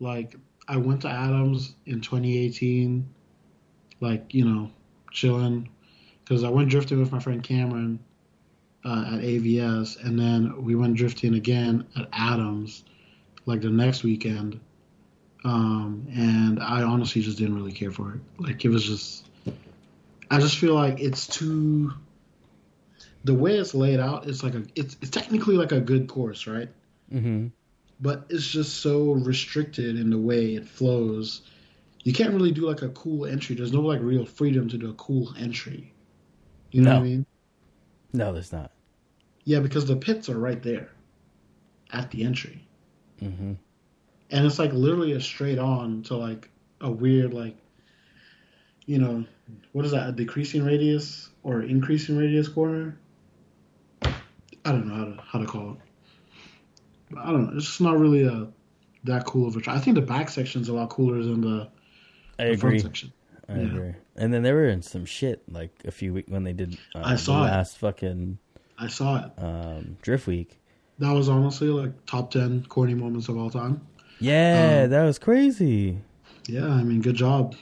Like, 0.00 0.36
I 0.68 0.76
went 0.76 1.02
to 1.02 1.08
Adams 1.08 1.74
in 1.86 2.00
2018, 2.00 3.08
like 4.00 4.34
you 4.34 4.44
know, 4.44 4.70
chilling, 5.12 5.68
because 6.24 6.42
I 6.42 6.48
went 6.48 6.68
drifting 6.68 6.98
with 6.98 7.12
my 7.12 7.20
friend 7.20 7.42
Cameron 7.42 8.00
uh, 8.86 9.14
at 9.14 9.20
AVS, 9.22 10.04
and 10.04 10.18
then 10.18 10.64
we 10.64 10.76
went 10.76 10.96
drifting 10.96 11.34
again 11.34 11.86
at 11.96 12.08
Adams, 12.12 12.84
like 13.46 13.60
the 13.62 13.70
next 13.70 14.04
weekend. 14.04 14.60
Um, 15.44 16.06
and 16.14 16.60
I 16.60 16.82
honestly 16.82 17.22
just 17.22 17.38
didn't 17.38 17.56
really 17.56 17.72
care 17.72 17.92
for 17.92 18.14
it. 18.14 18.20
Like, 18.38 18.64
it 18.64 18.68
was 18.70 18.84
just, 18.84 19.26
I 20.30 20.38
just 20.40 20.58
feel 20.58 20.74
like 20.74 21.00
it's 21.00 21.26
too. 21.26 21.92
The 23.24 23.34
way 23.34 23.58
it's 23.58 23.74
laid 23.74 24.00
out, 24.00 24.28
it's 24.28 24.44
like 24.44 24.54
a, 24.54 24.62
it's, 24.76 24.96
it's 25.02 25.10
technically 25.10 25.56
like 25.56 25.72
a 25.72 25.80
good 25.80 26.08
course, 26.08 26.46
right? 26.46 26.68
hmm 27.10 27.48
but 28.00 28.26
it's 28.28 28.46
just 28.46 28.80
so 28.80 29.12
restricted 29.12 29.98
in 29.98 30.10
the 30.10 30.18
way 30.18 30.54
it 30.54 30.66
flows. 30.68 31.42
You 32.04 32.12
can't 32.12 32.34
really 32.34 32.52
do 32.52 32.66
like 32.66 32.82
a 32.82 32.90
cool 32.90 33.26
entry. 33.26 33.56
There's 33.56 33.72
no 33.72 33.80
like 33.80 34.00
real 34.02 34.26
freedom 34.26 34.68
to 34.68 34.78
do 34.78 34.90
a 34.90 34.94
cool 34.94 35.34
entry. 35.38 35.94
You 36.72 36.82
know 36.82 36.90
No. 36.90 36.96
what 36.96 37.06
I 37.06 37.08
mean? 37.08 37.26
no, 38.12 38.32
there's 38.34 38.52
not. 38.52 38.75
Yeah, 39.46 39.60
because 39.60 39.86
the 39.86 39.96
pits 39.96 40.28
are 40.28 40.38
right 40.38 40.62
there 40.62 40.90
at 41.92 42.10
the 42.10 42.24
entry. 42.24 42.66
hmm 43.20 43.54
And 44.30 44.44
it's 44.44 44.58
like 44.58 44.72
literally 44.74 45.12
a 45.12 45.20
straight 45.20 45.58
on 45.58 46.02
to 46.04 46.16
like 46.16 46.50
a 46.82 46.90
weird 46.90 47.32
like 47.32 47.56
you 48.86 48.98
know, 48.98 49.24
what 49.72 49.84
is 49.84 49.92
that, 49.92 50.08
a 50.08 50.12
decreasing 50.12 50.64
radius 50.64 51.30
or 51.42 51.62
increasing 51.62 52.16
radius 52.16 52.48
corner? 52.48 52.96
I 54.02 54.72
don't 54.72 54.86
know 54.86 54.94
how 54.94 55.04
to 55.04 55.22
how 55.22 55.38
to 55.38 55.46
call 55.46 55.70
it. 55.72 55.76
But 57.10 57.20
I 57.24 57.32
don't 57.32 57.50
know. 57.50 57.56
It's 57.56 57.66
just 57.66 57.80
not 57.80 57.98
really 57.98 58.24
a 58.24 58.48
that 59.04 59.24
cool 59.24 59.46
of 59.48 59.56
a 59.56 59.60
track. 59.60 59.76
I 59.76 59.80
think 59.80 59.94
the 59.94 60.02
back 60.02 60.28
section's 60.28 60.68
a 60.68 60.74
lot 60.74 60.90
cooler 60.90 61.22
than 61.22 61.40
the 61.40 61.68
I 62.38 62.50
the 62.50 62.56
front 62.56 62.80
section. 62.80 63.12
I 63.48 63.54
Yeah. 63.54 63.66
agree. 63.66 63.94
And 64.16 64.32
then 64.32 64.42
they 64.42 64.52
were 64.52 64.68
in 64.68 64.82
some 64.82 65.04
shit 65.04 65.42
like 65.50 65.72
a 65.84 65.90
few 65.90 66.12
weeks 66.14 66.30
when 66.30 66.44
they 66.44 66.52
did. 66.52 66.76
Uh, 66.94 67.00
I 67.04 67.16
saw 67.16 67.42
the 67.42 67.46
it. 67.46 67.50
last 67.50 67.78
fucking 67.78 68.38
I 68.78 68.88
saw 68.88 69.24
it. 69.24 69.32
um, 69.42 69.96
Drift 70.02 70.26
Week. 70.26 70.58
That 70.98 71.12
was 71.12 71.28
honestly 71.28 71.68
like 71.68 71.92
top 72.06 72.30
ten 72.30 72.64
corny 72.68 72.94
moments 72.94 73.28
of 73.28 73.36
all 73.36 73.50
time. 73.50 73.86
Yeah, 74.18 74.82
Um, 74.84 74.90
that 74.90 75.04
was 75.04 75.18
crazy. 75.18 75.98
Yeah, 76.46 76.68
I 76.68 76.82
mean, 76.82 77.02
good 77.02 77.16
job. 77.16 77.54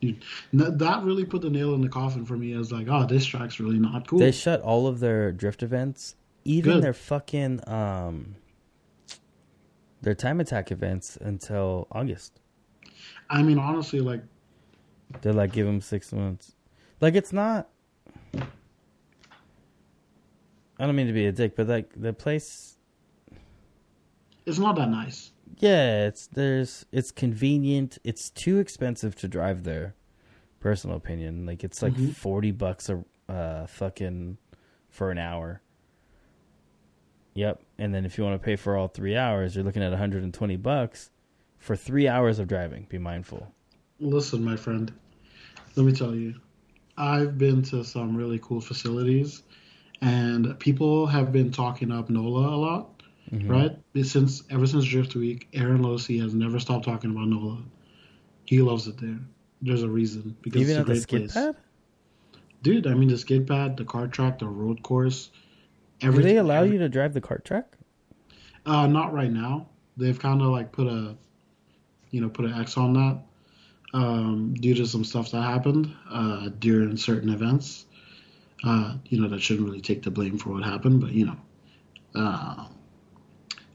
Dude, 0.00 0.22
that 0.52 1.02
really 1.02 1.24
put 1.24 1.40
the 1.40 1.48
nail 1.48 1.74
in 1.74 1.80
the 1.80 1.88
coffin 1.88 2.26
for 2.26 2.36
me 2.36 2.52
as 2.52 2.70
like, 2.70 2.88
oh, 2.90 3.06
this 3.06 3.24
track's 3.24 3.58
really 3.58 3.78
not 3.78 4.06
cool. 4.06 4.18
They 4.18 4.32
shut 4.32 4.60
all 4.60 4.86
of 4.86 5.00
their 5.00 5.32
drift 5.32 5.62
events, 5.62 6.14
even 6.44 6.74
Good. 6.74 6.82
their 6.82 6.92
fucking 6.92 7.66
um, 7.66 8.36
their 10.02 10.14
time 10.14 10.40
attack 10.40 10.70
events 10.70 11.16
until 11.16 11.86
August. 11.90 12.40
I 13.30 13.42
mean, 13.42 13.58
honestly, 13.58 14.00
like, 14.00 14.22
They're 15.22 15.32
like, 15.32 15.52
give 15.52 15.64
them 15.66 15.80
six 15.80 16.12
months. 16.12 16.54
Like 17.00 17.14
it's 17.14 17.32
not. 17.32 17.68
I 20.78 20.86
don't 20.86 20.96
mean 20.96 21.06
to 21.06 21.12
be 21.12 21.26
a 21.26 21.32
dick, 21.32 21.54
but 21.56 21.68
like 21.68 21.90
the 21.94 22.12
place, 22.12 22.76
it's 24.46 24.58
not 24.58 24.76
that 24.76 24.90
nice. 24.90 25.32
yeah, 25.58 26.06
it's 26.06 26.26
there's 26.28 26.84
it's 26.92 27.10
convenient. 27.10 27.98
It's 28.04 28.30
too 28.30 28.58
expensive 28.58 29.14
to 29.16 29.28
drive 29.28 29.64
there. 29.64 29.94
Personal 30.60 30.96
opinion, 30.96 31.46
like 31.46 31.62
it's 31.62 31.82
like 31.82 31.94
Mhm. 31.94 32.14
forty 32.14 32.50
bucks 32.50 32.88
a 32.88 33.04
uh, 33.28 33.66
fucking 33.66 34.38
for 34.88 35.10
an 35.10 35.18
hour. 35.18 35.60
Yep, 37.34 37.62
and 37.78 37.92
then 37.94 38.04
if 38.04 38.16
you 38.16 38.24
want 38.24 38.40
to 38.40 38.44
pay 38.44 38.54
for 38.56 38.76
all 38.76 38.86
three 38.88 39.16
hours, 39.16 39.56
you're 39.56 39.64
looking 39.64 39.82
at 39.82 39.90
120 39.90 40.56
bucks 40.56 41.10
for 41.58 41.74
three 41.74 42.06
hours 42.06 42.38
of 42.38 42.46
driving. 42.46 42.86
Be 42.88 42.98
mindful. 42.98 43.52
Listen, 43.98 44.44
my 44.44 44.54
friend, 44.54 44.92
let 45.74 45.84
me 45.84 45.92
tell 45.92 46.14
you, 46.14 46.34
I've 46.96 47.36
been 47.36 47.60
to 47.64 47.82
some 47.84 48.16
really 48.16 48.38
cool 48.40 48.60
facilities, 48.60 49.42
and 50.00 50.58
people 50.58 51.06
have 51.06 51.32
been 51.32 51.50
talking 51.50 51.90
up 51.90 52.10
NOLA 52.10 52.48
a 52.54 52.56
lot, 52.56 53.02
Mhm. 53.32 53.48
right? 53.48 54.04
Since 54.04 54.42
ever 54.50 54.66
since 54.66 54.84
Drift 54.84 55.14
Week, 55.14 55.48
Aaron 55.52 55.82
Losey 55.82 56.20
has 56.20 56.34
never 56.34 56.58
stopped 56.58 56.84
talking 56.84 57.10
about 57.10 57.28
NOLA. 57.28 57.58
He 58.44 58.60
loves 58.60 58.86
it 58.86 58.98
there. 58.98 59.18
There's 59.62 59.82
a 59.82 59.88
reason 59.88 60.36
because 60.42 60.60
Even 60.62 60.70
it's 60.72 60.76
a 60.76 60.80
at 60.80 60.86
the 60.86 60.92
great 60.92 61.02
skid 61.02 61.20
place. 61.22 61.32
pad, 61.34 61.56
Dude, 62.62 62.86
I 62.86 62.94
mean 62.94 63.08
the 63.08 63.18
skid 63.18 63.46
pad, 63.46 63.76
the 63.76 63.84
kart 63.84 64.10
track, 64.10 64.38
the 64.38 64.46
road 64.48 64.82
course. 64.82 65.30
do 66.00 66.10
they 66.12 66.36
allow 66.38 66.62
every- 66.62 66.72
you 66.72 66.78
to 66.78 66.88
drive 66.88 67.12
the 67.14 67.20
cart 67.20 67.44
track? 67.44 67.76
Uh, 68.66 68.86
not 68.86 69.12
right 69.12 69.30
now. 69.30 69.68
They've 69.98 70.18
kind 70.18 70.40
of 70.42 70.48
like 70.48 70.72
put 70.72 70.86
a, 70.86 71.14
you 72.10 72.20
know, 72.22 72.28
put 72.30 72.46
an 72.46 72.52
X 72.54 72.76
on 72.78 72.94
that, 72.94 73.20
um, 73.92 74.54
due 74.54 74.74
to 74.74 74.86
some 74.86 75.04
stuff 75.04 75.30
that 75.32 75.42
happened 75.42 75.90
uh, 76.10 76.48
during 76.58 76.96
certain 76.96 77.28
events. 77.28 77.84
Uh, 78.62 78.96
you 79.06 79.20
know, 79.20 79.28
that 79.28 79.40
shouldn't 79.40 79.66
really 79.66 79.80
take 79.80 80.02
the 80.02 80.10
blame 80.10 80.38
for 80.38 80.50
what 80.50 80.62
happened, 80.62 81.00
but 81.00 81.10
you 81.12 81.26
know, 81.26 81.36
uh, 82.14 82.66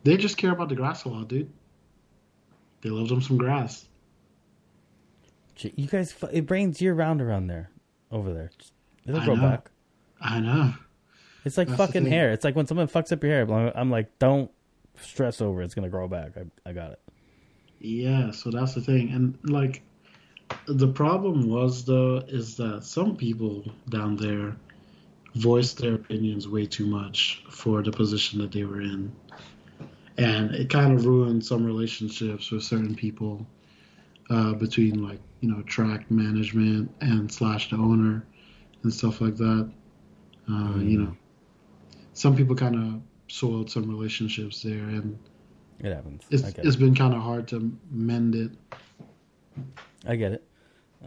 they 0.04 0.18
just 0.18 0.38
care 0.38 0.52
about 0.52 0.70
the 0.70 0.76
grass 0.76 1.04
a 1.06 1.10
lot, 1.10 1.28
dude. 1.28 1.52
They 2.82 2.90
love 2.90 3.10
them 3.10 3.22
some 3.22 3.38
grass. 3.38 3.86
You 5.58 5.88
guys, 5.88 6.16
it 6.32 6.50
rains 6.50 6.82
year 6.82 6.94
round 6.94 7.22
around 7.22 7.48
there, 7.48 7.70
over 8.12 8.34
there. 8.34 8.52
It'll 9.06 9.20
I 9.20 9.26
grow 9.26 9.36
know. 9.36 9.42
back. 9.50 9.70
I 10.22 10.40
know. 10.40 10.74
It's 11.44 11.58
like 11.58 11.68
That's 11.68 11.78
fucking 11.78 12.06
hair. 12.06 12.32
It's 12.32 12.46
like 12.46 12.56
when 12.56 12.66
someone 12.66 12.88
fucks 12.88 13.12
up 13.12 13.22
your 13.24 13.32
hair. 13.34 13.52
I'm- 13.76 13.90
like, 13.92 14.18
don't 14.20 14.50
stress 15.02 15.42
over. 15.42 15.62
it. 15.62 15.66
It's 15.66 15.76
gonna 15.76 15.90
grow 15.90 16.08
back. 16.08 16.32
I, 16.38 16.70
I 16.70 16.74
got 16.74 16.92
it. 16.94 17.00
Yeah, 17.80 18.32
so 18.32 18.52
that's 18.52 18.74
the 18.74 18.82
thing. 18.82 19.12
And 19.12 19.38
like 19.44 19.82
the 20.68 20.88
problem 20.88 21.50
was 21.50 21.86
though 21.86 22.18
is 22.28 22.56
that 22.58 22.84
some 22.84 23.16
people 23.16 23.64
down 23.90 24.16
there 24.16 24.56
voiced 25.36 25.78
their 25.78 25.96
opinions 25.96 26.48
way 26.48 26.66
too 26.66 26.86
much 26.86 27.44
for 27.50 27.82
the 27.84 27.92
position 27.92 28.40
that 28.40 28.52
they 28.52 28.64
were 28.64 28.82
in. 28.82 29.12
And 30.18 30.52
it 30.54 30.70
kind 30.70 30.94
of 30.94 31.06
ruined 31.06 31.46
some 31.46 31.66
relationships 31.66 32.52
with 32.52 32.64
certain 32.64 32.94
people 32.96 33.46
uh, 34.30 34.54
between 34.54 35.02
like, 35.08 35.20
you 35.40 35.50
know, 35.50 35.62
track 35.64 36.10
management 36.12 36.92
and 37.02 37.32
slash 37.32 37.70
the 37.70 37.78
owner 37.78 38.26
and 38.84 38.94
stuff 38.94 39.22
like 39.22 39.36
that. 39.38 39.72
Uh, 40.50 40.78
You 40.80 41.04
know, 41.04 41.18
some 42.14 42.36
people 42.36 42.56
kind 42.56 42.76
of 42.76 43.02
soiled 43.28 43.70
some 43.72 43.90
relationships 43.90 44.62
there 44.64 44.84
and 44.84 45.18
It 45.80 45.94
happens. 45.94 46.24
it's, 46.32 46.44
it's 46.44 46.76
it. 46.76 46.80
been 46.80 46.96
kind 46.96 47.14
of 47.14 47.22
hard 47.22 47.48
to 47.50 47.72
mend 47.92 48.36
it. 48.36 48.52
I 50.06 50.16
get 50.16 50.34
it. 50.34 50.44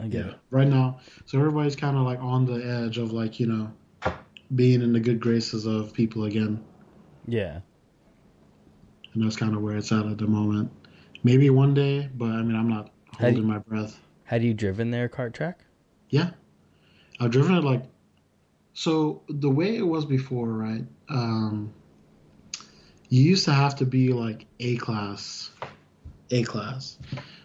I 0.01 0.07
get 0.07 0.25
it. 0.25 0.35
Right 0.49 0.67
now, 0.67 0.99
so 1.25 1.37
everybody's 1.37 1.75
kind 1.75 1.97
of 1.97 2.03
like 2.03 2.19
on 2.19 2.45
the 2.45 2.65
edge 2.65 2.97
of 2.97 3.11
like 3.11 3.39
you 3.39 3.45
know 3.47 3.71
being 4.55 4.81
in 4.81 4.93
the 4.93 4.99
good 4.99 5.19
graces 5.19 5.65
of 5.65 5.93
people 5.93 6.25
again, 6.25 6.63
Yeah. 7.27 7.61
and 9.13 9.23
that's 9.23 9.35
kind 9.35 9.55
of 9.55 9.61
where 9.61 9.77
it's 9.77 9.91
at 9.91 10.05
at 10.05 10.17
the 10.17 10.27
moment. 10.27 10.71
Maybe 11.23 11.49
one 11.49 11.73
day, 11.73 12.09
but 12.15 12.29
I 12.31 12.41
mean, 12.43 12.55
I'm 12.55 12.67
not 12.69 12.91
holding 13.17 13.37
you- 13.37 13.43
my 13.47 13.59
breath. 13.59 13.99
Had 14.25 14.43
you 14.43 14.53
driven 14.53 14.91
their 14.91 15.07
cart 15.07 15.33
track? 15.33 15.63
Yeah, 16.09 16.31
I've 17.19 17.31
driven 17.31 17.55
it 17.55 17.63
like 17.63 17.83
so. 18.73 19.21
The 19.29 19.49
way 19.49 19.75
it 19.77 19.87
was 19.87 20.05
before, 20.05 20.49
right? 20.49 20.85
Um, 21.09 21.73
you 23.09 23.21
used 23.21 23.45
to 23.45 23.53
have 23.53 23.75
to 23.77 23.85
be 23.85 24.11
like 24.13 24.45
A 24.59 24.75
class, 24.77 25.51
A 26.31 26.43
class, 26.43 26.97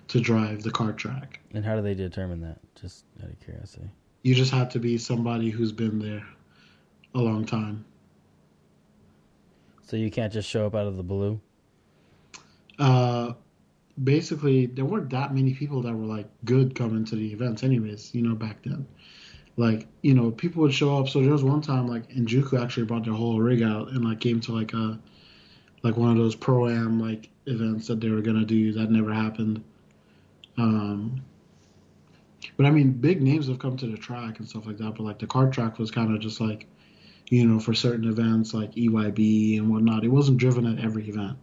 to 0.08 0.20
drive 0.20 0.62
the 0.62 0.70
cart 0.70 0.96
track. 0.96 1.40
And 1.52 1.64
how 1.64 1.76
do 1.76 1.82
they 1.82 1.94
determine 1.94 2.40
that? 2.40 2.58
Just 2.80 3.04
out 3.22 3.30
of 3.30 3.38
curiosity. 3.40 3.90
You 4.22 4.34
just 4.34 4.52
have 4.52 4.70
to 4.70 4.78
be 4.78 4.98
somebody 4.98 5.50
who's 5.50 5.72
been 5.72 5.98
there 5.98 6.24
a 7.14 7.18
long 7.18 7.44
time. 7.44 7.84
So 9.82 9.96
you 9.96 10.10
can't 10.10 10.32
just 10.32 10.48
show 10.48 10.66
up 10.66 10.74
out 10.74 10.86
of 10.86 10.96
the 10.96 11.02
blue. 11.02 11.40
Uh, 12.78 13.32
basically, 14.04 14.66
there 14.66 14.84
weren't 14.84 15.10
that 15.10 15.34
many 15.34 15.54
people 15.54 15.82
that 15.82 15.94
were 15.94 16.04
like 16.04 16.28
good 16.44 16.74
coming 16.74 17.04
to 17.06 17.16
the 17.16 17.32
events, 17.32 17.62
anyways. 17.62 18.14
You 18.14 18.22
know, 18.22 18.34
back 18.34 18.62
then, 18.62 18.86
like 19.56 19.86
you 20.02 20.14
know, 20.14 20.30
people 20.30 20.62
would 20.62 20.74
show 20.74 20.98
up. 20.98 21.08
So 21.08 21.20
there 21.22 21.32
was 21.32 21.42
one 21.42 21.62
time 21.62 21.88
like 21.88 22.10
Njuku 22.10 22.62
actually 22.62 22.84
brought 22.84 23.04
their 23.04 23.14
whole 23.14 23.40
rig 23.40 23.62
out 23.62 23.88
and 23.88 24.04
like 24.04 24.20
came 24.20 24.40
to 24.40 24.52
like 24.52 24.74
a 24.74 24.98
like 25.82 25.96
one 25.96 26.10
of 26.10 26.16
those 26.16 26.34
pro 26.34 26.68
am 26.68 27.00
like 27.00 27.30
events 27.46 27.86
that 27.86 28.00
they 28.00 28.10
were 28.10 28.20
gonna 28.20 28.44
do 28.44 28.72
that 28.72 28.90
never 28.90 29.12
happened. 29.12 29.64
Um, 30.58 31.22
but 32.56 32.66
I 32.66 32.70
mean, 32.70 32.92
big 32.92 33.22
names 33.22 33.48
have 33.48 33.58
come 33.58 33.76
to 33.78 33.86
the 33.86 33.96
track 33.96 34.38
and 34.38 34.48
stuff 34.48 34.66
like 34.66 34.78
that. 34.78 34.94
But 34.96 35.00
like 35.00 35.18
the 35.18 35.26
kart 35.26 35.52
track 35.52 35.78
was 35.78 35.90
kind 35.90 36.14
of 36.14 36.20
just 36.20 36.40
like, 36.40 36.66
you 37.30 37.46
know, 37.46 37.60
for 37.60 37.74
certain 37.74 38.08
events 38.08 38.54
like 38.54 38.72
EYB 38.74 39.58
and 39.58 39.70
whatnot. 39.70 40.04
It 40.04 40.08
wasn't 40.08 40.38
driven 40.38 40.66
at 40.66 40.82
every 40.82 41.08
event. 41.08 41.36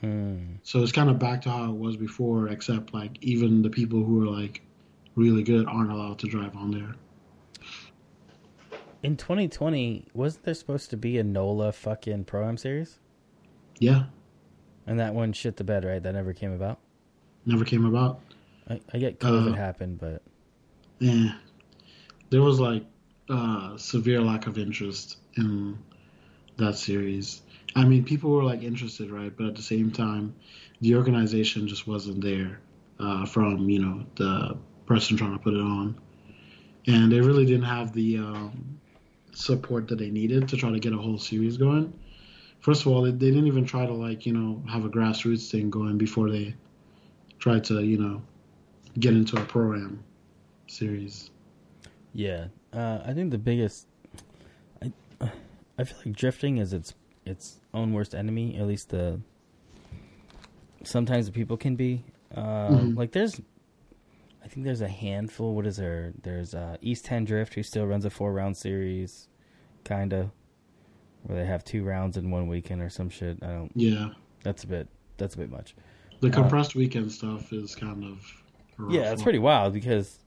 Hmm. 0.00 0.38
So 0.62 0.82
it's 0.82 0.92
kind 0.92 1.10
of 1.10 1.18
back 1.18 1.42
to 1.42 1.50
how 1.50 1.64
it 1.70 1.76
was 1.76 1.96
before, 1.96 2.48
except 2.48 2.94
like 2.94 3.18
even 3.22 3.62
the 3.62 3.70
people 3.70 4.04
who 4.04 4.22
are 4.22 4.30
like 4.40 4.62
really 5.16 5.42
good 5.42 5.66
aren't 5.66 5.90
allowed 5.90 6.18
to 6.20 6.26
drive 6.28 6.54
on 6.56 6.70
there. 6.70 6.94
In 9.02 9.16
2020, 9.16 10.06
wasn't 10.14 10.44
there 10.44 10.54
supposed 10.54 10.88
to 10.90 10.96
be 10.96 11.18
a 11.18 11.24
NOLA 11.24 11.72
fucking 11.72 12.24
Pro 12.24 12.48
Am 12.48 12.56
series? 12.56 12.98
Yeah, 13.78 14.04
And 14.86 14.98
that 15.00 15.14
one 15.14 15.32
shit 15.32 15.56
the 15.56 15.64
bed, 15.64 15.84
right? 15.84 16.02
That 16.02 16.14
never 16.14 16.32
came 16.32 16.52
about. 16.52 16.78
never 17.44 17.64
came 17.64 17.84
about. 17.84 18.20
I, 18.70 18.80
I 18.94 18.98
get 18.98 19.18
COVID 19.18 19.52
Uh, 19.52 19.56
happened, 19.56 19.98
but 19.98 20.22
Yeah, 21.00 21.34
there 22.30 22.40
was 22.40 22.60
like 22.60 22.84
uh, 23.28 23.76
severe 23.76 24.20
lack 24.20 24.46
of 24.46 24.58
interest 24.58 25.18
in 25.36 25.78
that 26.56 26.76
series. 26.76 27.42
I 27.76 27.84
mean, 27.84 28.04
people 28.04 28.30
were 28.30 28.44
like 28.44 28.62
interested, 28.62 29.10
right? 29.10 29.34
But 29.36 29.46
at 29.46 29.56
the 29.56 29.62
same 29.62 29.90
time, 29.90 30.34
the 30.80 30.94
organization 30.94 31.66
just 31.66 31.86
wasn't 31.86 32.22
there 32.22 32.60
uh, 33.00 33.26
from 33.26 33.68
you 33.68 33.80
know 33.80 34.06
the 34.16 34.56
person 34.86 35.16
trying 35.16 35.32
to 35.32 35.38
put 35.38 35.54
it 35.54 35.60
on, 35.60 35.98
and 36.86 37.10
they 37.10 37.20
really 37.20 37.46
didn't 37.46 37.64
have 37.64 37.92
the 37.92 38.18
um, 38.18 38.78
support 39.32 39.88
that 39.88 39.98
they 39.98 40.10
needed 40.10 40.48
to 40.48 40.56
try 40.56 40.70
to 40.70 40.78
get 40.78 40.92
a 40.92 40.98
whole 40.98 41.18
series 41.18 41.56
going. 41.56 41.92
First 42.60 42.82
of 42.82 42.88
all, 42.88 43.02
they, 43.02 43.10
they 43.10 43.30
didn't 43.30 43.46
even 43.46 43.64
try 43.64 43.86
to 43.86 43.92
like 43.92 44.26
you 44.26 44.32
know 44.32 44.62
have 44.68 44.84
a 44.84 44.88
grassroots 44.88 45.50
thing 45.50 45.70
going 45.70 45.98
before 45.98 46.30
they 46.30 46.54
tried 47.38 47.64
to 47.64 47.82
you 47.82 47.98
know 47.98 48.22
get 48.98 49.14
into 49.14 49.36
a 49.36 49.44
program 49.44 50.02
series. 50.66 51.30
yeah, 52.12 52.46
uh, 52.74 53.02
I 53.06 53.12
think 53.14 53.30
the 53.30 53.38
biggest, 53.38 53.86
I, 54.82 54.92
I 55.78 55.84
feel 55.84 55.96
like 56.04 56.16
drifting 56.16 56.58
is 56.58 56.72
its 56.72 56.94
its 57.24 57.60
own 57.72 57.92
worst 57.92 58.14
enemy. 58.14 58.56
At 58.58 58.66
least 58.66 58.90
the 58.90 59.20
sometimes 60.82 61.26
the 61.26 61.32
people 61.32 61.56
can 61.56 61.76
be. 61.76 62.04
Uh, 62.34 62.68
Mhm. 62.70 62.96
Like 62.96 63.12
there's, 63.12 63.40
I 64.44 64.48
think 64.48 64.64
there's 64.66 64.80
a 64.80 64.88
handful. 64.88 65.54
What 65.54 65.66
is 65.66 65.76
there? 65.76 66.12
There's 66.22 66.54
uh, 66.54 66.76
East 66.82 67.04
Ten 67.06 67.24
Drift 67.24 67.54
who 67.54 67.62
still 67.62 67.86
runs 67.86 68.04
a 68.04 68.10
four 68.10 68.32
round 68.32 68.56
series, 68.56 69.28
kinda, 69.84 70.30
where 71.22 71.38
they 71.38 71.46
have 71.46 71.64
two 71.64 71.84
rounds 71.84 72.16
in 72.16 72.30
one 72.30 72.48
weekend 72.48 72.82
or 72.82 72.90
some 72.90 73.08
shit. 73.08 73.38
I 73.42 73.46
don't. 73.46 73.72
Yeah, 73.74 74.10
That's 74.42 74.64
a 74.64 74.66
bit. 74.66 74.88
That's 75.16 75.34
a 75.34 75.38
bit 75.38 75.50
much. 75.50 75.74
the 76.20 76.28
Uh, 76.28 76.32
compressed 76.32 76.74
weekend 76.74 77.10
stuff 77.12 77.52
is 77.52 77.74
kind 77.74 78.04
of 78.04 78.20
Yeah, 78.92 79.12
it's 79.12 79.22
pretty 79.22 79.38
wild 79.38 79.72
because 79.72 80.18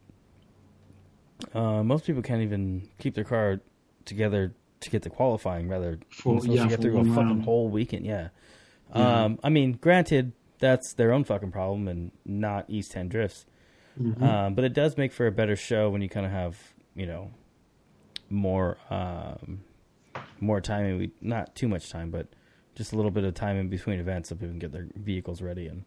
uh, 1.53 1.83
most 1.83 2.05
people 2.05 2.21
can't 2.21 2.41
even 2.41 2.87
keep 2.99 3.13
their 3.15 3.23
car 3.23 3.59
together 4.05 4.53
to 4.81 4.89
get 4.89 5.03
to 5.03 5.09
qualifying. 5.09 5.67
Rather, 5.69 5.99
For- 6.09 6.33
you're 6.33 6.41
supposed 6.41 6.61
to 6.61 6.67
get 6.69 6.75
for 6.77 6.81
through 6.81 6.99
a 6.99 7.03
fucking 7.05 7.15
round. 7.15 7.43
whole 7.43 7.69
weekend. 7.69 8.05
Yeah. 8.05 8.29
Yeah. 8.95 9.23
Um, 9.25 9.39
I 9.43 9.49
mean, 9.49 9.73
granted, 9.73 10.31
that's 10.59 10.93
their 10.93 11.11
own 11.11 11.23
fucking 11.23 11.51
problem 11.51 11.87
and 11.87 12.11
not 12.25 12.65
East 12.69 12.91
Ten 12.93 13.09
Drifts. 13.09 13.45
Mhm. 13.99 14.21
Um, 14.21 14.53
but 14.55 14.63
it 14.63 14.73
does 14.73 14.95
make 14.97 15.11
for 15.11 15.27
a 15.27 15.31
better 15.31 15.55
show 15.55 15.89
when 15.89 16.01
you 16.01 16.09
kind 16.09 16.25
of 16.25 16.31
have, 16.31 16.57
you 16.95 17.05
know, 17.05 17.31
more 18.29 18.77
um, 18.89 19.61
more 20.39 20.61
time. 20.61 20.85
And 20.85 20.97
we 20.99 21.11
not 21.21 21.55
too 21.55 21.67
much 21.67 21.89
time, 21.89 22.11
but 22.11 22.27
just 22.75 22.93
a 22.93 22.95
little 22.95 23.11
bit 23.11 23.23
of 23.23 23.33
time 23.33 23.57
in 23.57 23.69
between 23.69 23.99
events 23.99 24.29
so 24.29 24.35
people 24.35 24.49
can 24.49 24.59
get 24.59 24.71
their 24.71 24.87
vehicles 24.95 25.41
ready 25.41 25.67
and 25.67 25.83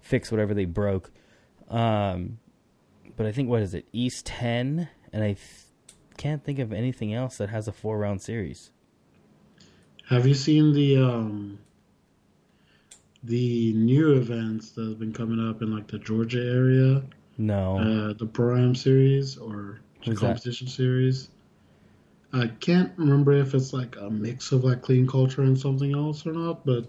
fix 0.00 0.30
whatever 0.30 0.52
they 0.54 0.66
broke. 0.66 1.10
Um, 1.68 2.38
but 3.18 3.26
I 3.26 3.32
think 3.32 3.48
what 3.48 3.62
is 3.62 3.74
it, 3.74 3.86
East 3.92 4.26
Ten, 4.26 4.88
and 5.12 5.24
I 5.24 5.32
th- 5.32 5.40
can't 6.16 6.42
think 6.42 6.60
of 6.60 6.72
anything 6.72 7.12
else 7.12 7.36
that 7.38 7.48
has 7.50 7.66
a 7.66 7.72
four 7.72 7.98
round 7.98 8.22
series. 8.22 8.70
Have 10.08 10.26
you 10.26 10.34
seen 10.34 10.72
the 10.72 10.96
um 10.98 11.58
the 13.24 13.72
new 13.74 14.12
events 14.12 14.70
that 14.70 14.84
have 14.86 15.00
been 15.00 15.12
coming 15.12 15.50
up 15.50 15.60
in 15.62 15.74
like 15.74 15.88
the 15.88 15.98
Georgia 15.98 16.40
area? 16.40 17.02
No, 17.36 17.78
Uh, 17.78 18.12
the 18.14 18.24
Pro 18.26 18.72
series 18.72 19.36
or 19.36 19.80
the 20.04 20.10
Who's 20.10 20.20
that? 20.20 20.26
competition 20.28 20.68
series. 20.68 21.28
I 22.32 22.46
can't 22.46 22.92
remember 22.96 23.32
if 23.32 23.52
it's 23.52 23.72
like 23.72 23.96
a 23.96 24.08
mix 24.08 24.52
of 24.52 24.62
like 24.62 24.80
clean 24.82 25.08
culture 25.08 25.42
and 25.42 25.58
something 25.58 25.92
else 25.92 26.24
or 26.24 26.32
not, 26.32 26.64
but 26.64 26.86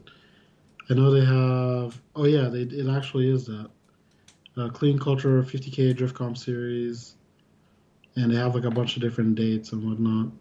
I 0.92 0.94
know 0.94 1.10
they 1.10 1.26
have. 1.26 2.00
Oh 2.16 2.26
yeah, 2.26 2.50
they 2.50 2.62
it 2.62 2.88
actually 2.88 3.32
is 3.32 3.48
that 3.48 3.72
uh, 4.60 4.70
clean 4.70 5.00
culture 5.00 5.42
50k 5.42 5.96
drift 5.96 6.16
comp 6.16 6.38
series, 6.38 7.16
and 8.16 8.32
they 8.32 8.36
have 8.36 8.56
like 8.56 8.66
a 8.66 8.72
bunch 8.72 8.96
of 8.96 9.02
different 9.02 9.36
dates 9.36 9.72
and 9.72 9.88
whatnot. 9.88 10.32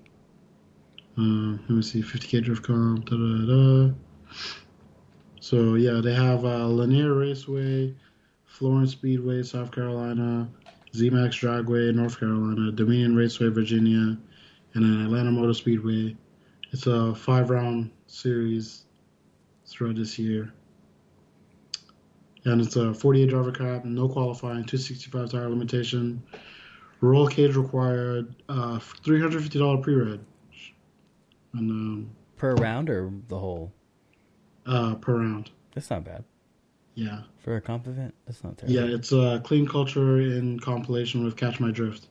Uh, 1.16 1.58
let 1.68 1.70
me 1.70 1.82
see, 1.82 2.02
50k 2.02 2.44
drift 2.44 2.62
comp. 2.62 3.08
Da, 3.08 3.16
da, 3.16 3.46
da. 3.46 3.94
So 5.40 5.74
yeah, 5.74 6.00
they 6.02 6.14
have 6.14 6.44
uh, 6.44 6.66
Lanier 6.66 7.14
Raceway, 7.14 7.94
Florence 8.44 8.92
Speedway, 8.92 9.42
South 9.42 9.70
Carolina, 9.70 10.48
ZMAX 10.92 11.40
Dragway, 11.40 11.94
North 11.94 12.18
Carolina, 12.18 12.72
Dominion 12.72 13.14
Raceway, 13.14 13.48
Virginia, 13.48 14.18
and 14.74 14.84
then 14.84 15.04
Atlanta 15.04 15.30
Motor 15.30 15.54
Speedway. 15.54 16.16
It's 16.72 16.86
a 16.86 17.14
five 17.14 17.50
round 17.50 17.90
series 18.06 18.84
throughout 19.66 19.96
this 19.96 20.18
year. 20.18 20.52
And 22.44 22.60
it's 22.60 22.76
a 22.76 22.94
48 22.94 23.28
driver 23.28 23.52
cap, 23.52 23.84
no 23.84 24.08
qualifying, 24.08 24.64
265 24.64 25.30
tire 25.30 25.48
limitation, 25.48 26.22
roll 27.00 27.26
cage 27.26 27.56
required, 27.56 28.34
uh, 28.48 28.78
$350 28.78 29.82
pre 29.82 29.94
reg. 29.94 30.20
And 31.54 31.70
um, 31.70 32.10
per 32.36 32.54
round 32.54 32.88
or 32.90 33.10
the 33.28 33.38
whole. 33.38 33.72
uh, 34.66 34.94
per 34.96 35.18
round. 35.18 35.50
That's 35.74 35.90
not 35.90 36.04
bad. 36.04 36.24
Yeah. 36.94 37.20
For 37.38 37.56
a 37.56 37.60
comp 37.60 37.86
event, 37.86 38.14
that's 38.26 38.42
not 38.44 38.58
terrible. 38.58 38.74
Yeah, 38.90 38.94
it's 38.94 39.12
a 39.12 39.40
clean 39.44 39.66
culture 39.66 40.20
in 40.20 40.58
compilation 40.60 41.24
with 41.24 41.36
Catch 41.36 41.60
My 41.60 41.70
Drift. 41.70 42.08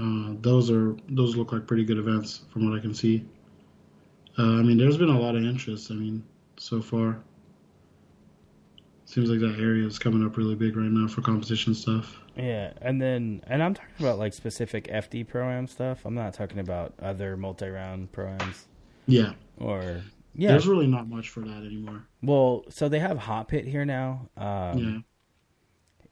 Uh, 0.00 0.34
those 0.40 0.70
are 0.70 0.96
those 1.08 1.36
look 1.36 1.52
like 1.52 1.66
pretty 1.66 1.84
good 1.84 1.98
events 1.98 2.42
from 2.52 2.68
what 2.68 2.78
I 2.78 2.80
can 2.80 2.94
see. 2.94 3.24
Uh, 4.38 4.42
I 4.58 4.62
mean, 4.62 4.78
there's 4.78 4.96
been 4.96 5.08
a 5.10 5.18
lot 5.20 5.34
of 5.36 5.44
interest. 5.44 5.90
I 5.90 5.94
mean, 5.94 6.22
so 6.56 6.80
far, 6.80 7.18
seems 9.10 9.28
like 9.28 9.40
that 9.40 9.58
area 9.60 9.86
is 9.86 9.98
coming 9.98 10.24
up 10.24 10.36
really 10.36 10.54
big 10.54 10.76
right 10.76 10.90
now 10.90 11.08
for 11.08 11.20
competition 11.20 11.74
stuff. 11.74 12.16
Yeah, 12.36 12.72
and 12.80 13.02
then 13.02 13.42
and 13.46 13.62
I'm 13.62 13.74
talking 13.74 13.94
about 13.98 14.18
like 14.18 14.32
specific 14.32 14.86
FD 14.86 15.28
pro 15.28 15.50
am 15.50 15.66
stuff. 15.66 16.04
I'm 16.04 16.14
not 16.14 16.32
talking 16.34 16.58
about 16.58 16.94
other 17.00 17.36
multi 17.36 17.68
round 17.68 18.12
pro 18.12 18.28
ams 18.28 18.66
Yeah, 19.06 19.32
or 19.58 20.02
yeah. 20.34 20.48
there's 20.50 20.68
really 20.68 20.86
not 20.86 21.08
much 21.08 21.28
for 21.28 21.40
that 21.40 21.64
anymore. 21.64 22.04
Well, 22.22 22.64
so 22.68 22.88
they 22.88 23.00
have 23.00 23.18
hot 23.18 23.48
pit 23.48 23.66
here 23.66 23.84
now. 23.84 24.28
Um, 24.36 24.78
yeah, 24.78 24.98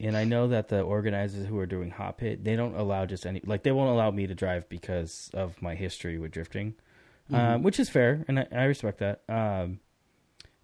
and 0.01 0.17
I 0.17 0.25
know 0.25 0.49
that 0.49 0.69
the 0.69 0.81
organizers 0.81 1.47
who 1.47 1.59
are 1.59 1.67
doing 1.67 1.91
hot 1.91 2.19
pit, 2.19 2.45
they 2.45 2.57
don't 2.57 2.75
allow 2.75 3.07
just 3.07 3.25
any 3.25 3.41
like 3.45 3.63
they 3.63 3.73
won't 3.73 3.91
allow 3.91 4.11
me 4.11 4.27
to 4.27 4.35
drive 4.35 4.69
because 4.69 5.31
of 5.35 5.61
my 5.63 5.75
history 5.77 6.19
with 6.19 6.33
drifting, 6.33 6.75
um, 7.33 7.63
which 7.63 7.79
is 7.79 7.89
fair, 7.89 8.25
and 8.29 8.41
I, 8.41 8.47
I 8.53 8.65
respect 8.65 8.99
that. 8.99 9.23
Um, 9.29 9.81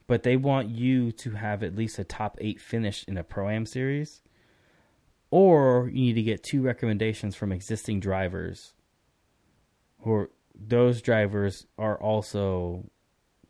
but 0.06 0.22
they 0.22 0.36
want 0.36 0.68
you 0.68 1.12
to 1.12 1.30
have 1.32 1.62
at 1.62 1.74
least 1.74 1.98
a 1.98 2.04
top 2.04 2.36
eight 2.40 2.60
finish 2.60 3.04
in 3.08 3.16
a 3.16 3.24
pro 3.24 3.48
am 3.48 3.66
series, 3.66 4.22
or 5.30 5.88
you 5.92 6.00
need 6.00 6.14
to 6.14 6.22
get 6.22 6.42
two 6.42 6.62
recommendations 6.62 7.34
from 7.34 7.52
existing 7.52 8.00
drivers, 8.00 8.74
or 9.98 10.30
those 10.54 11.02
drivers 11.02 11.66
are 11.78 12.00
also 12.00 12.84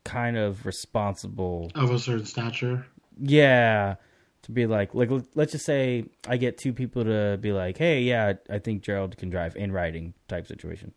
kind 0.03 0.37
of 0.37 0.65
responsible 0.65 1.71
of 1.75 1.91
a 1.91 1.99
certain 1.99 2.25
stature. 2.25 2.85
yeah, 3.19 3.95
to 4.43 4.51
be 4.51 4.65
like, 4.65 4.93
like 4.93 5.09
let's 5.33 5.51
just 5.51 5.65
say 5.65 6.05
I 6.27 6.37
get 6.37 6.57
two 6.57 6.73
people 6.73 7.03
to 7.03 7.37
be 7.41 7.51
like, 7.51 7.77
hey, 7.77 8.01
yeah, 8.01 8.33
I 8.49 8.59
think 8.59 8.83
Gerald 8.83 9.17
can 9.17 9.29
drive 9.29 9.55
in 9.55 9.71
riding 9.71 10.13
type 10.27 10.47
situation, 10.47 10.93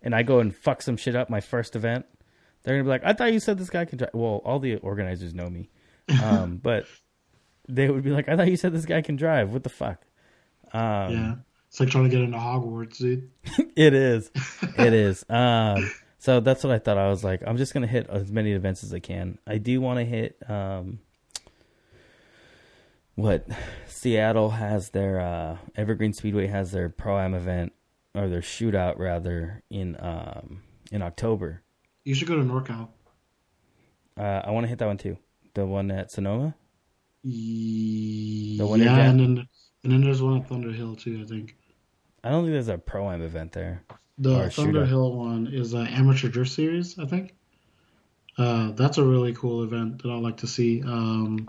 and 0.00 0.14
I 0.14 0.22
go 0.22 0.38
and 0.38 0.54
fuck 0.54 0.80
some 0.82 0.96
shit 0.96 1.16
up 1.16 1.28
my 1.28 1.40
first 1.40 1.74
event. 1.74 2.06
They're 2.66 2.74
gonna 2.74 2.82
be 2.82 2.90
like, 2.90 3.04
I 3.04 3.12
thought 3.12 3.32
you 3.32 3.38
said 3.38 3.58
this 3.58 3.70
guy 3.70 3.84
can 3.84 3.96
drive. 3.96 4.10
Well, 4.12 4.42
all 4.44 4.58
the 4.58 4.74
organizers 4.78 5.32
know 5.32 5.48
me, 5.48 5.70
um, 6.20 6.56
but 6.62 6.84
they 7.68 7.88
would 7.88 8.02
be 8.02 8.10
like, 8.10 8.28
I 8.28 8.36
thought 8.36 8.48
you 8.48 8.56
said 8.56 8.72
this 8.72 8.86
guy 8.86 9.02
can 9.02 9.14
drive. 9.14 9.52
What 9.52 9.62
the 9.62 9.68
fuck? 9.68 10.02
Um, 10.72 11.12
yeah, 11.12 11.34
it's 11.68 11.78
like 11.78 11.90
trying 11.90 12.04
to 12.04 12.10
get 12.10 12.22
into 12.22 12.38
Hogwarts, 12.38 12.98
dude. 12.98 13.30
it 13.76 13.94
is. 13.94 14.32
It 14.78 14.92
is. 14.92 15.24
Um, 15.30 15.88
so 16.18 16.40
that's 16.40 16.64
what 16.64 16.72
I 16.72 16.80
thought. 16.80 16.98
I 16.98 17.08
was 17.08 17.22
like, 17.22 17.40
I'm 17.46 17.56
just 17.56 17.72
gonna 17.72 17.86
hit 17.86 18.08
as 18.10 18.32
many 18.32 18.50
events 18.50 18.82
as 18.82 18.92
I 18.92 18.98
can. 18.98 19.38
I 19.46 19.58
do 19.58 19.80
want 19.80 20.00
to 20.00 20.04
hit 20.04 20.36
um, 20.48 20.98
what 23.14 23.46
Seattle 23.86 24.50
has 24.50 24.90
their 24.90 25.20
uh, 25.20 25.58
Evergreen 25.76 26.12
Speedway 26.12 26.48
has 26.48 26.72
their 26.72 26.88
pro 26.88 27.20
am 27.20 27.32
event 27.32 27.74
or 28.12 28.28
their 28.28 28.40
shootout 28.40 28.98
rather 28.98 29.62
in 29.70 29.96
um, 30.00 30.62
in 30.90 31.00
October. 31.00 31.62
You 32.06 32.14
should 32.14 32.28
go 32.28 32.36
to 32.36 32.42
NorCal. 32.42 32.88
Uh, 34.16 34.40
I 34.44 34.52
want 34.52 34.62
to 34.62 34.68
hit 34.68 34.78
that 34.78 34.86
one 34.86 34.96
too. 34.96 35.18
The 35.54 35.66
one 35.66 35.90
at 35.90 36.12
Sonoma. 36.12 36.54
The 37.24 38.58
one 38.60 38.80
yeah, 38.80 38.96
and 39.10 39.18
then 39.18 39.48
and 39.82 39.92
then 39.92 40.04
there's 40.04 40.22
one 40.22 40.40
at 40.40 40.48
Thunder 40.48 40.70
Hill 40.70 40.94
too. 40.94 41.20
I 41.20 41.26
think 41.26 41.56
I 42.22 42.30
don't 42.30 42.44
think 42.44 42.52
there's 42.52 42.68
a 42.68 42.78
pro 42.78 43.10
am 43.10 43.22
event 43.22 43.50
there. 43.50 43.82
the 44.18 44.48
Thunder 44.50 44.82
shootout. 44.82 44.88
Hill 44.88 45.16
one 45.16 45.48
is 45.48 45.74
an 45.74 45.88
amateur 45.88 46.28
drift 46.28 46.52
series. 46.52 46.96
I 46.96 47.06
think 47.06 47.34
uh, 48.38 48.70
that's 48.70 48.98
a 48.98 49.04
really 49.04 49.34
cool 49.34 49.64
event 49.64 50.00
that 50.04 50.08
I 50.08 50.16
like 50.16 50.36
to 50.36 50.46
see. 50.46 50.84
Um, 50.84 51.48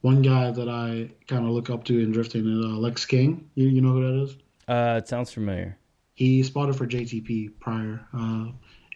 one 0.00 0.20
guy 0.20 0.50
that 0.50 0.68
I 0.68 1.10
kind 1.28 1.46
of 1.46 1.52
look 1.52 1.70
up 1.70 1.84
to 1.84 2.00
in 2.00 2.10
drifting 2.10 2.40
is 2.40 2.64
uh, 2.64 2.76
Lex 2.76 3.06
King. 3.06 3.48
You 3.54 3.68
you 3.68 3.82
know 3.82 3.92
who 3.92 4.02
that 4.02 4.22
is? 4.24 4.36
Uh, 4.66 4.96
it 4.98 5.06
sounds 5.06 5.32
familiar. 5.32 5.78
He 6.14 6.42
spotted 6.42 6.74
for 6.74 6.88
JTP 6.88 7.60
prior 7.60 8.04
uh, 8.12 8.46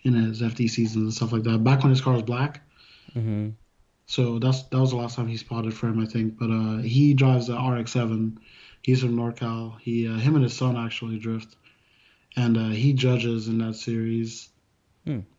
in 0.04 0.14
his 0.14 0.40
FD 0.42 0.68
seasons 0.70 0.96
and 1.04 1.12
stuff 1.14 1.32
like 1.32 1.42
that. 1.44 1.62
Back 1.64 1.82
when 1.82 1.90
his 1.90 2.00
car 2.00 2.14
was 2.14 2.22
black. 2.22 2.62
hmm 3.12 3.50
So 4.06 4.38
that's 4.38 4.62
that 4.64 4.80
was 4.80 4.90
the 4.90 4.96
last 4.96 5.16
time 5.16 5.28
he 5.28 5.36
spotted 5.36 5.74
for 5.74 5.88
him, 5.88 6.00
I 6.00 6.06
think. 6.06 6.38
But 6.38 6.50
uh, 6.50 6.78
he 6.78 7.14
drives 7.14 7.46
the 7.48 7.54
RX-7. 7.54 8.36
He's 8.82 9.00
from 9.02 9.14
NorCal. 9.16 9.78
He, 9.80 10.08
uh, 10.08 10.16
him 10.16 10.34
and 10.36 10.42
his 10.44 10.56
son 10.56 10.76
actually 10.76 11.18
drift, 11.18 11.54
and 12.36 12.56
uh, 12.56 12.68
he 12.70 12.92
judges 12.94 13.46
in 13.48 13.58
that 13.58 13.74
series. 13.74 14.48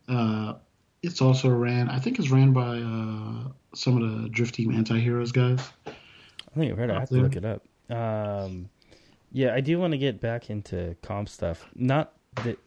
Uh, 0.08 0.54
it's 1.02 1.22
also 1.22 1.50
ran. 1.50 1.90
I 1.90 1.98
think 2.00 2.20
it's 2.20 2.30
ran 2.30 2.54
by 2.54 2.78
uh, 2.78 3.52
some 3.74 4.02
of 4.02 4.22
the 4.24 4.30
Drift 4.30 4.56
Team 4.56 4.72
Anti-Heroes 4.76 5.32
guys. 5.32 5.68
I 5.88 6.60
think 6.60 6.72
I've 6.72 6.78
heard. 6.78 6.90
it. 6.90 6.96
I 6.96 7.00
have 7.00 7.10
to 7.10 7.16
look 7.16 7.36
it 7.36 7.46
up. 7.46 7.64
Um, 7.90 8.70
yeah, 9.32 9.54
I 9.56 9.62
do 9.62 9.80
want 9.80 9.92
to 9.94 9.98
get 9.98 10.20
back 10.20 10.50
into 10.50 10.96
comp 11.02 11.30
stuff. 11.30 11.66
Not 11.74 12.14
that 12.44 12.58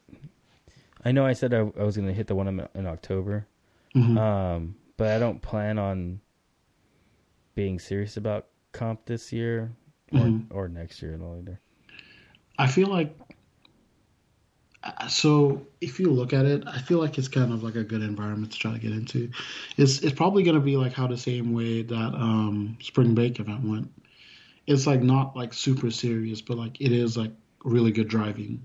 I 1.05 1.13
know 1.13 1.27
I 1.27 1.33
said 1.35 1.53
I, 1.53 1.59
I 1.59 1.83
was 1.85 1.97
going 1.97 2.09
to 2.09 2.15
hit 2.15 2.27
the 2.27 2.35
one 2.35 2.49
in, 2.49 2.67
in 2.75 2.87
October, 2.87 3.47
Mhm. 3.95 4.19
um, 4.19 4.77
but 4.97 5.09
I 5.09 5.19
don't 5.19 5.41
plan 5.43 5.79
on 5.79 6.21
being 7.55 7.79
serious 7.79 8.17
about 8.17 8.47
comp 8.73 9.05
this 9.07 9.33
year 9.33 9.73
or, 10.13 10.19
Mhm. 10.21 10.47
or 10.51 10.69
next 10.69 11.03
year 11.03 11.15
at 11.15 11.21
all 11.21 11.37
either. 11.39 11.61
I 12.59 12.67
feel 12.69 12.89
like. 12.89 13.17
uh, 14.83 15.09
So 15.09 15.67
if 15.81 15.99
you 16.01 16.11
look 16.11 16.33
at 16.33 16.45
it, 16.47 16.63
I 16.67 16.79
feel 16.79 16.99
like 16.99 17.17
it's 17.19 17.29
kind 17.29 17.53
of 17.53 17.63
like 17.63 17.75
a 17.77 17.85
good 17.85 18.03
environment 18.03 18.53
to 18.53 18.59
try 18.59 18.73
to 18.73 18.79
get 18.79 18.93
into. 18.93 19.31
It's 19.77 20.01
it's 20.01 20.15
probably 20.15 20.43
going 20.43 20.57
to 20.57 20.61
be 20.65 20.77
like 20.77 20.93
how 20.93 21.07
the 21.07 21.17
same 21.19 21.53
way 21.53 21.83
that 21.83 22.15
um, 22.15 22.77
spring 22.81 23.15
break 23.15 23.41
event 23.41 23.63
went. 23.65 23.91
It's 24.67 24.87
like 24.87 25.03
not 25.03 25.37
like 25.37 25.53
super 25.53 25.91
serious, 25.91 26.41
but 26.41 26.57
like 26.59 26.81
it 26.81 26.93
is 26.93 27.17
like 27.17 27.33
really 27.65 27.93
good 27.93 28.09
driving 28.09 28.65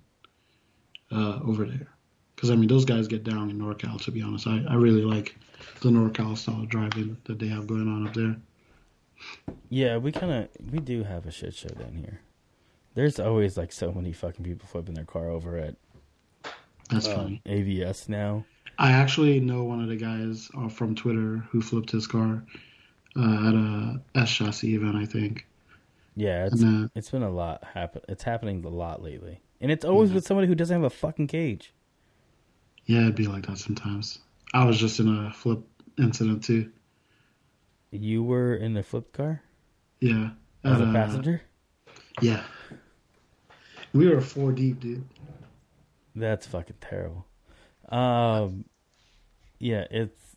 uh, 1.11 1.39
over 1.43 1.65
there. 1.65 1.87
Because 2.39 2.51
I 2.51 2.55
mean, 2.55 2.69
those 2.69 2.85
guys 2.85 3.09
get 3.09 3.25
down 3.25 3.49
in 3.49 3.59
NorCal. 3.59 4.01
To 4.01 4.11
be 4.11 4.21
honest, 4.21 4.47
I, 4.47 4.63
I 4.69 4.75
really 4.75 5.01
like 5.01 5.35
the 5.81 5.89
NorCal 5.89 6.37
style 6.37 6.63
driving 6.63 7.17
that 7.25 7.37
they 7.37 7.47
have 7.47 7.67
going 7.67 7.89
on 7.89 8.07
up 8.07 8.13
there. 8.13 8.37
Yeah, 9.67 9.97
we 9.97 10.13
kind 10.13 10.31
of 10.31 10.47
we 10.71 10.79
do 10.79 11.03
have 11.03 11.25
a 11.25 11.31
shit 11.31 11.53
show 11.53 11.67
down 11.67 11.95
here. 11.95 12.21
There's 12.95 13.19
always 13.19 13.57
like 13.57 13.73
so 13.73 13.91
many 13.91 14.13
fucking 14.13 14.45
people 14.45 14.69
flipping 14.69 14.95
their 14.95 15.03
car 15.03 15.27
over 15.27 15.57
at 15.57 15.75
That's 16.89 17.09
um, 17.09 17.15
funny. 17.15 17.41
AVS 17.45 18.07
now. 18.07 18.45
I 18.77 18.93
actually 18.93 19.41
know 19.41 19.65
one 19.65 19.83
of 19.83 19.89
the 19.89 19.97
guys 19.97 20.49
uh, 20.57 20.69
from 20.69 20.95
Twitter 20.95 21.43
who 21.49 21.61
flipped 21.61 21.91
his 21.91 22.07
car 22.07 22.41
uh, 23.17 23.47
at 23.49 23.53
a 23.53 24.01
S 24.15 24.31
chassis 24.31 24.75
event, 24.75 24.95
I 24.95 25.05
think. 25.05 25.45
Yeah, 26.15 26.45
it's 26.45 26.61
And, 26.61 26.85
uh, 26.85 26.89
it's 26.95 27.11
been 27.11 27.23
a 27.23 27.29
lot 27.29 27.65
happen. 27.73 28.01
It's 28.07 28.23
happening 28.23 28.63
a 28.63 28.69
lot 28.69 29.03
lately, 29.03 29.41
and 29.59 29.73
it's 29.73 29.83
always 29.83 30.13
with 30.13 30.25
somebody 30.25 30.47
who 30.47 30.55
doesn't 30.55 30.73
have 30.73 30.89
a 30.89 30.89
fucking 30.89 31.27
cage. 31.27 31.73
Yeah, 32.89 33.01
it'd 33.01 33.13
be 33.15 33.27
like 33.27 33.45
that 33.45 33.59
sometimes. 33.59 34.17
I 34.51 34.65
was 34.65 34.79
just 34.79 34.99
in 34.99 35.07
a 35.15 35.31
flip 35.31 35.59
incident 35.99 36.43
too. 36.43 36.71
You 37.91 38.23
were 38.23 38.55
in 38.55 38.73
the 38.73 38.81
flip 38.81 39.13
car 39.13 39.43
Yeah. 39.99 40.31
as 40.63 40.81
a 40.81 40.85
uh, 40.85 40.91
passenger. 40.91 41.39
Yeah. 42.19 42.41
We 43.93 44.07
were 44.09 44.19
four 44.21 44.51
deep, 44.53 44.79
dude. 44.79 45.07
That's 46.15 46.47
fucking 46.47 46.77
terrible. 46.81 47.27
Um, 47.89 48.65
yeah, 49.59 49.85
it's 49.91 50.35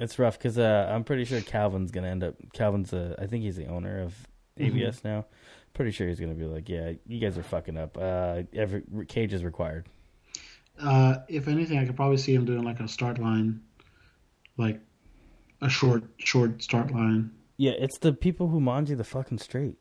it's 0.00 0.18
rough 0.18 0.38
because 0.38 0.58
uh, 0.58 0.90
I'm 0.90 1.04
pretty 1.04 1.26
sure 1.26 1.42
Calvin's 1.42 1.90
gonna 1.90 2.08
end 2.08 2.24
up. 2.24 2.36
Calvin's 2.54 2.94
uh, 2.94 3.14
I 3.18 3.26
think 3.26 3.44
he's 3.44 3.56
the 3.56 3.66
owner 3.66 4.00
of 4.00 4.14
AVS 4.58 5.04
now. 5.04 5.26
Pretty 5.74 5.90
sure 5.90 6.08
he's 6.08 6.18
gonna 6.18 6.32
be 6.32 6.44
like, 6.46 6.70
yeah, 6.70 6.92
you 7.06 7.20
guys 7.20 7.36
are 7.36 7.42
fucking 7.42 7.76
up. 7.76 7.98
Uh, 7.98 8.44
every 8.54 8.84
cage 9.06 9.34
is 9.34 9.44
required. 9.44 9.86
If 11.36 11.48
anything, 11.48 11.78
I 11.78 11.84
could 11.84 11.96
probably 11.96 12.16
see 12.16 12.34
him 12.34 12.44
doing 12.44 12.62
like 12.62 12.80
a 12.80 12.88
start 12.88 13.18
line, 13.18 13.60
like 14.56 14.80
a 15.60 15.68
short, 15.68 16.04
short 16.18 16.62
start 16.62 16.92
line. 16.92 17.30
Yeah, 17.58 17.72
it's 17.72 17.98
the 17.98 18.12
people 18.12 18.48
who 18.48 18.60
mind 18.60 18.88
you 18.88 18.96
the 18.96 19.04
fucking 19.04 19.38
street. 19.38 19.76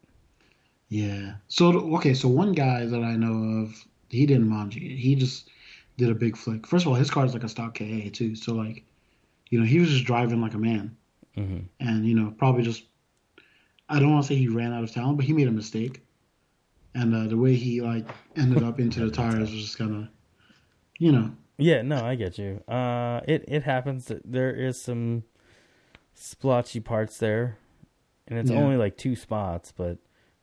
Yeah. 0.90 1.36
So 1.48 1.68
okay, 1.95 2.14
so 2.14 2.27
one 2.27 2.53
guy 2.53 2.86
that 2.86 3.03
I 3.03 3.15
know 3.15 3.64
of, 3.64 3.86
he 4.10 4.26
didn't 4.26 4.49
manji. 4.49 4.98
He 4.98 5.15
just 5.15 5.49
did 5.98 6.10
a 6.10 6.15
big 6.15 6.38
flick. 6.38 6.68
First 6.68 6.86
of 6.86 6.90
all, 6.90 6.95
his 6.95 7.10
car 7.10 7.26
is 7.26 7.34
like 7.34 7.44
a 7.44 7.49
stock 7.49 7.76
KA 7.77 8.10
too, 8.11 8.36
so 8.36 8.53
like, 8.53 8.84
you 9.49 9.60
know, 9.60 9.65
he 9.65 9.80
was 9.80 9.90
just 9.90 10.06
driving 10.06 10.41
like 10.41 10.53
a 10.53 10.60
man, 10.60 10.95
hmm 11.36 11.60
and 11.80 12.06
you 12.06 12.15
know, 12.15 12.34
probably 12.38 12.64
just, 12.64 12.84
I 13.90 13.99
don't 13.99 14.11
want 14.11 14.23
to 14.23 14.27
say 14.27 14.36
he 14.36 14.48
ran 14.48 14.73
out 14.73 14.84
of 14.84 14.91
talent, 14.91 15.18
but 15.18 15.26
he 15.26 15.34
made 15.34 15.48
a 15.48 15.52
mistake, 15.52 16.02
and 16.94 17.15
uh, 17.15 17.27
the 17.27 17.38
way 17.38 17.56
he 17.56 17.82
like 17.82 18.07
ended 18.36 18.64
up 18.64 18.80
into 18.80 19.06
the 19.06 19.11
tires 19.11 19.52
was 19.52 19.61
just 19.61 19.77
kind 19.77 19.95
of, 19.95 20.07
you 20.99 21.11
know, 21.11 21.32
Yeah, 21.57 21.82
no, 21.84 22.03
I 22.03 22.15
get 22.15 22.38
you. 22.38 22.61
Uh, 22.68 23.22
it 23.27 23.45
it 23.48 23.64
happens. 23.64 24.06
that 24.06 24.22
There 24.30 24.52
is 24.53 24.82
some 24.82 25.23
splotchy 26.14 26.80
parts 26.80 27.18
there, 27.18 27.57
and 28.27 28.38
it's 28.40 28.49
Yeah. 28.52 28.57
only 28.57 28.77
like 28.77 28.98
two 28.98 29.15
spots, 29.15 29.72
but 29.76 29.98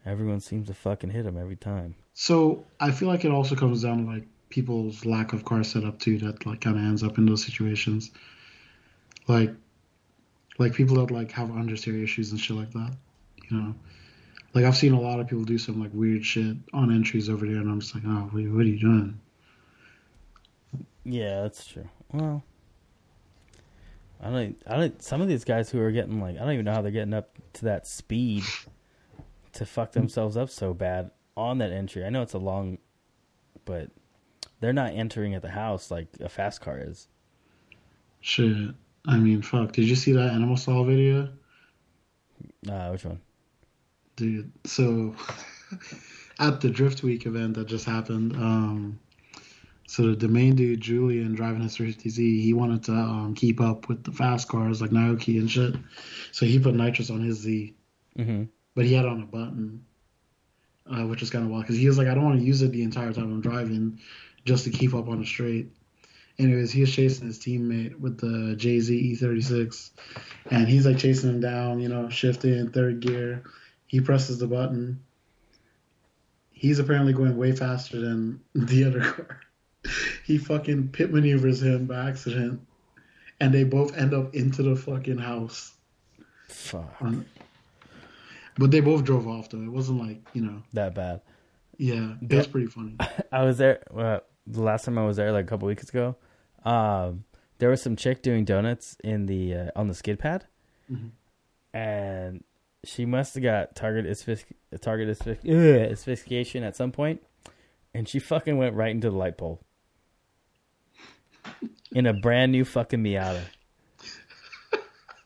everyone 0.06 0.40
seems 0.40 0.68
to 0.68 0.74
fucking 0.74 1.10
hit 1.10 1.24
them 1.24 1.36
every 1.36 1.56
time. 1.56 1.94
So 2.14 2.64
I 2.80 2.90
feel 2.90 3.08
like 3.08 3.24
it 3.24 3.30
also 3.30 3.54
comes 3.54 3.82
down 3.82 4.04
to 4.04 4.10
like 4.10 4.26
people's 4.48 5.06
lack 5.06 5.32
of 5.32 5.44
car 5.44 5.64
setup 5.64 5.98
too 5.98 6.18
that 6.18 6.44
like 6.46 6.60
kind 6.60 6.76
of 6.76 6.82
ends 6.82 7.02
up 7.02 7.16
in 7.18 7.26
those 7.26 7.44
situations. 7.44 8.10
Like 9.28 9.54
Like 10.58 10.74
people 10.74 10.96
that 10.96 11.10
like 11.10 11.32
have 11.32 11.48
understeer 11.48 12.02
issues 12.02 12.30
and 12.30 12.38
shit 12.40 12.56
like 12.56 12.70
that. 12.72 12.92
You 13.50 13.56
know, 13.58 13.74
like 14.54 14.64
I've 14.66 14.76
seen 14.76 14.92
a 14.92 15.00
lot 15.00 15.18
of 15.20 15.26
people 15.28 15.44
do 15.44 15.58
some 15.58 15.80
like 15.80 15.90
weird 15.94 16.24
shit 16.24 16.56
on 16.74 16.92
entries 16.94 17.28
over 17.30 17.46
there, 17.46 17.56
and 17.56 17.70
I'm 17.70 17.80
just 17.80 17.94
like, 17.94 18.04
oh, 18.06 18.28
what, 18.30 18.44
what 18.44 18.60
are 18.60 18.68
you 18.68 18.78
doing? 18.78 19.18
Yeah, 21.04 21.42
that's 21.42 21.66
true. 21.66 21.88
Well, 22.12 22.42
I 24.20 24.30
don't. 24.30 24.62
I 24.66 24.76
don't. 24.76 25.02
Some 25.02 25.20
of 25.20 25.28
these 25.28 25.44
guys 25.44 25.70
who 25.70 25.80
are 25.80 25.90
getting 25.90 26.20
like, 26.20 26.36
I 26.36 26.40
don't 26.40 26.52
even 26.52 26.64
know 26.64 26.72
how 26.72 26.82
they're 26.82 26.92
getting 26.92 27.14
up 27.14 27.36
to 27.54 27.64
that 27.64 27.86
speed 27.86 28.44
to 29.54 29.66
fuck 29.66 29.92
themselves 29.92 30.36
up 30.36 30.50
so 30.50 30.72
bad 30.72 31.10
on 31.36 31.58
that 31.58 31.72
entry. 31.72 32.04
I 32.04 32.10
know 32.10 32.22
it's 32.22 32.34
a 32.34 32.38
long, 32.38 32.78
but 33.64 33.90
they're 34.60 34.72
not 34.72 34.92
entering 34.92 35.34
at 35.34 35.42
the 35.42 35.50
house 35.50 35.90
like 35.90 36.08
a 36.20 36.28
fast 36.28 36.60
car 36.60 36.78
is. 36.78 37.08
Shit. 38.20 38.74
I 39.06 39.16
mean, 39.16 39.42
fuck. 39.42 39.72
Did 39.72 39.88
you 39.88 39.96
see 39.96 40.12
that 40.12 40.30
Animal 40.30 40.56
Style 40.56 40.84
video? 40.84 41.28
Uh, 42.68 42.90
which 42.90 43.04
one? 43.04 43.20
Dude, 44.14 44.52
so 44.64 45.16
at 46.38 46.60
the 46.60 46.70
Drift 46.70 47.02
Week 47.02 47.26
event 47.26 47.54
that 47.54 47.66
just 47.66 47.84
happened, 47.84 48.34
um, 48.36 49.00
so 49.92 50.14
the 50.14 50.26
main 50.26 50.56
dude, 50.56 50.80
Julian, 50.80 51.34
driving 51.34 51.60
his 51.60 51.76
350Z, 51.76 52.16
he 52.16 52.54
wanted 52.54 52.82
to 52.84 52.92
um, 52.92 53.34
keep 53.34 53.60
up 53.60 53.88
with 53.88 54.04
the 54.04 54.10
fast 54.10 54.48
cars 54.48 54.80
like 54.80 54.90
Naoki 54.90 55.38
and 55.38 55.50
shit. 55.50 55.74
So 56.30 56.46
he 56.46 56.58
put 56.58 56.74
nitrous 56.74 57.10
on 57.10 57.20
his 57.20 57.40
Z, 57.40 57.74
Mm-hmm. 58.18 58.44
but 58.74 58.86
he 58.86 58.94
had 58.94 59.04
on 59.04 59.20
a 59.22 59.26
button, 59.26 59.84
uh, 60.86 61.06
which 61.06 61.20
is 61.22 61.28
kind 61.28 61.44
of 61.44 61.50
wild 61.50 61.64
because 61.64 61.76
he 61.76 61.86
was 61.86 61.98
like, 61.98 62.08
I 62.08 62.14
don't 62.14 62.24
want 62.24 62.40
to 62.40 62.44
use 62.46 62.62
it 62.62 62.72
the 62.72 62.82
entire 62.82 63.12
time 63.12 63.24
I'm 63.24 63.42
driving 63.42 64.00
just 64.46 64.64
to 64.64 64.70
keep 64.70 64.94
up 64.94 65.08
on 65.10 65.20
the 65.20 65.26
straight. 65.26 65.70
Anyways, 66.38 66.72
he 66.72 66.80
was 66.80 66.94
chasing 66.94 67.26
his 67.26 67.38
teammate 67.38 68.00
with 68.00 68.16
the 68.18 68.56
JZ 68.56 69.20
E36, 69.20 69.90
and 70.50 70.66
he's 70.66 70.86
like 70.86 70.96
chasing 70.96 71.28
him 71.28 71.40
down, 71.40 71.80
you 71.80 71.90
know, 71.90 72.08
shifting 72.08 72.70
third 72.70 73.00
gear. 73.00 73.42
He 73.86 74.00
presses 74.00 74.38
the 74.38 74.46
button. 74.46 75.02
He's 76.50 76.78
apparently 76.78 77.12
going 77.12 77.36
way 77.36 77.52
faster 77.52 78.00
than 78.00 78.40
the 78.54 78.84
other 78.84 79.00
car. 79.02 79.40
He 80.24 80.38
fucking 80.38 80.88
pit 80.88 81.12
maneuvers 81.12 81.62
him 81.62 81.86
by 81.86 82.08
accident, 82.08 82.60
and 83.40 83.52
they 83.52 83.64
both 83.64 83.96
end 83.96 84.14
up 84.14 84.34
into 84.34 84.62
the 84.62 84.76
fucking 84.76 85.18
house. 85.18 85.72
Fuck. 86.48 86.92
But 88.58 88.70
they 88.70 88.80
both 88.80 89.04
drove 89.04 89.26
off 89.26 89.48
though. 89.50 89.60
It 89.62 89.68
wasn't 89.70 90.00
like 90.00 90.20
you 90.34 90.42
know. 90.42 90.62
That 90.72 90.94
bad. 90.94 91.22
Yeah, 91.78 92.14
it 92.22 92.32
was 92.32 92.46
pretty 92.46 92.66
funny. 92.68 92.96
I 93.32 93.42
was 93.44 93.58
there 93.58 93.82
uh, 93.96 94.20
the 94.46 94.62
last 94.62 94.84
time 94.84 94.98
I 94.98 95.06
was 95.06 95.16
there, 95.16 95.32
like 95.32 95.46
a 95.46 95.48
couple 95.48 95.66
weeks 95.68 95.88
ago. 95.88 96.16
Um, 96.64 97.24
there 97.58 97.70
was 97.70 97.82
some 97.82 97.96
chick 97.96 98.22
doing 98.22 98.44
donuts 98.44 98.96
in 99.02 99.26
the 99.26 99.54
uh, 99.54 99.70
on 99.74 99.88
the 99.88 99.94
skid 99.94 100.18
pad, 100.18 100.44
Mhm. 100.90 101.10
and 101.74 102.44
she 102.84 103.06
must 103.06 103.34
have 103.34 103.42
got 103.42 103.74
target 103.74 104.06
asphyxi- 104.06 104.44
target 104.80 105.08
asphyxi- 105.08 105.90
asphyxiation 105.90 106.62
at 106.62 106.76
some 106.76 106.92
point, 106.92 107.22
and 107.94 108.08
she 108.08 108.18
fucking 108.18 108.56
went 108.58 108.74
right 108.76 108.90
into 108.90 109.10
the 109.10 109.16
light 109.16 109.38
pole 109.38 109.60
in 111.92 112.06
a 112.06 112.12
brand 112.12 112.52
new 112.52 112.64
fucking 112.64 113.02
Miata, 113.02 113.42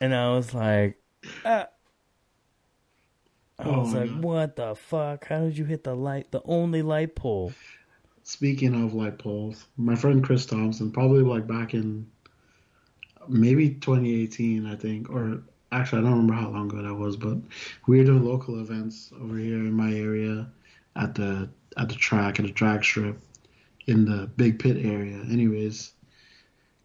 and 0.00 0.14
I 0.14 0.30
was 0.30 0.54
like, 0.54 0.98
ah. 1.44 1.68
I 3.58 3.64
Oh 3.64 3.80
was 3.80 3.94
my 3.94 4.04
like. 4.04 4.20
"What 4.22 4.56
the 4.56 4.74
fuck? 4.74 5.26
How 5.26 5.40
did 5.40 5.56
you 5.56 5.64
hit 5.64 5.84
the 5.84 5.94
light? 5.94 6.30
The 6.30 6.42
only 6.44 6.82
light 6.82 7.14
pole?" 7.16 7.52
Speaking 8.22 8.74
of 8.74 8.92
light 8.92 9.18
poles, 9.18 9.66
my 9.76 9.94
friend 9.94 10.22
Chris 10.22 10.46
Thompson, 10.46 10.90
probably 10.90 11.22
like 11.22 11.46
back 11.46 11.74
in 11.74 12.06
maybe 13.28 13.70
2018, 13.70 14.66
I 14.66 14.76
think, 14.76 15.08
or 15.10 15.42
actually 15.72 16.00
I 16.00 16.02
don't 16.02 16.12
remember 16.12 16.34
how 16.34 16.50
long 16.50 16.68
ago 16.68 16.82
that 16.82 16.94
was, 16.94 17.16
but 17.16 17.38
we 17.86 17.98
were 17.98 18.04
doing 18.04 18.24
local 18.24 18.60
events 18.60 19.12
over 19.20 19.36
here 19.38 19.56
in 19.58 19.72
my 19.72 19.92
area 19.92 20.48
at 20.96 21.14
the 21.14 21.48
at 21.76 21.88
the 21.88 21.94
track 21.94 22.38
at 22.38 22.46
the 22.46 22.52
drag 22.52 22.84
strip 22.84 23.18
in 23.86 24.04
the 24.04 24.26
big 24.36 24.58
pit 24.58 24.78
area. 24.84 25.18
Anyways, 25.30 25.92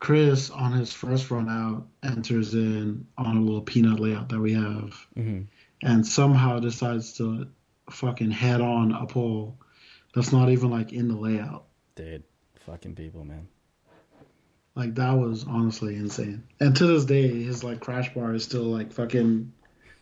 Chris 0.02 0.50
on 0.50 0.74
his 0.74 0.92
first 0.92 1.32
run 1.32 1.48
out 1.48 1.88
enters 2.04 2.54
in 2.54 3.08
on 3.18 3.38
a 3.38 3.42
little 3.42 3.62
peanut 3.62 4.00
layout 4.00 4.28
that 4.30 4.40
we 4.40 4.52
have. 4.54 4.94
hmm 5.16 5.42
and 5.84 6.06
somehow 6.06 6.60
decides 6.60 7.14
to 7.14 7.48
fucking 7.90 8.32
head 8.32 8.62
on 8.62 8.92
a 8.92 9.06
pole 9.06 9.58
that's 10.14 10.32
not 10.32 10.50
even 10.50 10.70
like 10.70 10.94
in 10.94 11.08
the 11.08 11.16
layout. 11.16 11.66
Dude, 11.96 12.24
fucking 12.60 12.96
people, 12.96 13.24
man. 13.24 13.48
Like 14.76 14.96
that 14.96 15.14
was 15.14 15.46
honestly 15.46 15.96
insane. 15.96 16.44
And 16.60 16.76
to 16.76 16.86
this 16.86 17.06
day, 17.06 17.28
his 17.44 17.64
like 17.64 17.80
crash 17.80 18.14
bar 18.14 18.34
is 18.34 18.44
still 18.44 18.64
like 18.64 18.92
fucking 18.92 19.52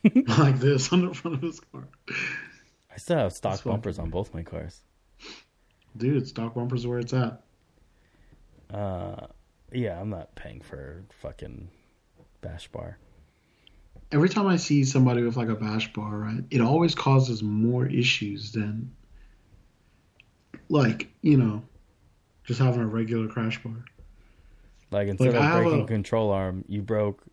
like 0.38 0.60
this 0.60 0.92
on 0.92 1.06
the 1.06 1.14
front 1.14 1.38
of 1.38 1.44
his 1.44 1.60
car. 1.60 1.88
I 2.92 2.98
still 2.98 3.18
have 3.18 3.34
stock 3.34 3.54
That's 3.54 3.64
bumpers 3.64 4.00
on 4.00 4.10
both 4.10 4.34
my 4.34 4.44
cars. 4.44 4.82
Dude, 5.96 6.28
stock 6.28 6.54
bumpers 6.54 6.86
where 6.86 7.00
it's 7.00 7.14
at. 7.14 7.42
Uh, 8.72 9.28
yeah, 9.72 10.00
I'm 10.00 10.10
not 10.10 10.36
paying 10.36 10.62
for 10.62 11.04
fucking 11.22 11.70
bash 12.42 12.68
bar. 12.70 12.98
Every 14.12 14.30
time 14.30 14.48
I 14.48 14.58
see 14.58 14.84
somebody 14.86 15.22
with 15.22 15.38
like 15.38 15.50
a 15.50 15.56
bash 15.56 15.94
bar, 15.94 16.18
right, 16.18 16.44
it 16.50 16.62
always 16.62 16.96
causes 16.96 17.44
more 17.44 17.86
issues 17.86 18.52
than 18.52 18.92
like, 20.70 21.10
you 21.22 21.38
know, 21.38 21.64
just 22.44 22.60
having 22.60 22.82
a 22.82 22.88
regular 22.88 23.28
crash 23.28 23.62
bar. 23.64 23.84
Like 24.92 25.08
instead 25.08 25.34
Like, 25.34 25.44
of 25.54 25.64
breaking 25.64 25.82
a- 25.84 25.88
control 25.88 26.32
arm, 26.32 26.66
you 26.68 26.82
broke 26.82 27.24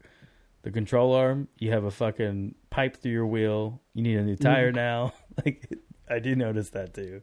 the 0.62 0.70
control 0.70 1.14
arm. 1.14 1.48
You 1.58 1.70
have 1.72 1.84
a 1.84 1.90
fucking 1.90 2.54
pipe 2.70 2.96
through 2.98 3.12
your 3.12 3.26
wheel. 3.26 3.80
You 3.94 4.02
need 4.02 4.18
a 4.18 4.22
new 4.22 4.36
tire 4.36 4.68
Mm-hmm. 4.68 4.76
now. 4.76 5.12
Like 5.44 5.68
I 6.08 6.18
do 6.18 6.34
notice 6.34 6.70
that 6.70 6.94
too. 6.94 7.20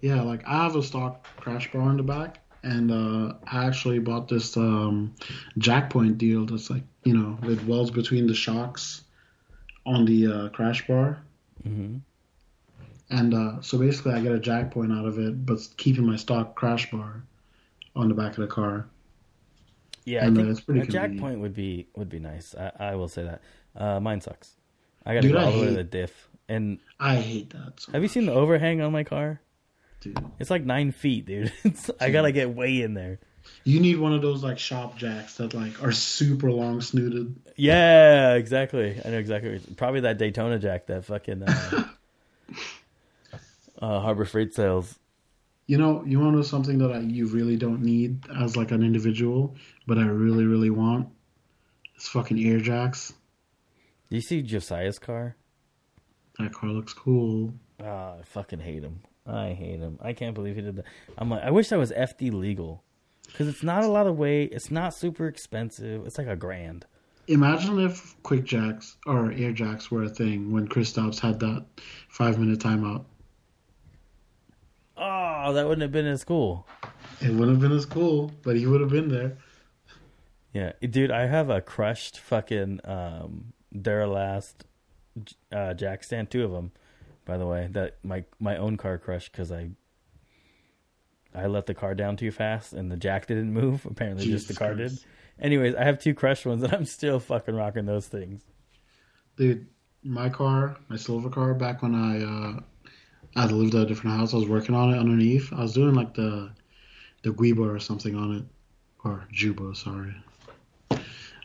Yeah, 0.00 0.20
like 0.20 0.46
I 0.46 0.64
have 0.64 0.76
a 0.76 0.82
stock 0.82 1.26
crash 1.38 1.72
bar 1.72 1.88
in 1.90 1.96
the 1.96 2.02
back, 2.02 2.43
and 2.64 2.90
uh, 2.90 3.34
I 3.46 3.66
actually 3.66 3.98
bought 4.00 4.28
this 4.28 4.56
um, 4.56 5.14
jack 5.58 5.90
point 5.90 6.18
deal 6.18 6.46
that's 6.46 6.70
like 6.70 6.82
you 7.04 7.14
know 7.16 7.38
with 7.42 7.64
welds 7.66 7.90
between 7.90 8.26
the 8.26 8.34
shocks 8.34 9.04
on 9.86 10.04
the 10.06 10.26
uh, 10.26 10.48
crash 10.50 10.86
bar, 10.86 11.22
hmm 11.62 11.96
and 13.10 13.34
uh, 13.34 13.60
so 13.60 13.78
basically 13.78 14.14
I 14.14 14.20
get 14.20 14.32
a 14.32 14.40
jack 14.40 14.70
point 14.70 14.92
out 14.92 15.04
of 15.06 15.18
it, 15.18 15.44
but 15.46 15.60
keeping 15.76 16.06
my 16.06 16.16
stock 16.16 16.54
crash 16.54 16.90
bar 16.90 17.22
on 17.94 18.08
the 18.08 18.14
back 18.14 18.32
of 18.32 18.36
the 18.38 18.46
car. 18.46 18.86
Yeah, 20.04 20.26
And, 20.26 20.36
I 20.38 20.42
uh, 20.42 20.44
think 20.44 20.50
it's 20.50 20.60
pretty 20.60 20.80
a 20.80 20.86
jack 20.86 21.02
convenient. 21.10 21.20
point 21.20 21.40
would 21.40 21.54
be 21.54 21.88
would 21.96 22.08
be 22.08 22.18
nice. 22.18 22.54
I, 22.54 22.72
I 22.92 22.94
will 22.96 23.08
say 23.08 23.24
that. 23.24 23.42
Uh, 23.76 24.00
mine 24.00 24.20
sucks. 24.20 24.56
I 25.06 25.14
got 25.14 25.22
to 25.22 25.28
go 25.30 25.38
all 25.38 25.52
the 25.52 25.58
way 25.60 25.66
to 25.66 25.72
the 25.72 25.84
diff. 25.84 26.28
And 26.48 26.78
I 27.00 27.16
hate 27.16 27.50
that. 27.50 27.80
So 27.80 27.92
have 27.92 28.02
you 28.02 28.08
seen 28.08 28.26
the 28.26 28.32
overhang 28.32 28.80
on 28.80 28.92
my 28.92 29.04
car? 29.04 29.40
Dude? 30.04 30.18
It's 30.38 30.50
like 30.50 30.64
nine 30.64 30.92
feet, 30.92 31.24
dude. 31.24 31.50
It's, 31.64 31.90
I 31.98 32.10
gotta 32.10 32.30
get 32.30 32.50
way 32.50 32.82
in 32.82 32.92
there. 32.92 33.18
You 33.64 33.80
need 33.80 33.98
one 33.98 34.12
of 34.12 34.20
those 34.20 34.44
like 34.44 34.58
shop 34.58 34.98
jacks 34.98 35.36
that 35.38 35.54
like 35.54 35.82
are 35.82 35.92
super 35.92 36.52
long 36.52 36.82
snooted. 36.82 37.34
Yeah, 37.56 38.34
exactly. 38.34 39.00
I 39.02 39.08
know 39.08 39.18
exactly. 39.18 39.60
Probably 39.76 40.00
that 40.00 40.18
Daytona 40.18 40.58
Jack 40.58 40.86
that 40.86 41.06
fucking 41.06 41.42
uh, 41.42 41.84
uh, 43.80 44.00
Harbor 44.00 44.26
Freight 44.26 44.52
sales. 44.54 44.98
You 45.66 45.78
know, 45.78 46.04
you 46.04 46.20
want 46.20 46.32
to 46.32 46.36
know 46.36 46.42
something 46.42 46.76
that 46.78 46.92
I, 46.92 46.98
you 46.98 47.26
really 47.26 47.56
don't 47.56 47.80
need 47.80 48.18
as 48.38 48.56
like 48.58 48.70
an 48.70 48.82
individual, 48.82 49.56
but 49.86 49.96
I 49.96 50.02
really, 50.02 50.44
really 50.44 50.68
want? 50.68 51.08
It's 51.96 52.08
fucking 52.08 52.38
air 52.38 52.60
jacks. 52.60 53.14
Do 54.10 54.16
you 54.16 54.22
see 54.22 54.42
Josiah's 54.42 54.98
car? 54.98 55.36
That 56.38 56.52
car 56.52 56.68
looks 56.68 56.92
cool. 56.92 57.54
Oh, 57.80 57.86
I 57.86 58.20
fucking 58.24 58.60
hate 58.60 58.82
him. 58.82 59.00
I 59.26 59.52
hate 59.52 59.80
him. 59.80 59.98
I 60.02 60.12
can't 60.12 60.34
believe 60.34 60.56
he 60.56 60.62
did 60.62 60.76
that. 60.76 60.84
I'm 61.16 61.30
like, 61.30 61.42
I 61.42 61.50
wish 61.50 61.68
that 61.68 61.78
was 61.78 61.92
FD 61.92 62.32
legal, 62.32 62.84
because 63.26 63.48
it's 63.48 63.62
not 63.62 63.84
a 63.84 63.88
lot 63.88 64.06
of 64.06 64.18
weight. 64.18 64.52
It's 64.52 64.70
not 64.70 64.94
super 64.94 65.26
expensive. 65.26 66.06
It's 66.06 66.18
like 66.18 66.26
a 66.26 66.36
grand. 66.36 66.86
Imagine 67.26 67.80
if 67.80 68.14
quick 68.22 68.44
jacks 68.44 68.96
or 69.06 69.32
air 69.32 69.52
jacks 69.52 69.90
were 69.90 70.02
a 70.02 70.08
thing 70.08 70.52
when 70.52 70.68
Chris 70.68 70.92
Kristaps 70.92 71.18
had 71.18 71.40
that 71.40 71.64
five 72.08 72.38
minute 72.38 72.58
timeout. 72.58 73.04
Oh, 74.96 75.52
that 75.54 75.66
wouldn't 75.66 75.82
have 75.82 75.92
been 75.92 76.06
as 76.06 76.22
cool. 76.22 76.66
It 77.20 77.30
wouldn't 77.30 77.50
have 77.50 77.60
been 77.60 77.72
as 77.72 77.86
cool, 77.86 78.30
but 78.42 78.56
he 78.56 78.66
would 78.66 78.80
have 78.80 78.90
been 78.90 79.08
there. 79.08 79.38
Yeah, 80.52 80.72
dude, 80.82 81.10
I 81.10 81.26
have 81.26 81.50
a 81.50 81.60
crushed 81.60 82.18
fucking 82.18 82.80
um 82.84 83.54
Duralast 83.74 84.54
uh, 85.52 85.74
jack 85.74 86.04
stand, 86.04 86.30
two 86.30 86.44
of 86.44 86.52
them, 86.52 86.72
by 87.24 87.38
the 87.38 87.46
way. 87.46 87.68
That 87.72 87.96
my 88.02 88.24
my 88.38 88.56
own 88.56 88.76
car 88.76 88.98
crushed 88.98 89.32
because 89.32 89.50
I 89.50 89.70
I 91.34 91.46
let 91.46 91.66
the 91.66 91.74
car 91.74 91.94
down 91.94 92.16
too 92.16 92.30
fast 92.30 92.72
and 92.72 92.90
the 92.90 92.96
jack 92.96 93.26
didn't 93.26 93.52
move. 93.52 93.86
Apparently, 93.90 94.26
just 94.26 94.48
the 94.48 94.54
car 94.54 94.74
Christ. 94.74 95.04
did. 95.04 95.44
Anyways, 95.44 95.74
I 95.74 95.84
have 95.84 95.98
two 95.98 96.14
crushed 96.14 96.46
ones 96.46 96.62
and 96.62 96.72
I'm 96.72 96.84
still 96.84 97.18
fucking 97.18 97.54
rocking 97.54 97.86
those 97.86 98.06
things. 98.06 98.42
Dude, 99.36 99.66
my 100.04 100.28
car, 100.28 100.76
my 100.88 100.96
silver 100.96 101.28
car, 101.28 101.54
back 101.54 101.82
when 101.82 101.94
I 101.94 102.22
uh, 102.22 102.60
I 103.36 103.42
had 103.42 103.52
lived 103.52 103.74
at 103.74 103.82
a 103.82 103.86
different 103.86 104.16
house, 104.16 104.32
I 104.32 104.36
was 104.36 104.48
working 104.48 104.74
on 104.74 104.94
it 104.94 104.98
underneath. 104.98 105.52
I 105.52 105.62
was 105.62 105.72
doing 105.72 105.94
like 105.94 106.14
the 106.14 106.50
the 107.22 107.30
Guiba 107.30 107.74
or 107.74 107.80
something 107.80 108.14
on 108.14 108.36
it, 108.36 108.44
or 109.02 109.26
Juba, 109.32 109.74
sorry. 109.74 110.14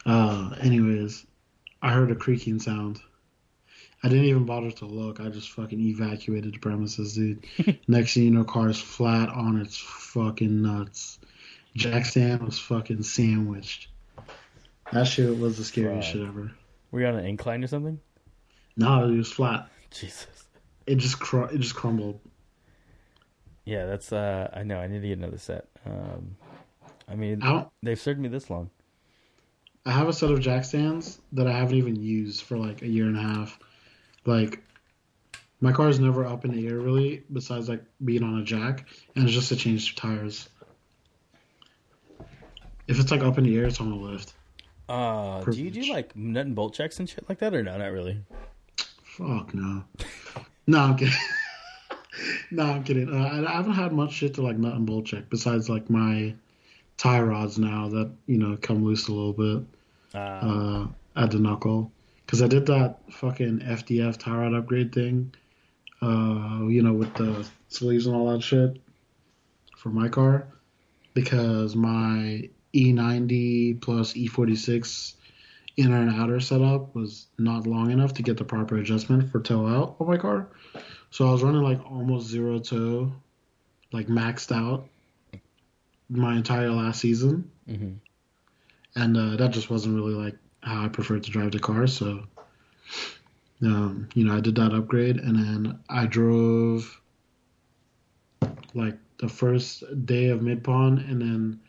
Uh, 0.05 0.55
anyways, 0.61 1.25
I 1.81 1.91
heard 1.91 2.11
a 2.11 2.15
creaking 2.15 2.59
sound. 2.59 2.99
I 4.01 4.07
didn't 4.07 4.25
even 4.25 4.45
bother 4.45 4.71
to 4.71 4.85
look. 4.85 5.19
I 5.19 5.27
just 5.29 5.49
fucking 5.51 5.79
evacuated 5.79 6.53
the 6.53 6.59
premises, 6.59 7.15
dude. 7.15 7.45
Next 7.87 8.13
thing 8.13 8.23
you 8.23 8.31
know, 8.31 8.43
car 8.45 8.69
is 8.69 8.79
flat 8.79 9.29
on 9.29 9.59
its 9.59 9.77
fucking 9.77 10.61
nuts. 10.61 11.19
Jack 11.75 12.05
stand 12.05 12.41
was 12.41 12.57
fucking 12.57 13.03
sandwiched. 13.03 13.89
That 14.91 15.05
shit 15.05 15.37
was 15.37 15.57
the 15.57 15.63
scariest 15.63 16.09
shit 16.09 16.21
ever. 16.21 16.51
Were 16.91 17.01
you 17.01 17.07
on 17.07 17.15
an 17.15 17.25
incline 17.25 17.63
or 17.63 17.67
something? 17.67 17.99
No, 18.75 19.07
it 19.07 19.15
was 19.15 19.31
flat. 19.31 19.69
Jesus. 19.91 20.27
It 20.87 20.95
just 20.95 21.19
cr- 21.19 21.45
it 21.53 21.59
just 21.59 21.75
crumbled. 21.75 22.19
Yeah, 23.65 23.85
that's. 23.85 24.11
uh 24.11 24.49
I 24.53 24.63
know. 24.63 24.79
I 24.79 24.87
need 24.87 25.01
to 25.01 25.07
get 25.07 25.17
another 25.17 25.37
set. 25.37 25.67
Um, 25.85 26.35
I 27.07 27.15
mean, 27.15 27.43
I 27.43 27.65
they've 27.83 27.99
served 27.99 28.19
me 28.19 28.29
this 28.29 28.49
long. 28.49 28.69
I 29.85 29.91
have 29.91 30.07
a 30.07 30.13
set 30.13 30.31
of 30.31 30.39
jack 30.39 30.65
stands 30.65 31.19
that 31.33 31.47
I 31.47 31.51
haven't 31.51 31.75
even 31.75 31.95
used 31.95 32.43
for 32.43 32.57
like 32.57 32.81
a 32.81 32.87
year 32.87 33.05
and 33.05 33.17
a 33.17 33.21
half. 33.21 33.59
Like 34.25 34.63
my 35.61 35.71
car 35.71 35.89
is 35.89 35.99
never 35.99 36.25
up 36.25 36.45
in 36.45 36.51
the 36.51 36.67
air 36.67 36.77
really, 36.77 37.23
besides 37.31 37.69
like 37.69 37.83
being 38.03 38.23
on 38.23 38.39
a 38.39 38.43
jack, 38.43 38.87
and 39.15 39.25
it's 39.25 39.33
just 39.33 39.49
to 39.49 39.55
change 39.55 39.95
tires. 39.95 40.49
If 42.87 42.99
it's 42.99 43.11
like 43.11 43.21
up 43.21 43.37
in 43.37 43.43
the 43.43 43.57
air, 43.57 43.65
it's 43.65 43.79
on 43.79 43.91
a 43.91 43.95
lift. 43.95 44.33
Uh, 44.87 45.43
do 45.43 45.61
you 45.63 45.69
do 45.69 45.91
like 45.91 46.15
nut 46.15 46.47
and 46.47 46.55
bolt 46.55 46.73
checks 46.73 46.99
and 46.99 47.07
shit 47.07 47.27
like 47.29 47.39
that, 47.39 47.53
or 47.53 47.61
no? 47.61 47.77
Not 47.77 47.91
really. 47.91 48.19
Fuck 49.03 49.53
no. 49.53 49.83
No, 50.67 50.77
I'm 50.81 50.97
kidding. 50.97 51.15
no, 52.51 52.63
I'm 52.63 52.83
kidding. 52.83 53.11
Uh, 53.11 53.27
I, 53.27 53.53
I 53.53 53.55
haven't 53.55 53.73
had 53.73 53.91
much 53.91 54.11
shit 54.11 54.35
to 54.35 54.43
like 54.43 54.55
nut 54.55 54.75
and 54.75 54.85
bolt 54.85 55.07
check 55.07 55.31
besides 55.31 55.67
like 55.67 55.89
my 55.89 56.35
tie 56.97 57.21
rods 57.21 57.57
now 57.57 57.89
that 57.89 58.11
you 58.27 58.37
know 58.37 58.55
come 58.61 58.85
loose 58.85 59.07
a 59.07 59.11
little 59.11 59.33
bit. 59.33 59.65
Uh, 60.13 60.17
uh, 60.17 60.87
at 61.15 61.31
the 61.31 61.39
knuckle 61.39 61.91
because 62.29 62.43
I 62.43 62.47
did 62.47 62.67
that 62.67 62.99
fucking 63.11 63.61
FDF 63.61 64.17
tie 64.17 64.35
rod 64.35 64.53
upgrade 64.53 64.93
thing, 64.93 65.33
uh, 65.99 66.59
you 66.67 66.83
know, 66.83 66.93
with 66.93 67.11
the 67.15 67.43
sleeves 67.69 68.05
and 68.05 68.15
all 68.15 68.31
that 68.31 68.43
shit 68.43 68.79
for 69.75 69.89
my 69.89 70.09
car 70.09 70.45
because 71.15 71.75
my 71.75 72.47
E90 72.71 73.81
plus 73.81 74.13
E46 74.13 75.15
inner 75.75 75.99
and 75.99 76.21
outer 76.21 76.39
setup 76.39 76.93
was 76.93 77.25
not 77.39 77.65
long 77.65 77.89
enough 77.89 78.13
to 78.13 78.21
get 78.21 78.37
the 78.37 78.45
proper 78.45 78.77
adjustment 78.77 79.31
for 79.31 79.39
toe 79.39 79.65
out 79.65 79.95
on 79.99 80.05
my 80.05 80.17
car. 80.17 80.49
So 81.09 81.27
I 81.27 81.31
was 81.31 81.41
running 81.41 81.63
like 81.63 81.83
almost 81.89 82.27
zero 82.27 82.59
toe, 82.59 83.11
like 83.91 84.05
maxed 84.05 84.55
out 84.55 84.87
my 86.11 86.35
entire 86.35 86.69
last 86.69 87.01
season 87.01 87.49
mhm. 87.67 87.95
and 88.95 89.17
uh, 89.17 89.35
that 89.37 89.49
just 89.49 89.71
wasn't 89.71 89.95
really 89.95 90.13
like 90.13 90.35
how 90.61 90.85
I 90.85 90.87
prefer 90.87 91.19
to 91.19 91.31
drive 91.31 91.51
the 91.51 91.59
car. 91.59 91.87
So, 91.87 92.23
um, 93.61 94.09
you 94.13 94.25
know, 94.25 94.35
I 94.35 94.39
did 94.39 94.55
that 94.55 94.73
upgrade, 94.73 95.17
and 95.17 95.35
then 95.35 95.79
I 95.89 96.05
drove 96.05 96.99
like 98.73 98.97
the 99.19 99.29
first 99.29 99.83
day 100.05 100.29
of 100.29 100.41
mid 100.41 100.63
pond, 100.63 100.99
and 100.99 101.21
then 101.21 101.59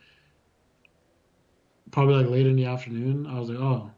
probably 1.90 2.14
like 2.14 2.28
late 2.28 2.46
in 2.46 2.56
the 2.56 2.66
afternoon, 2.66 3.26
I 3.26 3.38
was 3.38 3.48
like, 3.48 3.58
oh, 3.58 3.90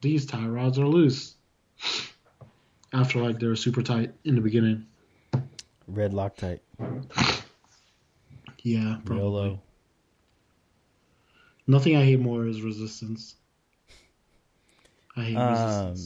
these 0.00 0.26
tie 0.26 0.46
rods 0.46 0.78
are 0.78 0.86
loose. 0.86 1.34
After 2.92 3.20
like 3.20 3.38
they 3.38 3.46
were 3.46 3.56
super 3.56 3.82
tight 3.82 4.12
in 4.24 4.36
the 4.36 4.40
beginning. 4.40 4.86
Red 5.88 6.12
Loctite, 6.12 6.60
Yeah, 8.62 8.96
probably. 9.04 9.22
YOLO. 9.22 9.62
Nothing 11.68 11.96
I 11.96 12.04
hate 12.04 12.20
more 12.20 12.46
is 12.46 12.62
resistance. 12.62 13.36
I 15.16 15.22
hate 15.22 15.36
Um. 15.36 15.96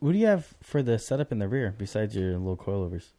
What 0.00 0.12
do 0.12 0.18
you 0.18 0.26
have 0.26 0.54
for 0.62 0.82
the 0.82 0.98
setup 0.98 1.30
in 1.30 1.38
the 1.40 1.48
rear 1.48 1.74
besides 1.76 2.16
your 2.16 2.38
little 2.38 2.56
coilovers? 2.56 3.10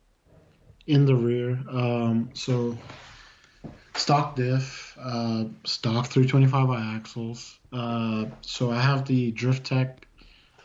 in 0.87 1.05
the 1.05 1.15
rear. 1.15 1.59
Um, 1.69 2.29
so 2.33 2.77
stock 3.95 4.35
diff, 4.35 4.97
uh, 4.99 5.45
stock 5.63 6.07
325 6.07 6.69
i 6.69 6.95
axles. 6.95 7.59
Uh, 7.71 8.25
so 8.41 8.71
I 8.71 8.79
have 8.79 9.05
the 9.05 9.31
Drift 9.31 9.65
Tech 9.65 10.07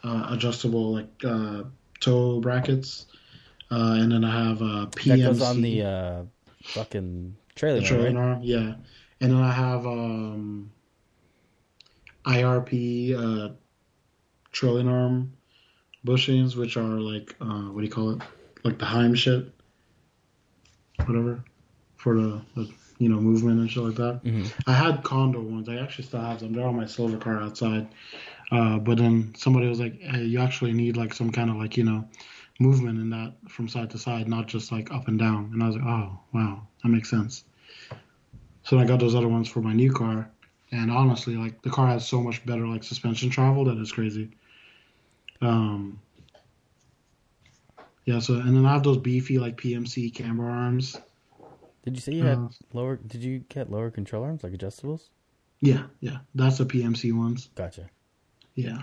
uh, 0.04 0.28
adjustable 0.30 0.94
like 0.94 1.24
uh, 1.24 1.64
toe 2.00 2.40
brackets, 2.40 3.06
uh, 3.70 3.96
and 3.98 4.12
then 4.12 4.24
I 4.24 4.48
have 4.48 4.62
uh, 4.62 4.86
PMC. 4.90 5.04
That 5.04 5.18
goes 5.18 5.42
on 5.42 5.62
the 5.62 5.82
uh, 5.82 6.22
fucking 6.64 7.36
trailer, 7.54 7.76
the 7.76 7.82
man, 7.82 7.88
trailing 7.88 8.16
right? 8.16 8.24
arm, 8.24 8.40
yeah. 8.42 8.74
And 9.22 9.32
then 9.32 9.42
I 9.42 9.52
have 9.52 9.86
um, 9.86 10.72
IRP 12.24 13.14
uh, 13.16 13.52
trailing 14.52 14.88
arm 14.88 15.32
bushings, 16.06 16.56
which 16.56 16.76
are 16.76 16.82
like 16.82 17.34
uh, 17.40 17.70
what 17.70 17.80
do 17.80 17.86
you 17.86 17.92
call 17.92 18.10
it? 18.10 18.22
Like 18.64 18.78
the 18.78 18.84
Heim 18.86 19.14
shit, 19.14 19.52
whatever, 21.06 21.42
for 21.96 22.14
the, 22.14 22.42
the 22.56 22.70
you 22.98 23.08
know 23.08 23.20
movement 23.20 23.60
and 23.60 23.70
shit 23.70 23.82
like 23.82 23.96
that. 23.96 24.22
Mhm. 24.24 24.52
I 24.66 24.72
had 24.72 25.02
condo 25.02 25.40
ones. 25.40 25.68
I 25.68 25.76
actually 25.76 26.04
still 26.04 26.20
have 26.20 26.40
them. 26.40 26.52
They're 26.52 26.66
on 26.66 26.76
my 26.76 26.86
silver 26.86 27.16
car 27.16 27.40
outside. 27.40 27.88
Uh, 28.50 28.78
but 28.78 28.98
then 28.98 29.32
somebody 29.36 29.68
was 29.68 29.78
like, 29.78 30.00
hey, 30.00 30.24
you 30.24 30.40
actually 30.40 30.72
need 30.72 30.96
like 30.96 31.14
some 31.14 31.30
kind 31.30 31.50
of 31.50 31.56
like 31.56 31.76
you 31.76 31.84
know 31.84 32.06
movement 32.58 32.98
in 32.98 33.10
that 33.10 33.32
from 33.48 33.68
side 33.68 33.90
to 33.90 33.98
side, 33.98 34.28
not 34.28 34.46
just 34.46 34.70
like 34.72 34.92
up 34.92 35.08
and 35.08 35.18
down. 35.18 35.50
And 35.52 35.62
I 35.62 35.66
was 35.68 35.76
like, 35.76 35.86
oh 35.86 36.18
wow, 36.32 36.66
that 36.82 36.88
makes 36.88 37.08
sense. 37.08 37.44
So 38.62 38.78
I 38.78 38.84
got 38.84 39.00
those 39.00 39.14
other 39.14 39.28
ones 39.28 39.48
for 39.48 39.60
my 39.62 39.72
new 39.72 39.90
car, 39.92 40.30
and 40.72 40.90
honestly, 40.90 41.36
like 41.36 41.62
the 41.62 41.70
car 41.70 41.86
has 41.88 42.06
so 42.06 42.20
much 42.20 42.44
better 42.46 42.66
like 42.66 42.82
suspension 42.84 43.30
travel 43.30 43.64
that 43.64 43.78
it's 43.78 43.92
crazy. 43.92 44.30
Um, 45.40 45.98
yeah. 48.04 48.18
So 48.18 48.34
and 48.34 48.56
then 48.56 48.66
I 48.66 48.72
have 48.72 48.82
those 48.82 48.98
beefy 48.98 49.38
like 49.38 49.56
PMC 49.56 50.14
camber 50.14 50.48
arms. 50.48 50.96
Did 51.84 51.94
you 51.96 52.00
say 52.00 52.12
you 52.12 52.24
had 52.24 52.38
Uh, 52.38 52.48
lower? 52.72 52.96
Did 52.96 53.22
you 53.22 53.40
get 53.48 53.70
lower 53.70 53.90
control 53.90 54.22
arms 54.24 54.42
like 54.42 54.52
adjustables? 54.52 55.08
Yeah, 55.60 55.84
yeah, 56.00 56.18
that's 56.34 56.58
the 56.58 56.64
PMC 56.64 57.12
ones. 57.16 57.50
Gotcha. 57.54 57.90
Yeah. 58.54 58.82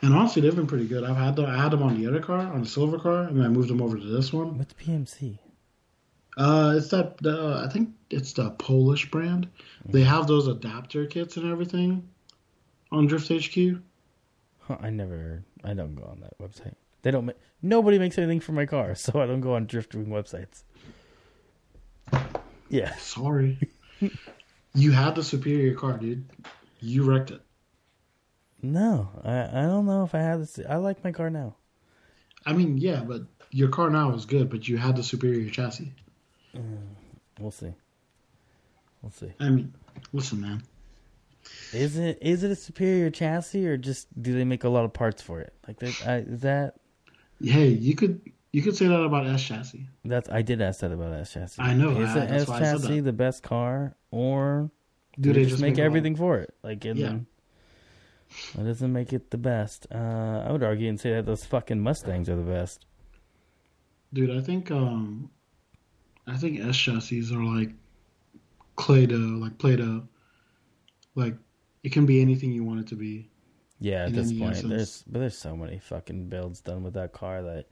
And 0.00 0.14
honestly, 0.14 0.40
they've 0.42 0.54
been 0.54 0.66
pretty 0.66 0.86
good. 0.86 1.04
I've 1.04 1.16
had 1.16 1.36
them. 1.36 1.46
I 1.46 1.60
had 1.60 1.70
them 1.72 1.82
on 1.82 2.00
the 2.00 2.06
other 2.08 2.20
car, 2.20 2.38
on 2.38 2.62
the 2.62 2.68
silver 2.68 2.98
car, 2.98 3.22
and 3.24 3.36
then 3.38 3.44
I 3.44 3.48
moved 3.48 3.68
them 3.68 3.82
over 3.82 3.98
to 3.98 4.04
this 4.04 4.32
one. 4.32 4.56
What's 4.56 4.72
PMC? 4.74 5.38
Uh, 6.36 6.74
it's 6.76 6.88
that. 6.88 7.16
The, 7.18 7.62
I 7.64 7.72
think 7.72 7.90
it's 8.10 8.32
the 8.32 8.50
Polish 8.50 9.10
brand. 9.10 9.48
They 9.86 10.02
have 10.02 10.26
those 10.26 10.48
adapter 10.48 11.06
kits 11.06 11.36
and 11.36 11.50
everything 11.50 12.08
on 12.90 13.06
Drift 13.06 13.28
HQ. 13.28 13.80
Huh, 14.60 14.76
I 14.80 14.90
never. 14.90 15.44
I 15.62 15.74
don't 15.74 15.94
go 15.94 16.04
on 16.04 16.20
that 16.20 16.38
website. 16.38 16.74
They 17.02 17.10
don't. 17.10 17.26
Make, 17.26 17.36
nobody 17.62 17.98
makes 17.98 18.18
anything 18.18 18.40
for 18.40 18.52
my 18.52 18.66
car, 18.66 18.94
so 18.94 19.20
I 19.20 19.26
don't 19.26 19.40
go 19.40 19.54
on 19.54 19.66
drifting 19.66 20.06
websites. 20.06 20.64
Yeah. 22.68 22.94
Sorry. 22.96 23.58
you 24.74 24.90
had 24.90 25.14
the 25.14 25.22
superior 25.22 25.74
car, 25.74 25.98
dude. 25.98 26.24
You 26.80 27.04
wrecked 27.04 27.30
it. 27.30 27.42
No, 28.62 29.10
I. 29.22 29.60
I 29.60 29.62
don't 29.66 29.86
know 29.86 30.02
if 30.02 30.14
I 30.14 30.20
had 30.20 30.40
this. 30.40 30.58
I 30.68 30.76
like 30.76 31.04
my 31.04 31.12
car 31.12 31.30
now. 31.30 31.54
I 32.46 32.52
mean, 32.52 32.76
yeah, 32.76 33.02
but 33.02 33.22
your 33.50 33.68
car 33.68 33.88
now 33.88 34.12
is 34.14 34.26
good, 34.26 34.50
but 34.50 34.66
you 34.68 34.76
had 34.76 34.96
the 34.96 35.02
superior 35.02 35.48
chassis. 35.48 35.92
We'll 37.40 37.50
see. 37.50 37.74
We'll 39.02 39.10
see. 39.12 39.32
I 39.40 39.48
mean, 39.50 39.72
listen, 40.12 40.40
man. 40.40 40.62
Is 41.72 41.98
it 41.98 42.18
is 42.22 42.42
it 42.42 42.50
a 42.50 42.56
superior 42.56 43.10
chassis 43.10 43.66
or 43.66 43.76
just 43.76 44.06
do 44.22 44.34
they 44.34 44.44
make 44.44 44.64
a 44.64 44.68
lot 44.68 44.84
of 44.84 44.92
parts 44.92 45.20
for 45.20 45.40
it? 45.40 45.52
Like 45.68 45.78
that, 45.80 46.02
I, 46.06 46.16
is 46.18 46.40
that 46.40 46.76
Hey, 47.42 47.68
you 47.68 47.94
could 47.94 48.20
you 48.52 48.62
could 48.62 48.76
say 48.76 48.86
that 48.86 49.00
about 49.02 49.26
S 49.26 49.42
chassis. 49.42 49.86
that's 50.04 50.30
I 50.30 50.40
did 50.42 50.62
ask 50.62 50.80
that 50.80 50.92
about 50.92 51.12
S 51.12 51.32
chassis. 51.34 51.60
I 51.60 51.74
know, 51.74 51.90
Is 52.00 52.08
I- 52.10 52.20
the 52.26 52.30
S 52.32 52.48
why 52.48 52.56
I 52.56 52.58
said 52.60 52.80
chassis 52.80 53.00
the 53.00 53.12
best 53.12 53.42
car 53.42 53.94
or 54.10 54.70
Do 55.20 55.32
they, 55.34 55.42
they 55.42 55.50
just, 55.50 55.60
make, 55.60 55.74
all? 55.78 55.84
everything 55.84 56.16
for 56.16 56.38
it? 56.38 56.54
Like 56.62 56.82
Yeah. 56.84 57.18
that 58.56 58.64
doesn't 58.64 58.92
make 58.92 59.12
it 59.12 59.30
the 59.30 59.38
best. 59.38 59.86
Uh, 59.94 60.44
I 60.48 60.50
would 60.52 60.62
argue 60.62 60.88
and 60.88 60.98
say 60.98 61.10
that 61.14 61.26
those 61.26 61.44
fucking 61.44 61.80
Mustangs 61.80 62.28
are 62.30 62.36
the 62.36 62.42
best. 62.42 62.86
Dude, 64.14 64.30
I 64.30 64.40
think 64.40 64.70
um, 64.70 65.28
I 66.26 66.36
think 66.36 66.60
S 66.60 66.76
chassis 66.76 67.34
are 67.34 67.42
like 67.42 67.70
Play-Doh, 68.78 69.16
like 69.16 69.58
Play-Doh. 69.58 70.02
Like 71.14 71.34
it 71.82 71.92
can 71.92 72.06
be 72.06 72.20
anything 72.20 72.52
you 72.52 72.64
want 72.64 72.80
it 72.80 72.86
to 72.88 72.96
be. 72.96 73.28
Yeah, 73.80 74.06
at 74.06 74.14
this 74.14 74.32
point, 74.32 74.52
essence. 74.52 74.68
there's 74.68 75.04
but 75.06 75.18
there's 75.18 75.36
so 75.36 75.56
many 75.56 75.78
fucking 75.78 76.28
builds 76.28 76.60
done 76.60 76.82
with 76.82 76.94
that 76.94 77.12
car 77.12 77.42
that 77.42 77.66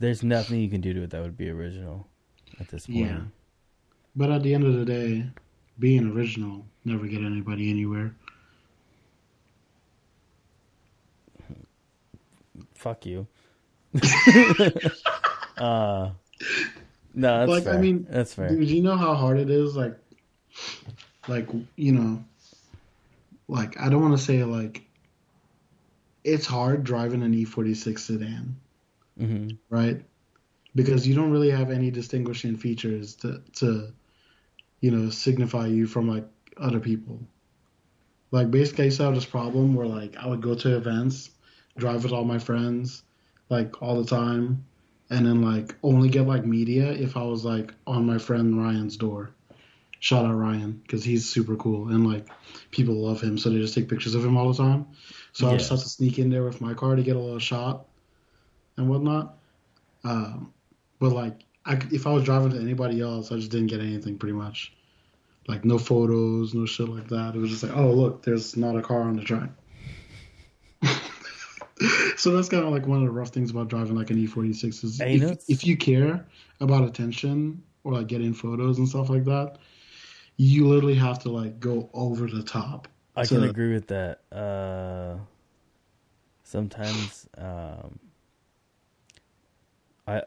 there's 0.00 0.22
nothing 0.22 0.60
you 0.60 0.68
can 0.68 0.80
do 0.80 0.92
to 0.92 1.02
it 1.02 1.10
that 1.10 1.22
would 1.22 1.36
be 1.36 1.48
original 1.50 2.06
at 2.60 2.68
this 2.68 2.86
point. 2.86 2.98
Yeah. 2.98 3.20
But 4.16 4.30
at 4.30 4.42
the 4.42 4.54
end 4.54 4.64
of 4.64 4.74
the 4.74 4.84
day, 4.84 5.26
being 5.78 6.10
original 6.10 6.64
never 6.84 7.06
get 7.06 7.22
anybody 7.22 7.70
anywhere. 7.70 8.14
Fuck 12.74 13.06
you. 13.06 13.26
uh, 15.58 16.10
no, 17.18 17.40
that's 17.40 17.58
Like, 17.58 17.70
I 17.70 17.76
fair. 17.76 17.76
mean, 17.76 18.06
that's 18.08 18.34
fair. 18.34 18.60
Dude, 18.60 18.68
you 18.68 18.82
know 18.82 18.96
how 18.96 19.14
hard 19.14 19.38
it 19.38 19.50
is, 19.50 19.76
like, 19.76 19.98
like 21.26 21.48
you 21.76 21.92
know, 21.92 22.24
like 23.48 23.78
I 23.80 23.88
don't 23.88 24.02
want 24.02 24.16
to 24.18 24.24
say 24.24 24.44
like 24.44 24.84
it's 26.24 26.46
hard 26.46 26.84
driving 26.84 27.22
an 27.24 27.34
E46 27.34 28.04
sedan, 28.04 28.60
hmm 29.18 29.58
right? 29.70 30.02
Because 30.74 31.06
you 31.08 31.14
don't 31.14 31.32
really 31.32 31.50
have 31.50 31.70
any 31.70 31.90
distinguishing 31.90 32.56
features 32.56 33.16
to 33.16 33.42
to 33.54 33.92
you 34.80 34.92
know 34.92 35.10
signify 35.10 35.66
you 35.68 35.86
from 35.86 36.08
like 36.08 36.26
other 36.58 36.80
people. 36.80 37.20
Like 38.30 38.50
basically, 38.50 38.84
I 38.84 38.86
used 38.86 38.96
to 38.98 39.04
have 39.04 39.14
this 39.14 39.26
problem 39.26 39.74
where 39.74 39.86
like 39.86 40.16
I 40.16 40.26
would 40.26 40.40
go 40.40 40.54
to 40.54 40.76
events, 40.76 41.30
drive 41.76 42.04
with 42.04 42.12
all 42.12 42.24
my 42.24 42.38
friends, 42.38 43.02
like 43.50 43.82
all 43.82 44.02
the 44.02 44.08
time, 44.08 44.64
and 45.10 45.26
then 45.26 45.42
like 45.42 45.74
only 45.82 46.08
get 46.08 46.26
like 46.26 46.44
media 46.44 46.90
if 46.92 47.16
I 47.16 47.22
was 47.22 47.44
like 47.44 47.72
on 47.86 48.06
my 48.06 48.18
friend 48.18 48.62
Ryan's 48.62 48.96
door. 48.96 49.30
Shout 50.00 50.24
out 50.24 50.34
Ryan 50.34 50.80
because 50.82 51.02
he's 51.02 51.28
super 51.28 51.56
cool 51.56 51.88
and 51.88 52.06
like 52.06 52.26
people 52.70 52.94
love 52.94 53.20
him, 53.20 53.36
so 53.36 53.50
they 53.50 53.58
just 53.58 53.74
take 53.74 53.88
pictures 53.88 54.14
of 54.14 54.24
him 54.24 54.36
all 54.36 54.52
the 54.52 54.62
time. 54.62 54.86
So 55.32 55.48
I 55.48 55.56
just 55.56 55.70
have 55.70 55.80
to 55.80 55.88
sneak 55.88 56.18
in 56.18 56.30
there 56.30 56.44
with 56.44 56.60
my 56.60 56.74
car 56.74 56.96
to 56.96 57.02
get 57.02 57.16
a 57.16 57.18
little 57.18 57.38
shot 57.38 57.86
and 58.76 58.88
whatnot. 58.88 59.36
Um, 60.04 60.52
but 60.98 61.10
like, 61.10 61.40
I, 61.64 61.80
if 61.92 62.06
I 62.06 62.12
was 62.12 62.24
driving 62.24 62.50
to 62.50 62.60
anybody 62.60 63.00
else, 63.00 63.30
I 63.30 63.36
just 63.36 63.50
didn't 63.50 63.68
get 63.68 63.80
anything 63.80 64.18
pretty 64.18 64.32
much. 64.32 64.72
Like 65.46 65.64
no 65.64 65.78
photos, 65.78 66.54
no 66.54 66.66
shit 66.66 66.88
like 66.88 67.08
that. 67.08 67.34
It 67.34 67.38
was 67.38 67.50
just 67.50 67.62
like, 67.62 67.76
oh 67.76 67.92
look, 67.92 68.22
there's 68.22 68.56
not 68.56 68.76
a 68.76 68.82
car 68.82 69.02
on 69.02 69.16
the 69.16 69.22
track. 69.22 69.50
so 72.16 72.30
that's 72.30 72.48
kind 72.48 72.64
of 72.64 72.72
like 72.72 72.86
one 72.86 72.98
of 72.98 73.04
the 73.04 73.10
rough 73.10 73.28
things 73.30 73.50
about 73.50 73.68
driving 73.68 73.96
like 73.96 74.10
an 74.10 74.26
E46 74.26 74.84
is 74.84 74.98
Hey, 74.98 75.14
you 75.14 75.20
know, 75.20 75.30
if, 75.30 75.38
if 75.48 75.66
you 75.66 75.76
care 75.76 76.26
about 76.60 76.84
attention 76.84 77.62
or 77.84 77.92
like 77.92 78.06
getting 78.08 78.34
photos 78.34 78.78
and 78.78 78.88
stuff 78.88 79.10
like 79.10 79.24
that, 79.24 79.58
you 80.36 80.66
literally 80.68 80.94
have 80.94 81.18
to 81.20 81.30
like 81.30 81.60
go 81.60 81.90
over 81.94 82.26
the 82.26 82.42
top. 82.42 82.88
I 83.16 83.26
can 83.26 83.42
agree 83.42 83.72
with 83.74 83.88
that. 83.88 84.20
Uh, 84.32 85.16
sometimes, 86.44 87.28
um, 87.36 87.98
I 90.06 90.22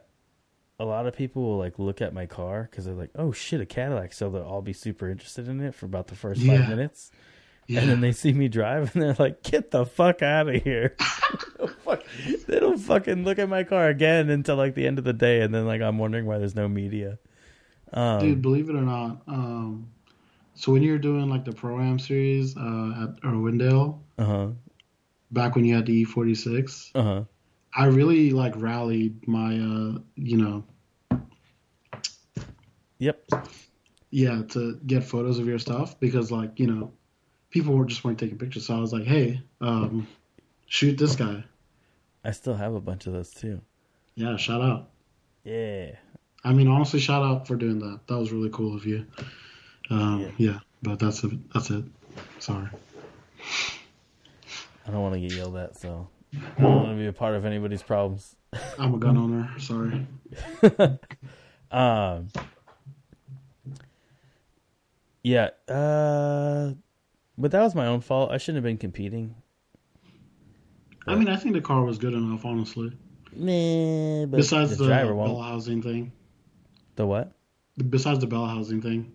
a 0.80 0.86
lot 0.86 1.06
of 1.06 1.16
people 1.16 1.44
will 1.44 1.58
like 1.58 1.78
look 1.80 2.02
at 2.02 2.14
my 2.14 2.26
car 2.26 2.68
because 2.70 2.86
they're 2.86 2.94
like, 2.96 3.12
"Oh 3.16 3.32
shit, 3.32 3.62
a 3.62 3.66
Cadillac!" 3.66 4.14
So 4.14 4.30
they'll 4.30 4.44
all 4.44 4.62
be 4.62 4.74
super 4.74 5.10
interested 5.10 5.48
in 5.48 5.62
it 5.62 5.76
for 5.76 5.86
about 5.86 6.08
the 6.08 6.16
first 6.16 6.42
Yeah. 6.42 6.60
five 6.60 6.70
minutes, 6.70 7.12
Yeah. 7.72 7.82
and 7.82 7.90
then 7.90 8.02
they 8.02 8.12
see 8.12 8.34
me 8.34 8.50
drive 8.50 8.94
and 8.94 9.02
they're 9.04 9.16
like, 9.18 9.44
"Get 9.44 9.72
the 9.72 9.86
fuck 9.86 10.22
out 10.22 10.50
of 10.50 10.62
here!" 10.62 10.96
They 12.48 12.60
don't 12.60 12.78
fucking 12.78 13.24
look 13.24 13.40
at 13.40 13.48
my 13.48 13.64
car 13.64 13.88
again 13.88 14.30
until 14.30 14.56
like 14.58 14.76
the 14.76 14.86
end 14.86 14.98
of 15.00 15.06
the 15.06 15.14
day, 15.14 15.42
and 15.42 15.54
then 15.54 15.66
like 15.66 15.82
I'm 15.82 15.98
wondering 15.98 16.26
why 16.26 16.38
there's 16.38 16.56
no 16.56 16.68
media. 16.68 17.18
Um, 17.94 18.20
Dude, 18.20 18.42
believe 18.42 18.70
it 18.70 18.76
or 18.76 18.82
not, 18.82 19.22
um, 19.28 19.88
so 20.56 20.72
when 20.74 20.82
you 20.84 20.92
were 20.92 20.98
doing 20.98 21.30
like 21.30 21.46
the 21.46 21.52
Pro 21.54 21.80
Am 21.80 22.00
series 22.00 22.58
uh, 22.58 22.60
at 23.04 23.22
Irwindale, 23.22 24.00
uh 24.18 24.26
huh, 24.26 24.48
back 25.32 25.56
when 25.56 25.64
you 25.66 25.76
had 25.76 25.86
the 25.86 26.06
E46, 26.06 26.92
uh 26.96 27.02
huh. 27.04 27.24
I 27.76 27.86
really 27.86 28.32
like 28.32 28.54
rallied 28.58 29.26
my, 29.28 29.56
uh, 29.56 30.00
you 30.16 30.38
know, 30.38 30.64
Yep. 33.00 33.30
yeah, 34.12 34.42
to 34.50 34.80
get 34.86 35.04
photos 35.04 35.40
of 35.40 35.48
your 35.48 35.60
stuff 35.60 36.00
because 36.00 36.32
like 36.32 36.60
you 36.60 36.68
know, 36.68 36.92
people 37.52 37.76
were 37.76 37.86
just 37.86 38.04
weren't 38.04 38.18
taking 38.20 38.38
pictures. 38.38 38.66
So 38.66 38.76
I 38.76 38.80
was 38.80 38.92
like, 38.92 39.04
hey, 39.04 39.42
um, 39.62 40.08
shoot 40.66 40.98
this 40.98 41.16
guy. 41.16 41.44
I 42.24 42.32
still 42.32 42.56
have 42.56 42.74
a 42.74 42.82
bunch 42.82 43.06
of 43.08 43.14
those 43.14 43.30
too. 43.32 43.62
Yeah, 44.16 44.36
shout 44.38 44.62
out. 44.62 44.90
Yeah. 45.44 45.92
I 46.44 46.54
mean, 46.54 46.68
honestly, 46.68 47.00
shout 47.00 47.24
out 47.24 47.48
for 47.48 47.56
doing 47.56 47.80
that. 47.80 48.00
That 48.08 48.18
was 48.18 48.32
really 48.32 48.50
cool 48.50 48.76
of 48.76 48.86
you. 48.86 49.06
Um, 49.90 50.22
Yeah. 50.22 50.30
yeah. 50.38 50.60
but 50.82 50.98
that's 51.00 51.24
it. 51.24 51.32
That's 51.54 51.70
it. 51.70 51.84
Sorry. 52.40 52.68
I 54.88 54.92
don't 54.92 55.02
want 55.02 55.14
to 55.14 55.20
get 55.22 55.34
yelled 55.34 55.56
at, 55.58 55.78
so 55.78 56.08
I 56.58 56.62
don't 56.62 56.76
want 56.76 56.90
to 56.90 56.96
be 56.96 57.06
a 57.08 57.14
part 57.14 57.36
of 57.36 57.46
anybody's 57.46 57.84
problems. 57.84 58.36
I'm 58.80 58.94
a 58.96 58.98
gun 58.98 59.18
owner. 59.18 59.52
Sorry. 59.60 60.08
Um, 61.74 62.28
yeah, 65.24 65.52
uh, 65.70 66.74
but 67.38 67.52
that 67.52 67.62
was 67.62 67.76
my 67.76 67.88
own 67.88 68.02
fault. 68.02 68.32
I 68.32 68.38
shouldn't 68.38 68.58
have 68.64 68.70
been 68.70 68.78
competing. 68.78 69.36
I 71.08 71.16
mean, 71.16 71.28
I 71.30 71.36
think 71.36 71.56
the 71.56 71.62
car 71.62 71.84
was 71.84 71.98
good 71.98 72.14
enough, 72.14 72.46
honestly. 72.46 72.92
Nah, 73.34 74.26
but 74.28 74.38
Besides 74.38 74.72
the 74.72 74.84
the, 74.84 74.86
driver 74.88 75.14
bell 75.16 75.40
housing 75.42 75.82
thing. 75.82 76.12
The 76.96 77.06
what? 77.08 77.32
Besides 77.90 78.20
the 78.20 78.28
bell 78.28 78.46
housing 78.46 78.82
thing. 78.82 79.12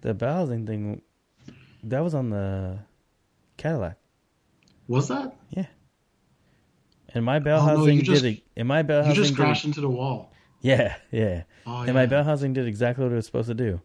The 0.00 0.14
bell 0.14 0.34
housing 0.34 0.66
thing. 0.66 1.02
That 1.84 2.00
was 2.00 2.14
on 2.14 2.30
the 2.30 2.78
Cadillac. 3.58 3.98
Was 4.88 5.08
that? 5.08 5.36
Yeah. 5.50 5.66
And 7.14 7.24
my 7.24 7.38
bell 7.38 7.58
Oh, 7.60 7.62
housing 7.76 7.98
you 7.98 8.02
just- 8.02 8.22
did. 8.22 8.38
it- 8.38 8.42
And 8.56 8.66
my 8.66 8.82
bell 8.82 9.00
You 9.02 9.08
housing 9.08 9.22
just 9.22 9.34
did. 9.36 9.42
crashed 9.42 9.64
into 9.66 9.80
the 9.80 9.88
wall. 9.90 10.32
Yeah, 10.62 10.96
yeah. 11.10 11.42
Oh, 11.66 11.78
And 11.80 11.88
yeah. 11.88 11.92
my 11.92 12.06
bell 12.06 12.24
housing 12.24 12.52
did 12.54 12.66
exactly 12.66 13.04
what 13.04 13.12
it 13.12 13.16
was 13.16 13.26
supposed 13.26 13.48
to 13.48 13.54
do. 13.54 13.80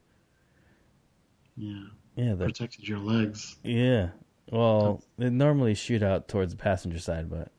Yeah. 1.55 1.83
Yeah, 2.18 2.34
the 2.35 2.45
Protected 2.45 2.88
your 2.88 2.98
legs. 2.99 3.56
Yeah. 3.64 4.10
Well, 4.52 5.02
they 5.18 5.30
normally 5.30 5.76
shoot 5.76 6.02
out 6.03 6.27
towards 6.27 6.53
the 6.53 6.57
passenger 6.57 6.99
side, 6.99 7.30
but 7.30 7.52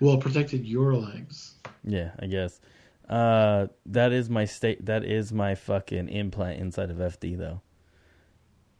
Well, 0.00 0.16
protected 0.18 0.66
your 0.66 0.94
legs. 0.94 1.54
yeah, 1.84 2.10
I 2.18 2.26
guess. 2.26 2.60
Uh, 3.08 3.68
that 3.86 4.12
is 4.12 4.28
my 4.30 4.44
state. 4.44 4.84
That 4.86 5.04
is 5.04 5.32
my 5.32 5.54
fucking 5.54 6.08
implant 6.08 6.60
inside 6.60 6.90
of 6.90 6.96
FD, 6.98 7.38
though. 7.38 7.60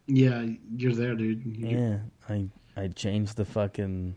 Yeah, 0.07 0.45
you're 0.75 0.93
there, 0.93 1.15
dude. 1.15 1.45
You're- 1.45 1.73
Yeah, 1.81 1.97
I 2.27 2.47
I 2.75 2.87
changed 2.89 3.37
the 3.37 3.45
fucking 3.45 4.15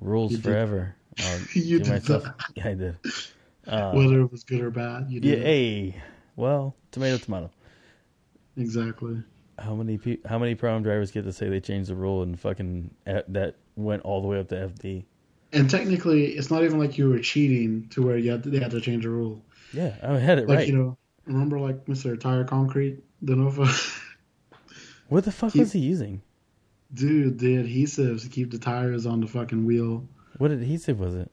rules 0.00 0.32
You 0.32 0.38
forever. 0.38 0.94
You 1.54 1.78
did 1.78 1.88
myself- 1.88 2.24
that. 2.24 2.34
Yeah, 2.56 2.68
I 2.68 2.74
did. 2.74 2.96
Uh, 3.66 3.92
Whether 3.92 4.20
it 4.22 4.32
was 4.32 4.44
good 4.44 4.60
or 4.60 4.70
bad, 4.70 5.10
you 5.10 5.20
did. 5.20 5.38
it. 5.38 5.42
hey, 5.44 6.02
well, 6.36 6.74
tomato, 6.90 7.18
tomato. 7.18 7.50
Exactly. 8.58 9.22
How 9.58 9.74
many 9.74 9.96
pe- 9.98 10.18
How 10.26 10.38
many 10.38 10.54
pro 10.54 10.74
am 10.76 10.82
drivers 10.82 11.10
get 11.10 11.24
to 11.24 11.32
say 11.32 11.48
they 11.48 11.60
changed 11.60 11.88
the 11.90 11.94
rule 11.96 12.22
and 12.22 12.38
fucking 12.38 12.90
uh, 13.06 13.22
that 13.28 13.56
went 13.76 14.02
all 14.02 14.20
the 14.20 14.28
way 14.28 14.38
up 14.38 14.48
to 14.48 14.54
FD? 14.54 15.04
And 15.52 15.70
technically, 15.70 16.26
it's 16.36 16.50
not 16.50 16.62
even 16.64 16.78
like 16.78 16.98
you 16.98 17.08
were 17.08 17.18
cheating 17.20 17.88
to 17.90 18.02
where 18.04 18.18
you 18.18 18.30
had 18.32 18.42
to, 18.42 18.50
they 18.50 18.58
had 18.58 18.70
to 18.72 18.80
change 18.80 19.06
a 19.06 19.10
rule. 19.10 19.42
Yeah, 19.72 19.94
I 20.02 20.18
had 20.18 20.38
it 20.38 20.48
Like 20.48 20.58
right. 20.58 20.68
you 20.68 20.76
know, 20.76 20.98
remember 21.24 21.58
like 21.58 21.86
Mr. 21.86 22.18
Tire 22.20 22.44
Concrete, 22.44 23.02
the 23.22 23.34
Nova, 23.36 23.66
what 25.08 25.24
the 25.24 25.32
fuck 25.32 25.52
he- 25.52 25.60
was 25.60 25.72
he 25.72 25.80
using? 25.80 26.22
dude, 26.94 27.38
the 27.38 27.56
adhesives 27.56 28.22
to 28.22 28.28
keep 28.30 28.50
the 28.50 28.58
tires 28.58 29.04
on 29.04 29.20
the 29.20 29.26
fucking 29.26 29.66
wheel. 29.66 30.06
What 30.38 30.50
adhesive 30.50 30.98
was 31.00 31.14
it? 31.14 31.30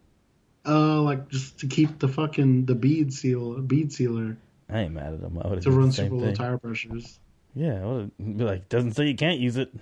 Uh, 0.67 1.01
like 1.01 1.29
just 1.29 1.59
to 1.59 1.67
keep 1.67 1.99
the 1.99 2.07
fucking 2.09 2.65
the 2.65 2.75
bead 2.75 3.13
seal, 3.13 3.61
bead 3.61 3.93
sealer 3.93 4.35
I 4.69 4.79
ain't 4.81 4.93
mad 4.93 5.13
at 5.13 5.19
him. 5.19 5.39
I 5.43 5.47
would 5.47 5.61
to 5.61 5.71
run 5.71 5.91
super 5.91 6.15
low 6.15 6.33
tire 6.33 6.57
pressures. 6.57 7.19
Yeah, 7.53 7.81
I 7.81 7.85
would 7.85 8.17
be 8.37 8.43
like, 8.43 8.67
doesn't 8.69 8.93
say 8.93 9.07
you 9.07 9.15
can't 9.15 9.39
use 9.39 9.57
it. 9.57 9.73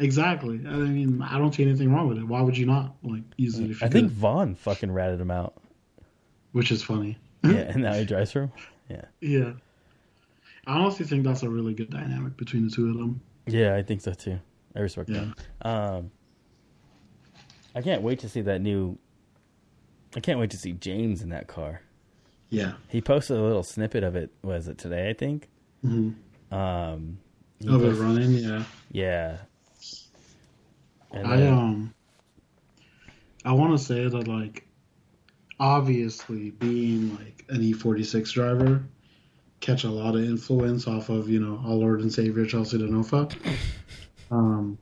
Exactly. 0.00 0.56
I 0.66 0.72
mean, 0.76 1.22
I 1.22 1.38
don't 1.38 1.54
see 1.54 1.62
anything 1.64 1.92
wrong 1.92 2.08
with 2.08 2.18
it. 2.18 2.24
Why 2.24 2.40
would 2.40 2.56
you 2.56 2.66
not 2.66 2.96
like 3.02 3.22
use 3.36 3.58
it 3.58 3.70
if 3.70 3.80
you 3.80 3.86
I 3.86 3.90
think? 3.90 4.10
Vaughn 4.10 4.54
fucking 4.54 4.90
ratted 4.92 5.20
him 5.20 5.30
out. 5.30 5.54
Which 6.52 6.70
is 6.70 6.82
funny. 6.82 7.18
Yeah, 7.42 7.50
and 7.72 7.82
now 7.82 7.94
he 7.94 8.04
drives 8.04 8.32
for 8.32 8.42
him. 8.42 8.52
Yeah. 9.20 9.52
I 10.66 10.72
honestly 10.72 11.06
think 11.06 11.24
that's 11.24 11.42
a 11.42 11.48
really 11.48 11.74
good 11.74 11.90
dynamic 11.90 12.36
between 12.36 12.64
the 12.64 12.70
two 12.70 12.88
of 12.90 12.98
them. 12.98 13.20
Yeah, 13.46 13.74
I 13.74 13.82
think 13.82 14.00
so 14.02 14.12
too. 14.12 14.38
I 14.76 14.80
respect 14.80 15.08
Yeah. 15.08 15.32
that. 15.62 15.68
Um, 15.68 16.10
I 17.74 17.82
can't 17.82 18.02
wait 18.02 18.18
to 18.20 18.28
see 18.28 18.42
that 18.42 18.60
new. 18.60 18.98
I 20.14 20.20
can't 20.20 20.38
wait 20.38 20.50
to 20.50 20.56
see 20.56 20.72
James 20.72 21.22
in 21.22 21.30
that 21.30 21.46
car. 21.46 21.80
Yeah. 22.50 22.72
He 22.88 23.00
posted 23.00 23.36
a 23.36 23.42
little 23.42 23.62
snippet 23.62 24.02
of 24.04 24.16
it. 24.16 24.30
Was 24.42 24.68
it 24.68 24.78
today? 24.78 25.10
I 25.10 25.12
think. 25.12 25.48
hmm 25.82 26.10
Um, 26.50 27.18
Of 27.66 27.84
it 27.84 27.92
running, 28.00 28.32
yeah. 28.32 28.64
yeah. 28.90 29.36
And 31.12 31.26
I 31.26 31.36
then- 31.36 31.52
um 31.54 31.94
I 33.44 33.52
want 33.52 33.78
to 33.78 33.82
say 33.84 34.06
that 34.08 34.28
like 34.28 34.66
obviously 35.60 36.50
being 36.50 37.16
like 37.16 37.44
an 37.48 37.60
E46 37.60 38.32
driver 38.32 38.84
catch 39.60 39.84
a 39.84 39.90
lot 39.90 40.14
of 40.14 40.22
influence 40.22 40.86
off 40.86 41.08
of 41.08 41.28
you 41.28 41.40
know 41.40 41.60
our 41.64 41.74
Lord 41.74 42.00
and 42.00 42.12
Savior 42.12 42.46
Chelsea 42.46 42.78
DeNofa. 42.78 43.34
Um, 44.30 44.76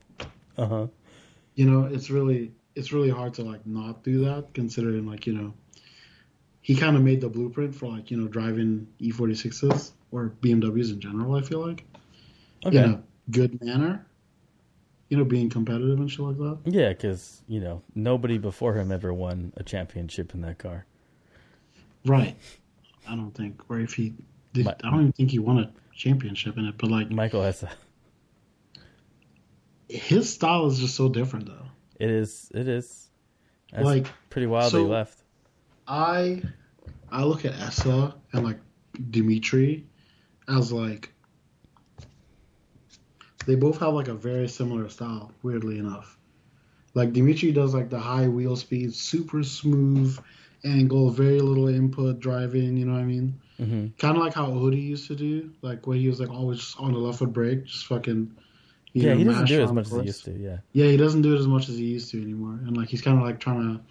uh-huh. 0.57 0.87
you 1.55 1.65
know 1.71 1.85
it's 1.85 2.09
really 2.09 2.51
it's 2.75 2.91
really 2.91 3.09
hard 3.09 3.33
to 3.35 3.43
like 3.43 3.65
not 3.65 4.03
do 4.03 4.25
that 4.25 4.53
considering 4.53 5.05
like 5.07 5.25
you 5.25 5.31
know 5.31 5.53
he 6.67 6.75
kind 6.75 6.97
of 6.97 7.01
made 7.01 7.21
the 7.21 7.29
blueprint 7.29 7.73
for 7.73 7.87
like 7.87 8.11
you 8.11 8.17
know 8.17 8.27
driving 8.27 8.85
E46s 8.99 9.91
or 10.11 10.33
BMWs 10.41 10.91
in 10.91 10.99
general. 10.99 11.35
I 11.35 11.41
feel 11.41 11.65
like 11.65 11.85
Okay. 12.65 12.83
in 12.83 12.91
a 12.95 13.03
good 13.31 13.63
manner. 13.63 14.05
You 15.07 15.15
know, 15.15 15.23
being 15.23 15.49
competitive 15.49 15.97
and 16.01 16.11
shit 16.11 16.19
like 16.19 16.35
that. 16.39 16.57
Yeah, 16.65 16.89
because 16.89 17.41
you 17.47 17.61
know 17.61 17.83
nobody 17.95 18.37
before 18.37 18.73
him 18.73 18.91
ever 18.91 19.13
won 19.13 19.53
a 19.55 19.63
championship 19.63 20.33
in 20.33 20.41
that 20.41 20.57
car. 20.57 20.85
Right. 22.05 22.35
I 23.07 23.15
don't 23.15 23.31
think, 23.31 23.61
or 23.69 23.79
if 23.79 23.93
he 23.93 24.13
did, 24.51 24.65
Mi- 24.65 24.73
I 24.83 24.89
don't 24.89 24.99
even 24.99 25.11
think 25.13 25.31
he 25.31 25.39
won 25.39 25.59
a 25.59 25.71
championship 25.95 26.57
in 26.57 26.65
it, 26.65 26.75
but 26.77 26.91
like, 26.91 27.09
Michael 27.09 27.43
Essa. 27.43 27.69
his 29.87 30.33
style 30.33 30.67
is 30.67 30.79
just 30.79 30.95
so 30.95 31.07
different 31.07 31.45
though. 31.45 31.65
It 32.01 32.09
is. 32.09 32.51
It 32.53 32.67
is. 32.67 33.09
That's 33.71 33.85
Like, 33.85 34.07
pretty 34.29 34.47
wildly 34.47 34.81
so- 34.81 34.87
left. 34.87 35.23
I 35.87 36.41
I 37.11 37.23
look 37.23 37.45
at 37.45 37.53
Essa 37.53 38.15
and 38.33 38.43
like 38.43 38.59
Dmitriy 38.95 39.83
as 40.49 40.71
like 40.71 41.13
they 43.45 43.55
both 43.55 43.79
have 43.79 43.93
like 43.93 44.09
a 44.09 44.13
very 44.13 44.47
similar 44.47 44.89
style, 44.89 45.31
weirdly 45.41 45.79
enough. 45.79 46.17
Like 46.93 47.13
Dmitriy 47.13 47.53
does 47.53 47.73
like 47.73 47.89
the 47.89 47.99
high 47.99 48.27
wheel 48.27 48.55
speed, 48.55 48.93
super 48.93 49.43
smooth 49.43 50.17
angle, 50.65 51.09
very 51.09 51.39
little 51.39 51.67
input 51.67 52.19
driving, 52.19 52.75
you 52.77 52.85
know 52.85 52.93
what 52.93 53.01
I 53.01 53.05
mean? 53.05 53.39
hmm 53.57 53.87
Kind 53.97 54.17
of 54.17 54.23
like 54.23 54.33
how 54.33 54.51
Odi 54.51 54.77
used 54.77 55.07
to 55.07 55.15
do, 55.15 55.51
like 55.61 55.87
when 55.87 55.99
he 55.99 56.09
was 56.09 56.19
like 56.19 56.29
always 56.29 56.59
just 56.59 56.79
on 56.79 56.91
the 56.91 56.99
left 56.99 57.19
foot 57.19 57.33
brake, 57.33 57.65
just 57.65 57.85
fucking. 57.87 58.35
Yeah, 58.97 59.11
know, 59.11 59.17
he 59.17 59.23
doesn't 59.25 59.45
do 59.45 59.59
it 59.59 59.63
as 59.63 59.71
much 59.71 59.85
as 59.85 59.91
he 59.93 60.03
used 60.03 60.25
to. 60.25 60.31
Yeah. 60.31 60.57
Yeah, 60.73 60.85
he 60.87 60.97
doesn't 60.97 61.21
do 61.21 61.35
it 61.35 61.39
as 61.39 61.47
much 61.47 61.69
as 61.69 61.77
he 61.77 61.85
used 61.85 62.09
to 62.11 62.21
anymore, 62.21 62.59
and 62.65 62.75
like 62.75 62.89
he's 62.89 63.01
kind 63.01 63.17
of 63.17 63.23
like 63.23 63.39
trying 63.39 63.61
to 63.61 63.81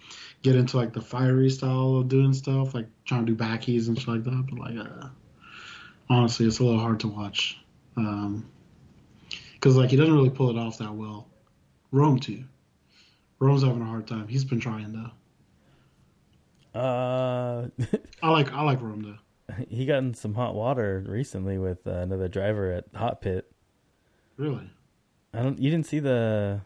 get 0.41 0.55
into 0.55 0.77
like 0.77 0.93
the 0.93 1.01
fiery 1.01 1.49
style 1.49 1.97
of 1.97 2.09
doing 2.09 2.33
stuff, 2.33 2.73
like 2.73 2.87
trying 3.05 3.25
to 3.25 3.33
do 3.33 3.37
backies 3.37 3.87
and 3.87 3.97
shit 3.97 4.07
like 4.07 4.23
that. 4.23 4.45
But 4.49 4.59
like, 4.59 4.77
uh, 4.77 5.07
honestly, 6.09 6.45
it's 6.45 6.59
a 6.59 6.63
little 6.63 6.79
hard 6.79 6.99
to 7.01 7.07
watch, 7.07 7.57
um, 7.95 8.49
because 9.53 9.77
like 9.77 9.91
he 9.91 9.95
doesn't 9.95 10.13
really 10.13 10.29
pull 10.29 10.49
it 10.49 10.57
off 10.57 10.77
that 10.79 10.93
well. 10.93 11.27
Rome 11.91 12.19
too. 12.19 12.43
Rome's 13.39 13.63
having 13.63 13.81
a 13.81 13.85
hard 13.85 14.07
time. 14.07 14.27
He's 14.27 14.43
been 14.43 14.59
trying 14.59 14.91
though. 16.73 16.79
Uh, 16.79 17.69
I 18.21 18.29
like 18.29 18.51
I 18.51 18.61
like 18.63 18.81
Rome 18.81 19.01
though. 19.01 19.55
he 19.69 19.85
got 19.85 19.99
in 19.99 20.13
some 20.13 20.33
hot 20.33 20.53
water 20.53 21.03
recently 21.07 21.57
with 21.57 21.85
uh, 21.87 21.91
another 21.91 22.27
driver 22.27 22.73
at 22.73 22.85
Hot 22.93 23.21
Pit. 23.21 23.49
Really. 24.35 24.69
I 25.37 25.43
don't. 25.43 25.59
You 25.59 25.69
didn't 25.69 25.85
see 25.85 25.99
the, 25.99 26.61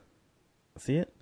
see 0.78 0.96
it? 0.96 1.14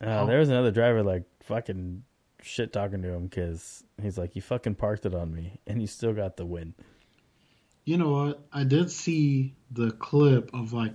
Uh, 0.00 0.24
there 0.24 0.38
was 0.38 0.48
another 0.48 0.70
driver 0.70 1.02
like 1.02 1.24
fucking 1.42 2.04
shit 2.40 2.72
talking 2.72 3.02
to 3.02 3.08
him 3.08 3.26
because 3.26 3.84
he's 4.00 4.16
like, 4.16 4.34
"You 4.34 4.40
fucking 4.40 4.76
parked 4.76 5.04
it 5.04 5.14
on 5.14 5.34
me, 5.34 5.60
and 5.66 5.78
you 5.78 5.86
still 5.86 6.14
got 6.14 6.38
the 6.38 6.46
win." 6.46 6.72
You 7.84 7.98
know 7.98 8.10
what? 8.10 8.46
I 8.50 8.64
did 8.64 8.90
see 8.90 9.54
the 9.72 9.90
clip 9.90 10.48
of 10.54 10.72
like 10.72 10.94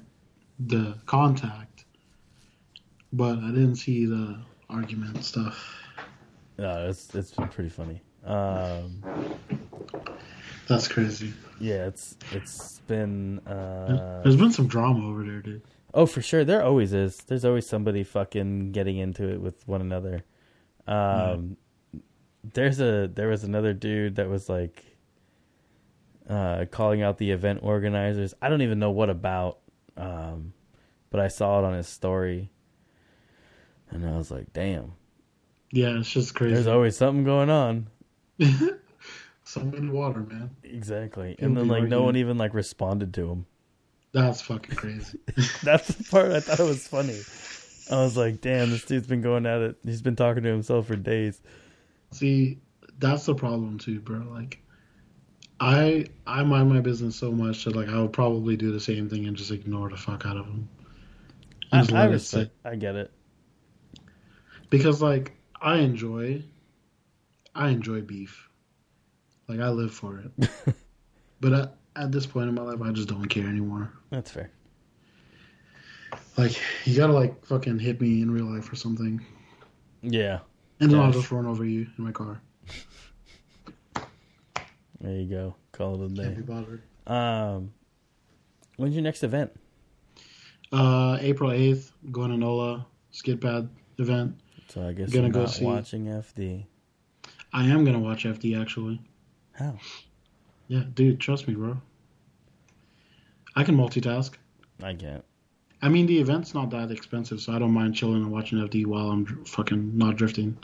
the 0.57 0.97
contact, 1.05 1.85
but 3.13 3.37
I 3.37 3.49
didn't 3.49 3.75
see 3.75 4.07
the 4.07 4.39
argument 4.71 5.23
stuff. 5.23 5.83
No, 6.57 6.89
it's 6.89 7.13
it's 7.13 7.29
been 7.29 7.49
pretty 7.49 7.69
funny. 7.69 8.01
Um, 8.23 9.03
That's 10.67 10.87
crazy. 10.87 11.33
yeah, 11.59 11.85
it's 11.87 12.15
it's 12.31 12.79
been. 12.87 13.39
Uh, 13.39 14.21
There's 14.23 14.35
been 14.35 14.51
some 14.51 14.67
drama 14.67 15.07
over 15.09 15.23
there, 15.23 15.41
dude. 15.41 15.61
oh, 15.93 16.05
for 16.05 16.21
sure, 16.21 16.43
there 16.43 16.63
always 16.63 16.91
is. 16.93 17.17
There's 17.17 17.45
always 17.45 17.67
somebody 17.67 18.03
fucking 18.03 18.71
getting 18.71 18.97
into 18.97 19.29
it 19.29 19.39
with 19.41 19.67
one 19.67 19.81
another. 19.81 20.23
Um, 20.87 21.57
there's 22.53 22.79
a 22.79 23.07
there 23.13 23.27
was 23.27 23.43
another 23.43 23.73
dude 23.73 24.15
that 24.15 24.29
was 24.29 24.49
like 24.49 24.83
uh, 26.29 26.65
calling 26.71 27.01
out 27.01 27.17
the 27.17 27.31
event 27.31 27.59
organizers. 27.63 28.33
I 28.41 28.49
don't 28.49 28.61
even 28.61 28.79
know 28.79 28.91
what 28.91 29.09
about, 29.09 29.59
um, 29.97 30.53
but 31.09 31.19
I 31.19 31.27
saw 31.27 31.59
it 31.59 31.65
on 31.65 31.73
his 31.73 31.87
story, 31.87 32.49
and 33.89 34.05
I 34.07 34.17
was 34.17 34.29
like, 34.31 34.51
"Damn, 34.53 34.93
Yeah, 35.71 35.97
it's 35.99 36.09
just 36.11 36.33
crazy. 36.35 36.53
there's 36.55 36.67
always 36.67 36.95
something 36.97 37.23
going 37.23 37.49
on." 37.49 37.87
Some 39.45 39.73
in 39.75 39.87
the 39.87 39.93
water, 39.93 40.21
man. 40.21 40.49
Exactly, 40.63 41.35
and 41.39 41.55
then 41.55 41.67
like 41.67 41.85
no 41.85 42.01
one 42.03 42.15
even 42.17 42.37
like 42.37 42.53
responded 42.53 43.13
to 43.15 43.29
him. 43.29 43.45
That's 44.11 44.41
fucking 44.41 44.75
crazy. 44.75 45.19
That's 45.63 45.87
the 45.89 46.03
part 46.05 46.31
I 46.31 46.39
thought 46.39 46.59
it 46.59 46.63
was 46.63 46.87
funny. 46.87 47.19
I 47.91 48.01
was 48.03 48.17
like, 48.17 48.41
"Damn, 48.41 48.71
this 48.71 48.83
dude's 48.85 49.07
been 49.07 49.21
going 49.21 49.45
at 49.45 49.61
it. 49.61 49.77
He's 49.85 50.01
been 50.01 50.15
talking 50.15 50.43
to 50.43 50.49
himself 50.49 50.87
for 50.87 50.95
days." 50.95 51.41
See, 52.11 52.59
that's 52.99 53.25
the 53.25 53.35
problem 53.35 53.77
too, 53.77 53.99
bro. 53.99 54.19
Like, 54.31 54.59
I 55.59 56.07
I 56.25 56.43
mind 56.43 56.69
my 56.69 56.79
business 56.81 57.15
so 57.15 57.31
much 57.31 57.65
that 57.65 57.75
like 57.75 57.89
I 57.89 58.01
would 58.01 58.13
probably 58.13 58.57
do 58.57 58.71
the 58.71 58.79
same 58.79 59.09
thing 59.09 59.27
and 59.27 59.37
just 59.37 59.51
ignore 59.51 59.89
the 59.89 59.97
fuck 59.97 60.25
out 60.25 60.37
of 60.37 60.45
him. 60.47 60.69
I, 61.71 61.85
I 61.93 62.05
respect. 62.05 62.51
I 62.63 62.75
get 62.75 62.95
it. 62.95 63.11
because 64.69 65.01
like 65.01 65.33
I 65.61 65.77
enjoy, 65.77 66.43
I 67.53 67.69
enjoy 67.69 68.01
beef. 68.01 68.44
Like 69.47 69.59
I 69.59 69.69
live 69.69 69.93
for 69.93 70.19
it. 70.19 70.49
but 71.41 71.53
at, 71.53 71.75
at 71.95 72.11
this 72.11 72.25
point 72.25 72.49
in 72.49 72.55
my 72.55 72.61
life, 72.63 72.81
I 72.81 72.91
just 72.91 73.07
don't 73.09 73.25
care 73.27 73.47
anymore. 73.47 73.91
That's 74.09 74.31
fair. 74.31 74.49
Like 76.37 76.59
you 76.85 76.95
gotta 76.97 77.13
like 77.13 77.45
fucking 77.45 77.79
hit 77.79 78.01
me 78.01 78.21
in 78.21 78.31
real 78.31 78.45
life 78.45 78.71
or 78.71 78.75
something, 78.75 79.23
Yeah, 80.01 80.39
and 80.79 80.91
then 80.91 80.99
I'll 80.99 81.11
just 81.11 81.31
run 81.31 81.45
over 81.45 81.63
you 81.63 81.87
in 81.97 82.03
my 82.03 82.11
car. 82.11 82.41
there 85.01 85.13
you 85.15 85.29
go. 85.29 85.55
Call 85.71 86.01
it 86.03 86.11
a 86.11 86.13
day. 86.13 86.23
Can't 86.23 86.35
be 86.37 86.41
bothered. 86.41 86.81
Um, 87.07 87.71
when's 88.77 88.93
your 88.95 89.03
next 89.03 89.23
event? 89.23 89.51
Uh, 90.73 91.17
April 91.21 91.51
eighth, 91.51 91.93
going 92.11 92.31
to 92.31 92.37
NOLA 92.37 92.85
skid 93.11 93.39
pad 93.39 93.69
event. 93.97 94.35
So 94.69 94.85
I 94.85 94.93
guess 94.93 95.11
Gonna 95.11 95.29
go 95.29 95.45
see- 95.45 95.63
watching 95.63 96.05
FD. 96.07 96.65
I 97.53 97.65
am 97.67 97.85
gonna 97.85 97.99
watch 97.99 98.25
FD 98.25 98.59
actually. 98.59 98.99
How? 99.55 99.77
Yeah, 100.67 100.83
dude, 100.93 101.19
trust 101.19 101.47
me, 101.47 101.55
bro. 101.55 101.77
I 103.55 103.63
can 103.63 103.75
multitask. 103.75 104.33
I 104.83 104.93
can't. 104.93 105.23
I 105.81 105.89
mean, 105.89 106.07
the 106.07 106.19
event's 106.19 106.53
not 106.53 106.69
that 106.71 106.91
expensive, 106.91 107.39
so 107.39 107.53
I 107.53 107.59
don't 107.59 107.71
mind 107.71 107.95
chilling 107.95 108.23
and 108.23 108.31
watching 108.31 108.57
FD 108.59 108.85
while 108.85 109.09
I'm 109.11 109.23
dr- 109.23 109.47
fucking 109.47 109.97
not 109.97 110.15
drifting. 110.15 110.57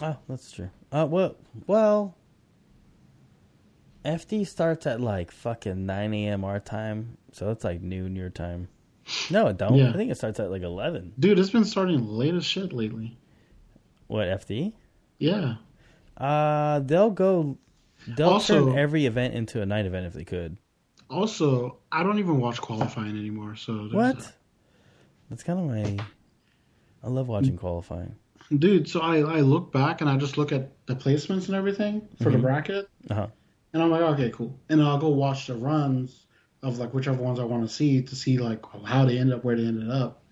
Oh, 0.00 0.16
that's 0.28 0.50
true. 0.50 0.70
Uh, 0.90 1.06
well, 1.08 1.36
well, 1.66 2.16
FD 4.04 4.46
starts 4.46 4.86
at 4.86 5.00
like 5.00 5.30
fucking 5.30 5.86
nine 5.86 6.12
a.m. 6.14 6.44
our 6.44 6.58
time, 6.58 7.18
so 7.32 7.50
it's 7.50 7.64
like 7.64 7.82
noon 7.82 8.16
your 8.16 8.30
time. 8.30 8.68
No, 9.30 9.48
it 9.48 9.58
don't. 9.58 9.76
Yeah. 9.76 9.90
I 9.90 9.92
think 9.92 10.10
it 10.10 10.16
starts 10.16 10.40
at 10.40 10.50
like 10.50 10.62
eleven. 10.62 11.12
Dude, 11.18 11.38
it's 11.38 11.50
been 11.50 11.64
starting 11.64 12.04
late 12.08 12.34
as 12.34 12.44
shit 12.44 12.72
lately. 12.72 13.16
What 14.06 14.26
FD? 14.26 14.72
Yeah. 15.18 15.56
Uh, 16.16 16.80
they'll 16.80 17.10
go. 17.10 17.58
They'll 18.16 18.30
Also- 18.30 18.66
turn 18.70 18.78
every 18.78 19.06
event 19.06 19.34
into 19.34 19.62
a 19.62 19.66
night 19.66 19.86
event 19.86 20.06
if 20.06 20.12
they 20.12 20.24
could. 20.24 20.56
Also, 21.08 21.78
I 21.90 22.02
don't 22.02 22.18
even 22.18 22.38
watch 22.40 22.60
qualifying 22.60 23.16
anymore, 23.18 23.54
so 23.54 23.88
What? 23.92 24.18
that. 24.18 24.32
That's 25.30 25.42
kind 25.42 25.58
of 25.58 25.66
my. 25.66 26.04
I 27.04 27.08
love 27.08 27.28
watching 27.28 27.56
qualifying. 27.56 28.14
Dude, 28.56 28.88
so 28.88 29.00
I, 29.00 29.18
I 29.18 29.40
look 29.40 29.72
back 29.72 30.00
and 30.00 30.08
I 30.10 30.16
just 30.16 30.36
look 30.38 30.52
at 30.52 30.70
the 30.86 30.94
placements 30.94 31.46
and 31.46 31.54
everything 31.54 32.06
for 32.22 32.30
the 32.30 32.38
Mhm. 32.38 32.42
bracket, 32.42 32.88
Uh-huh. 33.10 33.26
and 33.72 33.82
I'm 33.82 33.90
like, 33.90 34.02
okay, 34.02 34.30
cool. 34.30 34.58
And 34.68 34.82
I'll 34.82 34.98
go 34.98 35.08
watch 35.08 35.46
the 35.46 35.54
runs 35.54 36.26
of 36.62 36.78
like 36.78 36.92
whichever 36.94 37.22
ones 37.22 37.38
I 37.40 37.44
want 37.44 37.66
to 37.66 37.74
see 37.74 38.02
to 38.02 38.14
see 38.16 38.38
like 38.38 38.64
how 38.84 39.04
they 39.04 39.18
end 39.18 39.32
up, 39.32 39.42
where 39.44 39.56
they 39.56 39.64
ended 39.66 39.90
up. 39.90 40.22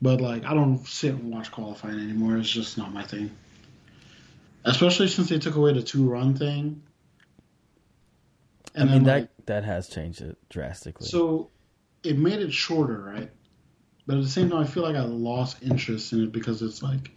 But 0.00 0.20
like, 0.20 0.44
I 0.44 0.52
don't 0.54 0.84
sit 0.86 1.14
and 1.14 1.30
watch 1.32 1.50
qualifying 1.52 1.98
anymore. 2.00 2.36
It's 2.38 2.50
just 2.50 2.76
not 2.76 2.92
my 2.92 3.02
thing. 3.04 3.30
Especially 4.64 5.08
since 5.08 5.28
they 5.28 5.38
took 5.38 5.56
away 5.56 5.72
the 5.72 5.82
two 5.82 6.08
run 6.08 6.34
thing. 6.34 6.82
And 8.74 8.90
I 8.90 8.92
mean 8.92 9.04
then, 9.04 9.04
that 9.04 9.20
like, 9.20 9.46
that 9.46 9.64
has 9.64 9.88
changed 9.88 10.20
it 10.20 10.38
drastically. 10.48 11.06
So 11.06 11.50
it 12.02 12.18
made 12.18 12.40
it 12.40 12.52
shorter, 12.52 13.02
right? 13.02 13.30
But 14.06 14.16
at 14.16 14.22
the 14.22 14.28
same 14.28 14.50
time, 14.50 14.60
I 14.60 14.64
feel 14.64 14.82
like 14.82 14.96
I 14.96 15.02
lost 15.02 15.62
interest 15.62 16.12
in 16.12 16.24
it 16.24 16.32
because 16.32 16.62
it's 16.62 16.82
like, 16.82 17.12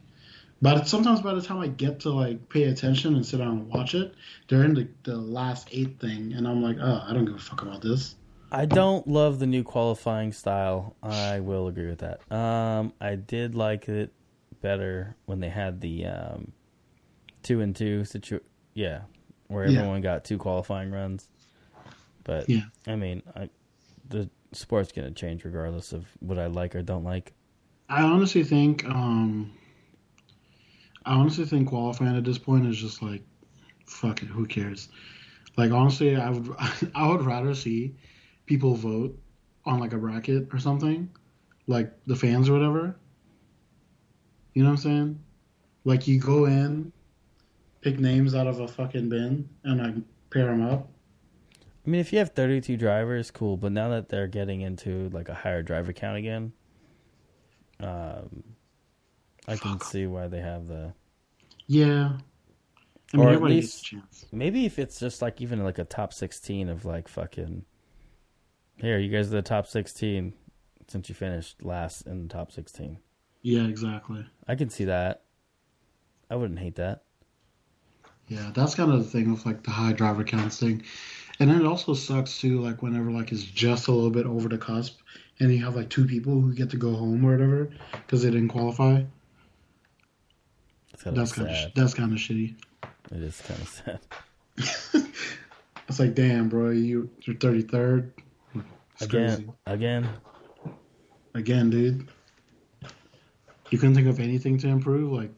but 0.61 0.87
sometimes 0.87 1.21
by 1.21 1.33
the 1.33 1.41
time 1.41 1.59
I 1.59 1.67
get 1.67 2.01
to 2.01 2.11
like 2.11 2.47
pay 2.49 2.63
attention 2.63 3.15
and 3.15 3.25
sit 3.25 3.37
down 3.37 3.49
and 3.49 3.67
watch 3.67 3.95
it, 3.95 4.13
they're 4.47 4.63
in 4.63 4.73
the, 4.73 4.87
the 5.03 5.17
last 5.17 5.67
eight 5.71 5.99
thing, 5.99 6.33
and 6.33 6.47
I'm 6.47 6.61
like, 6.61 6.77
oh, 6.79 7.03
I 7.07 7.13
don't 7.13 7.25
give 7.25 7.35
a 7.35 7.39
fuck 7.39 7.61
about 7.61 7.81
this. 7.81 8.15
I 8.51 8.65
don't 8.65 9.07
love 9.07 9.39
the 9.39 9.47
new 9.47 9.63
qualifying 9.63 10.31
style. 10.31 10.95
I 11.01 11.39
will 11.39 11.67
agree 11.67 11.87
with 11.87 11.99
that. 11.99 12.31
Um, 12.31 12.93
I 13.01 13.15
did 13.15 13.55
like 13.55 13.89
it 13.89 14.13
better 14.61 15.15
when 15.25 15.39
they 15.39 15.49
had 15.49 15.81
the 15.81 16.05
um, 16.05 16.51
two 17.45 17.61
and 17.61 17.75
two 17.75 18.03
situ. 18.03 18.39
Yeah, 18.73 19.01
where 19.47 19.65
Yeah. 19.69 19.79
everyone 19.79 20.01
got 20.01 20.25
two 20.25 20.37
qualifying 20.37 20.91
runs. 20.91 21.29
But 22.23 22.49
Yeah. 22.49 22.63
I 22.87 22.95
mean, 22.95 23.21
I, 23.35 23.49
the 24.09 24.29
sport's 24.51 24.91
gonna 24.91 25.11
change 25.11 25.45
regardless 25.45 25.93
of 25.93 26.07
what 26.19 26.39
I 26.39 26.47
like 26.47 26.75
or 26.75 26.81
don't 26.81 27.03
like. 27.03 27.33
I 27.87 28.01
honestly 28.01 28.43
think, 28.43 28.83
um, 28.85 29.51
I 31.05 31.13
honestly 31.13 31.45
think 31.45 31.69
qualifying 31.69 32.17
at 32.17 32.23
this 32.23 32.39
point 32.39 32.65
is 32.65 32.77
just 32.77 33.03
like, 33.03 33.21
fuck 33.85 34.23
it, 34.23 34.25
who 34.27 34.47
cares? 34.47 34.89
Like 35.55 35.71
honestly, 35.71 36.15
I 36.15 36.31
would, 36.31 36.49
I 36.95 37.07
would 37.07 37.21
rather 37.23 37.53
see 37.53 37.95
people 38.47 38.73
vote 38.73 39.17
on 39.65 39.79
like 39.79 39.93
a 39.93 39.97
bracket 39.97 40.47
or 40.51 40.57
something, 40.59 41.09
like 41.67 41.93
the 42.07 42.15
fans 42.15 42.49
or 42.49 42.53
whatever. 42.53 42.95
You 44.55 44.63
know 44.63 44.69
what 44.69 44.77
I'm 44.77 44.81
saying? 44.81 45.19
Like 45.83 46.07
you 46.07 46.19
go 46.19 46.45
in, 46.45 46.91
pick 47.85 47.99
names 47.99 48.33
out 48.33 48.47
of 48.47 48.59
a 48.59 48.67
fucking 48.67 49.07
bin, 49.09 49.47
and 49.63 49.79
I 49.79 49.93
pair 50.31 50.47
them 50.47 50.63
up. 50.67 50.89
I 51.85 51.89
mean, 51.91 52.01
if 52.01 52.11
you 52.11 52.17
have 52.17 52.31
32 52.31 52.77
drivers, 52.77 53.29
cool. 53.29 53.57
But 53.57 53.73
now 53.73 53.89
that 53.89 54.09
they're 54.09 54.25
getting 54.27 54.61
into 54.61 55.07
like 55.09 55.29
a 55.29 55.35
higher 55.35 55.61
driver 55.61 55.93
count 55.93 56.17
again, 56.17 56.51
um, 57.79 58.43
I 59.47 59.55
can 59.55 59.79
see 59.81 60.07
why 60.07 60.27
they 60.27 60.39
have 60.41 60.65
the. 60.67 60.93
Yeah. 61.67 62.17
I 63.13 63.17
Or 63.17 63.29
at 63.29 63.41
least- 63.43 63.85
chance. 63.85 64.25
Maybe 64.31 64.65
if 64.65 64.79
it's 64.79 64.99
just 64.99 65.21
like 65.21 65.39
even 65.39 65.63
like 65.63 65.77
a 65.77 65.85
top 65.85 66.11
16 66.11 66.69
of 66.69 66.85
like 66.85 67.07
fucking. 67.07 67.65
Here, 68.77 68.97
you 68.97 69.09
guys 69.15 69.27
are 69.27 69.35
the 69.35 69.41
top 69.43 69.67
16 69.67 70.33
since 70.87 71.07
you 71.07 71.13
finished 71.15 71.63
last 71.63 72.01
in 72.07 72.23
the 72.27 72.33
top 72.33 72.51
16. 72.51 72.97
Yeah, 73.43 73.65
exactly. 73.67 74.25
I 74.47 74.55
can 74.55 74.71
see 74.71 74.85
that. 74.85 75.21
I 76.31 76.35
wouldn't 76.35 76.59
hate 76.59 76.75
that. 76.75 77.03
Yeah, 78.27 78.51
that's 78.53 78.75
kind 78.75 78.91
of 78.91 78.99
the 78.99 79.09
thing 79.09 79.31
with 79.31 79.45
like 79.45 79.63
the 79.63 79.71
high 79.71 79.93
driver 79.93 80.23
counts 80.23 80.59
thing, 80.59 80.83
and 81.39 81.49
then 81.49 81.61
it 81.61 81.65
also 81.65 81.93
sucks 81.93 82.39
too. 82.39 82.59
Like 82.59 82.81
whenever 82.81 83.11
like 83.11 83.31
it's 83.31 83.43
just 83.43 83.87
a 83.87 83.91
little 83.91 84.09
bit 84.09 84.25
over 84.25 84.49
the 84.49 84.57
cusp, 84.57 84.99
and 85.39 85.51
you 85.51 85.63
have 85.63 85.75
like 85.75 85.89
two 85.89 86.05
people 86.05 86.33
who 86.33 86.53
get 86.53 86.69
to 86.71 86.77
go 86.77 86.93
home 86.95 87.25
or 87.25 87.31
whatever 87.33 87.69
because 87.91 88.23
they 88.23 88.31
didn't 88.31 88.49
qualify. 88.49 89.03
It's 90.93 91.03
kind 91.03 91.17
of 91.17 91.21
That's 91.21 91.33
kind 91.33 91.49
of 91.49 91.73
that's 91.75 91.93
kind 91.93 92.11
of 92.11 92.17
shitty. 92.17 92.55
It 93.11 93.21
is 93.21 93.41
kind 93.41 93.61
of 93.61 93.99
sad. 94.57 95.05
It's 95.87 95.99
like, 95.99 96.15
damn, 96.15 96.49
bro, 96.49 96.71
you 96.71 97.09
you're 97.21 97.35
thirty 97.35 97.61
third. 97.61 98.11
Again, 99.01 99.09
crazy. 99.09 99.49
again. 99.65 100.09
Again, 101.33 101.69
dude. 101.69 102.07
You 103.69 103.77
couldn't 103.77 103.95
think 103.95 104.07
of 104.07 104.19
anything 104.19 104.57
to 104.59 104.67
improve, 104.67 105.11
like 105.11 105.31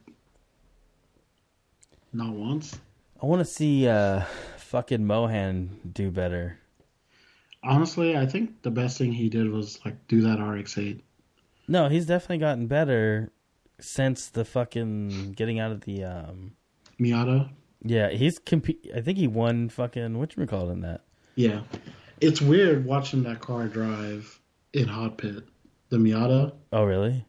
not 2.18 2.34
once. 2.34 2.78
I 3.22 3.26
want 3.26 3.40
to 3.40 3.44
see 3.44 3.88
uh, 3.88 4.24
fucking 4.58 5.06
Mohan 5.06 5.78
do 5.90 6.10
better. 6.10 6.58
Honestly, 7.62 8.16
I 8.16 8.26
think 8.26 8.62
the 8.62 8.70
best 8.70 8.98
thing 8.98 9.12
he 9.12 9.28
did 9.28 9.50
was 9.50 9.80
like 9.84 9.94
do 10.08 10.20
that 10.22 10.38
RX8. 10.38 11.00
No, 11.66 11.88
he's 11.88 12.06
definitely 12.06 12.38
gotten 12.38 12.66
better 12.66 13.32
since 13.80 14.28
the 14.28 14.44
fucking 14.44 15.32
getting 15.32 15.58
out 15.58 15.72
of 15.72 15.82
the 15.82 16.04
um. 16.04 16.52
Miata. 17.00 17.50
Yeah, 17.82 18.10
he's 18.10 18.38
compete. 18.38 18.90
I 18.94 19.00
think 19.00 19.18
he 19.18 19.28
won 19.28 19.68
fucking 19.68 20.18
what 20.18 20.36
you 20.36 20.46
call 20.46 20.70
in 20.70 20.80
that. 20.80 21.02
Yeah, 21.36 21.60
it's 22.20 22.40
weird 22.40 22.84
watching 22.84 23.22
that 23.24 23.40
car 23.40 23.68
drive 23.68 24.40
in 24.72 24.88
hot 24.88 25.18
pit. 25.18 25.44
The 25.90 25.96
Miata. 25.96 26.52
Oh 26.72 26.84
really? 26.84 27.24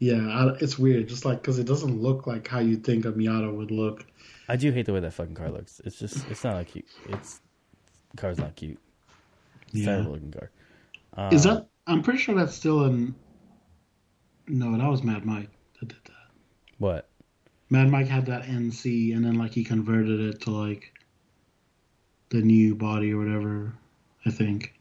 Yeah, 0.00 0.26
I, 0.28 0.56
it's 0.60 0.78
weird. 0.78 1.08
Just 1.08 1.24
like 1.24 1.42
because 1.42 1.58
it 1.58 1.66
doesn't 1.66 2.00
look 2.00 2.26
like 2.26 2.48
how 2.48 2.58
you 2.58 2.76
think 2.76 3.04
a 3.04 3.12
Miata 3.12 3.54
would 3.54 3.70
look. 3.70 4.06
I 4.48 4.56
do 4.56 4.72
hate 4.72 4.86
the 4.86 4.92
way 4.94 5.00
that 5.00 5.12
fucking 5.12 5.34
car 5.34 5.50
looks. 5.50 5.80
It's 5.84 5.98
just 5.98 6.28
it's 6.30 6.42
not 6.42 6.66
cute. 6.66 6.86
It's 7.10 7.40
the 8.10 8.16
car's 8.16 8.38
not 8.38 8.56
cute. 8.56 8.78
It's 9.68 9.74
Yeah. 9.76 9.84
terrible 9.86 10.12
looking 10.12 10.32
car. 10.32 10.50
Um, 11.14 11.32
Is 11.32 11.44
that? 11.44 11.68
I'm 11.86 12.02
pretty 12.02 12.18
sure 12.18 12.34
that's 12.34 12.54
still 12.54 12.86
in. 12.86 13.14
No, 14.48 14.76
that 14.76 14.88
was 14.88 15.02
Mad 15.02 15.24
Mike 15.24 15.50
that 15.78 15.88
did 15.90 15.98
that. 16.06 16.30
what? 16.78 17.08
Mad 17.68 17.88
Mike 17.88 18.08
had 18.08 18.26
that 18.26 18.44
NC, 18.46 19.14
and 19.14 19.24
then 19.24 19.34
like 19.36 19.52
he 19.52 19.62
converted 19.62 20.18
it 20.20 20.40
to 20.42 20.50
like 20.50 20.92
the 22.30 22.40
new 22.40 22.74
body 22.74 23.12
or 23.12 23.18
whatever. 23.18 23.74
I 24.24 24.30
think. 24.30 24.74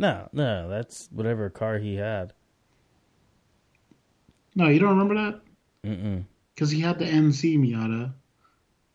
No, 0.00 0.30
no, 0.32 0.66
that's 0.66 1.10
whatever 1.12 1.50
car 1.50 1.76
he 1.76 1.96
had. 1.96 2.32
No, 4.54 4.68
you 4.68 4.78
don't 4.78 4.96
remember 4.96 5.14
that? 5.14 5.40
Mm-mm. 5.84 6.24
Because 6.54 6.70
he 6.70 6.80
had 6.80 6.98
the 6.98 7.04
NC 7.04 7.58
Miata. 7.58 8.10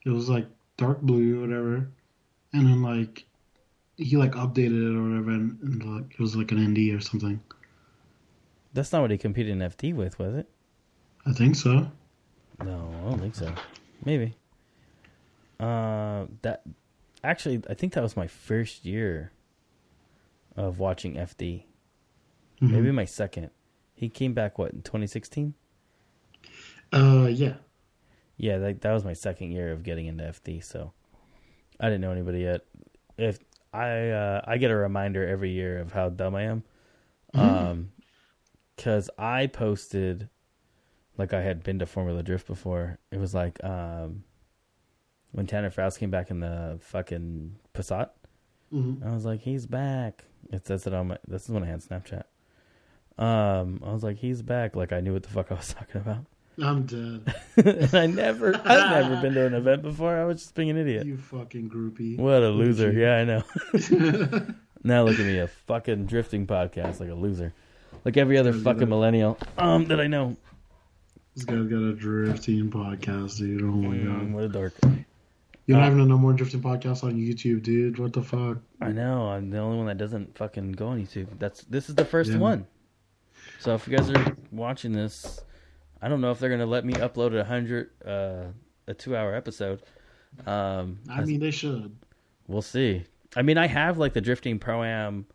It 0.03 0.09
was 0.09 0.29
like 0.29 0.47
dark 0.77 1.01
blue 1.01 1.37
or 1.37 1.41
whatever, 1.41 1.91
and 2.53 2.65
then 2.67 2.81
like 2.81 3.23
he 3.97 4.17
like 4.17 4.31
updated 4.31 4.81
it 4.81 4.97
or 4.97 5.03
whatever, 5.03 5.29
and, 5.29 5.59
and 5.61 5.95
like 5.95 6.11
it 6.11 6.19
was 6.19 6.35
like 6.35 6.51
an 6.51 6.73
ND 6.73 6.95
or 6.95 6.99
something. 6.99 7.39
That's 8.73 8.91
not 8.91 9.03
what 9.03 9.11
he 9.11 9.19
competed 9.19 9.51
in 9.51 9.59
FD 9.59 9.93
with, 9.93 10.17
was 10.17 10.33
it? 10.33 10.49
I 11.27 11.33
think 11.33 11.55
so. 11.55 11.91
No, 12.63 12.91
I 13.03 13.09
don't 13.11 13.19
think 13.19 13.35
so. 13.35 13.53
Maybe. 14.03 14.33
Uh, 15.59 16.25
that 16.41 16.63
actually, 17.23 17.61
I 17.69 17.75
think 17.75 17.93
that 17.93 18.01
was 18.01 18.17
my 18.17 18.25
first 18.25 18.85
year 18.85 19.31
of 20.55 20.79
watching 20.79 21.15
FD. 21.17 21.65
Mhm. 22.61 22.71
Maybe 22.71 22.91
my 22.91 23.05
second. 23.05 23.49
He 23.93 24.09
came 24.09 24.33
back 24.33 24.57
what 24.57 24.71
in 24.73 24.81
2016? 24.81 25.53
Uh, 26.93 27.27
yeah. 27.31 27.55
Yeah, 28.37 28.57
that 28.59 28.81
that 28.81 28.93
was 28.93 29.03
my 29.05 29.13
second 29.13 29.51
year 29.51 29.71
of 29.71 29.83
getting 29.83 30.07
into 30.07 30.23
FD. 30.25 30.63
So 30.63 30.91
I 31.79 31.85
didn't 31.85 32.01
know 32.01 32.11
anybody 32.11 32.39
yet. 32.41 32.61
If 33.17 33.39
I 33.73 34.09
uh, 34.09 34.41
I 34.45 34.57
get 34.57 34.71
a 34.71 34.75
reminder 34.75 35.25
every 35.27 35.51
year 35.51 35.79
of 35.79 35.91
how 35.93 36.09
dumb 36.09 36.35
I 36.35 36.43
am, 36.43 36.63
um, 37.33 37.91
because 38.75 39.09
I 39.17 39.47
posted 39.47 40.29
like 41.17 41.33
I 41.33 41.41
had 41.41 41.63
been 41.63 41.79
to 41.79 41.85
Formula 41.85 42.23
Drift 42.23 42.47
before. 42.47 42.99
It 43.11 43.19
was 43.19 43.33
like 43.33 43.61
um, 43.63 44.23
when 45.31 45.47
Tanner 45.47 45.69
Foust 45.69 45.99
came 45.99 46.11
back 46.11 46.29
in 46.29 46.41
the 46.41 46.77
fucking 46.81 47.55
Passat. 47.73 48.09
hmm 48.69 48.95
I 49.05 49.13
was 49.13 49.25
like, 49.25 49.41
he's 49.41 49.65
back. 49.65 50.25
It 50.51 50.65
says 50.67 50.85
it 50.87 50.93
on 50.93 51.07
my. 51.09 51.17
This 51.27 51.43
is 51.43 51.49
when 51.49 51.63
I 51.63 51.67
had 51.67 51.81
Snapchat. 51.81 52.23
Um, 53.17 53.81
I 53.85 53.91
was 53.93 54.03
like, 54.03 54.17
he's 54.17 54.41
back. 54.41 54.75
Like 54.75 54.91
I 54.93 54.99
knew 54.99 55.13
what 55.13 55.23
the 55.23 55.29
fuck 55.29 55.51
I 55.51 55.55
was 55.55 55.73
talking 55.73 56.01
about. 56.01 56.25
I'm 56.61 56.83
dead. 56.85 57.33
and 57.57 57.93
I 57.95 58.05
never, 58.07 58.55
I've 58.55 58.89
never 59.09 59.21
been 59.21 59.33
to 59.33 59.45
an 59.45 59.53
event 59.61 59.81
before. 59.81 60.15
I 60.17 60.23
was 60.23 60.37
just 60.41 60.55
being 60.55 60.69
an 60.69 60.77
idiot. 60.77 61.05
You 61.05 61.17
fucking 61.17 61.69
groupie. 61.69 62.17
What 62.17 62.43
a 62.43 62.49
loser! 62.49 62.91
you. 62.93 63.01
Yeah, 63.01 63.17
I 63.17 63.23
know. 63.25 63.43
now 64.83 65.03
look 65.03 65.19
at 65.19 65.25
me, 65.25 65.39
a 65.39 65.47
fucking 65.47 66.05
drifting 66.05 66.47
podcast, 66.47 66.99
like 67.01 67.09
a 67.09 67.13
loser, 67.13 67.53
like 68.05 68.15
every 68.15 68.37
other 68.37 68.53
fucking 68.53 68.79
that. 68.81 68.85
millennial 68.85 69.37
um 69.57 69.85
that 69.85 69.99
I 69.99 70.07
know. 70.07 70.37
this 71.35 71.43
guy's 71.43 71.67
got 71.67 71.81
a 71.81 71.93
drifting 71.93 72.69
podcast, 72.69 73.37
dude. 73.37 73.61
Oh 73.61 73.65
my 73.65 73.95
Mm, 73.97 74.05
god. 74.05 74.33
what 74.33 74.43
a 74.45 74.47
dork! 74.49 74.73
You 75.65 75.73
don't 75.73 75.83
Uh, 75.83 75.85
have 75.89 75.95
no 75.95 76.17
more 76.17 76.33
drifting 76.33 76.61
podcasts 76.61 77.03
on 77.03 77.15
YouTube, 77.15 77.63
dude. 77.63 77.97
What 77.97 78.13
the 78.13 78.21
fuck? 78.21 78.59
I 78.81 78.91
know. 78.91 79.29
I'm 79.29 79.49
the 79.49 79.57
only 79.57 79.77
one 79.77 79.87
that 79.87 79.97
doesn't 79.97 80.37
fucking 80.37 80.73
go 80.73 80.87
on 80.89 81.01
YouTube. 81.01 81.27
That's 81.39 81.63
this 81.63 81.89
is 81.89 81.95
the 81.95 82.05
first 82.05 82.31
Yeah. 82.31 82.37
one. 82.37 82.67
So 83.59 83.73
if 83.73 83.87
you 83.87 83.97
guys 83.97 84.09
are 84.11 84.37
watching 84.51 84.91
this, 84.91 85.43
I 86.01 86.07
don't 86.07 86.21
know 86.21 86.31
if 86.31 86.39
they're 86.39 86.49
gonna 86.51 86.65
let 86.67 86.85
me 86.85 86.93
upload 86.93 87.35
a 87.39 87.43
hundred, 87.43 87.89
uh, 88.05 88.45
a 88.87 88.93
two-hour 88.93 89.33
episode. 89.33 89.81
Um, 90.45 90.99
I 91.09 91.23
mean, 91.23 91.39
they 91.39 91.51
should. 91.51 91.95
We'll 92.47 92.61
see. 92.61 93.03
I 93.35 93.41
mean, 93.41 93.57
I 93.57 93.65
have 93.67 93.97
like 93.97 94.13
the 94.13 94.21
drifting 94.21 94.59
pro 94.59 94.83
am 94.83 95.25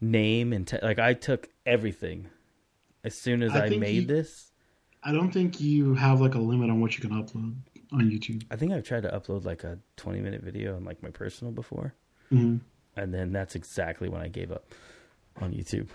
name 0.00 0.52
and 0.52 0.66
te- 0.66 0.80
like 0.82 0.98
I 0.98 1.14
took 1.14 1.48
everything 1.64 2.26
as 3.04 3.14
soon 3.14 3.42
as 3.42 3.52
I 3.52 3.66
I, 3.66 3.68
made 3.70 3.94
you- 4.02 4.06
this. 4.06 4.50
I 5.04 5.12
don't 5.12 5.30
think 5.30 5.60
you 5.60 5.94
have 5.94 6.20
like 6.20 6.34
a 6.34 6.38
limit 6.40 6.70
on 6.70 6.80
what 6.80 6.96
you 6.98 7.02
can 7.08 7.10
upload 7.10 7.54
on 7.94 8.10
YouTube. 8.10 8.44
I 8.50 8.56
think 8.56 8.72
I've 8.72 8.84
tried 8.84 9.02
to 9.04 9.08
upload 9.10 9.44
like 9.44 9.64
a 9.64 9.78
20 9.96 10.20
minute 10.20 10.42
video 10.42 10.76
on 10.76 10.84
like 10.84 11.02
my 11.02 11.10
personal 11.10 11.52
before, 11.52 11.94
hmm 12.30 12.56
and 12.96 13.12
then 13.12 13.32
that's 13.32 13.56
exactly 13.56 14.08
when 14.08 14.20
I 14.20 14.28
gave 14.28 14.52
up 14.52 14.72
on 15.40 15.52
YouTube. 15.52 15.88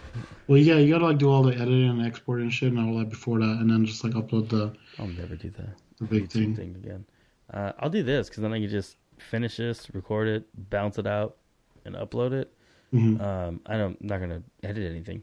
Well, 0.48 0.58
yeah, 0.58 0.76
you 0.76 0.92
gotta 0.92 1.06
like 1.06 1.18
do 1.18 1.30
all 1.30 1.44
the 1.44 1.56
editing 1.56 1.90
and 1.90 2.06
export 2.06 2.42
and 2.42 2.52
shit 2.54 2.74
and 2.74 2.80
all 2.80 2.98
that 3.00 3.10
before 3.10 3.40
that, 3.40 3.58
and 3.62 3.70
then 3.70 3.86
just 3.86 4.04
like 4.04 4.14
upload 4.14 4.50
the, 4.50 4.74
I'll 5.00 5.08
never 5.08 5.36
do 5.36 5.50
the 5.50 5.68
the 6.00 6.06
big 6.06 6.30
YouTube 6.30 6.56
thing. 6.58 6.76
again. 6.84 7.06
Uh, 7.54 7.72
I'll 7.80 7.90
do 7.90 8.04
this 8.04 8.28
because 8.30 8.42
then 8.42 8.52
I 8.54 8.60
can 8.60 8.70
just 8.70 8.98
finish 9.18 9.58
this, 9.58 9.88
record 9.94 10.28
it, 10.28 10.70
bounce 10.70 10.98
it 10.98 11.08
out, 11.08 11.38
and 11.86 11.96
upload 11.96 12.34
it. 12.34 12.54
hmm 12.92 13.20
Um, 13.22 13.62
I 13.66 13.78
don't, 13.78 13.98
I'm 14.02 14.08
not 14.08 14.20
gonna 14.20 14.44
edit 14.64 14.90
anything. 14.92 15.22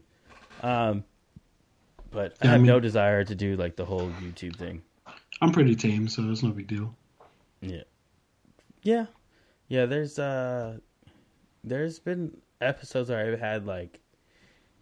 Um, 0.63 1.03
but 2.09 2.35
I 2.41 2.45
Yeah, 2.45 2.49
I 2.49 2.53
have 2.53 2.61
no 2.61 2.73
mean- 2.73 2.81
desire 2.81 3.23
to 3.23 3.35
do 3.35 3.55
like 3.55 3.75
the 3.75 3.85
whole 3.85 4.09
YouTube 4.21 4.55
thing. 4.55 4.81
I'm 5.41 5.51
pretty 5.51 5.75
tame, 5.75 6.07
so 6.07 6.29
it's 6.31 6.43
no 6.43 6.49
big 6.49 6.67
deal. 6.67 6.95
Yeah. 7.61 7.83
Yeah. 8.83 9.05
Yeah, 9.67 9.85
there's 9.85 10.17
uh 10.19 10.77
there's 11.63 11.99
been 11.99 12.37
episodes 12.61 13.09
where 13.09 13.31
I've 13.33 13.39
had 13.39 13.65
like 13.65 13.99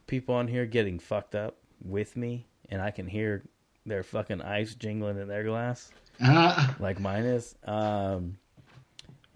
people 0.07 0.35
on 0.35 0.47
here 0.47 0.65
getting 0.65 0.99
fucked 0.99 1.35
up 1.35 1.57
with 1.84 2.15
me 2.15 2.45
and 2.69 2.81
I 2.81 2.91
can 2.91 3.07
hear 3.07 3.43
their 3.85 4.03
fucking 4.03 4.41
ice 4.41 4.76
jingling 4.76 5.19
in 5.19 5.27
their 5.27 5.43
glass 5.43 5.91
Ah, 6.22 6.76
like 6.80 6.99
mine 6.99 7.23
is. 7.26 7.55
Um 7.65 8.38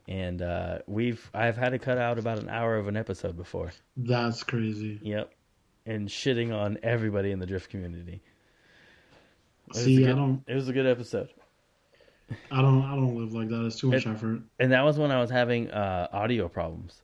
and 0.07 0.41
uh 0.41 0.79
we've 0.87 1.29
I've 1.33 1.57
had 1.57 1.69
to 1.69 1.79
cut 1.79 1.97
out 1.97 2.19
about 2.19 2.39
an 2.39 2.49
hour 2.49 2.77
of 2.77 2.87
an 2.87 2.95
episode 2.97 3.35
before. 3.35 3.71
that's 3.97 4.43
crazy. 4.43 4.99
Yep. 5.01 5.31
And 5.85 6.07
shitting 6.07 6.53
on 6.55 6.77
everybody 6.83 7.31
in 7.31 7.39
the 7.39 7.45
drift 7.47 7.69
community. 7.71 8.21
It 9.69 9.75
was 9.75 9.77
a 9.77 9.83
See, 9.85 10.03
I 10.03 10.07
good- 10.07 10.15
don't, 10.15 10.43
It 10.47 10.55
was 10.55 10.69
a 10.69 10.73
good 10.73 10.85
episode. 10.87 11.29
I 12.51 12.61
don't, 12.61 12.83
I 12.83 12.95
don't 12.95 13.15
live 13.15 13.33
like 13.33 13.49
that. 13.49 13.65
It's 13.65 13.79
too 13.79 13.89
much 13.89 14.05
It- 14.05 14.09
effort. 14.09 14.41
And 14.59 14.71
that 14.71 14.83
was 14.83 14.97
when 14.99 15.11
I 15.11 15.19
was 15.19 15.29
having 15.31 15.69
uh, 15.71 16.07
audio 16.11 16.47
problems. 16.47 17.01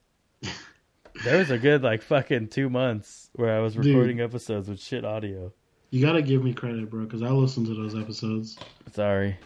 there 1.23 1.37
was 1.39 1.49
a 1.49 1.57
good 1.57 1.81
like 1.81 2.01
fucking 2.01 2.49
two 2.49 2.69
months 2.69 3.29
where 3.33 3.55
I 3.55 3.59
was 3.59 3.73
Dude. 3.73 3.85
recording 3.87 4.21
episodes 4.21 4.69
with 4.69 4.79
shit 4.79 5.03
audio. 5.05 5.51
You 5.91 6.05
gotta 6.05 6.21
give 6.21 6.43
me 6.43 6.53
credit, 6.53 6.89
bro, 6.89 7.05
because 7.05 7.21
I 7.21 7.29
listened 7.29 7.67
to 7.67 7.73
those 7.73 7.95
episodes. 7.95 8.57
Sorry, 8.91 9.37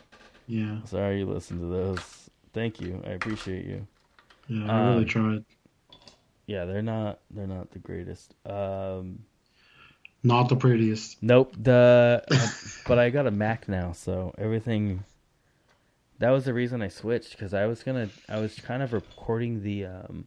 Yeah, 0.48 0.84
sorry 0.86 1.20
you 1.20 1.26
listened 1.28 1.60
to 1.62 1.68
those. 1.68 2.30
Thank 2.54 2.82
you. 2.82 3.02
I 3.06 3.12
appreciate 3.12 3.66
you. 3.66 3.86
Yeah, 4.48 4.72
I 4.72 4.90
really 4.90 5.04
Um, 5.04 5.06
tried. 5.06 5.46
Yeah, 6.48 6.66
they're 6.66 6.82
not 6.82 7.20
they're 7.30 7.46
not 7.48 7.70
the 7.72 7.80
greatest. 7.80 8.34
Um 8.46 9.20
Not 10.24 10.50
the 10.50 10.56
prettiest. 10.56 11.18
Nope. 11.22 11.56
The 11.58 12.24
uh, 12.30 12.48
but 12.88 13.00
I 13.00 13.10
got 13.10 13.26
a 13.28 13.32
Mac 13.32 13.68
now, 13.70 13.94
so 13.94 14.34
everything. 14.38 15.04
That 16.20 16.32
was 16.32 16.44
the 16.44 16.54
reason 16.54 16.82
I 16.82 16.90
switched 16.90 17.32
because 17.32 17.54
I 17.54 17.66
was 17.66 17.82
gonna 17.84 18.10
I 18.28 18.40
was 18.40 18.56
kind 18.60 18.84
of 18.84 18.92
recording 18.94 19.64
the 19.64 19.86
um 19.86 20.26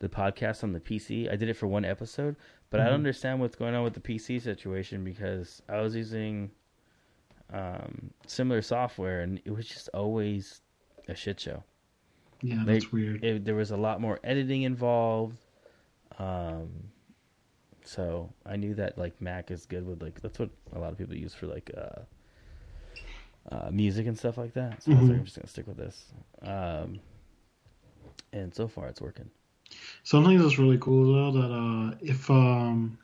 the 0.00 0.08
podcast 0.08 0.64
on 0.64 0.72
the 0.72 0.80
PC. 0.80 1.30
I 1.32 1.36
did 1.36 1.48
it 1.48 1.54
for 1.54 1.68
one 1.68 1.84
episode, 1.84 2.34
but 2.70 2.80
I 2.80 2.84
don't 2.86 2.94
understand 2.94 3.38
what's 3.40 3.54
going 3.56 3.74
on 3.76 3.84
with 3.84 3.94
the 3.94 4.00
PC 4.00 4.42
situation 4.42 5.04
because 5.04 5.62
I 5.68 5.80
was 5.80 5.94
using 5.94 6.50
um 7.52 8.10
similar 8.26 8.60
software 8.62 9.20
and 9.20 9.40
it 9.44 9.50
was 9.52 9.66
just 9.68 9.88
always 9.94 10.60
a 11.08 11.14
shit 11.14 11.38
show. 11.38 11.62
Yeah, 12.42 12.62
They- 12.66 12.72
that's 12.74 12.92
weird. 12.92 13.24
It, 13.24 13.44
there 13.44 13.54
was 13.54 13.70
a 13.70 13.76
lot 13.76 14.00
more 14.00 14.18
editing 14.24 14.62
involved. 14.62 15.38
Um, 16.18 16.68
so 17.88 18.30
I 18.44 18.56
knew 18.56 18.74
that 18.74 18.98
like 18.98 19.20
Mac 19.20 19.50
is 19.50 19.64
good 19.66 19.86
with 19.86 20.02
like 20.02 20.20
that's 20.20 20.38
what 20.38 20.50
a 20.74 20.78
lot 20.78 20.92
of 20.92 20.98
people 20.98 21.16
use 21.16 21.32
for 21.34 21.46
like 21.46 21.70
uh, 21.76 22.00
uh 23.54 23.70
music 23.70 24.06
and 24.06 24.18
stuff 24.18 24.36
like 24.36 24.52
that. 24.54 24.82
So 24.82 24.92
I 24.92 24.98
was 24.98 25.08
like, 25.08 25.16
Mhm. 25.16 25.20
I'm 25.20 25.24
just 25.24 25.36
gonna 25.38 25.48
stick 25.48 25.66
with 25.66 25.76
this. 25.78 26.12
Um, 26.42 27.00
and 28.32 28.54
so 28.54 28.68
far 28.68 28.88
it's 28.88 29.00
working. 29.00 29.30
Something 30.02 30.38
that's 30.38 30.58
really 30.58 30.78
cool 30.78 31.12
though 31.12 31.40
that 31.40 31.52
uh, 31.54 31.96
if 32.02 32.30
um, 32.30 32.98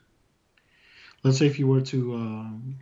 let's 1.22 1.38
say 1.38 1.46
if 1.46 1.58
you 1.58 1.66
were 1.66 1.80
to 1.82 2.14
um, 2.14 2.78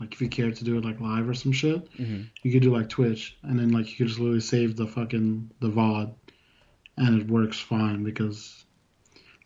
like 0.00 0.12
if 0.14 0.20
you 0.20 0.28
cared 0.28 0.56
to 0.56 0.64
do 0.64 0.78
it 0.78 0.84
like 0.84 1.00
live 1.00 1.28
or 1.28 1.34
some 1.34 1.52
shit, 1.52 1.88
Mm-hmm. 1.98 2.22
you 2.42 2.52
could 2.52 2.62
do 2.62 2.74
like 2.74 2.88
Twitch, 2.88 3.36
and 3.42 3.58
then 3.58 3.70
like 3.70 3.90
you 3.90 3.96
could 3.96 4.08
just 4.08 4.18
literally 4.18 4.40
save 4.40 4.76
the 4.76 4.86
fucking 4.86 5.50
the 5.60 5.68
VOD, 5.68 6.14
and 6.96 7.20
it 7.20 7.28
works 7.28 7.58
fine 7.60 8.02
because, 8.02 8.61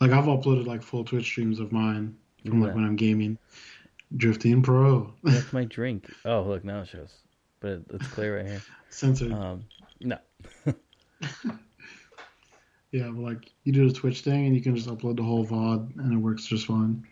like 0.01 0.10
I've 0.12 0.24
uploaded 0.24 0.66
like 0.66 0.82
full 0.82 1.05
Twitch 1.05 1.24
streams 1.24 1.60
of 1.60 1.73
mine 1.73 2.16
from 2.44 2.60
like 2.60 2.74
when 2.74 2.85
I'm 2.85 2.97
gaming, 2.97 3.39
Drifting 4.16 4.62
Pro, 4.62 5.12
That's 5.23 5.52
my 5.52 5.64
drink. 5.77 6.12
Oh, 6.24 6.43
look 6.43 6.64
now 6.64 6.81
it 6.81 6.89
shows, 6.89 7.12
but 7.60 7.70
it, 7.73 7.82
it's 7.90 8.06
clear 8.09 8.36
right 8.39 8.47
here. 8.47 8.62
censored. 8.90 9.32
Um, 9.32 9.64
no, 10.01 10.18
yeah, 12.93 13.09
but 13.09 13.18
like 13.18 13.52
you 13.64 13.73
do 13.73 13.89
the 13.89 13.94
Twitch 13.94 14.20
thing, 14.20 14.47
and 14.47 14.55
you 14.55 14.62
can 14.62 14.77
just 14.77 14.89
upload 14.89 15.16
the 15.16 15.23
whole 15.23 15.44
VOD, 15.47 15.97
and 15.98 16.12
it 16.12 16.16
works 16.16 16.47
just 16.47 16.66
fine. 16.66 17.05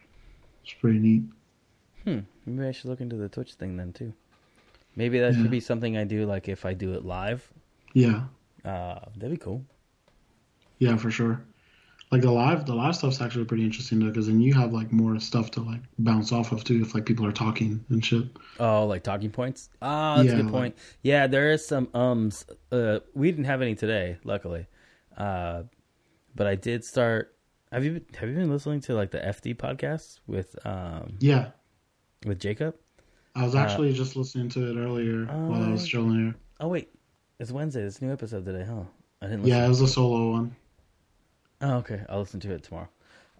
It's 0.62 0.72
pretty 0.74 0.98
neat. 0.98 1.22
hmm. 2.04 2.18
Maybe 2.46 2.68
I 2.68 2.72
should 2.72 2.86
look 2.90 3.00
into 3.00 3.16
the 3.16 3.28
Twitch 3.28 3.54
thing 3.54 3.76
then 3.76 3.92
too. 3.92 4.12
Maybe 4.96 5.18
that 5.18 5.34
Yeah. 5.34 5.42
should 5.42 5.50
be 5.50 5.60
something 5.60 5.96
I 5.96 6.04
do 6.04 6.24
like 6.26 6.48
if 6.48 6.64
I 6.64 6.74
do 6.74 6.94
it 6.94 7.04
live. 7.04 7.50
Yeah, 7.94 8.24
Uh, 8.64 9.00
that'd 9.16 9.30
be 9.30 9.36
cool. 9.36 9.64
yeah, 10.78 10.96
for 10.96 11.10
sure. 11.10 11.40
Like 12.14 12.22
the 12.22 12.30
live, 12.30 12.64
the 12.64 12.74
live 12.76 12.94
stuff's 12.94 13.20
actually 13.20 13.44
pretty 13.44 13.64
interesting 13.64 13.98
though, 13.98 14.06
because 14.06 14.28
then 14.28 14.40
you 14.40 14.54
have 14.54 14.72
like 14.72 14.92
more 14.92 15.18
stuff 15.18 15.50
to 15.52 15.60
like 15.60 15.80
bounce 15.98 16.30
off 16.30 16.52
of 16.52 16.62
too, 16.62 16.80
if 16.80 16.94
like 16.94 17.04
people 17.06 17.26
are 17.26 17.32
talking 17.32 17.84
and 17.88 18.04
shit. 18.04 18.26
Oh, 18.60 18.86
like 18.86 19.02
talking 19.02 19.30
points? 19.32 19.68
Oh, 19.82 20.18
that's 20.18 20.28
a 20.28 20.30
Yeah, 20.30 20.36
good 20.36 20.44
like- 20.44 20.52
point. 20.52 20.78
Yeah, 21.02 21.26
there 21.26 21.50
is 21.50 21.66
some 21.66 21.88
ums. 21.92 22.46
Uh, 22.70 23.00
we 23.14 23.32
didn't 23.32 23.46
have 23.46 23.62
any 23.62 23.74
today, 23.74 24.18
luckily. 24.22 24.68
Uh, 25.16 25.64
but 26.36 26.46
I 26.46 26.54
did 26.54 26.84
start. 26.84 27.34
Have 27.72 27.84
you 27.84 28.00
have 28.16 28.28
you 28.28 28.36
been 28.36 28.48
listening 28.48 28.78
to 28.82 28.94
like 28.94 29.10
the 29.10 29.18
FD 29.18 29.56
podcast 29.56 30.20
with 30.28 30.54
um 30.64 31.16
Yeah, 31.18 31.48
with 32.24 32.38
Jacob? 32.38 32.76
I 33.34 33.42
was 33.44 33.56
Uh, 33.56 33.58
actually 33.58 33.92
just 33.92 34.14
listening 34.14 34.50
to 34.50 34.70
it 34.70 34.76
earlier 34.80 35.24
while 35.26 35.64
I 35.64 35.70
was 35.72 35.82
uh, 35.82 35.86
chilling 35.88 36.14
here. 36.26 36.34
Oh 36.60 36.68
wait, 36.68 36.90
it's 37.40 37.50
Wednesday. 37.50 37.82
It's 37.82 37.98
a 37.98 38.04
new 38.04 38.12
episode 38.12 38.44
today, 38.44 38.64
huh? 38.68 38.82
I 39.20 39.26
didn't. 39.26 39.42
Listen. 39.42 39.58
Yeah, 39.58 39.66
it 39.66 39.68
was 39.68 39.80
a 39.80 39.88
solo 39.88 40.30
one. 40.30 40.54
Oh, 41.66 41.76
okay. 41.78 42.02
I'll 42.10 42.18
listen 42.20 42.40
to 42.40 42.52
it 42.52 42.62
tomorrow. 42.62 42.88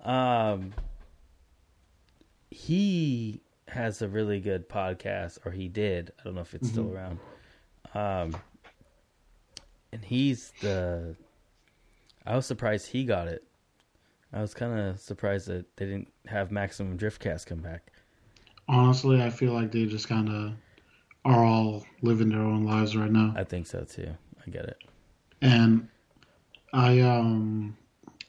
Um, 0.03 0.73
he 2.51 3.41
has 3.69 4.01
a 4.03 4.09
really 4.09 4.41
good 4.41 4.69
podcast, 4.69 5.39
or 5.45 5.51
he 5.53 5.69
did. 5.69 6.13
I 6.19 6.23
don't 6.25 6.35
know 6.35 6.41
if 6.41 6.55
it's 6.55 6.69
still 6.69 6.85
Mhm. 6.87 6.95
around. 6.95 7.19
Um, 7.95 8.37
and 9.93 10.05
he's 10.05 10.53
the. 10.61 11.17
I 12.27 12.35
was 12.37 12.47
surprised 12.47 12.89
he 12.89 13.05
got 13.05 13.29
it. 13.29 13.45
I 14.33 14.41
was 14.41 14.55
kind 14.55 14.79
of 14.79 14.99
surprised 15.01 15.47
that 15.49 15.77
they 15.77 15.85
didn't 15.87 16.13
have 16.27 16.51
Maximum 16.51 16.99
Driftcast 16.99 17.47
come 17.47 17.61
back. 17.61 17.93
Honestly, 18.69 19.23
I 19.23 19.29
feel 19.31 19.53
like 19.53 19.71
they 19.71 19.85
just 19.87 20.09
kind 20.09 20.29
of 20.29 20.53
are 21.27 21.45
all 21.45 21.85
living 22.03 22.31
their 22.31 22.41
own 22.41 22.65
lives 22.65 22.97
right 22.97 23.11
now. 23.13 23.35
I 23.37 23.45
think 23.45 23.67
so 23.67 23.85
too. 23.85 24.17
I 24.47 24.51
get 24.51 24.65
it. 24.65 24.79
and 25.43 25.89
I 26.73 27.01
um 27.01 27.77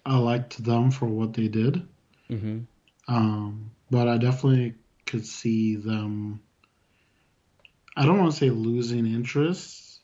I 0.05 0.17
liked 0.17 0.63
them 0.63 0.91
for 0.91 1.07
what 1.07 1.33
they 1.33 1.47
did. 1.47 1.87
hmm 2.29 2.59
Um, 3.07 3.71
but 3.91 4.07
I 4.07 4.17
definitely 4.17 4.75
could 5.05 5.25
see 5.25 5.75
them. 5.75 6.41
I 7.97 8.05
don't 8.05 8.19
want 8.19 8.31
to 8.31 8.37
say 8.37 8.49
losing 8.49 9.05
interest, 9.05 10.01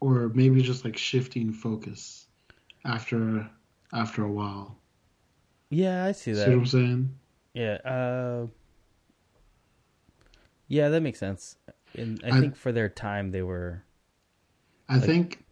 or 0.00 0.30
maybe 0.34 0.62
just 0.62 0.84
like 0.84 0.96
shifting 0.96 1.52
focus 1.52 2.26
after 2.84 3.48
after 3.92 4.24
a 4.24 4.30
while. 4.32 4.76
Yeah, 5.70 6.04
I 6.04 6.12
see 6.12 6.32
See 6.34 6.40
that. 6.40 6.48
what 6.48 6.58
I'm 6.58 6.66
saying? 6.66 7.14
Yeah. 7.54 7.74
Uh, 7.84 8.46
yeah, 10.66 10.88
that 10.90 11.00
makes 11.00 11.18
sense. 11.18 11.56
And 11.94 12.20
I, 12.24 12.28
I- 12.36 12.40
think 12.40 12.56
for 12.56 12.72
their 12.72 12.88
time, 12.88 13.30
they 13.30 13.42
were. 13.42 13.84
I 14.88 14.96
Like- 14.96 15.04
think 15.04 15.44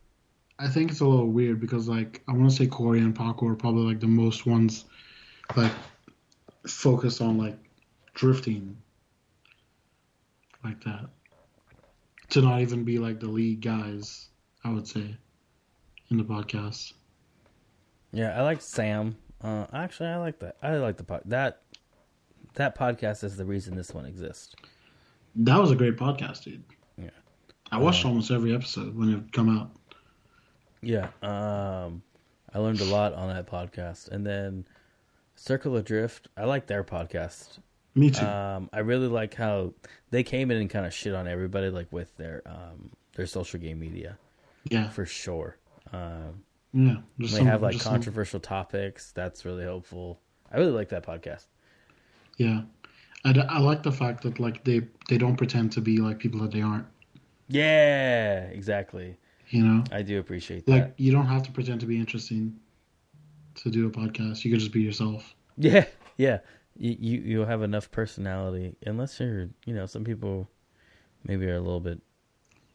I 0.59 0.69
think 0.69 0.91
it's 0.91 1.01
a 1.01 1.07
little 1.07 1.29
weird 1.29 1.61
because 1.61 1.89
like 1.89 2.23
I 2.29 2.33
want 2.33 2.51
to 2.51 2.57
say 2.57 2.67
Corey 2.67 3.01
and 3.01 3.15
Paco 3.15 3.47
are 3.49 3.55
probably 3.55 3.85
like 3.85 4.01
the 4.01 4.07
most 4.07 4.47
ones 4.47 4.85
like 5.57 5.73
focused 6.67 7.21
on 7.21 7.37
like 7.39 7.59
drifting 8.15 8.77
like 10.65 10.83
that 10.85 11.07
to 12.31 12.41
not 12.41 12.61
even 12.61 12.85
be 12.85 12.99
like 12.99 13.21
the 13.21 13.29
lead 13.29 13.61
guys 13.61 14.29
I 14.65 14.71
would 14.71 14.89
say 14.89 15.17
in 16.11 16.17
the 16.17 16.25
podcast. 16.25 16.93
Yeah, 18.13 18.39
I 18.39 18.43
like 18.43 18.61
Sam. 18.63 19.17
Uh, 19.43 19.67
actually, 19.73 20.09
I 20.09 20.17
like 20.17 20.39
that. 20.41 20.57
I 20.63 20.77
like 20.77 20.97
the 20.97 21.05
pod- 21.05 21.23
that 21.27 21.61
that 22.55 22.77
podcast 22.79 23.23
is 23.23 23.37
the 23.37 23.45
reason 23.45 23.77
this 23.77 23.93
one 23.93 24.07
exists. 24.07 24.55
That 25.37 25.61
was 25.61 25.71
a 25.71 25.77
great 25.77 25.97
podcast, 25.99 26.45
dude. 26.45 26.65
Yeah. 26.97 27.11
I 27.71 27.77
watched 27.79 28.05
Uh, 28.05 28.09
almost 28.09 28.31
every 28.31 28.55
episode 28.55 28.97
when 28.97 29.13
it 29.13 29.33
come 29.33 29.55
out. 29.57 29.71
Yeah, 30.87 31.09
um, 31.23 32.03
I 32.55 32.59
learned 32.59 32.81
a 32.81 32.85
lot 32.85 33.13
on 33.15 33.29
that 33.29 33.47
podcast, 33.47 34.09
and 34.09 34.25
then 34.25 34.67
Circle 35.35 35.77
of 35.77 35.85
Drift. 35.85 36.29
I 36.37 36.45
like 36.45 36.67
their 36.67 36.85
podcast. 36.85 37.59
Me 37.95 38.11
too. 38.11 38.25
Um, 38.25 38.69
I 38.73 38.81
really 38.81 39.09
like 39.09 39.35
how 39.35 39.73
they 40.11 40.23
came 40.23 40.51
in 40.51 40.59
and 40.59 40.71
kind 40.71 40.87
of 40.87 40.93
shit 40.95 41.15
on 41.15 41.27
everybody, 41.27 41.71
like 41.71 41.91
with 41.93 42.15
their 42.17 42.43
um 42.47 42.91
their 43.17 43.27
social 43.27 43.59
game 43.59 43.79
media 43.81 44.19
yeah, 44.71 44.89
for 44.91 45.07
sure. 45.07 45.57
Um, 45.93 46.43
yeah. 46.73 46.97
They 47.19 47.27
some- 47.27 47.47
have 47.47 47.63
like 47.63 47.73
just 47.73 47.85
some- 47.85 47.95
controversial 47.95 48.39
topics. 48.41 49.13
That's 49.13 49.45
really 49.45 49.65
helpful. 49.65 50.21
I 50.53 50.59
really 50.59 50.73
like 50.73 50.91
that 50.91 51.05
podcast. 51.07 51.47
yeah. 52.37 52.63
I, 53.25 53.31
I 53.49 53.59
like 53.59 53.83
the 53.83 53.91
fact 53.91 54.23
that 54.23 54.39
like 54.39 54.63
they 54.63 54.83
they 55.09 55.19
don't 55.19 55.37
pretend 55.37 55.73
to 55.73 55.81
be 55.81 55.97
like 55.99 56.19
people 56.21 56.39
that 56.41 56.53
they 56.53 56.63
aren't. 56.63 56.87
Yeah, 57.49 58.43
exactly. 58.45 59.17
You 59.51 59.65
know. 59.65 59.85
I 59.93 60.03
do 60.03 60.19
appreciate 60.19 60.67
that. 60.67 60.73
Like 60.73 60.95
you 60.97 61.13
don't 61.13 61.27
have 61.27 61.43
to 61.45 61.53
pretend 61.53 61.81
to 61.81 61.87
be 61.87 61.99
interesting 61.99 62.59
to 63.57 63.71
do 63.71 63.87
a 63.87 63.91
podcast. 63.91 64.45
You 64.45 64.51
could 64.51 64.61
just 64.61 64.73
be 64.73 64.83
yourself. 64.83 65.35
Yeah, 65.57 65.85
yeah. 66.17 66.39
You 66.77 66.97
you 67.01 67.21
you 67.21 67.41
have 67.45 67.63
enough 67.63 67.91
personality, 67.91 68.77
unless 68.85 69.19
you're 69.21 69.49
you 69.65 69.75
know 69.75 69.87
some 69.87 70.05
people 70.05 70.49
maybe 71.25 71.47
are 71.47 71.57
a 71.57 71.61
little 71.61 71.81
bit 71.81 72.01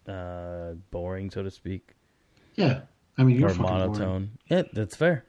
uh 0.08 0.74
boring, 0.92 1.30
so 1.32 1.44
to 1.44 1.52
speak, 1.52 1.94
Yeah, 2.56 2.82
I 3.18 3.24
mean 3.24 3.38
you're 3.40 3.50
or 3.50 3.54
fucking 3.54 3.64
monotone. 3.64 3.98
boring. 3.98 4.32
Yeah, 4.48 4.64
that's 4.74 4.96
fair. 4.96 5.26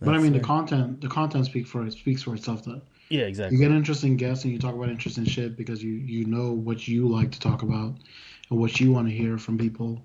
But 0.00 0.14
I 0.14 0.18
That's 0.18 0.22
mean 0.22 0.32
the 0.32 0.40
content 0.40 1.00
the 1.00 1.08
content 1.08 1.46
speak 1.46 1.66
for 1.66 1.84
it 1.86 1.92
speaks 1.92 2.22
for 2.22 2.34
itself. 2.34 2.64
Though 2.64 2.80
yeah, 3.10 3.22
exactly. 3.22 3.58
you 3.58 3.58
get 3.58 3.70
interesting 3.72 4.16
guests 4.16 4.44
and 4.44 4.52
you 4.52 4.58
talk 4.58 4.74
about 4.74 4.88
interesting 4.90 5.24
shit 5.24 5.56
because 5.56 5.82
you 5.82 5.92
you 5.92 6.24
know 6.24 6.52
what 6.52 6.86
you 6.88 7.08
like 7.08 7.30
to 7.32 7.40
talk 7.40 7.62
about 7.62 7.94
and 8.50 8.58
what 8.58 8.80
you 8.80 8.92
want 8.92 9.08
to 9.08 9.14
hear 9.14 9.38
from 9.38 9.58
people. 9.58 10.02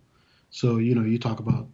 So 0.50 0.78
you 0.78 0.96
know 0.96 1.04
you 1.04 1.18
talk 1.20 1.40
about 1.40 1.68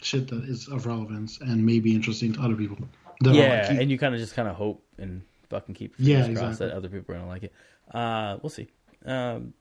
shit 0.00 0.28
that 0.28 0.44
is 0.44 0.68
of 0.68 0.86
relevance 0.86 1.40
and 1.40 1.64
may 1.64 1.80
be 1.80 1.94
interesting 1.94 2.32
to 2.34 2.40
other 2.42 2.56
people. 2.56 2.78
that 3.20 3.34
Yeah, 3.34 3.48
like 3.48 3.70
you. 3.70 3.80
and 3.80 3.90
you 3.90 3.98
kind 3.98 4.14
of 4.14 4.20
just 4.20 4.34
kind 4.34 4.48
of 4.48 4.56
hope 4.56 4.84
and 4.98 5.22
fucking 5.50 5.74
keep 5.74 5.94
Yeah, 5.98 6.22
fingers 6.22 6.38
crossed 6.38 6.58
that 6.60 6.72
other 6.72 6.88
people 6.88 7.14
are 7.14 7.18
gonna 7.18 7.28
like 7.28 7.44
it. 7.44 7.52
Uh, 7.92 8.38
we'll 8.42 8.50
see. 8.50 8.68
Um, 9.04 9.54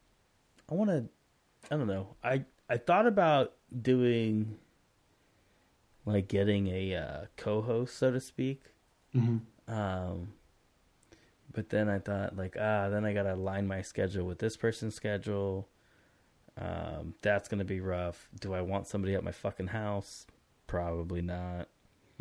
I 0.70 0.76
want 0.76 0.90
to. 0.90 1.06
I 1.72 1.78
don't 1.78 1.88
know. 1.88 2.16
I 2.24 2.46
I 2.70 2.78
thought 2.78 3.08
about 3.08 3.54
doing 3.82 4.58
like 6.06 6.28
getting 6.28 6.68
a 6.68 6.96
uh, 6.96 7.26
co-host, 7.38 7.96
so 7.98 8.12
to 8.12 8.20
speak. 8.20 8.64
Mhm. 9.16 9.42
Um, 9.68 10.34
but 11.54 11.70
then 11.70 11.88
I 11.90 12.00
thought 12.00 12.36
like 12.36 12.58
ah, 12.60 12.90
then 12.90 13.06
I 13.06 13.14
gotta 13.14 13.34
align 13.34 13.68
my 13.68 13.82
schedule 13.82 14.26
with 14.26 14.40
this 14.40 14.58
person's 14.58 14.96
schedule. 14.96 15.70
Um, 16.58 17.16
that's 17.22 17.48
gonna 17.50 17.66
be 17.66 17.80
rough. 17.80 18.30
Do 18.40 18.54
I 18.54 18.62
want 18.62 18.88
somebody 18.88 19.16
at 19.16 19.24
my 19.24 19.32
fucking 19.32 19.68
house? 19.68 20.28
Probably 20.68 21.22
not. 21.22 21.68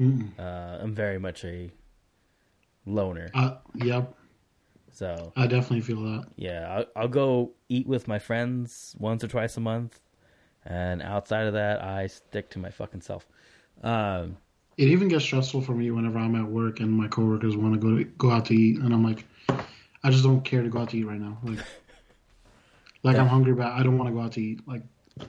Mm-mm. 0.00 0.30
Uh, 0.38 0.82
I'm 0.82 0.94
very 0.94 1.18
much 1.18 1.44
a 1.44 1.70
loner, 2.86 3.30
Uh, 3.34 3.56
yep, 3.74 4.14
so 4.90 5.32
I 5.36 5.46
definitely 5.46 5.82
feel 5.82 6.02
that. 6.02 6.26
yeah, 6.36 6.76
I'll, 6.78 7.02
I'll 7.02 7.08
go 7.08 7.52
eat 7.68 7.86
with 7.86 8.08
my 8.08 8.18
friends 8.18 8.96
once 8.98 9.22
or 9.22 9.28
twice 9.28 9.56
a 9.56 9.60
month, 9.60 10.00
and 10.64 11.02
outside 11.02 11.46
of 11.46 11.52
that, 11.52 11.82
I 11.82 12.06
stick 12.08 12.50
to 12.50 12.58
my 12.58 12.70
fucking 12.70 13.02
self. 13.02 13.26
Um, 13.82 14.36
It 14.78 14.88
even 14.88 15.08
gets 15.08 15.24
stressful 15.24 15.60
for 15.62 15.72
me 15.72 15.90
whenever 15.90 16.18
I'm 16.18 16.34
at 16.34 16.46
work 16.50 16.80
and 16.80 16.90
my 16.90 17.06
coworkers 17.08 17.56
want 17.56 17.74
to 17.74 17.80
go 17.80 18.10
go 18.18 18.30
out 18.30 18.46
to 18.46 18.54
eat, 18.54 18.78
and 18.78 18.92
I'm 18.92 19.04
like, 19.04 19.24
I 20.02 20.10
just 20.10 20.24
don't 20.24 20.42
care 20.42 20.62
to 20.62 20.68
go 20.68 20.80
out 20.80 20.90
to 20.90 20.96
eat 20.98 21.04
right 21.04 21.20
now. 21.20 21.38
Like, 21.44 21.60
like 23.02 23.16
I'm 23.16 23.26
hungry, 23.26 23.54
but 23.54 23.66
I 23.72 23.82
don't 23.82 23.98
want 23.98 24.08
to 24.08 24.14
go 24.14 24.20
out 24.20 24.32
to 24.32 24.40
eat. 24.42 24.66
Like, 24.66 24.82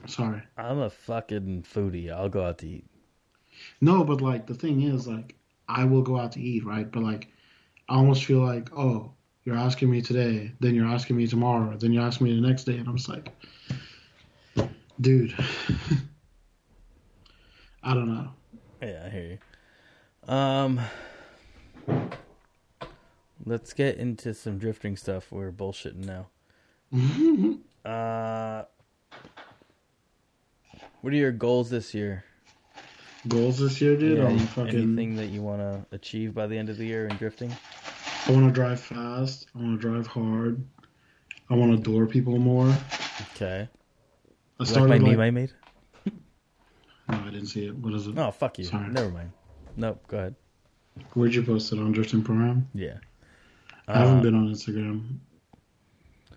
sorry. 0.06 0.42
I'm 0.56 0.78
a 0.78 0.90
fucking 0.90 1.64
foodie. 1.72 2.12
I'll 2.12 2.28
go 2.28 2.44
out 2.44 2.58
to 2.58 2.68
eat. 2.68 2.84
No, 3.80 4.04
but 4.04 4.20
like 4.20 4.46
the 4.46 4.54
thing 4.54 4.82
is, 4.82 5.06
like, 5.06 5.36
I 5.68 5.84
will 5.84 6.02
go 6.02 6.18
out 6.18 6.32
to 6.32 6.40
eat, 6.40 6.64
right? 6.64 6.90
But 6.90 7.02
like, 7.02 7.28
I 7.88 7.96
almost 7.96 8.24
feel 8.24 8.40
like, 8.40 8.72
oh, 8.76 9.12
you're 9.44 9.56
asking 9.56 9.90
me 9.90 10.00
today, 10.00 10.52
then 10.60 10.74
you're 10.74 10.86
asking 10.86 11.16
me 11.16 11.26
tomorrow, 11.26 11.76
then 11.76 11.92
you're 11.92 12.02
asking 12.02 12.26
me 12.26 12.34
the 12.34 12.46
next 12.46 12.64
day, 12.64 12.76
and 12.76 12.88
I'm 12.88 12.96
just 12.96 13.08
like, 13.08 13.30
dude, 15.00 15.34
I 17.82 17.94
don't 17.94 18.08
know. 18.08 18.30
Yeah, 18.80 19.04
I 19.06 19.10
hear 19.10 19.38
you. 20.26 20.32
Um, 20.32 20.80
let's 23.44 23.74
get 23.74 23.98
into 23.98 24.32
some 24.32 24.58
drifting 24.58 24.96
stuff. 24.96 25.30
We're 25.30 25.52
bullshitting 25.52 26.06
now. 26.06 26.28
Uh, 27.84 28.64
what 31.02 31.12
are 31.12 31.16
your 31.16 31.32
goals 31.32 31.68
this 31.68 31.92
year? 31.92 32.24
Goals 33.28 33.58
this 33.58 33.78
year, 33.78 33.94
dude. 33.94 34.16
Yeah, 34.16 34.24
any- 34.24 34.38
fucking. 34.38 34.74
Anything 34.74 35.16
that 35.16 35.26
you 35.26 35.42
want 35.42 35.60
to 35.60 35.84
achieve 35.94 36.32
by 36.34 36.46
the 36.46 36.56
end 36.56 36.70
of 36.70 36.78
the 36.78 36.86
year 36.86 37.06
in 37.06 37.16
drifting? 37.16 37.54
I 38.26 38.32
want 38.32 38.46
to 38.46 38.52
drive 38.52 38.80
fast. 38.80 39.48
I 39.54 39.58
want 39.58 39.78
to 39.78 39.86
drive 39.86 40.06
hard. 40.06 40.64
I 41.50 41.54
want 41.56 41.72
to 41.72 41.78
door 41.78 42.06
people 42.06 42.38
more. 42.38 42.74
Okay. 43.34 43.68
I 43.68 44.62
Like 44.62 44.68
started 44.68 44.88
my 44.88 44.96
like, 44.96 45.18
meme 45.18 45.20
I 45.20 45.30
made? 45.30 45.52
No, 47.10 47.18
I 47.18 47.24
didn't 47.30 47.48
see 47.48 47.66
it. 47.66 47.74
What 47.76 47.92
is 47.92 48.06
it? 48.06 48.16
Oh, 48.16 48.30
fuck 48.30 48.58
you. 48.58 48.64
Sorry. 48.64 48.88
Never 48.88 49.10
mind. 49.10 49.30
Nope, 49.76 50.02
go 50.08 50.16
ahead. 50.16 50.34
Where'd 51.12 51.34
you 51.34 51.42
post 51.42 51.70
it 51.74 51.78
on 51.78 51.92
Drifting 51.92 52.22
Program? 52.24 52.66
Yeah. 52.72 52.96
I 53.86 53.98
haven't 53.98 54.20
Uh, 54.20 54.22
been 54.22 54.34
on 54.34 54.48
Instagram. 54.48 55.18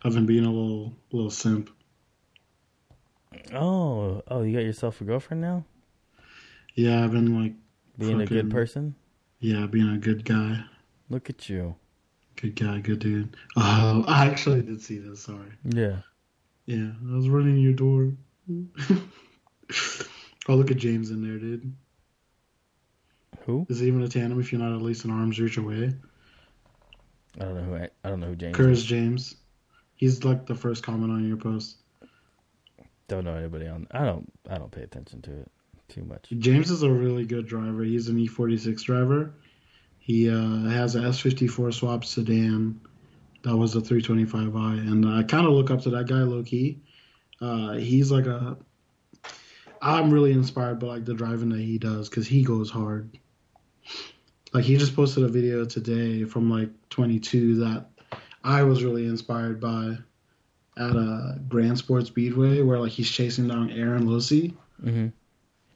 I've 0.07 0.13
been 0.13 0.25
being 0.25 0.45
a 0.45 0.49
little 0.51 0.95
little 1.11 1.29
simp. 1.29 1.69
Oh, 3.53 4.23
oh, 4.29 4.41
you 4.41 4.53
got 4.53 4.63
yourself 4.63 5.01
a 5.01 5.03
girlfriend 5.03 5.41
now? 5.41 5.65
Yeah, 6.75 7.03
I've 7.03 7.11
been 7.11 7.37
like 7.43 7.55
Being 7.97 8.21
a 8.21 8.25
good 8.25 8.49
person? 8.49 8.95
yeah, 9.41 9.65
being 9.65 9.89
a 9.89 9.97
good 9.97 10.23
guy. 10.23 10.63
Look 11.09 11.29
at 11.29 11.49
you. 11.49 11.75
Good 12.37 12.55
guy, 12.55 12.79
good 12.79 12.99
dude. 12.99 13.35
Oh, 13.57 14.05
I 14.07 14.27
actually 14.27 14.61
did 14.61 14.81
see 14.81 14.97
this. 14.97 15.23
Sorry. 15.23 15.51
Yeah. 15.65 15.97
Yeah, 16.67 16.91
I 17.11 17.15
was 17.15 17.27
running 17.27 17.57
your 17.57 17.73
door. 17.73 18.13
oh, 20.47 20.55
look 20.55 20.71
at 20.71 20.77
James 20.77 21.11
in 21.11 21.21
there, 21.21 21.37
dude. 21.37 21.75
Who? 23.45 23.67
Is 23.69 23.81
it 23.81 23.87
even 23.87 24.03
a 24.03 24.07
tandem 24.07 24.39
if 24.39 24.53
you're 24.53 24.61
not 24.61 24.73
at 24.73 24.81
least 24.81 25.03
an 25.03 25.11
arm's 25.11 25.37
reach 25.37 25.57
away? 25.57 25.93
I 27.35 27.43
don't 27.43 27.55
know 27.55 27.63
who 27.63 27.75
I, 27.75 27.89
I 28.05 28.09
don't 28.09 28.21
know 28.21 28.27
who 28.27 28.35
James 28.37 28.55
Curtis 28.55 28.79
is. 28.79 28.85
James. 28.85 29.35
He's 29.97 30.23
like 30.23 30.45
the 30.45 30.55
first 30.55 30.83
comment 30.83 31.11
on 31.11 31.27
your 31.27 31.37
post. 31.37 31.75
Don't 33.07 33.25
know 33.25 33.33
anybody 33.33 33.67
on. 33.67 33.87
I 33.91 34.05
don't. 34.05 34.31
I 34.49 34.57
don't 34.57 34.71
pay 34.71 34.83
attention 34.83 35.21
to 35.23 35.31
it 35.31 35.51
too 35.89 36.03
much. 36.03 36.27
James 36.37 36.69
is 36.69 36.83
a 36.83 36.89
really 36.89 37.25
good 37.25 37.47
driver. 37.47 37.83
He's 37.83 38.07
an 38.07 38.17
E46 38.17 38.83
driver. 38.83 39.33
He 39.99 40.29
uh, 40.29 40.69
has 40.69 40.95
a 40.95 40.99
S54 40.99 41.73
swap 41.73 42.05
sedan. 42.05 42.79
That 43.43 43.55
was 43.55 43.75
a 43.75 43.81
325i, 43.81 44.79
and 44.79 45.05
I 45.05 45.23
kind 45.23 45.45
of 45.45 45.53
look 45.53 45.71
up 45.71 45.81
to 45.81 45.89
that 45.91 46.07
guy 46.07 46.15
low 46.15 46.43
key. 46.43 46.79
Uh, 47.41 47.73
he's 47.73 48.11
like 48.11 48.25
a. 48.25 48.57
I'm 49.81 50.11
really 50.11 50.31
inspired 50.31 50.79
by 50.79 50.87
like 50.87 51.05
the 51.05 51.13
driving 51.13 51.49
that 51.49 51.59
he 51.59 51.77
does 51.77 52.09
because 52.09 52.27
he 52.27 52.43
goes 52.43 52.69
hard. 52.69 53.17
Like 54.53 54.63
he 54.63 54.77
just 54.77 54.95
posted 54.95 55.23
a 55.23 55.27
video 55.27 55.65
today 55.65 56.23
from 56.23 56.49
like 56.49 56.69
22 56.89 57.59
that 57.59 57.87
I 58.43 58.63
was 58.63 58.83
really 58.83 59.05
inspired 59.05 59.59
by 59.59 59.97
at 60.77 60.95
a 60.95 61.39
Grand 61.47 61.77
Sport 61.77 62.07
Speedway 62.07 62.61
where 62.61 62.79
like 62.79 62.91
he's 62.91 63.09
chasing 63.09 63.47
down 63.47 63.71
Aaron 63.71 64.07
Lucy 64.07 64.53
hmm 64.81 65.07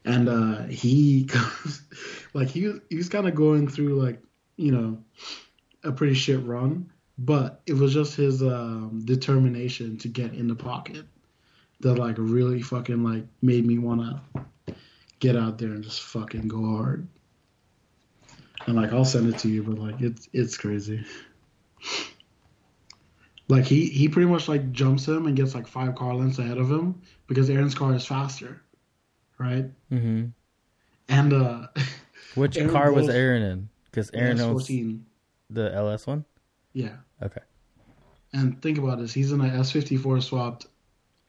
and 0.06 0.30
uh 0.30 0.64
he 0.64 1.24
goes 1.26 1.82
like 2.34 2.48
he 2.50 2.68
was 2.68 2.80
he 2.90 2.96
was 2.96 3.10
kind 3.10 3.28
of 3.28 3.36
going 3.36 3.68
through 3.68 4.02
like 4.02 4.22
you 4.58 4.72
know 4.72 4.98
a 5.84 5.92
pretty 5.92 6.14
shit 6.14 6.44
run 6.46 6.92
but 7.18 7.62
it 7.66 7.74
was 7.74 7.94
just 7.94 8.16
his 8.16 8.42
um 8.42 9.02
determination 9.06 9.98
to 9.98 10.08
get 10.08 10.34
in 10.34 10.48
the 10.48 10.56
pocket 10.56 11.06
that 11.82 11.96
like 11.96 12.16
really 12.18 12.62
fucking 12.62 13.04
like 13.04 13.26
made 13.42 13.66
me 13.66 13.78
want 13.78 14.02
to 14.02 14.76
get 15.20 15.36
out 15.36 15.58
there 15.58 15.70
and 15.70 15.84
just 15.84 16.02
fucking 16.02 16.48
go 16.48 16.78
hard. 16.78 17.08
And 18.68 18.76
like 18.76 18.94
i'll 18.94 19.06
send 19.06 19.34
it 19.34 19.40
to 19.40 19.50
you 19.50 19.64
but 19.64 19.80
like 19.80 20.02
it's 20.02 20.30
it's 20.34 20.58
crazy 20.58 21.04
like 23.52 23.66
he 23.66 23.88
he 23.88 24.08
pretty 24.08 24.30
much 24.30 24.48
like 24.48 24.72
jumps 24.72 25.08
him 25.08 25.28
and 25.28 25.36
gets 25.36 25.54
like 25.54 25.68
five 25.68 25.94
car 25.96 26.16
lengths 26.16 26.40
ahead 26.40 26.58
of 26.58 26.72
him 26.72 27.02
because 27.28 27.50
aaron's 27.50 27.76
car 27.76 27.94
is 27.94 28.06
faster 28.06 28.62
right? 29.38 29.66
Hmm 29.90 30.26
and 31.10 31.34
uh 31.34 31.68
Which 32.36 32.58
Aaron 32.58 32.72
car 32.72 32.94
was 32.94 33.10
Aaron 33.10 33.42
in? 33.42 33.70
Because 33.86 34.10
Aaron 34.14 34.40
owns 34.40 34.68
14 34.68 35.06
the 35.50 35.74
LS 35.76 36.08
one. 36.08 36.24
yeah. 36.74 36.96
Okay. 37.22 37.42
and 38.34 38.60
think 38.62 38.78
about 38.78 39.00
this 39.00 39.14
he's 39.14 39.32
in 39.34 39.42
a 39.42 39.50
s54 39.50 40.24
swapped 40.24 40.68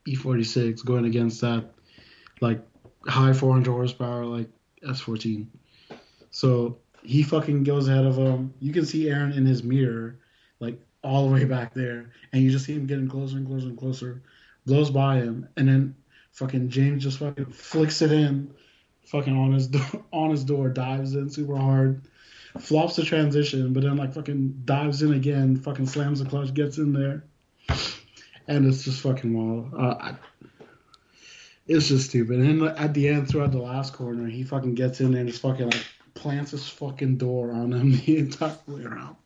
e46 0.06 0.84
going 0.84 1.04
against 1.06 1.40
that 1.40 1.64
like 2.40 2.60
high 3.06 3.32
400 3.32 3.70
horsepower 3.70 4.24
like 4.24 4.48
s14 4.86 5.46
so 6.30 6.78
he 7.02 7.22
fucking 7.24 7.64
goes 7.64 7.88
ahead 7.88 8.06
of 8.06 8.16
him. 8.16 8.54
You 8.60 8.72
can 8.72 8.86
see 8.86 9.10
aaron 9.10 9.32
in 9.32 9.44
his 9.44 9.62
mirror 9.64 10.18
all 11.02 11.26
the 11.26 11.32
way 11.32 11.44
back 11.44 11.74
there 11.74 12.10
and 12.32 12.42
you 12.42 12.50
just 12.50 12.64
see 12.64 12.74
him 12.74 12.86
getting 12.86 13.08
closer 13.08 13.36
and 13.36 13.46
closer 13.46 13.66
and 13.66 13.78
closer 13.78 14.22
blows 14.66 14.90
by 14.90 15.16
him 15.16 15.48
and 15.56 15.68
then 15.68 15.94
fucking 16.32 16.68
james 16.68 17.02
just 17.02 17.18
fucking 17.18 17.46
flicks 17.46 18.02
it 18.02 18.12
in 18.12 18.52
fucking 19.06 19.36
on 19.36 19.52
his 19.52 19.66
door 19.68 20.04
on 20.12 20.30
his 20.30 20.44
door 20.44 20.68
dives 20.68 21.14
in 21.14 21.28
super 21.28 21.56
hard 21.56 22.02
flops 22.60 22.96
the 22.96 23.02
transition 23.02 23.72
but 23.72 23.82
then 23.82 23.96
like 23.96 24.12
fucking 24.12 24.54
dives 24.64 25.02
in 25.02 25.12
again 25.14 25.56
fucking 25.56 25.86
slams 25.86 26.22
the 26.22 26.28
clutch 26.28 26.52
gets 26.54 26.78
in 26.78 26.92
there 26.92 27.24
and 28.48 28.66
it's 28.66 28.84
just 28.84 29.00
fucking 29.00 29.32
wild 29.34 29.72
uh, 29.74 29.96
I, 29.98 30.14
it's 31.66 31.88
just 31.88 32.10
stupid 32.10 32.40
and 32.40 32.62
then 32.62 32.76
at 32.76 32.94
the 32.94 33.08
end 33.08 33.28
throughout 33.28 33.52
the 33.52 33.58
last 33.58 33.94
corner 33.94 34.28
he 34.28 34.44
fucking 34.44 34.74
gets 34.74 35.00
in 35.00 35.12
there 35.12 35.20
and 35.20 35.28
just 35.28 35.42
fucking 35.42 35.70
like 35.70 35.86
plants 36.14 36.52
his 36.52 36.68
fucking 36.68 37.16
door 37.16 37.52
on 37.52 37.72
him 37.72 37.92
the 38.06 38.18
entire 38.18 38.56
way 38.66 38.84
around. 38.84 39.16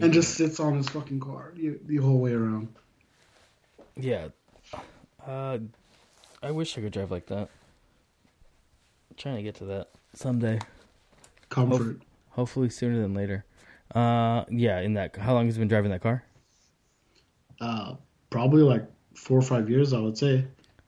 And 0.00 0.12
just 0.12 0.34
sits 0.34 0.58
on 0.60 0.76
his 0.76 0.88
fucking 0.88 1.20
car 1.20 1.52
the, 1.56 1.78
the 1.86 1.96
whole 1.96 2.18
way 2.18 2.32
around 2.32 2.68
yeah. 3.96 4.28
Uh, 5.24 5.58
I 6.42 6.50
wish 6.50 6.76
I 6.76 6.80
could 6.80 6.92
drive 6.92 7.10
like 7.10 7.26
that. 7.26 7.48
trying 9.16 9.36
to 9.36 9.42
get 9.42 9.54
to 9.56 9.64
that 9.66 9.90
someday. 10.14 10.58
comfort 11.48 12.00
Hopefully 12.30 12.68
sooner 12.68 13.00
than 13.00 13.14
later. 13.14 13.44
Uh, 13.94 14.44
yeah. 14.50 14.80
In 14.80 14.94
that, 14.94 15.16
how 15.16 15.32
long 15.34 15.46
has 15.46 15.54
he 15.54 15.60
been 15.60 15.68
driving 15.68 15.90
that 15.92 16.02
car? 16.02 16.24
uh, 17.60 17.94
probably 18.30 18.62
like 18.62 18.84
four 19.14 19.38
or 19.38 19.42
five 19.42 19.70
years, 19.70 19.92
I 19.92 20.00
would 20.00 20.18
say. 20.18 20.44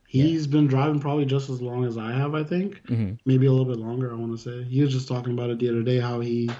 He's 0.08 0.46
been 0.46 0.66
driving 0.66 0.98
probably 0.98 1.26
just 1.26 1.48
as 1.48 1.62
long 1.62 1.84
as 1.84 1.96
I 1.96 2.10
have, 2.12 2.34
I 2.34 2.42
think. 2.42 2.84
hmm 2.88 3.12
Maybe 3.24 3.46
a 3.46 3.50
little 3.52 3.66
bit 3.66 3.78
longer, 3.78 4.10
I 4.12 4.16
want 4.16 4.32
to 4.32 4.38
say. 4.38 4.64
He 4.68 4.82
was 4.82 4.92
just 4.92 5.06
talking 5.06 5.32
about 5.32 5.50
it 5.50 5.58
the 5.60 5.68
other 5.68 5.82
day, 5.82 6.00
how 6.00 6.20
he 6.20 6.50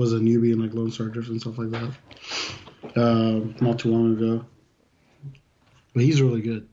was 0.00 0.14
a 0.14 0.16
newbie 0.16 0.54
in 0.54 0.62
like 0.62 0.72
Lone 0.72 0.90
Star 0.90 1.08
Drift 1.08 1.28
and 1.28 1.38
stuff 1.38 1.58
like 1.58 1.68
that. 1.72 1.90
Uh, 2.96 3.40
not 3.60 3.78
too 3.78 3.90
long 3.90 4.16
ago. 4.16 4.46
But 5.92 6.04
he's 6.04 6.22
really 6.22 6.40
good. 6.40 6.66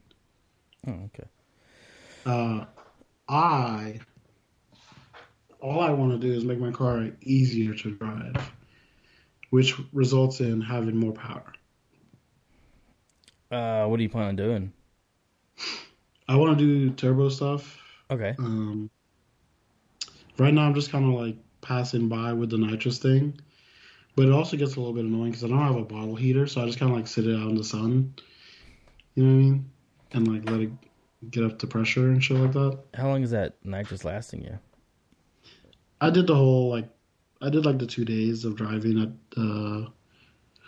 Oh, 0.88 0.94
okay. 1.08 1.28
Uh, 2.26 2.66
I, 3.28 4.00
all 5.60 5.82
I 5.82 5.90
want 5.90 6.14
to 6.14 6.18
do 6.26 6.34
is 6.34 6.46
make 6.46 6.58
my 6.58 6.72
car 6.72 7.10
easier 7.22 7.74
to 7.74 7.96
drive, 7.96 8.50
which 9.50 9.76
results 9.92 10.40
in 10.40 10.62
having 10.62 10.96
more 10.96 11.12
power. 11.12 11.52
Uh, 13.52 13.88
what 13.88 13.98
do 13.98 14.04
you 14.04 14.10
plan 14.10 14.28
on 14.28 14.36
doing? 14.38 14.72
I 16.30 16.38
want 16.38 16.58
to 16.58 16.64
do 16.64 16.92
turbo 16.92 17.28
stuff. 17.28 17.78
Okay. 18.10 18.36
Um, 18.40 18.90
right 20.38 20.54
now, 20.54 20.62
I'm 20.62 20.76
just 20.76 20.92
kind 20.92 21.14
of 21.14 21.20
like 21.20 21.36
passing 21.62 22.08
by 22.08 22.34
with 22.34 22.50
the 22.50 22.58
nitrous 22.58 23.00
thing, 23.00 23.40
but 24.16 24.26
it 24.26 24.32
also 24.32 24.58
gets 24.58 24.76
a 24.76 24.80
little 24.80 24.94
bit 24.94 25.06
annoying 25.06 25.32
because 25.32 25.44
I 25.44 25.48
don't 25.48 25.60
have 25.60 25.76
a 25.76 25.84
bottle 25.84 26.16
heater, 26.16 26.48
so 26.48 26.62
I 26.62 26.66
just 26.66 26.80
kind 26.80 26.92
of 26.92 26.98
like 26.98 27.08
sit 27.08 27.28
it 27.28 27.36
out 27.36 27.50
in 27.50 27.56
the 27.56 27.64
sun. 27.64 28.14
You 29.16 29.24
know 29.24 29.34
what 29.34 29.40
I 29.40 29.44
mean? 29.44 29.70
and 30.12 30.28
like 30.28 30.50
let 30.50 30.62
it 30.62 30.72
get 31.32 31.44
up 31.44 31.60
to 31.60 31.68
pressure 31.68 32.10
and 32.10 32.24
shit 32.24 32.38
like 32.38 32.54
that. 32.54 32.80
How 32.94 33.08
long 33.08 33.24
is 33.24 33.32
that 33.32 33.56
nitrous 33.64 34.06
lasting 34.06 34.44
you? 34.44 34.60
I 36.00 36.10
did 36.10 36.28
the 36.28 36.36
whole 36.36 36.70
like 36.70 36.90
I 37.42 37.50
did 37.50 37.66
like 37.66 37.80
the 37.80 37.88
two 37.88 38.06
days 38.06 38.46
of 38.46 38.56
driving 38.56 39.02
at 39.02 39.40
uh 39.42 39.90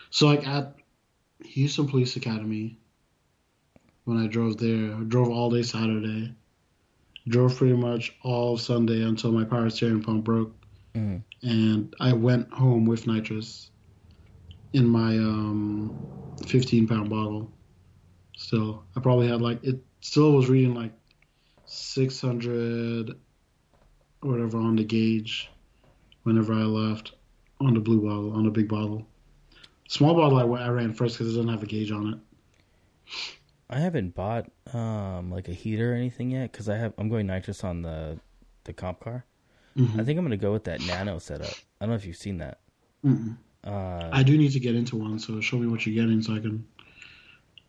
so 0.10 0.28
like 0.28 0.48
at 0.48 0.76
Houston 1.46 1.88
Police 1.88 2.16
Academy 2.16 2.78
when 4.06 4.18
I 4.18 4.28
drove 4.28 4.58
there. 4.58 4.96
I 4.96 5.04
drove 5.04 5.30
all 5.30 5.50
day 5.50 5.64
Saturday. 5.64 6.34
Drove 7.28 7.56
pretty 7.56 7.76
much 7.76 8.16
all 8.24 8.58
Sunday 8.58 9.04
until 9.04 9.32
my 9.32 9.44
power 9.44 9.70
steering 9.70 10.02
pump 10.02 10.24
broke. 10.24 10.54
Mhm. 11.00 11.24
And 11.44 11.96
I 12.00 12.14
went 12.14 12.52
home 12.52 12.86
with 12.86 13.08
nitrous 13.08 13.72
in 14.74 14.86
my 14.86 15.18
um 15.18 15.98
15 16.48 16.88
pound 16.88 17.10
bottle. 17.10 17.52
Still, 18.38 18.86
I 18.96 19.02
probably 19.02 19.28
had 19.28 19.42
like 19.42 19.64
it 19.64 19.84
still 20.02 20.34
was 20.34 20.50
reading 20.50 20.74
like 20.76 20.94
600 21.66 23.12
or 24.22 24.32
whatever 24.32 24.58
on 24.58 24.76
the 24.76 24.84
gauge 24.84 25.50
whenever 26.24 26.54
I 26.54 26.64
left 26.64 27.14
on 27.62 27.74
the 27.74 27.80
blue 27.80 28.02
bottle, 28.02 28.34
on 28.34 28.44
the 28.46 28.52
big 28.52 28.68
bottle. 28.70 29.08
Small 29.88 30.16
bottle 30.16 30.40
I, 30.56 30.66
I 30.66 30.70
ran 30.70 30.94
first 30.94 31.18
because 31.18 31.34
it 31.34 31.38
doesn't 31.38 31.52
have 31.52 31.64
a 31.64 31.68
gauge 31.68 31.92
on 31.92 32.14
it. 32.14 32.20
I 33.70 33.80
haven't 33.80 34.16
bought 34.16 34.52
um 34.74 35.32
like 35.32 35.48
a 35.48 35.54
heater 35.54 35.94
or 35.94 35.96
anything 35.96 36.32
yet 36.32 36.52
because 36.52 36.70
I 36.70 36.78
have 36.78 36.94
I'm 36.98 37.10
going 37.10 37.28
nitrous 37.28 37.64
on 37.64 37.82
the 37.84 38.20
the 38.66 38.74
comp 38.74 39.00
car. 39.02 39.26
Mhm. 39.80 40.00
I 40.00 40.04
think 40.04 40.20
I'm 40.20 40.26
gonna 40.26 40.38
go 40.38 40.52
with 40.52 40.66
that 40.66 40.82
nano 40.86 41.20
setup. 41.20 41.54
I 41.80 41.86
don't 41.86 41.90
know 41.92 41.96
if 41.96 42.06
you've 42.06 42.18
seen 42.18 42.38
that. 42.38 42.60
Mm-mm. 43.06 43.38
Uh, 43.64 44.10
I 44.12 44.24
do 44.24 44.38
need 44.38 44.52
to 44.52 44.60
get 44.60 44.76
into 44.76 44.96
one, 44.98 45.20
so 45.20 45.40
show 45.42 45.58
me 45.58 45.68
what 45.68 45.86
you're 45.86 45.96
getting 45.96 46.22
so 46.22 46.36
I 46.36 46.40
can 46.40 46.66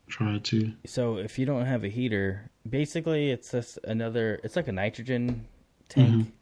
try 0.09 0.39
to. 0.39 0.73
so 0.87 1.17
if 1.19 1.39
you 1.39 1.47
don't 1.47 1.67
have 1.67 1.85
a 1.85 1.89
heater, 1.89 2.51
basically 2.69 3.31
it's 3.31 3.53
just 3.53 3.79
another. 3.85 4.41
It's 4.43 4.57
like 4.57 4.69
a 4.69 4.73
nitrogen 4.73 5.47
tank, 5.89 6.33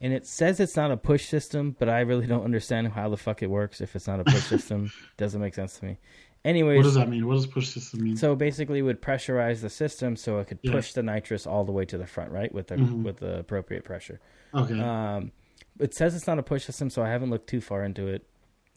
and 0.00 0.12
it 0.12 0.26
says 0.26 0.58
it's 0.60 0.76
not 0.76 0.90
a 0.90 0.96
push 0.96 1.26
system, 1.28 1.76
but 1.78 1.88
I 1.88 2.00
really 2.00 2.26
don't 2.26 2.44
understand 2.44 2.88
how 2.88 3.08
the 3.08 3.16
fuck 3.16 3.42
it 3.42 3.50
works. 3.50 3.80
If 3.80 3.94
it's 3.96 4.06
not 4.06 4.20
a 4.20 4.24
push 4.24 4.42
system, 4.54 4.90
doesn't 5.16 5.40
make 5.40 5.54
sense 5.54 5.78
to 5.78 5.84
me. 5.84 5.98
Anyways, 6.44 6.76
What 6.76 6.82
does 6.82 6.94
that 6.94 7.08
mean? 7.08 7.26
What 7.26 7.34
does 7.34 7.46
push 7.46 7.68
system 7.68 8.02
mean? 8.04 8.16
So 8.16 8.36
basically, 8.36 8.80
it 8.80 8.82
would 8.82 9.00
pressurize 9.00 9.62
the 9.62 9.70
system 9.70 10.14
so 10.14 10.38
it 10.40 10.48
could 10.48 10.58
Yeah. 10.62 10.72
push 10.72 10.92
the 10.92 11.02
nitrous 11.02 11.46
all 11.46 11.64
the 11.64 11.72
way 11.72 11.86
to 11.86 11.96
the 11.96 12.06
front, 12.06 12.30
right, 12.32 12.52
with 12.52 12.66
the 12.68 12.76
Mhm. 12.76 13.02
with 13.02 13.16
the 13.18 13.38
appropriate 13.38 13.84
pressure. 13.84 14.20
okay. 14.54 14.78
Um, 14.78 15.32
it 15.80 15.94
says 15.94 16.14
it's 16.14 16.26
not 16.26 16.38
a 16.38 16.42
push 16.42 16.64
system, 16.64 16.90
so 16.90 17.02
I 17.02 17.08
haven't 17.08 17.30
looked 17.30 17.48
too 17.48 17.60
far 17.60 17.82
into 17.82 18.06
it. 18.08 18.26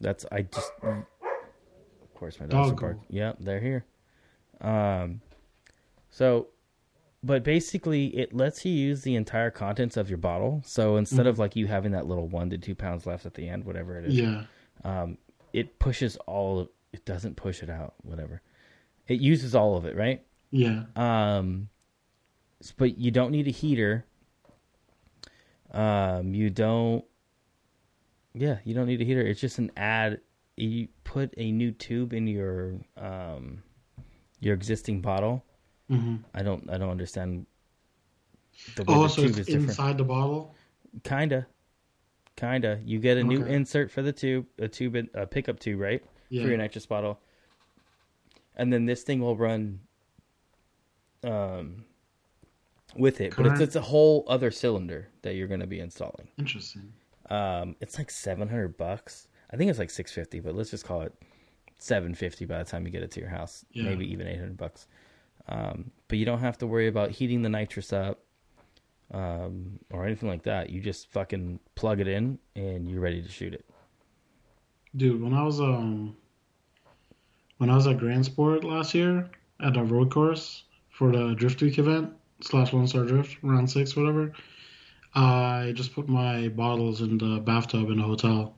That's 0.00 0.24
I 0.32 0.42
just, 0.42 0.72
of 0.82 1.04
course, 2.14 2.40
my 2.40 2.46
dogs 2.46 2.72
are 2.72 2.74
bark. 2.74 2.98
Yeah, 3.10 3.34
they're 3.38 3.60
here. 3.60 3.84
Um, 4.60 5.20
so, 6.10 6.48
but 7.22 7.44
basically, 7.44 8.06
it 8.16 8.32
lets 8.34 8.64
you 8.64 8.72
use 8.72 9.02
the 9.02 9.14
entire 9.14 9.50
contents 9.50 9.96
of 9.96 10.08
your 10.08 10.18
bottle. 10.18 10.62
So 10.64 10.96
instead 10.96 11.26
of 11.26 11.38
like 11.38 11.54
you 11.54 11.66
having 11.66 11.92
that 11.92 12.06
little 12.06 12.28
one 12.28 12.48
to 12.50 12.58
two 12.58 12.74
pounds 12.74 13.06
left 13.06 13.26
at 13.26 13.34
the 13.34 13.48
end, 13.48 13.64
whatever 13.64 13.98
it 13.98 14.06
is, 14.06 14.14
yeah. 14.18 14.44
um, 14.84 15.18
it 15.52 15.78
pushes 15.78 16.16
all. 16.26 16.70
It 16.92 17.04
doesn't 17.04 17.36
push 17.36 17.62
it 17.62 17.70
out. 17.70 17.94
Whatever. 18.02 18.42
It 19.06 19.20
uses 19.20 19.54
all 19.54 19.76
of 19.76 19.84
it, 19.84 19.96
right? 19.96 20.22
Yeah. 20.50 20.84
Um, 20.96 21.68
but 22.76 22.98
you 22.98 23.10
don't 23.10 23.30
need 23.30 23.46
a 23.46 23.50
heater. 23.50 24.04
Um, 25.70 26.34
you 26.34 26.50
don't. 26.50 27.04
Yeah, 28.34 28.58
you 28.64 28.74
don't 28.74 28.86
need 28.86 29.00
a 29.00 29.04
heater. 29.04 29.20
It's 29.20 29.40
just 29.40 29.58
an 29.58 29.70
add. 29.76 30.20
You 30.56 30.88
put 31.04 31.32
a 31.36 31.50
new 31.52 31.70
tube 31.72 32.12
in 32.12 32.26
your 32.26 32.74
um, 32.96 33.62
your 34.40 34.54
existing 34.54 35.00
bottle. 35.00 35.44
hmm 35.88 36.16
I 36.34 36.42
don't. 36.42 36.68
I 36.70 36.78
don't 36.78 36.90
understand. 36.90 37.46
The 38.76 38.84
way 38.84 38.94
Oh, 38.94 39.02
the 39.04 39.08
so 39.08 39.22
tube 39.22 39.30
it's 39.30 39.40
is 39.40 39.46
different. 39.46 39.68
inside 39.70 39.98
the 39.98 40.04
bottle? 40.04 40.54
Kinda, 41.04 41.46
kinda. 42.36 42.80
You 42.84 42.98
get 42.98 43.16
a 43.18 43.22
new 43.22 43.44
insert 43.44 43.90
for 43.90 44.02
the 44.02 44.12
tube, 44.12 44.46
a 44.58 44.68
tube, 44.68 44.96
a 45.14 45.26
pickup 45.26 45.60
tube, 45.60 45.80
right? 45.80 46.02
Yeah. 46.28 46.42
for 46.42 46.48
your 46.48 46.58
nitrous 46.58 46.86
bottle. 46.86 47.20
And 48.56 48.72
then 48.72 48.86
this 48.86 49.02
thing 49.02 49.20
will 49.20 49.36
run 49.36 49.80
um, 51.22 51.84
with 52.96 53.20
it, 53.20 53.34
but 53.36 53.46
it's, 53.46 53.60
it's 53.60 53.76
a 53.76 53.80
whole 53.80 54.24
other 54.28 54.50
cylinder 54.50 55.08
that 55.22 55.34
you're 55.34 55.46
going 55.48 55.60
to 55.60 55.66
be 55.66 55.80
installing. 55.80 56.28
Interesting. 56.38 56.92
Um, 57.30 57.76
it's 57.80 57.98
like 57.98 58.10
700 58.10 58.76
bucks. 58.76 59.28
I 59.52 59.56
think 59.56 59.70
it's 59.70 59.78
like 59.78 59.90
650, 59.90 60.40
but 60.40 60.54
let's 60.56 60.70
just 60.70 60.84
call 60.84 61.02
it 61.02 61.14
750 61.78 62.44
by 62.46 62.58
the 62.58 62.64
time 62.64 62.84
you 62.84 62.90
get 62.90 63.02
it 63.02 63.10
to 63.12 63.20
your 63.20 63.28
house. 63.28 63.64
Yeah. 63.72 63.84
Maybe 63.84 64.10
even 64.10 64.26
800 64.26 64.56
bucks. 64.56 64.86
Um, 65.48 65.90
but 66.08 66.18
you 66.18 66.24
don't 66.24 66.40
have 66.40 66.58
to 66.58 66.66
worry 66.66 66.88
about 66.88 67.10
heating 67.10 67.42
the 67.42 67.48
nitrous 67.48 67.92
up 67.92 68.20
um, 69.12 69.78
or 69.90 70.04
anything 70.04 70.28
like 70.28 70.42
that. 70.42 70.70
You 70.70 70.80
just 70.80 71.10
fucking 71.12 71.60
plug 71.74 72.00
it 72.00 72.08
in 72.08 72.38
and 72.54 72.88
you're 72.88 73.00
ready 73.00 73.22
to 73.22 73.28
shoot 73.28 73.54
it. 73.54 73.64
Dude, 74.96 75.22
when 75.22 75.34
I 75.34 75.42
was 75.42 75.60
um 75.60 76.16
when 77.58 77.68
I 77.68 77.74
was 77.74 77.86
at 77.86 77.98
Grand 77.98 78.24
Sport 78.24 78.64
last 78.64 78.94
year 78.94 79.28
at 79.60 79.76
a 79.76 79.84
road 79.84 80.10
course 80.10 80.64
for 80.90 81.12
the 81.12 81.34
Drift 81.34 81.60
Week 81.60 81.78
event 81.78 82.12
slash 82.40 82.72
Lone 82.72 82.86
Star 82.86 83.04
Drift 83.04 83.36
round 83.42 83.70
six 83.70 83.94
whatever, 83.94 84.32
I 85.14 85.72
just 85.74 85.94
put 85.94 86.08
my 86.08 86.48
bottles 86.48 87.02
in 87.02 87.18
the 87.18 87.40
bathtub 87.40 87.90
in 87.90 87.98
the 87.98 88.04
hotel 88.04 88.54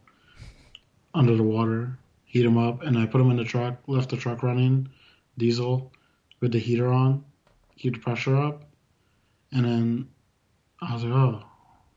under 1.15 1.35
the 1.35 1.43
water, 1.43 1.99
heat 2.25 2.43
them 2.43 2.59
up, 2.59 2.83
and 2.83 2.97
I 2.97 3.07
put 3.07 3.19
them 3.19 3.33
in 3.33 3.37
the 3.37 3.45
truck. 3.45 3.79
Left 3.89 4.11
the 4.11 4.17
truck 4.17 4.45
running, 4.45 4.89
diesel, 5.37 5.91
with 6.39 6.53
the 6.53 6.61
heater 6.61 6.93
on, 6.93 7.25
keep 7.77 7.95
the 7.95 8.01
pressure 8.01 8.37
up, 8.37 8.63
and 9.51 9.65
then 9.65 10.09
I 10.81 10.95
was 10.95 11.03
like, 11.03 11.13
oh, 11.13 11.43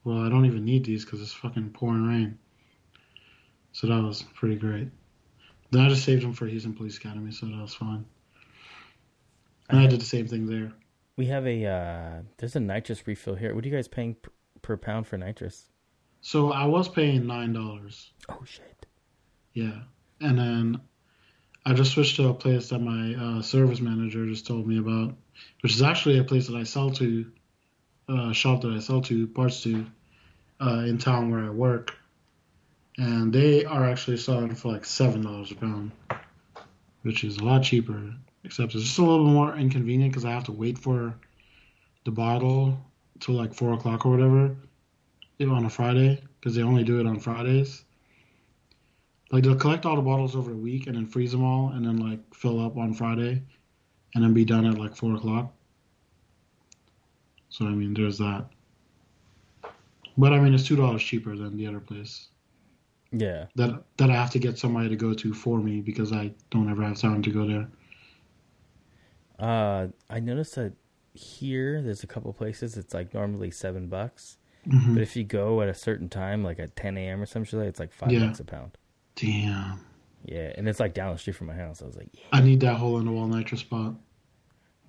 well, 0.04 0.20
I 0.20 0.30
don't 0.30 0.46
even 0.46 0.66
need 0.66 0.86
these 0.86 1.06
because 1.06 1.22
it's 1.22 1.34
fucking 1.34 1.70
pouring 1.70 2.08
rain. 2.08 2.40
So 3.74 3.88
that 3.88 4.02
was 4.02 4.24
pretty 4.36 4.56
great. 4.56 4.88
Then 5.72 5.82
I 5.82 5.90
just 5.90 6.06
saved 6.06 6.24
them 6.24 6.34
for 6.34 6.46
Houston 6.46 6.74
Police 6.74 6.98
Academy, 6.98 7.32
so 7.32 7.48
that 7.48 7.60
was 7.60 7.74
fine. 7.74 8.06
And 9.70 9.80
I 9.80 9.88
did 9.88 10.00
the 10.00 10.06
same 10.06 10.28
thing 10.28 10.46
there. 10.46 10.72
We 11.18 11.26
have 11.28 11.46
a 11.46 11.66
uh, 11.66 12.22
there's 12.38 12.56
a 12.56 12.60
nitrous 12.60 13.06
refill 13.08 13.36
here. 13.36 13.54
What 13.54 13.66
are 13.66 13.68
you 13.68 13.74
guys 13.74 13.88
paying 13.88 14.16
per, 14.16 14.32
per 14.62 14.78
pound 14.78 15.08
for 15.08 15.18
nitrous? 15.18 15.70
So 16.22 16.52
I 16.52 16.66
was 16.66 16.88
paying 16.88 17.26
nine 17.28 17.54
dollars. 17.54 18.12
Oh 18.30 18.44
shit! 18.46 18.86
Yeah, 19.54 19.80
and 20.22 20.38
then 20.38 20.82
I 21.66 21.74
just 21.74 21.92
switched 21.94 22.18
to 22.18 22.30
a 22.30 22.34
place 22.34 22.70
that 22.70 22.80
my 22.80 23.16
uh, 23.16 23.42
service 23.42 23.80
manager 23.80 24.26
just 24.26 24.46
told 24.46 24.68
me 24.68 24.78
about, 24.80 25.16
which 25.62 25.74
is 25.74 25.82
actually 25.82 26.20
a 26.20 26.24
place 26.24 26.48
that 26.48 26.56
I 26.56 26.64
sell 26.64 26.92
to, 26.92 27.32
uh, 28.10 28.32
shop 28.34 28.62
that 28.62 28.72
I 28.72 28.80
sell 28.80 29.02
to 29.04 29.28
parts 29.28 29.64
to, 29.64 29.86
uh, 30.60 30.84
in 30.86 30.98
town 30.98 31.32
where 31.32 31.46
I 31.46 31.50
work, 31.50 31.96
and 32.98 33.34
they 33.34 33.66
are 33.66 33.90
actually 33.90 34.18
selling 34.18 34.54
for 34.56 34.72
like 34.72 34.86
seven 34.86 35.22
dollars 35.22 35.52
a 35.52 35.56
pound, 35.56 35.92
which 37.02 37.24
is 37.24 37.38
a 37.38 37.44
lot 37.44 37.64
cheaper. 37.64 38.14
Except 38.44 38.76
it's 38.76 38.84
just 38.84 38.98
a 38.98 39.02
little 39.02 39.26
more 39.26 39.56
inconvenient 39.56 40.12
because 40.12 40.26
I 40.26 40.32
have 40.32 40.44
to 40.46 40.52
wait 40.52 40.78
for 40.78 41.16
the 42.04 42.12
bottle 42.12 42.78
till 43.20 43.36
like 43.36 43.54
four 43.54 43.74
o'clock 43.74 44.06
or 44.06 44.12
whatever, 44.12 44.56
know, 45.40 45.54
on 45.54 45.66
a 45.66 45.70
Friday 45.70 46.22
because 46.40 46.56
they 46.56 46.62
only 46.62 46.84
do 46.84 47.00
it 47.00 47.08
on 47.08 47.20
Fridays. 47.20 47.86
Like 49.32 49.44
they'll 49.44 49.56
collect 49.56 49.86
all 49.86 49.96
the 49.96 50.02
bottles 50.02 50.36
over 50.36 50.52
a 50.52 50.56
week 50.56 50.88
and 50.88 50.96
then 50.96 51.08
freeze 51.08 51.32
them 51.32 51.44
all 51.44 51.70
and 51.70 51.86
then 51.86 51.98
like 51.98 52.20
fill 52.36 52.64
up 52.64 52.78
on 52.78 52.94
Friday 52.94 53.42
and 54.14 54.24
then 54.24 54.34
be 54.34 54.46
done 54.46 54.66
at 54.66 54.78
like 54.78 54.96
four 54.96 55.16
o'clock. 55.16 55.54
So 57.50 57.66
I 57.66 57.70
mean 57.70 57.94
there's 57.94 58.18
that. 58.18 58.46
But 60.18 60.34
I 60.34 60.40
mean 60.40 60.54
it's 60.54 60.68
two 60.68 60.76
dollars 60.76 61.02
cheaper 61.02 61.36
than 61.36 61.58
the 61.58 61.66
other 61.66 61.80
place. 61.80 62.28
Yeah, 63.16 63.46
That 63.56 63.84
that 63.98 64.10
I 64.10 64.14
have 64.14 64.32
to 64.32 64.40
get 64.40 64.58
somebody 64.58 64.90
to 64.90 64.96
go 64.96 65.14
to 65.14 65.34
for 65.34 65.60
me 65.60 65.82
because 65.82 66.12
I 66.12 66.34
don't 66.50 66.70
ever 66.70 66.82
have 66.84 66.98
time 67.00 67.22
to 67.22 67.30
go 67.32 67.46
there. 67.48 67.68
uh, 69.40 69.88
I 70.10 70.20
noticed 70.20 70.56
that 70.56 70.74
here 71.14 71.82
there's 71.82 72.04
a 72.04 72.08
couple 72.08 72.32
places 72.34 72.78
it's 72.78 72.94
like 72.94 73.14
normally 73.14 73.52
seven 73.52 73.88
bucks, 73.88 74.38
Mhm. 74.68 74.94
but 74.96 75.02
if 75.04 75.16
you 75.16 75.24
go 75.24 75.62
at 75.62 75.70
a 75.70 75.74
certain 75.74 76.10
time, 76.10 76.44
like 76.44 76.60
at 76.60 76.76
10 76.76 76.98
a.m. 76.98 77.22
or 77.22 77.26
some 77.26 77.44
shit, 77.44 77.60
it's 77.62 77.80
like 77.80 77.92
five 77.92 78.12
Yeah. 78.12 78.26
bucks 78.28 78.40
a 78.40 78.46
pound. 78.46 78.78
Damn. 79.16 79.80
Yeah, 80.26 80.54
and 80.58 80.68
it's 80.70 80.80
like 80.80 80.94
down 80.94 81.12
the 81.14 81.20
street 81.20 81.36
from 81.36 81.48
my 81.48 81.56
house. 81.56 81.82
I 81.82 81.86
was 81.86 81.98
like, 81.98 82.10
yeah. 82.14 82.22
I 82.32 82.42
need 82.42 82.62
that 82.62 82.76
hole 82.78 82.98
in 83.00 83.06
the 83.06 83.12
wall 83.12 83.28
nitrous 83.28 83.62
spot. 83.62 83.96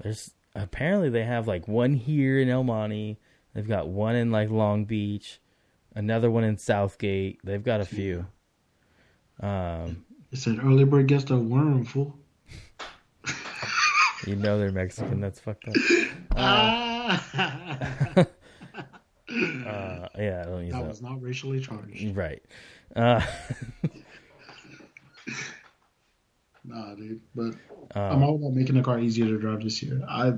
There's 0.00 0.32
apparently 0.54 1.10
they 1.10 1.24
have 1.24 1.46
like 1.48 1.66
one 1.68 1.94
here 1.94 2.38
in 2.38 2.48
El 2.48 2.64
Monte. 2.64 3.18
They've 3.52 3.66
got 3.68 3.88
one 3.88 4.14
in 4.16 4.30
like 4.30 4.48
Long 4.50 4.84
Beach, 4.84 5.40
another 5.94 6.30
one 6.30 6.44
in 6.44 6.56
Southgate. 6.58 7.40
They've 7.44 7.62
got 7.62 7.80
a 7.80 7.84
few. 7.84 8.26
Um, 9.40 10.04
It 10.32 10.38
said 10.38 10.58
early 10.62 10.84
bird 10.84 11.06
gets 11.08 11.24
the 11.24 11.36
worm, 11.36 11.84
fool. 11.84 12.16
you 14.26 14.36
know 14.36 14.58
they're 14.58 14.70
Mexican. 14.72 15.20
That's 15.20 15.40
fucked 15.40 15.68
up. 15.68 15.74
Ah. 16.36 18.26
Uh, 19.26 20.06
yeah, 20.18 20.42
I 20.46 20.48
don't 20.50 20.64
use 20.64 20.72
that 20.74 20.82
that. 20.82 20.88
was 20.88 21.02
not 21.02 21.20
racially 21.20 21.58
charged. 21.58 22.14
Right. 22.14 22.42
Uh, 22.94 23.20
Nah, 26.64 26.94
dude. 26.94 27.20
But 27.34 27.54
uh, 27.96 28.00
I'm 28.00 28.22
all 28.22 28.36
about 28.36 28.52
making 28.52 28.76
the 28.76 28.82
car 28.82 28.98
easier 29.00 29.26
to 29.26 29.38
drive 29.38 29.62
this 29.62 29.82
year. 29.82 30.00
I 30.08 30.34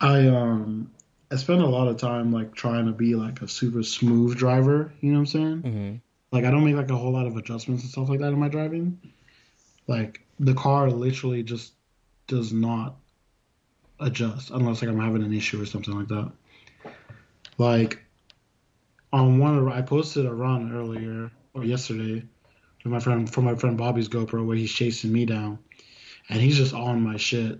I 0.00 0.26
um 0.28 0.90
I 1.30 1.36
spend 1.36 1.60
a 1.60 1.66
lot 1.66 1.88
of 1.88 1.98
time 1.98 2.32
like 2.32 2.54
trying 2.54 2.86
to 2.86 2.92
be 2.92 3.14
like 3.14 3.42
a 3.42 3.48
super 3.48 3.82
smooth 3.82 4.36
driver. 4.36 4.92
You 5.00 5.12
know 5.12 5.18
what 5.18 5.20
I'm 5.20 5.26
saying? 5.26 5.62
Mm-hmm. 5.62 5.96
Like 6.32 6.44
I 6.44 6.50
don't 6.50 6.64
make 6.64 6.76
like 6.76 6.90
a 6.90 6.96
whole 6.96 7.12
lot 7.12 7.26
of 7.26 7.36
adjustments 7.36 7.82
and 7.82 7.92
stuff 7.92 8.08
like 8.08 8.20
that 8.20 8.32
in 8.32 8.38
my 8.38 8.48
driving. 8.48 8.98
Like 9.86 10.22
the 10.40 10.54
car 10.54 10.90
literally 10.90 11.42
just 11.42 11.72
does 12.26 12.52
not 12.52 12.96
adjust 14.00 14.50
unless 14.50 14.82
like 14.82 14.90
I'm 14.90 15.00
having 15.00 15.22
an 15.22 15.32
issue 15.32 15.60
or 15.60 15.66
something 15.66 15.96
like 15.96 16.08
that. 16.08 16.32
Like 17.58 18.02
on 19.12 19.38
one 19.38 19.58
of 19.58 19.68
I 19.68 19.82
posted 19.82 20.26
a 20.26 20.32
run 20.32 20.72
earlier 20.72 21.30
or 21.54 21.64
yesterday 21.64 22.22
from 22.82 22.92
my 22.92 23.00
friend 23.00 23.30
from 23.30 23.44
my 23.44 23.54
friend 23.54 23.76
Bobby's 23.76 24.08
GoPro 24.08 24.46
where 24.46 24.56
he's 24.56 24.72
chasing 24.72 25.12
me 25.12 25.24
down 25.24 25.58
and 26.28 26.40
he's 26.40 26.56
just 26.56 26.74
on 26.74 27.02
my 27.02 27.16
shit. 27.16 27.58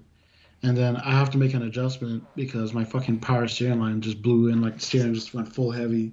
And 0.63 0.77
then 0.77 0.97
I 0.97 1.13
have 1.13 1.31
to 1.31 1.39
make 1.39 1.55
an 1.55 1.63
adjustment 1.63 2.25
because 2.35 2.73
my 2.75 2.85
fucking 2.85 3.21
power 3.21 3.47
steering 3.47 3.81
line 3.81 4.01
just 4.01 4.23
blew 4.23 4.49
in, 4.49 4.61
like 4.61 4.75
the 4.75 4.81
steering 4.81 5.15
just 5.15 5.33
went 5.33 5.53
full 5.53 5.71
heavy. 5.71 6.13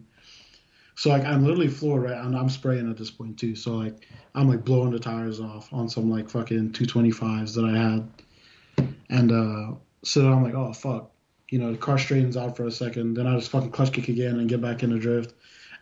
So 0.96 1.10
like 1.10 1.26
I'm 1.26 1.44
literally 1.44 1.68
floored 1.68 2.04
right 2.04 2.18
and 2.18 2.36
I'm 2.36 2.50
spraying 2.50 2.90
at 2.90 2.98
this 2.98 3.12
point 3.12 3.38
too. 3.38 3.56
So 3.56 3.76
like 3.76 4.08
I'm 4.34 4.48
like 4.48 4.64
blowing 4.64 4.92
the 4.92 5.00
tires 5.00 5.40
off 5.40 5.72
on 5.74 5.90
some 5.90 6.10
like 6.10 6.30
fucking 6.30 6.72
225s 6.72 7.56
that 7.56 7.66
I 7.66 7.78
had. 7.78 8.90
And 9.10 9.32
uh 9.32 9.76
so 10.04 10.22
then 10.22 10.32
I'm 10.32 10.44
like, 10.44 10.54
oh 10.54 10.74
fuck. 10.74 11.12
You 11.50 11.60
know, 11.60 11.72
the 11.72 11.78
car 11.78 11.98
straightens 11.98 12.38
out 12.38 12.58
for 12.58 12.66
a 12.66 12.72
second, 12.72 13.16
then 13.16 13.28
I 13.28 13.36
just 13.36 13.52
fucking 13.52 13.72
clutch 13.72 13.92
kick 13.92 14.08
again 14.10 14.40
and 14.40 14.50
get 14.50 14.62
back 14.62 14.84
in 14.84 14.92
the 14.92 15.00
drift. 15.00 15.34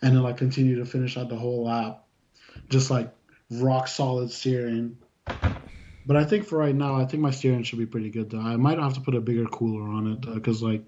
And 0.01 0.15
then 0.15 0.23
like 0.23 0.37
continue 0.37 0.77
to 0.77 0.85
finish 0.85 1.17
out 1.17 1.29
the 1.29 1.35
whole 1.35 1.65
lap. 1.65 2.05
Just 2.69 2.89
like 2.89 3.13
rock 3.51 3.87
solid 3.87 4.31
steering. 4.31 4.97
But 6.05 6.17
I 6.17 6.25
think 6.25 6.45
for 6.45 6.57
right 6.57 6.75
now, 6.75 6.95
I 6.95 7.05
think 7.05 7.21
my 7.21 7.31
steering 7.31 7.63
should 7.63 7.79
be 7.79 7.85
pretty 7.85 8.09
good 8.09 8.29
though. 8.29 8.39
I 8.39 8.55
might 8.57 8.77
have 8.77 8.93
to 8.95 9.01
put 9.01 9.15
a 9.15 9.21
bigger 9.21 9.45
cooler 9.45 9.87
on 9.89 10.07
it 10.11 10.21
because 10.33 10.61
like 10.61 10.83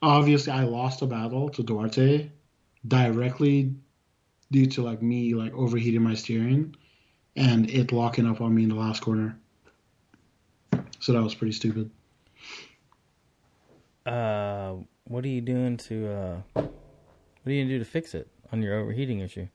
obviously 0.00 0.52
I 0.52 0.64
lost 0.64 1.02
a 1.02 1.06
battle 1.06 1.48
to 1.50 1.62
Duarte 1.62 2.30
directly 2.86 3.74
due 4.50 4.66
to 4.66 4.82
like 4.82 5.02
me 5.02 5.34
like 5.34 5.52
overheating 5.54 6.02
my 6.02 6.14
steering 6.14 6.74
and 7.36 7.70
it 7.70 7.92
locking 7.92 8.26
up 8.26 8.40
on 8.40 8.54
me 8.54 8.62
in 8.64 8.68
the 8.70 8.74
last 8.74 9.00
corner. 9.00 9.38
So 11.00 11.12
that 11.12 11.22
was 11.22 11.34
pretty 11.34 11.52
stupid. 11.52 11.90
Uh, 14.06 14.74
what 15.04 15.24
are 15.24 15.28
you 15.28 15.40
doing 15.40 15.76
to 15.76 16.08
uh, 16.08 16.40
what 16.54 16.64
are 17.46 17.50
you 17.50 17.62
gonna 17.62 17.74
do 17.74 17.78
to 17.78 17.84
fix 17.84 18.14
it 18.14 18.28
on 18.52 18.62
your 18.62 18.78
overheating 18.78 19.20
issue? 19.20 19.48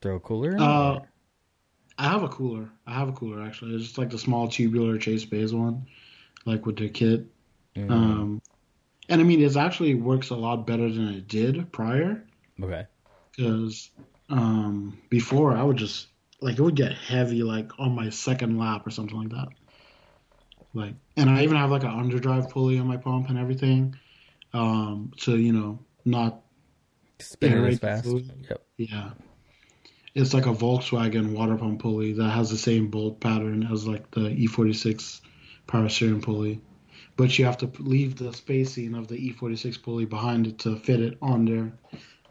Throw 0.00 0.16
a 0.16 0.20
cooler 0.20 0.52
in? 0.52 0.60
Uh, 0.60 0.92
or- 0.94 1.08
I 1.98 2.08
have 2.10 2.22
a 2.22 2.28
cooler. 2.28 2.70
I 2.86 2.94
have 2.94 3.08
a 3.08 3.12
cooler 3.12 3.42
actually. 3.42 3.74
It's 3.74 3.84
just 3.84 3.98
like 3.98 4.10
the 4.10 4.18
small 4.18 4.48
tubular 4.48 4.98
Chase 4.98 5.24
Bays 5.24 5.54
one, 5.54 5.86
like 6.44 6.66
with 6.66 6.76
the 6.76 6.88
kit. 6.88 7.26
Mhm. 7.76 7.90
Um, 7.90 8.42
and 9.08 9.20
I 9.20 9.24
mean, 9.24 9.42
it 9.42 9.56
actually 9.56 9.94
works 9.94 10.30
a 10.30 10.36
lot 10.36 10.66
better 10.66 10.90
than 10.90 11.08
it 11.08 11.28
did 11.28 11.70
prior. 11.72 12.24
okay. 12.62 12.86
because 13.36 13.90
um, 14.28 14.98
before 15.10 15.56
I 15.56 15.62
would 15.62 15.76
just 15.76 16.08
like 16.40 16.58
it 16.58 16.62
would 16.62 16.76
get 16.76 16.92
heavy 16.92 17.42
like 17.42 17.70
on 17.78 17.94
my 17.94 18.10
second 18.10 18.58
lap 18.58 18.86
or 18.86 18.90
something 18.90 19.16
like 19.16 19.30
that. 19.30 19.48
Like, 20.74 20.94
and 21.16 21.28
I 21.28 21.42
even 21.42 21.56
have 21.56 21.70
like 21.70 21.84
an 21.84 21.90
underdrive 21.90 22.50
pulley 22.50 22.78
on 22.78 22.86
my 22.86 22.96
pump 22.96 23.28
and 23.28 23.38
everything, 23.38 23.94
um, 24.54 25.12
to 25.18 25.36
you 25.36 25.52
know 25.52 25.78
not 26.04 26.42
Spin 27.18 27.64
as 27.64 27.78
fast. 27.78 28.06
Yep. 28.06 28.62
yeah. 28.78 29.10
It's 30.14 30.34
like 30.34 30.46
a 30.46 30.52
Volkswagen 30.52 31.32
water 31.32 31.56
pump 31.56 31.80
pulley 31.80 32.12
that 32.14 32.30
has 32.30 32.50
the 32.50 32.58
same 32.58 32.88
bolt 32.88 33.20
pattern 33.20 33.66
as 33.72 33.86
like 33.86 34.10
the 34.10 34.20
E46 34.20 35.20
power 35.66 35.88
steering 35.88 36.20
pulley, 36.20 36.60
but 37.16 37.38
you 37.38 37.46
have 37.46 37.58
to 37.58 37.70
leave 37.78 38.16
the 38.16 38.32
spacing 38.32 38.94
of 38.94 39.08
the 39.08 39.16
E46 39.16 39.82
pulley 39.82 40.04
behind 40.04 40.46
it 40.46 40.58
to 40.60 40.76
fit 40.76 41.00
it 41.00 41.16
on 41.22 41.46
there 41.46 41.72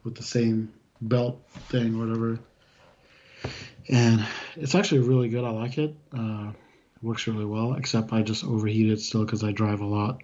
with 0.03 0.15
the 0.15 0.23
same 0.23 0.71
belt 1.01 1.41
thing 1.69 1.97
whatever. 1.97 2.39
And 3.89 4.25
it's 4.55 4.75
actually 4.75 4.99
really 4.99 5.29
good. 5.29 5.43
I 5.43 5.49
like 5.49 5.77
it. 5.77 5.95
Uh, 6.15 6.51
it 6.95 7.03
works 7.03 7.27
really 7.27 7.45
well, 7.45 7.73
except 7.73 8.13
I 8.13 8.21
just 8.21 8.43
overheat 8.43 8.91
it 8.91 8.99
still 8.99 9.25
because 9.25 9.43
I 9.43 9.51
drive 9.51 9.81
a 9.81 9.85
lot. 9.85 10.21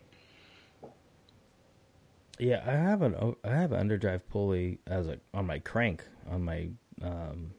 Yeah, 2.40 2.64
I 2.66 2.72
have 2.72 3.02
an 3.02 3.36
I 3.44 3.56
have 3.56 3.72
an 3.72 3.90
underdrive 3.90 4.22
pulley 4.30 4.80
as 4.86 5.08
a 5.08 5.18
on 5.34 5.48
my 5.48 5.58
crank 5.58 6.04
on 6.30 6.44
my 6.44 6.70
um 7.02 7.52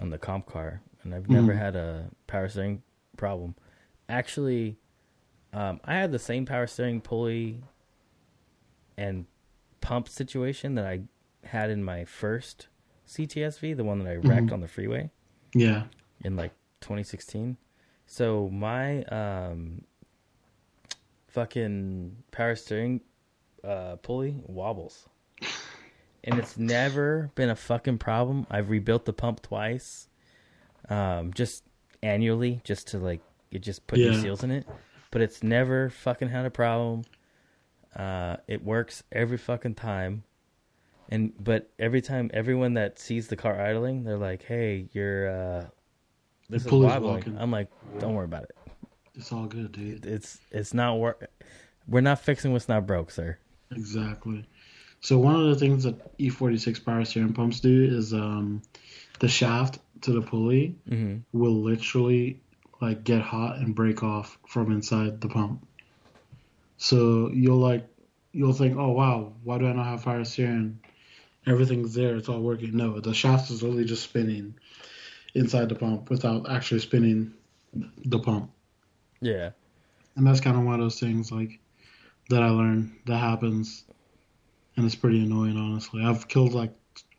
on 0.00 0.10
the 0.10 0.18
comp 0.18 0.46
car, 0.46 0.80
and 1.02 1.14
I've 1.14 1.28
never 1.28 1.52
Mhm. 1.52 1.58
had 1.58 1.76
a 1.76 2.10
power 2.26 2.48
steering 2.48 2.82
problem. 3.16 3.54
Actually, 4.08 4.78
um, 5.52 5.80
I 5.84 5.94
had 5.94 6.12
the 6.12 6.18
same 6.18 6.46
power 6.46 6.66
steering 6.66 7.00
pulley 7.00 7.62
and 8.96 9.26
pump 9.80 10.08
situation 10.08 10.74
that 10.76 10.86
I 10.86 11.02
had 11.44 11.68
in 11.70 11.84
my 11.84 12.04
first 12.04 12.68
CTSV, 13.06 13.74
the 13.76 13.84
one 13.84 13.98
that 13.98 14.08
I 14.10 14.16
wrecked 14.16 14.48
Mhm. 14.48 14.52
on 14.54 14.60
the 14.60 14.68
freeway 14.68 15.10
Yeah. 15.54 15.84
in 16.20 16.36
like 16.36 16.52
2016. 16.80 17.56
So 18.06 18.48
my 18.48 19.02
um 19.04 19.84
fucking 21.28 22.16
power 22.30 22.54
steering 22.56 23.00
uh 23.64 23.96
pulley 23.96 24.42
wobbles. 24.46 25.08
And 26.24 26.38
it's 26.38 26.56
never 26.56 27.30
been 27.34 27.50
a 27.50 27.56
fucking 27.56 27.98
problem. 27.98 28.46
I've 28.50 28.70
rebuilt 28.70 29.04
the 29.04 29.12
pump 29.12 29.42
twice. 29.42 30.08
Um 30.88 31.32
just 31.32 31.64
annually 32.02 32.60
just 32.64 32.88
to 32.88 32.98
like 32.98 33.20
it 33.50 33.60
just 33.60 33.86
put 33.86 33.98
new 33.98 34.20
seals 34.20 34.42
in 34.44 34.50
it. 34.50 34.66
But 35.10 35.22
it's 35.22 35.42
never 35.42 35.90
fucking 35.90 36.28
had 36.28 36.46
a 36.46 36.50
problem. 36.50 37.02
Uh 37.94 38.36
it 38.46 38.64
works 38.64 39.02
every 39.12 39.38
fucking 39.38 39.74
time. 39.74 40.24
And 41.08 41.32
but 41.42 41.70
every 41.78 42.00
time 42.00 42.30
everyone 42.32 42.74
that 42.74 42.98
sees 42.98 43.28
the 43.28 43.36
car 43.36 43.60
idling, 43.60 44.04
they're 44.04 44.16
like, 44.16 44.42
"Hey, 44.44 44.88
you're 44.92 45.28
uh 45.28 45.66
this 46.48 46.64
is 46.64 46.70
wobbling." 46.72 47.14
walking. 47.14 47.36
I'm 47.38 47.50
like, 47.50 47.68
"Don't 47.98 48.14
worry 48.14 48.24
about 48.24 48.44
it. 48.44 48.56
It's 49.14 49.30
all 49.32 49.46
good, 49.46 49.72
dude. 49.72 50.06
It's 50.06 50.38
it's 50.50 50.72
not 50.72 50.98
work. 50.98 51.30
We're 51.86 52.00
not 52.00 52.20
fixing 52.20 52.52
what's 52.52 52.68
not 52.68 52.86
broke, 52.86 53.10
sir." 53.10 53.36
Exactly. 53.70 54.46
So 55.02 55.18
one 55.18 55.34
of 55.34 55.48
the 55.48 55.56
things 55.56 55.84
that 55.84 55.96
E46 56.18 56.84
power 56.84 57.04
steering 57.04 57.34
pumps 57.34 57.60
do 57.60 57.84
is 57.84 58.14
um, 58.14 58.62
the 59.18 59.28
shaft 59.28 59.78
to 60.02 60.12
the 60.12 60.22
pulley 60.22 60.76
hmm 60.88 61.18
will 61.32 61.62
literally 61.62 62.38
like 62.82 63.04
get 63.04 63.22
hot 63.22 63.56
and 63.56 63.74
break 63.74 64.02
off 64.02 64.38
from 64.46 64.70
inside 64.70 65.20
the 65.20 65.28
pump. 65.28 65.66
So 66.76 67.30
you'll 67.32 67.58
like 67.58 67.86
you'll 68.32 68.52
think, 68.52 68.76
oh 68.76 68.90
wow, 68.90 69.32
why 69.44 69.58
do 69.58 69.66
I 69.66 69.72
not 69.72 69.86
have 69.86 70.04
power 70.04 70.24
steering? 70.24 70.80
Everything's 71.46 71.94
there, 71.94 72.16
it's 72.16 72.28
all 72.28 72.40
working. 72.40 72.76
No, 72.76 73.00
the 73.00 73.14
shaft 73.14 73.50
is 73.50 73.62
literally 73.62 73.84
just 73.84 74.04
spinning 74.04 74.54
inside 75.34 75.68
the 75.68 75.74
pump 75.74 76.10
without 76.10 76.50
actually 76.50 76.80
spinning 76.80 77.32
the 78.04 78.18
pump. 78.18 78.50
Yeah. 79.20 79.50
And 80.16 80.26
that's 80.26 80.40
kind 80.40 80.56
of 80.56 80.64
one 80.64 80.74
of 80.74 80.80
those 80.80 81.00
things 81.00 81.32
like 81.32 81.58
that 82.28 82.42
I 82.42 82.50
learned 82.50 82.98
that 83.06 83.16
happens, 83.16 83.84
and 84.76 84.84
it's 84.86 84.94
pretty 84.94 85.22
annoying. 85.22 85.56
Honestly, 85.56 86.02
I've 86.04 86.28
killed 86.28 86.52
like 86.54 86.72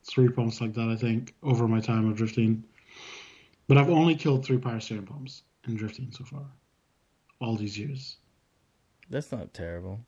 three 0.06 0.30
pumps 0.30 0.62
like 0.62 0.74
that. 0.74 0.90
I 0.90 0.96
think 0.96 1.34
over 1.44 1.68
my 1.68 1.80
time 1.80 2.10
of 2.10 2.18
drifting, 2.18 2.64
but 3.68 3.78
I've 3.78 3.90
only 3.90 4.16
killed 4.16 4.46
three 4.46 4.58
power 4.58 4.80
steering 4.80 5.06
pumps 5.06 5.44
in 5.68 5.76
drifting 5.76 6.12
so 6.12 6.24
far, 6.26 6.46
all 7.40 7.56
these 7.56 7.78
years. 7.78 8.18
That's 9.10 9.32
not 9.32 9.54
terrible. 9.54 10.00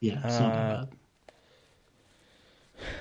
Yeah, 0.00 0.20
it's 0.24 0.38
not 0.38 0.52
Uh, 0.52 0.56
that 0.56 0.90
bad. 0.90 0.96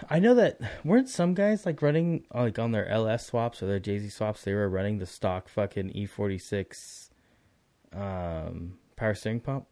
I 0.10 0.20
know 0.20 0.34
that 0.36 0.60
weren't 0.86 1.10
some 1.10 1.34
guys 1.34 1.66
like 1.66 1.82
running 1.82 2.26
like 2.34 2.58
on 2.58 2.72
their 2.72 2.88
LS 2.88 3.26
swaps 3.28 3.62
or 3.62 3.66
their 3.68 3.80
JZ 3.80 4.10
swaps, 4.12 4.44
they 4.44 4.54
were 4.54 4.70
running 4.70 5.00
the 5.00 5.06
stock 5.06 5.50
fucking 5.50 5.90
E46 5.92 7.10
um 7.94 8.78
power 8.96 9.14
steering 9.14 9.42
pump. 9.42 9.68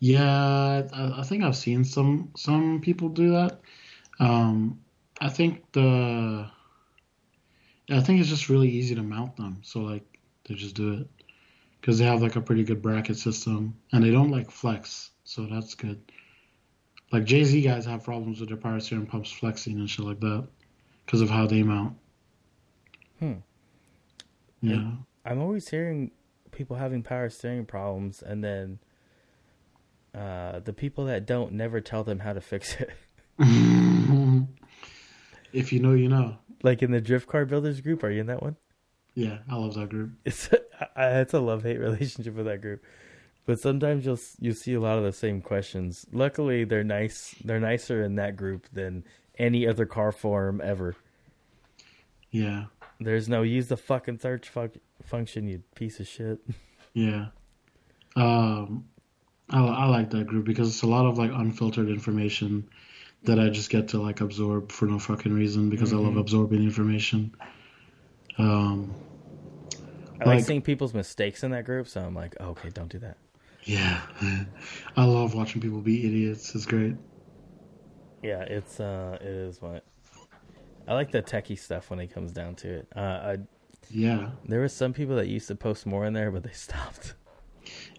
Yeah, 0.00 0.82
I, 0.92 1.20
I 1.20 1.22
think 1.22 1.42
I've 1.42 1.56
seen 1.56 1.84
some 1.84 2.30
some 2.36 2.80
people 2.80 3.08
do 3.08 3.32
that. 3.32 3.60
Um, 4.20 4.80
I 5.20 5.28
think 5.28 5.70
the 5.72 6.48
I 7.90 8.00
think 8.00 8.20
it's 8.20 8.28
just 8.28 8.48
really 8.48 8.68
easy 8.68 8.94
to 8.94 9.02
mount 9.02 9.36
them, 9.36 9.58
so 9.62 9.80
like 9.80 10.04
they 10.46 10.54
just 10.54 10.74
do 10.74 10.92
it 10.92 11.08
because 11.80 11.98
they 11.98 12.04
have 12.04 12.22
like 12.22 12.36
a 12.36 12.40
pretty 12.40 12.64
good 12.64 12.82
bracket 12.82 13.16
system 13.16 13.76
and 13.92 14.04
they 14.04 14.10
don't 14.10 14.30
like 14.30 14.50
flex, 14.50 15.10
so 15.24 15.46
that's 15.46 15.74
good. 15.74 16.00
Like 17.10 17.24
JZ 17.24 17.64
guys 17.64 17.86
have 17.86 18.04
problems 18.04 18.40
with 18.40 18.50
their 18.50 18.58
power 18.58 18.78
steering 18.80 19.06
pumps 19.06 19.32
flexing 19.32 19.78
and 19.78 19.88
shit 19.88 20.04
like 20.04 20.20
that 20.20 20.46
because 21.06 21.22
of 21.22 21.30
how 21.30 21.46
they 21.46 21.62
mount. 21.62 21.96
Hmm. 23.18 23.34
Yeah. 24.60 24.90
I'm 25.24 25.40
always 25.40 25.68
hearing 25.68 26.10
people 26.50 26.76
having 26.76 27.02
power 27.02 27.30
steering 27.30 27.64
problems 27.64 28.22
and 28.22 28.44
then 28.44 28.78
uh 30.14 30.60
the 30.60 30.72
people 30.72 31.06
that 31.06 31.26
don't 31.26 31.52
never 31.52 31.80
tell 31.80 32.04
them 32.04 32.20
how 32.20 32.32
to 32.32 32.40
fix 32.40 32.76
it. 32.80 32.90
if 35.52 35.72
you 35.72 35.80
know, 35.80 35.92
you 35.94 36.08
know. 36.08 36.38
like 36.62 36.82
in 36.82 36.90
the 36.90 37.00
drift 37.00 37.28
car 37.28 37.44
builders 37.44 37.80
group, 37.80 38.02
are 38.02 38.10
you 38.10 38.20
in 38.20 38.26
that 38.26 38.42
one? 38.42 38.56
Yeah, 39.14 39.38
I 39.50 39.56
love 39.56 39.74
that 39.74 39.88
group. 39.88 40.12
It's 40.24 40.48
I, 40.96 41.20
it's 41.20 41.34
a 41.34 41.40
love 41.40 41.62
hate 41.62 41.78
relationship 41.80 42.34
with 42.34 42.46
that 42.46 42.60
group. 42.60 42.84
But 43.46 43.60
sometimes 43.60 44.04
you'll 44.04 44.18
you 44.40 44.52
see 44.52 44.74
a 44.74 44.80
lot 44.80 44.98
of 44.98 45.04
the 45.04 45.12
same 45.12 45.40
questions. 45.40 46.04
Luckily, 46.12 46.64
they're 46.64 46.84
nice. 46.84 47.34
They're 47.44 47.60
nicer 47.60 48.02
in 48.02 48.16
that 48.16 48.36
group 48.36 48.66
than 48.72 49.04
any 49.38 49.66
other 49.66 49.86
car 49.86 50.12
forum 50.12 50.60
ever. 50.62 50.96
Yeah. 52.30 52.64
There's 53.00 53.28
no 53.28 53.42
use 53.42 53.68
the 53.68 53.76
fucking 53.76 54.18
search 54.18 54.48
fu- 54.48 54.70
function, 55.04 55.46
you 55.48 55.62
piece 55.74 56.00
of 56.00 56.06
shit. 56.08 56.40
Yeah. 56.94 57.26
Um, 58.16 58.86
I, 59.50 59.60
I 59.64 59.86
like 59.86 60.10
that 60.10 60.26
group 60.26 60.44
because 60.44 60.68
it's 60.68 60.82
a 60.82 60.86
lot 60.86 61.06
of 61.06 61.18
like 61.18 61.30
unfiltered 61.32 61.88
information 61.88 62.68
that 63.24 63.38
I 63.40 63.48
just 63.48 63.70
get 63.70 63.88
to 63.88 64.00
like 64.00 64.20
absorb 64.20 64.70
for 64.70 64.86
no 64.86 64.98
fucking 64.98 65.32
reason 65.32 65.70
because 65.70 65.92
I 65.92 65.96
love 65.96 66.14
Mhm. 66.14 66.20
absorbing 66.20 66.62
information. 66.62 67.34
Um, 68.38 68.94
I 70.20 70.24
like, 70.24 70.26
Like- 70.26 70.44
seeing 70.44 70.62
people's 70.62 70.94
mistakes 70.94 71.42
in 71.44 71.50
that 71.52 71.64
group, 71.64 71.88
so 71.88 72.00
I'm 72.00 72.14
like, 72.14 72.36
oh, 72.40 72.50
okay, 72.50 72.70
don't 72.70 72.90
do 72.90 72.98
that. 73.00 73.16
yeah. 73.64 74.00
I 74.96 75.04
love 75.04 75.34
watching 75.34 75.60
people 75.60 75.80
be 75.80 76.06
idiots. 76.06 76.54
It's 76.54 76.66
great. 76.66 76.94
Yeah, 78.22 78.42
it's 78.42 78.80
uh, 78.80 79.18
it 79.20 79.26
is 79.26 79.60
what 79.62 79.84
I 80.86 80.94
like 80.94 81.10
the 81.12 81.22
techie 81.22 81.58
stuff 81.58 81.90
when 81.90 82.00
it 82.00 82.08
comes 82.12 82.32
down 82.32 82.54
to 82.56 82.68
it. 82.68 82.88
Uh, 82.96 83.00
I 83.00 83.36
Yeah. 83.90 84.30
there 84.46 84.60
were 84.60 84.68
some 84.68 84.92
people 84.92 85.16
that 85.16 85.28
used 85.28 85.48
to 85.48 85.54
post 85.54 85.86
more 85.86 86.04
in 86.06 86.12
there, 86.14 86.30
but 86.30 86.42
they 86.44 86.52
stopped. 86.52 87.14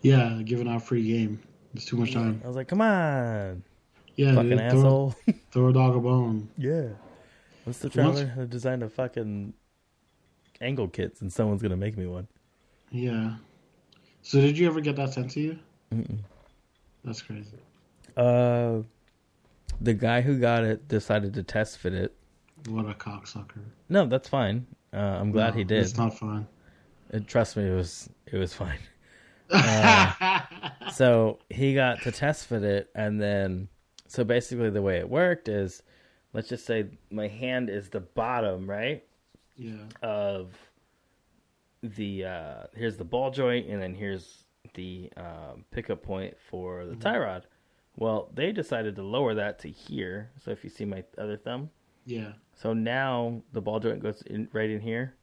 Yeah. 0.02 0.42
Giving 0.44 0.68
out 0.68 0.84
free 0.84 1.06
game. 1.08 1.42
It's 1.76 1.86
too 1.86 1.98
much 1.98 2.14
time. 2.14 2.42
I 2.44 2.48
was 2.48 2.56
like, 2.56 2.68
come 2.68 2.82
on, 2.82 3.64
Yeah. 4.16 4.34
fucking 4.34 4.50
dude, 4.50 4.60
throw, 4.72 4.80
asshole. 4.80 5.16
throw 5.52 5.68
a 5.70 5.74
dog 5.74 5.96
a 5.96 6.00
bone. 6.00 6.50
yeah, 6.58 6.88
I'm 7.68 7.74
still 7.74 7.90
trying 7.92 8.08
Once- 8.08 8.20
to 8.22 8.26
learn 8.36 8.50
design 8.50 8.82
a 8.82 8.90
fucking 8.90 9.54
angle 10.62 10.88
kits, 10.88 11.22
and 11.22 11.32
someone's 11.32 11.62
gonna 11.62 11.78
make 11.78 11.96
me 11.98 12.08
one. 12.08 12.28
Yeah. 12.92 13.36
So 14.24 14.42
did 14.42 14.58
you 14.58 14.68
ever 14.68 14.82
get 14.82 14.96
that 14.96 15.14
sent 15.14 15.30
to 15.32 15.40
you? 15.40 15.60
Mm-mm. 15.94 16.18
That's 17.06 17.22
crazy. 17.22 17.58
Uh, 18.18 18.80
the 19.80 19.94
guy 19.94 20.22
who 20.22 20.40
got 20.40 20.64
it 20.64 20.88
decided 20.88 21.34
to 21.36 21.44
test 21.44 21.78
fit 21.78 21.94
it. 21.94 22.14
What 22.68 22.86
a 22.90 22.94
cocksucker. 22.94 23.62
No, 23.88 24.06
that's 24.08 24.28
fine. 24.28 24.66
Uh, 24.92 24.98
I'm 24.98 25.32
glad 25.32 25.52
No, 25.54 25.58
he 25.60 25.64
did. 25.64 25.84
It's 25.84 25.98
not 25.98 26.18
fine. 26.18 26.46
Uh, 27.14 27.20
trust 27.28 27.56
me, 27.58 27.64
it 27.70 27.76
was 27.76 28.10
it 28.26 28.38
was 28.38 28.54
fine. 28.54 28.80
Uh, 29.50 30.42
so 30.94 31.40
he 31.50 31.74
got 31.74 32.02
to 32.04 32.12
test 32.12 32.48
fit 32.48 32.64
it, 32.64 32.90
and 32.96 33.22
then 33.22 33.68
so 34.08 34.24
basically 34.24 34.70
the 34.70 34.82
way 34.82 34.98
it 34.98 35.10
worked 35.10 35.48
is, 35.48 35.84
let's 36.34 36.48
just 36.50 36.66
say 36.66 36.86
my 37.12 37.28
hand 37.28 37.70
is 37.70 37.90
the 37.90 38.00
bottom 38.00 38.70
right 38.70 39.04
yeah. 39.56 39.74
of 40.02 40.54
the 41.84 42.26
uh, 42.26 42.64
here's 42.76 42.98
the 42.98 43.04
ball 43.04 43.32
joint, 43.32 43.68
and 43.68 43.82
then 43.82 43.94
here's 43.94 44.44
the 44.74 45.12
um, 45.18 45.66
pickup 45.72 46.04
point 46.04 46.36
for 46.50 46.86
the 46.86 46.96
tie 46.96 47.18
rod. 47.18 47.46
Well, 47.96 48.30
they 48.34 48.52
decided 48.52 48.96
to 48.96 49.04
lower 49.04 49.34
that 49.36 49.60
to 49.60 49.70
here. 49.70 50.32
So 50.44 50.52
if 50.52 50.64
you 50.64 50.70
see 50.70 50.86
my 50.86 51.04
other 51.18 51.38
thumb, 51.38 51.70
Yeah. 52.06 52.34
so 52.54 52.74
now 52.74 53.42
the 53.52 53.62
ball 53.62 53.80
joint 53.80 54.02
goes 54.02 54.22
in 54.24 54.48
right 54.54 54.70
in 54.70 54.80
here. 54.80 55.16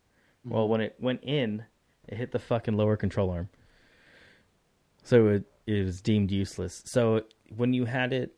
Well, 0.44 0.68
when 0.68 0.80
it 0.80 0.94
went 1.00 1.24
in, 1.24 1.64
it 2.06 2.16
hit 2.18 2.30
the 2.32 2.38
fucking 2.38 2.76
lower 2.76 2.96
control 2.96 3.30
arm. 3.30 3.48
So 5.06 5.28
it, 5.28 5.44
it 5.66 5.84
was 5.84 6.00
deemed 6.00 6.30
useless. 6.32 6.82
So 6.84 7.22
when 7.54 7.72
you 7.72 7.84
had 7.84 8.12
it, 8.12 8.34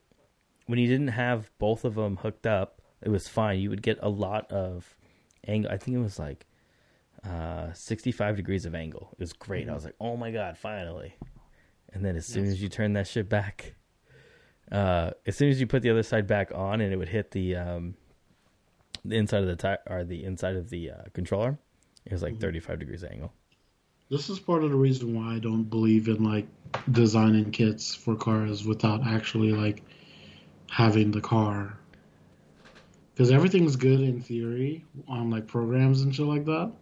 when 0.67 0.79
you 0.79 0.87
didn't 0.87 1.09
have 1.09 1.51
both 1.59 1.85
of 1.85 1.95
them 1.95 2.17
hooked 2.19 2.47
up, 2.47 2.83
it 3.03 3.09
was 3.09 3.27
fine. 3.27 3.59
You 3.59 3.71
would 3.71 3.81
get 3.83 3.99
a 4.03 4.09
lot 4.11 4.51
of 4.53 4.95
angle. 5.47 5.71
I 5.71 5.79
think 5.79 5.97
it 5.97 6.01
was 6.01 6.19
like 6.19 6.47
uh, 7.25 7.73
65 7.73 8.37
degrees 8.37 8.67
of 8.67 8.75
angle. 8.75 9.09
It 9.13 9.21
was 9.21 9.33
great. 9.33 9.69
I 9.69 9.73
was 9.73 9.85
like, 9.87 9.95
oh 9.99 10.17
my 10.17 10.31
God, 10.31 10.59
finally. 10.59 11.15
And 11.95 12.05
then 12.05 12.17
as 12.17 12.27
soon 12.27 12.45
Yes. 12.45 12.55
as 12.55 12.63
you 12.63 12.69
turn 12.69 12.93
that 12.93 13.07
shit 13.07 13.31
back, 13.31 13.75
uh, 14.71 15.13
as 15.27 15.37
soon 15.37 15.49
as 15.49 15.59
you 15.61 15.67
put 15.67 15.81
the 15.83 15.89
other 15.91 16.03
side 16.03 16.27
back 16.27 16.53
on 16.55 16.83
and 16.83 16.93
it 16.93 16.97
would 16.97 17.09
hit 17.09 17.31
the, 17.31 17.57
um, 17.57 17.95
the 19.07 19.17
inside 19.17 19.41
of 19.41 19.47
the 19.49 19.57
tire 19.57 19.79
or 19.87 20.05
the 20.05 20.23
inside 20.23 20.57
of 20.57 20.69
the 20.69 20.91
uh, 20.91 21.03
controller, 21.15 21.59
it 22.05 22.13
was 22.13 22.23
like 22.23 22.35
Mhm. 22.35 22.41
35 22.41 22.79
degrees 22.79 23.05
angle. 23.05 23.33
This 24.11 24.31
is 24.31 24.39
part 24.39 24.65
of 24.65 24.71
the 24.71 24.77
reason 24.77 25.15
why 25.15 25.35
I 25.35 25.39
don't 25.39 25.65
believe 25.65 26.09
in 26.09 26.25
like 26.25 26.47
designing 26.91 27.51
kits 27.51 27.95
for 27.95 28.17
cars 28.17 28.65
without 28.65 29.07
actually 29.07 29.53
like 29.53 29.83
having 30.71 31.11
the 31.11 31.21
car. 31.21 31.77
Because 33.13 33.31
everything's 33.31 33.77
good 33.77 34.01
in 34.01 34.23
theory 34.23 34.85
on 35.09 35.29
like 35.29 35.47
programs 35.47 36.01
and 36.01 36.15
shit 36.15 36.25
like 36.25 36.47
that. 36.47 36.73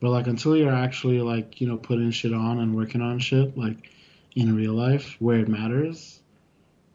But 0.00 0.10
like 0.10 0.28
until 0.28 0.56
you're 0.56 0.72
actually 0.72 1.20
like, 1.20 1.60
you 1.60 1.66
know, 1.66 1.78
putting 1.78 2.12
shit 2.12 2.32
on 2.32 2.60
and 2.60 2.76
working 2.76 3.00
on 3.00 3.18
shit 3.18 3.58
like 3.58 3.90
in 4.36 4.54
real 4.54 4.74
life 4.74 5.16
where 5.18 5.40
it 5.40 5.48
matters, 5.48 6.20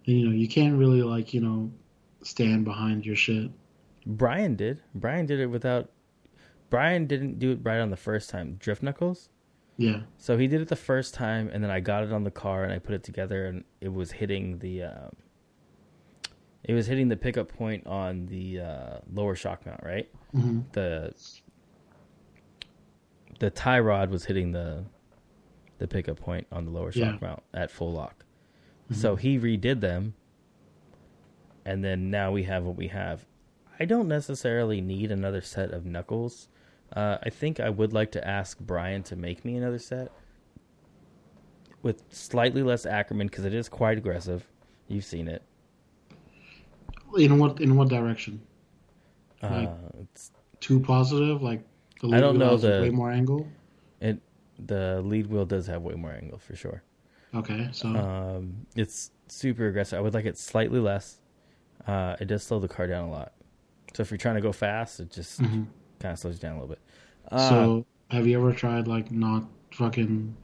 you 0.06 0.30
know, 0.30 0.32
you 0.32 0.48
can't 0.48 0.78
really 0.78 1.02
like, 1.02 1.34
you 1.34 1.42
know, 1.42 1.70
stand 2.24 2.64
behind 2.64 3.06
your 3.06 3.18
shit. 3.18 3.52
Brian 4.06 4.56
did. 4.56 4.82
Brian 4.96 5.26
did 5.26 5.42
it 5.42 5.48
without. 5.48 5.92
Brian 6.70 7.06
didn't 7.06 7.38
do 7.38 7.52
it 7.52 7.60
right 7.64 7.82
on 7.82 7.90
the 7.90 7.98
first 7.98 8.30
time. 8.30 8.56
Drift 8.58 8.82
knuckles. 8.82 9.28
Yeah. 9.78 10.02
So 10.18 10.38
he 10.38 10.48
did 10.48 10.62
it 10.62 10.68
the 10.68 10.76
first 10.76 11.14
time, 11.14 11.50
and 11.52 11.64
then 11.64 11.72
I 11.72 11.80
got 11.80 12.04
it 12.04 12.12
on 12.12 12.24
the 12.24 12.32
car 12.32 12.64
and 12.64 12.72
I 12.72 12.80
put 12.80 12.94
it 12.94 13.04
together, 13.04 13.46
and 13.46 13.64
it 13.80 13.92
was 13.94 14.12
hitting 14.12 14.60
the. 14.60 14.84
Um, 14.84 15.16
it 16.64 16.74
was 16.76 16.86
hitting 16.86 17.08
the 17.10 17.18
pickup 17.18 17.48
point 17.52 17.88
on 17.88 18.28
the 18.28 18.60
uh, 18.60 18.98
lower 19.12 19.36
shock 19.36 19.66
mount, 19.66 19.82
right? 19.84 20.08
hmm 20.32 20.60
The 20.74 21.14
the 23.40 23.50
tie 23.50 23.80
rod 23.80 24.12
was 24.12 24.26
hitting 24.26 24.52
the 24.52 24.84
the 25.80 25.88
pickup 25.88 26.20
point 26.20 26.46
on 26.52 26.66
the 26.66 26.72
lower 26.72 26.92
shock 26.92 27.20
Yeah. 27.22 27.28
mount 27.28 27.44
at 27.54 27.72
full 27.72 27.92
lock. 27.92 28.26
So 28.92 29.16
he 29.16 29.40
redid 29.40 29.80
them, 29.80 30.16
and 31.66 31.82
then 31.84 32.12
now 32.12 32.32
we 32.34 32.44
have 32.44 32.66
what 32.66 32.76
we 32.76 32.90
have. 32.90 33.26
I 33.80 33.86
don't 33.86 34.10
necessarily 34.10 34.82
need 34.82 35.12
another 35.12 35.40
set 35.42 35.72
of 35.72 35.86
knuckles. 35.86 36.50
Uh, 36.96 37.18
I 37.24 37.30
think 37.30 37.60
I 37.60 37.70
would 37.70 37.94
like 37.94 38.12
to 38.14 38.28
ask 38.28 38.60
Brian 38.60 39.04
to 39.04 39.16
make 39.16 39.46
me 39.46 39.56
another 39.56 39.80
set 39.80 40.12
with 41.84 42.04
slightly 42.10 42.64
less 42.64 42.86
Ackerman 42.86 43.28
because 43.28 43.46
it 43.46 43.54
is 43.54 43.70
quite 43.70 43.98
aggressive. 43.98 44.46
You've 44.88 45.06
seen 45.06 45.28
it. 45.28 45.42
In 47.18 47.38
what 47.40 47.60
in 47.62 47.76
what 47.76 47.90
direction? 47.90 48.42
Like- 49.42 49.68
Uh, 49.70 49.76
it's, 50.02 50.32
Too 50.60 50.80
positive? 50.80 51.42
Like 51.42 51.64
the 52.02 52.10
I 52.10 52.20
don't 52.20 52.38
wheel 52.38 52.40
know 52.48 52.52
has 52.52 52.62
the- 52.62 52.82
way 52.82 52.90
more 52.90 53.10
angle? 53.12 53.48
it 54.00 54.20
the 54.60 55.02
lead 55.04 55.26
wheel 55.28 55.46
does 55.46 55.66
have 55.68 55.82
way 55.82 55.96
more 55.96 56.12
angle 56.12 56.38
for 56.38 56.56
sure. 56.56 56.84
Okay, 57.34 57.70
so 57.72 57.88
Um, 57.96 58.68
it's 58.76 59.12
super 59.28 59.68
aggressive. 59.68 59.98
I 59.98 60.02
would 60.02 60.14
like 60.14 60.26
it 60.26 60.38
slightly 60.38 60.80
less. 60.80 61.20
Uh, 61.88 62.16
it 62.20 62.26
does 62.26 62.44
slow 62.44 62.60
the 62.60 62.68
car 62.68 62.86
down 62.86 63.08
a 63.08 63.12
lot. 63.12 63.34
So 63.96 64.02
if 64.02 64.12
you're 64.12 64.18
trying 64.20 64.36
to 64.36 64.42
go 64.42 64.52
fast, 64.52 65.00
it 65.00 65.10
just 65.10 65.42
Mhm. 65.42 65.66
Kind 66.02 66.14
of 66.14 66.20
slows 66.20 66.36
you 66.36 66.42
down 66.42 66.58
a 66.58 66.62
little 66.62 66.70
bit. 66.70 66.80
Uh, 67.32 67.50
so 67.50 67.86
have 68.10 68.28
you 68.28 68.38
ever 68.38 68.54
tried 68.54 68.88
like 68.88 69.12
not 69.12 69.44
fucking 69.74 70.36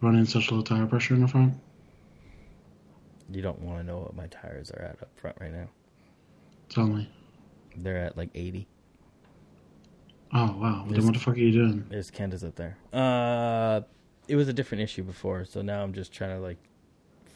running 0.00 0.26
such 0.26 0.50
low 0.50 0.62
tire 0.62 0.86
pressure 0.86 1.14
in 1.14 1.20
the 1.20 1.28
front? 1.28 1.54
you 3.32 3.42
don't 3.42 3.60
want 3.60 3.78
to 3.78 3.84
know 3.84 3.98
what 3.98 4.14
my 4.14 4.26
tires 4.26 4.70
are 4.72 4.82
at 4.82 5.00
up 5.02 5.10
front 5.16 5.36
right 5.40 5.52
now. 5.52 5.68
Tell 6.68 6.86
me. 6.86 7.08
They're 7.76 7.98
at 7.98 8.16
like 8.16 8.30
80. 8.34 8.66
Oh 10.32 10.56
wow, 10.58 10.86
then 10.88 11.04
what 11.04 11.14
the 11.14 11.20
fuck 11.20 11.34
are 11.34 11.38
you 11.38 11.50
doing? 11.50 11.84
There's 11.88 12.10
Candace 12.10 12.44
up 12.44 12.54
there. 12.54 12.76
Uh, 12.92 13.80
it 14.28 14.36
was 14.36 14.46
a 14.46 14.52
different 14.52 14.82
issue 14.82 15.02
before, 15.02 15.44
so 15.44 15.60
now 15.60 15.82
I'm 15.82 15.92
just 15.92 16.12
trying 16.12 16.36
to 16.36 16.40
like 16.40 16.58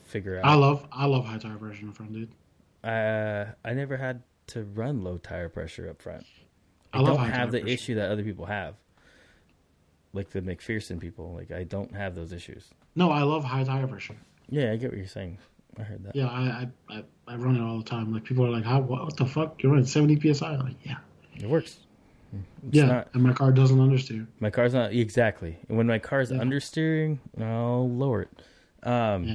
figure 0.05 0.39
out. 0.39 0.45
I 0.45 0.55
love 0.55 0.87
I 0.93 1.07
love 1.07 1.25
high 1.25 1.39
tire 1.39 1.57
pressure 1.57 1.81
in 1.81 1.89
the 1.89 1.93
front, 1.93 2.13
dude. 2.13 2.31
Uh, 2.85 3.47
I 3.65 3.73
never 3.73 3.97
had 3.97 4.23
to 4.49 4.63
run 4.63 5.03
low 5.03 5.19
tire 5.19 5.49
pressure 5.49 5.89
up 5.89 6.01
front. 6.01 6.25
I, 6.95 7.01
I 7.01 7.05
don't 7.05 7.19
have 7.31 7.51
the 7.53 7.67
issue 7.67 7.95
that 7.97 8.11
other 8.11 8.23
people 8.23 8.47
have, 8.47 8.75
like 10.13 10.31
the 10.31 10.41
MacPherson 10.41 11.01
people. 11.01 11.33
Like 11.35 11.51
I 11.51 11.65
don't 11.65 11.95
have 11.95 12.15
those 12.15 12.33
issues. 12.33 12.69
No, 12.95 13.11
I 13.11 13.23
love 13.23 13.45
high 13.45 13.65
tire 13.65 13.87
pressure. 13.87 14.17
Yeah, 14.49 14.73
I 14.73 14.77
get 14.77 14.91
what 14.91 14.99
you're 14.99 15.07
saying. 15.07 15.39
I 15.79 15.83
heard 15.83 16.05
that. 16.05 16.15
Yeah, 16.15 16.29
I 16.29 16.69
I, 16.89 16.97
I, 16.99 17.05
I 17.29 17.37
run 17.37 17.57
it 17.57 17.63
all 17.63 17.79
the 17.79 17.85
time. 17.85 18.13
Like 18.13 18.25
people 18.25 18.47
are 18.47 18.51
like, 18.51 18.65
"How? 18.65 18.81
What, 18.81 19.05
what 19.05 19.17
the 19.17 19.27
fuck? 19.27 19.63
You're 19.63 19.73
running 19.73 19.87
70 19.87 20.33
psi?" 20.35 20.47
I'm 20.55 20.61
like, 20.61 20.77
yeah, 20.85 20.97
It 21.37 21.49
works. 21.49 21.79
It's 22.67 22.77
yeah. 22.77 22.87
not- 22.87 23.09
and 23.15 23.23
my 23.23 23.33
car 23.33 23.53
doesn't 23.53 23.79
understeer. 23.79 24.27
my 24.41 24.51
car's 24.51 24.75
not 24.75 24.93
exactly. 24.93 25.57
When 25.69 25.87
my 25.87 25.99
car's 26.01 26.31
Yeah. 26.33 26.39
understeering, 26.39 27.19
I'll 27.41 27.89
lower 27.89 28.23
it. 28.23 28.43
Um, 28.83 29.25
Yeah. 29.25 29.35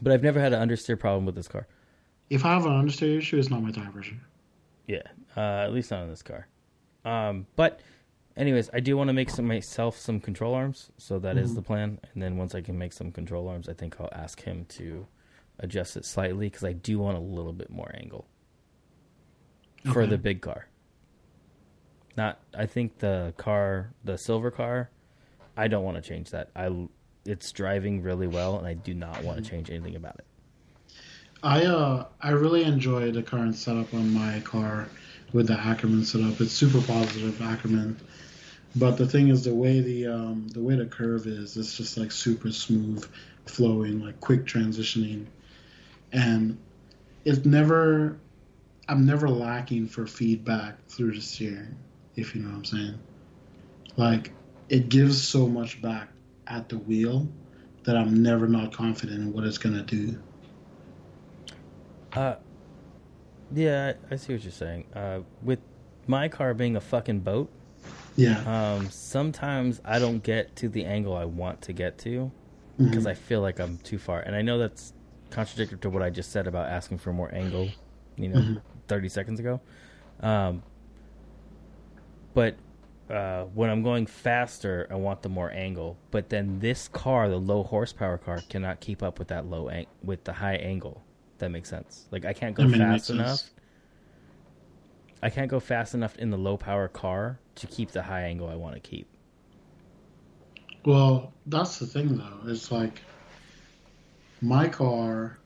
but 0.00 0.12
I've 0.12 0.22
never 0.22 0.40
had 0.40 0.52
an 0.52 0.68
understeer 0.68 0.98
problem 0.98 1.26
with 1.26 1.36
this 1.36 1.46
car. 1.46 1.66
If 2.28 2.44
I 2.44 2.54
have 2.54 2.66
an 2.66 2.72
understeer 2.72 3.18
issue, 3.18 3.38
it's 3.38 3.50
not 3.50 3.62
my 3.62 3.70
tire 3.70 3.90
pressure. 3.90 4.16
Yeah, 4.88 5.02
uh, 5.36 5.40
at 5.64 5.72
least 5.72 5.90
not 5.92 6.02
on 6.02 6.08
this 6.10 6.22
car. 6.22 6.48
Um, 7.04 7.46
but, 7.56 7.80
anyways, 8.36 8.70
I 8.72 8.80
do 8.80 8.96
want 8.96 9.08
to 9.08 9.12
make 9.14 9.30
some 9.30 9.46
myself 9.46 9.98
some 9.98 10.20
control 10.20 10.54
arms, 10.54 10.90
so 10.98 11.18
that 11.18 11.36
is 11.36 11.52
Mhm. 11.52 11.54
the 11.56 11.62
plan. 11.62 11.98
And 12.14 12.22
then 12.22 12.36
once 12.36 12.54
I 12.54 12.60
can 12.60 12.78
make 12.78 12.92
some 12.92 13.10
control 13.12 13.48
arms, 13.48 13.68
I 13.68 13.72
think 13.74 14.00
I'll 14.00 14.08
ask 14.12 14.42
him 14.42 14.64
to 14.70 15.06
adjust 15.58 15.96
it 15.96 16.04
slightly 16.04 16.46
because 16.46 16.64
I 16.64 16.72
do 16.72 16.98
want 16.98 17.16
a 17.16 17.20
little 17.20 17.52
bit 17.52 17.70
more 17.70 17.90
angle 17.94 18.26
for 19.84 20.06
the 20.06 20.18
big 20.18 20.40
car. 20.40 20.66
Not, 22.16 22.40
I 22.54 22.66
think 22.66 22.98
the 22.98 23.34
car, 23.36 23.92
the 24.04 24.16
silver 24.18 24.50
car, 24.50 24.90
I 25.56 25.68
don't 25.68 25.84
want 25.84 25.96
to 25.96 26.02
change 26.02 26.30
that. 26.30 26.50
I 26.54 26.88
it's 27.24 27.52
driving 27.52 28.02
really 28.02 28.26
well, 28.26 28.58
and 28.58 28.66
I 28.66 28.74
do 28.74 28.94
not 28.94 29.22
want 29.22 29.42
to 29.42 29.48
change 29.48 29.70
anything 29.70 29.94
about 29.94 30.16
it. 30.18 30.24
I 31.42 31.64
uh 31.64 32.06
I 32.20 32.30
really 32.30 32.64
enjoy 32.64 33.10
the 33.12 33.22
current 33.22 33.54
setup 33.56 33.92
on 33.94 34.12
my 34.12 34.40
car 34.40 34.88
with 35.32 35.48
the 35.48 35.58
Ackerman 35.58 36.04
setup. 36.04 36.40
It's 36.40 36.52
super 36.52 36.80
positive 36.82 37.40
Ackerman. 37.40 37.98
But 38.76 38.96
the 38.96 39.06
thing 39.06 39.28
is 39.28 39.44
the 39.44 39.54
way 39.54 39.80
the 39.80 40.06
um 40.06 40.48
the 40.48 40.60
way 40.60 40.76
the 40.76 40.86
curve 40.86 41.26
is, 41.26 41.56
it's 41.56 41.76
just 41.76 41.98
like 41.98 42.10
super 42.10 42.50
smooth 42.50 43.06
flowing, 43.46 44.00
like 44.00 44.20
quick 44.20 44.44
transitioning. 44.44 45.26
And 46.12 46.58
it's 47.24 47.44
never 47.44 48.18
I'm 48.88 49.06
never 49.06 49.28
lacking 49.28 49.88
for 49.88 50.06
feedback 50.06 50.84
through 50.88 51.14
the 51.14 51.20
steering, 51.20 51.76
if 52.16 52.34
you 52.34 52.42
know 52.42 52.48
what 52.48 52.56
I'm 52.56 52.64
saying. 52.64 52.98
Like 53.96 54.32
it 54.68 54.88
gives 54.88 55.22
so 55.22 55.46
much 55.46 55.82
back 55.82 56.08
at 56.46 56.68
the 56.68 56.78
wheel 56.78 57.28
that 57.84 57.96
I'm 57.96 58.22
never 58.22 58.48
not 58.48 58.72
confident 58.72 59.20
in 59.20 59.32
what 59.32 59.44
it's 59.44 59.58
gonna 59.58 59.82
do. 59.82 60.18
Uh, 62.14 62.36
yeah, 63.54 63.94
I 64.10 64.16
see 64.16 64.32
what 64.34 64.42
you're 64.42 64.52
saying. 64.52 64.84
Uh, 64.94 65.20
with 65.42 65.58
my 66.06 66.28
car 66.28 66.54
being 66.54 66.76
a 66.76 66.80
fucking 66.80 67.20
boat, 67.20 67.50
Yeah. 68.16 68.42
um, 68.76 68.88
sometimes 68.90 69.80
I 69.84 69.98
don't 69.98 70.22
get 70.22 70.54
to 70.56 70.68
the 70.68 70.84
angle 70.84 71.16
I 71.16 71.24
want 71.24 71.62
to 71.62 71.72
get 71.72 71.98
to 71.98 72.30
because 72.78 73.04
Mhm. 73.04 73.10
I 73.10 73.14
feel 73.14 73.40
like 73.40 73.58
I'm 73.60 73.78
too 73.78 73.98
far. 73.98 74.20
And 74.20 74.34
I 74.34 74.42
know 74.42 74.58
that's 74.58 74.92
contradictory 75.30 75.78
to 75.78 75.90
what 75.90 76.02
I 76.02 76.10
just 76.10 76.30
said 76.30 76.46
about 76.46 76.68
asking 76.68 76.98
for 76.98 77.12
more 77.12 77.32
angle, 77.34 77.68
you 78.16 78.28
know, 78.28 78.40
Mhm. 78.40 78.60
30 78.88 79.08
seconds 79.08 79.40
ago. 79.40 79.60
Um, 80.20 80.62
but 82.34 82.56
uh, 83.10 83.44
when 83.52 83.68
I'm 83.68 83.82
going 83.82 84.06
faster, 84.06 84.86
I 84.90 84.94
want 84.94 85.20
the 85.22 85.28
more 85.28 85.50
angle. 85.50 85.98
But 86.10 86.30
then 86.30 86.60
this 86.60 86.88
car, 86.88 87.28
the 87.28 87.36
low 87.38 87.62
horsepower 87.62 88.16
car, 88.16 88.40
cannot 88.48 88.80
keep 88.80 89.02
up 89.02 89.18
with 89.18 89.28
that 89.28 89.44
low 89.46 89.68
ang- 89.68 89.86
with 90.02 90.24
the 90.24 90.34
high 90.34 90.54
angle. 90.54 91.02
That 91.42 91.50
makes 91.50 91.68
sense. 91.68 92.06
Like 92.12 92.24
I 92.24 92.32
can't 92.32 92.54
go 92.54 92.62
I 92.62 92.66
mean, 92.66 92.78
fast 92.78 92.92
makes 92.92 93.06
sense. 93.06 93.18
enough. 93.18 93.40
I 95.24 95.28
can't 95.28 95.50
go 95.50 95.58
fast 95.58 95.92
enough 95.92 96.16
in 96.16 96.30
the 96.30 96.36
low 96.36 96.56
power 96.56 96.86
car 96.86 97.40
to 97.56 97.66
keep 97.66 97.90
the 97.90 98.00
high 98.00 98.22
angle 98.22 98.48
I 98.48 98.54
want 98.54 98.76
to 98.76 98.80
keep. 98.80 99.08
Well, 100.84 101.32
that's 101.46 101.80
the 101.80 101.86
thing 101.86 102.16
though. 102.16 102.38
It's 102.46 102.70
like 102.70 103.02
my 104.40 104.68
car. 104.68 105.40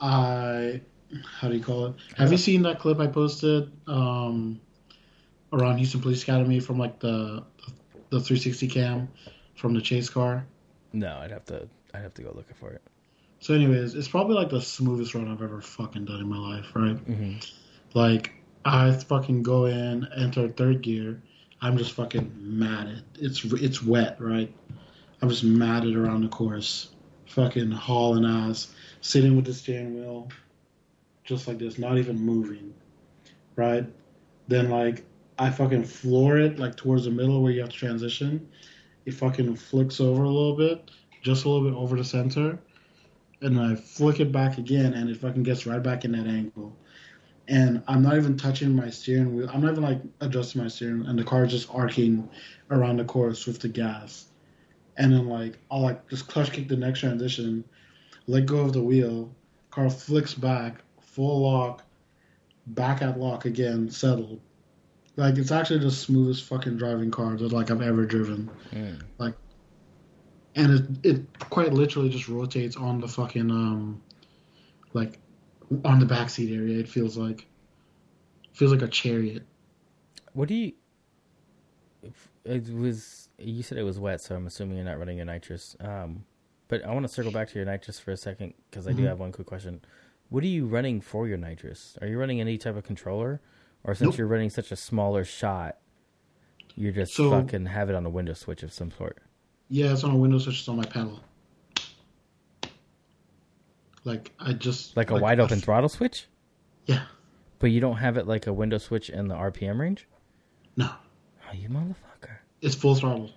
I 0.00 0.80
how 1.24 1.48
do 1.48 1.56
you 1.56 1.62
call 1.62 1.86
it? 1.86 1.94
Have 2.16 2.32
you 2.32 2.38
seen 2.38 2.62
that 2.62 2.80
clip 2.80 2.98
I 2.98 3.06
posted 3.06 3.70
um, 3.86 4.60
around 5.52 5.78
Houston 5.78 6.00
Police 6.00 6.24
Academy 6.24 6.58
from 6.58 6.76
like 6.76 6.98
the 6.98 7.44
the 8.10 8.18
360 8.18 8.66
cam 8.66 9.08
from 9.54 9.74
the 9.74 9.80
chase 9.80 10.10
car? 10.10 10.44
No, 10.92 11.18
I'd 11.18 11.30
have 11.30 11.44
to. 11.44 11.68
I'd 11.94 12.02
have 12.02 12.14
to 12.14 12.22
go 12.22 12.32
looking 12.34 12.56
for 12.58 12.72
it. 12.72 12.82
So, 13.46 13.54
anyways, 13.54 13.94
it's 13.94 14.08
probably 14.08 14.34
like 14.34 14.50
the 14.50 14.60
smoothest 14.60 15.14
run 15.14 15.28
I've 15.28 15.40
ever 15.40 15.60
fucking 15.60 16.06
done 16.06 16.18
in 16.18 16.28
my 16.28 16.36
life, 16.36 16.72
right? 16.74 16.96
hmm 16.96 17.34
Like 17.94 18.32
I 18.64 18.90
fucking 18.90 19.44
go 19.44 19.66
in, 19.66 20.04
enter 20.16 20.48
third 20.48 20.82
gear. 20.82 21.22
I'm 21.60 21.78
just 21.78 21.92
fucking 21.92 22.32
matted. 22.40 23.04
It's 23.14 23.44
it's 23.44 23.84
wet, 23.84 24.20
right? 24.20 24.52
I'm 25.22 25.28
just 25.28 25.44
matted 25.44 25.94
around 25.94 26.22
the 26.22 26.28
course, 26.28 26.90
fucking 27.28 27.70
hauling 27.70 28.24
ass, 28.24 28.74
sitting 29.00 29.36
with 29.36 29.44
the 29.44 29.54
steering 29.54 29.94
wheel, 29.94 30.28
just 31.22 31.46
like 31.46 31.58
this, 31.60 31.78
not 31.78 31.98
even 31.98 32.18
moving, 32.18 32.74
right? 33.56 33.86
Then 34.48 34.70
like 34.70 35.04
I 35.38 35.50
fucking 35.50 35.84
floor 35.84 36.38
it 36.38 36.58
like 36.58 36.76
towards 36.76 37.04
the 37.04 37.12
middle 37.12 37.42
where 37.44 37.52
you 37.52 37.60
have 37.60 37.70
to 37.70 37.76
transition. 37.76 38.48
It 39.04 39.14
fucking 39.14 39.54
flicks 39.56 40.00
over 40.00 40.24
a 40.24 40.28
little 40.30 40.56
bit, 40.56 40.90
just 41.22 41.44
a 41.44 41.48
little 41.48 41.70
bit 41.70 41.76
over 41.78 41.96
the 41.96 42.04
center, 42.04 42.58
and 43.40 43.60
I 43.60 43.74
flick 43.74 44.20
it 44.20 44.32
back 44.32 44.58
again, 44.58 44.94
and 44.94 45.10
it 45.10 45.16
fucking 45.18 45.42
gets 45.42 45.66
right 45.66 45.82
back 45.82 46.04
in 46.04 46.12
that 46.12 46.26
angle 46.26 46.76
and 47.48 47.82
I'm 47.86 48.02
not 48.02 48.16
even 48.16 48.36
touching 48.36 48.74
my 48.74 48.90
steering 48.90 49.34
wheel. 49.34 49.48
I'm 49.52 49.60
not 49.60 49.72
even 49.72 49.82
like 49.82 50.00
adjusting 50.20 50.62
my 50.62 50.68
steering, 50.68 51.06
and 51.06 51.18
the 51.18 51.24
car 51.24 51.44
is 51.44 51.52
just 51.52 51.68
arcing 51.72 52.28
around 52.70 52.98
the 52.98 53.04
course 53.04 53.46
with 53.46 53.60
the 53.60 53.68
gas. 53.68 54.26
And 54.96 55.12
then 55.12 55.28
like 55.28 55.58
I'll 55.70 55.82
like 55.82 56.08
just 56.08 56.28
clutch 56.28 56.52
kick 56.52 56.68
the 56.68 56.76
next 56.76 57.00
transition, 57.00 57.64
let 58.26 58.46
go 58.46 58.58
of 58.58 58.72
the 58.72 58.82
wheel, 58.82 59.32
car 59.70 59.90
flicks 59.90 60.34
back, 60.34 60.82
full 61.00 61.42
lock, 61.42 61.84
back 62.68 63.02
at 63.02 63.18
lock 63.18 63.44
again, 63.44 63.90
settled. 63.90 64.40
Like 65.16 65.36
it's 65.36 65.52
actually 65.52 65.80
the 65.80 65.90
smoothest 65.90 66.44
fucking 66.44 66.76
driving 66.76 67.10
car 67.10 67.36
that 67.36 67.52
like 67.52 67.70
I've 67.70 67.82
ever 67.82 68.06
driven. 68.06 68.50
Mm. 68.72 69.02
And 70.56 70.72
it 71.04 71.06
it 71.16 71.38
quite 71.50 71.72
literally 71.72 72.08
just 72.08 72.28
rotates 72.28 72.76
on 72.76 73.00
the 73.00 73.06
fucking 73.08 73.50
um 73.50 74.00
like 74.94 75.18
on 75.84 75.98
the 76.00 76.06
backseat 76.06 76.56
area. 76.56 76.78
It 76.78 76.88
feels 76.88 77.16
like 77.16 77.46
feels 78.54 78.72
like 78.72 78.82
a 78.82 78.88
chariot. 78.88 79.44
What 80.32 80.48
do 80.48 80.54
you? 80.54 80.72
It 82.44 82.68
was 82.72 83.28
you 83.38 83.62
said 83.62 83.76
it 83.78 83.82
was 83.82 83.98
wet, 83.98 84.20
so 84.20 84.34
I'm 84.34 84.46
assuming 84.46 84.76
you're 84.76 84.86
not 84.86 84.98
running 84.98 85.16
your 85.18 85.26
nitrous. 85.26 85.76
Um, 85.80 86.24
but 86.68 86.84
I 86.84 86.92
want 86.92 87.06
to 87.06 87.12
circle 87.12 87.32
back 87.32 87.48
to 87.50 87.56
your 87.56 87.64
nitrous 87.66 87.98
for 87.98 88.12
a 88.12 88.16
second 88.16 88.54
because 88.70 88.86
I 88.88 88.92
do 88.92 89.02
Mhm. 89.02 89.08
have 89.08 89.20
one 89.20 89.32
quick 89.32 89.46
question. 89.46 89.82
What 90.30 90.42
are 90.42 90.48
you 90.48 90.66
running 90.66 91.00
for 91.00 91.28
your 91.28 91.36
nitrous? 91.38 91.98
Are 92.00 92.06
you 92.06 92.18
running 92.18 92.40
any 92.40 92.56
type 92.58 92.76
of 92.76 92.84
controller, 92.84 93.40
or 93.84 93.94
since 93.94 94.10
Nope. 94.12 94.18
you're 94.18 94.26
running 94.26 94.50
such 94.50 94.72
a 94.72 94.76
smaller 94.76 95.22
shot, 95.24 95.78
you're 96.74 96.92
just 96.92 97.14
So- 97.14 97.30
fucking 97.30 97.66
have 97.66 97.90
it 97.90 97.94
on 97.94 98.06
a 98.06 98.10
window 98.10 98.32
switch 98.32 98.62
of 98.62 98.72
some 98.72 98.90
sort? 98.90 99.18
Yeah, 99.68 99.92
it's 99.92 100.04
on 100.04 100.10
a 100.12 100.16
window 100.16 100.38
switch. 100.38 100.60
It's 100.60 100.68
on 100.68 100.76
my 100.76 100.84
panel. 100.84 101.20
Like 104.04 104.32
I 104.38 104.52
just 104.52 104.96
Like 104.96 105.10
a 105.10 105.16
wide 105.16 105.40
open 105.40 105.58
throttle 105.58 105.88
switch, 105.88 106.26
Yeah. 106.86 107.02
but 107.58 107.70
you 107.72 107.80
don't 107.80 107.96
have 107.96 108.16
it 108.16 108.26
like 108.28 108.46
a 108.46 108.52
window 108.52 108.78
switch 108.78 109.10
in 109.10 109.26
the 109.28 109.34
RPM 109.34 109.80
range. 109.80 110.06
No, 110.76 110.90
Oh, 111.48 111.52
you 111.54 111.68
motherfucker! 111.68 112.36
it's 112.60 112.74
full 112.76 112.94
throttle. 112.94 113.30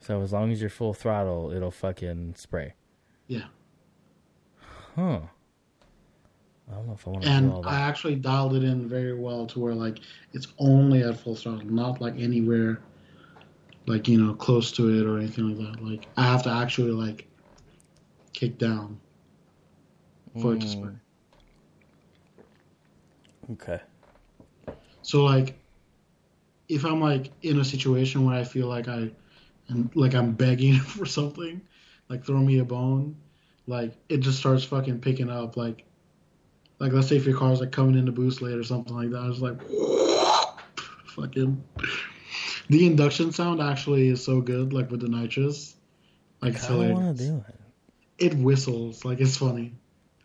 So 0.00 0.22
as 0.22 0.32
long 0.32 0.52
as 0.52 0.60
you're 0.60 0.70
full 0.70 0.94
throttle, 0.94 1.50
it'll 1.52 1.70
fucking 1.70 2.34
spray. 2.36 2.74
Yeah. 3.26 3.44
Huh. 4.96 5.20
I 6.70 6.74
don't 6.76 6.86
know 6.86 6.94
if 6.94 7.06
I 7.06 7.10
want 7.10 7.24
to 7.24 7.28
And 7.30 7.66
I 7.66 7.80
actually 7.80 8.14
dialed 8.14 8.54
it 8.54 8.64
in 8.64 8.88
very 8.88 9.12
well 9.18 9.46
to 9.48 9.60
where 9.60 9.74
like 9.74 9.98
it's 10.32 10.46
only 10.58 11.02
at 11.02 11.18
full 11.20 11.34
throttle, 11.36 11.66
not 11.66 12.00
like 12.00 12.14
anywhere 12.18 12.80
like, 13.86 14.08
you 14.08 14.20
know, 14.20 14.34
close 14.34 14.72
to 14.72 14.88
it 14.98 15.06
or 15.06 15.18
anything 15.18 15.48
like 15.48 15.58
that. 15.58 15.82
Like 15.84 16.08
I 16.16 16.24
have 16.24 16.42
to 16.44 16.50
actually 16.50 16.92
like 16.92 17.28
kick 18.32 18.58
down 18.58 19.00
for 20.40 20.54
it 20.54 20.60
to 20.60 20.68
spray. 20.68 20.92
Mm, 20.92 21.00
Okay. 23.52 23.80
So 25.02 25.24
like, 25.24 25.58
if 26.68 26.84
I'm 26.84 27.00
like 27.00 27.32
in 27.42 27.60
a 27.60 27.64
situation 27.64 28.24
where 28.24 28.34
I 28.36 28.44
feel 28.44 28.68
like 28.68 28.88
I, 28.88 29.10
and 29.68 29.90
like 29.94 30.14
I'm 30.14 30.32
begging 30.32 30.78
for 30.80 31.04
something, 31.06 31.60
like 32.08 32.24
throw 32.24 32.38
me 32.38 32.58
a 32.58 32.64
bone, 32.64 33.16
like 33.66 33.94
it 34.08 34.18
just 34.18 34.38
starts 34.38 34.64
fucking 34.64 35.00
picking 35.00 35.30
up. 35.30 35.56
Like, 35.56 35.84
like 36.78 36.92
let's 36.92 37.08
say 37.08 37.16
if 37.16 37.26
your 37.26 37.36
car's 37.36 37.60
like 37.60 37.72
coming 37.72 37.98
in 37.98 38.06
the 38.06 38.12
boost 38.12 38.40
late 38.42 38.56
or 38.56 38.64
something 38.64 38.94
like 38.94 39.10
that, 39.10 39.18
I 39.18 39.28
was 39.28 39.42
like, 39.42 39.60
fucking. 41.06 41.62
The 42.68 42.86
induction 42.86 43.30
sound 43.32 43.60
actually 43.60 44.08
is 44.08 44.24
so 44.24 44.40
good, 44.40 44.72
like 44.72 44.90
with 44.90 45.00
the 45.00 45.08
nitrous, 45.08 45.76
like 46.40 46.62
I 46.62 46.68
don't 46.68 46.92
want 46.94 47.18
to 47.18 47.24
do 47.24 47.44
it. 47.48 47.60
It 48.18 48.34
whistles, 48.38 49.04
like 49.04 49.20
it's 49.20 49.36
funny. 49.36 49.74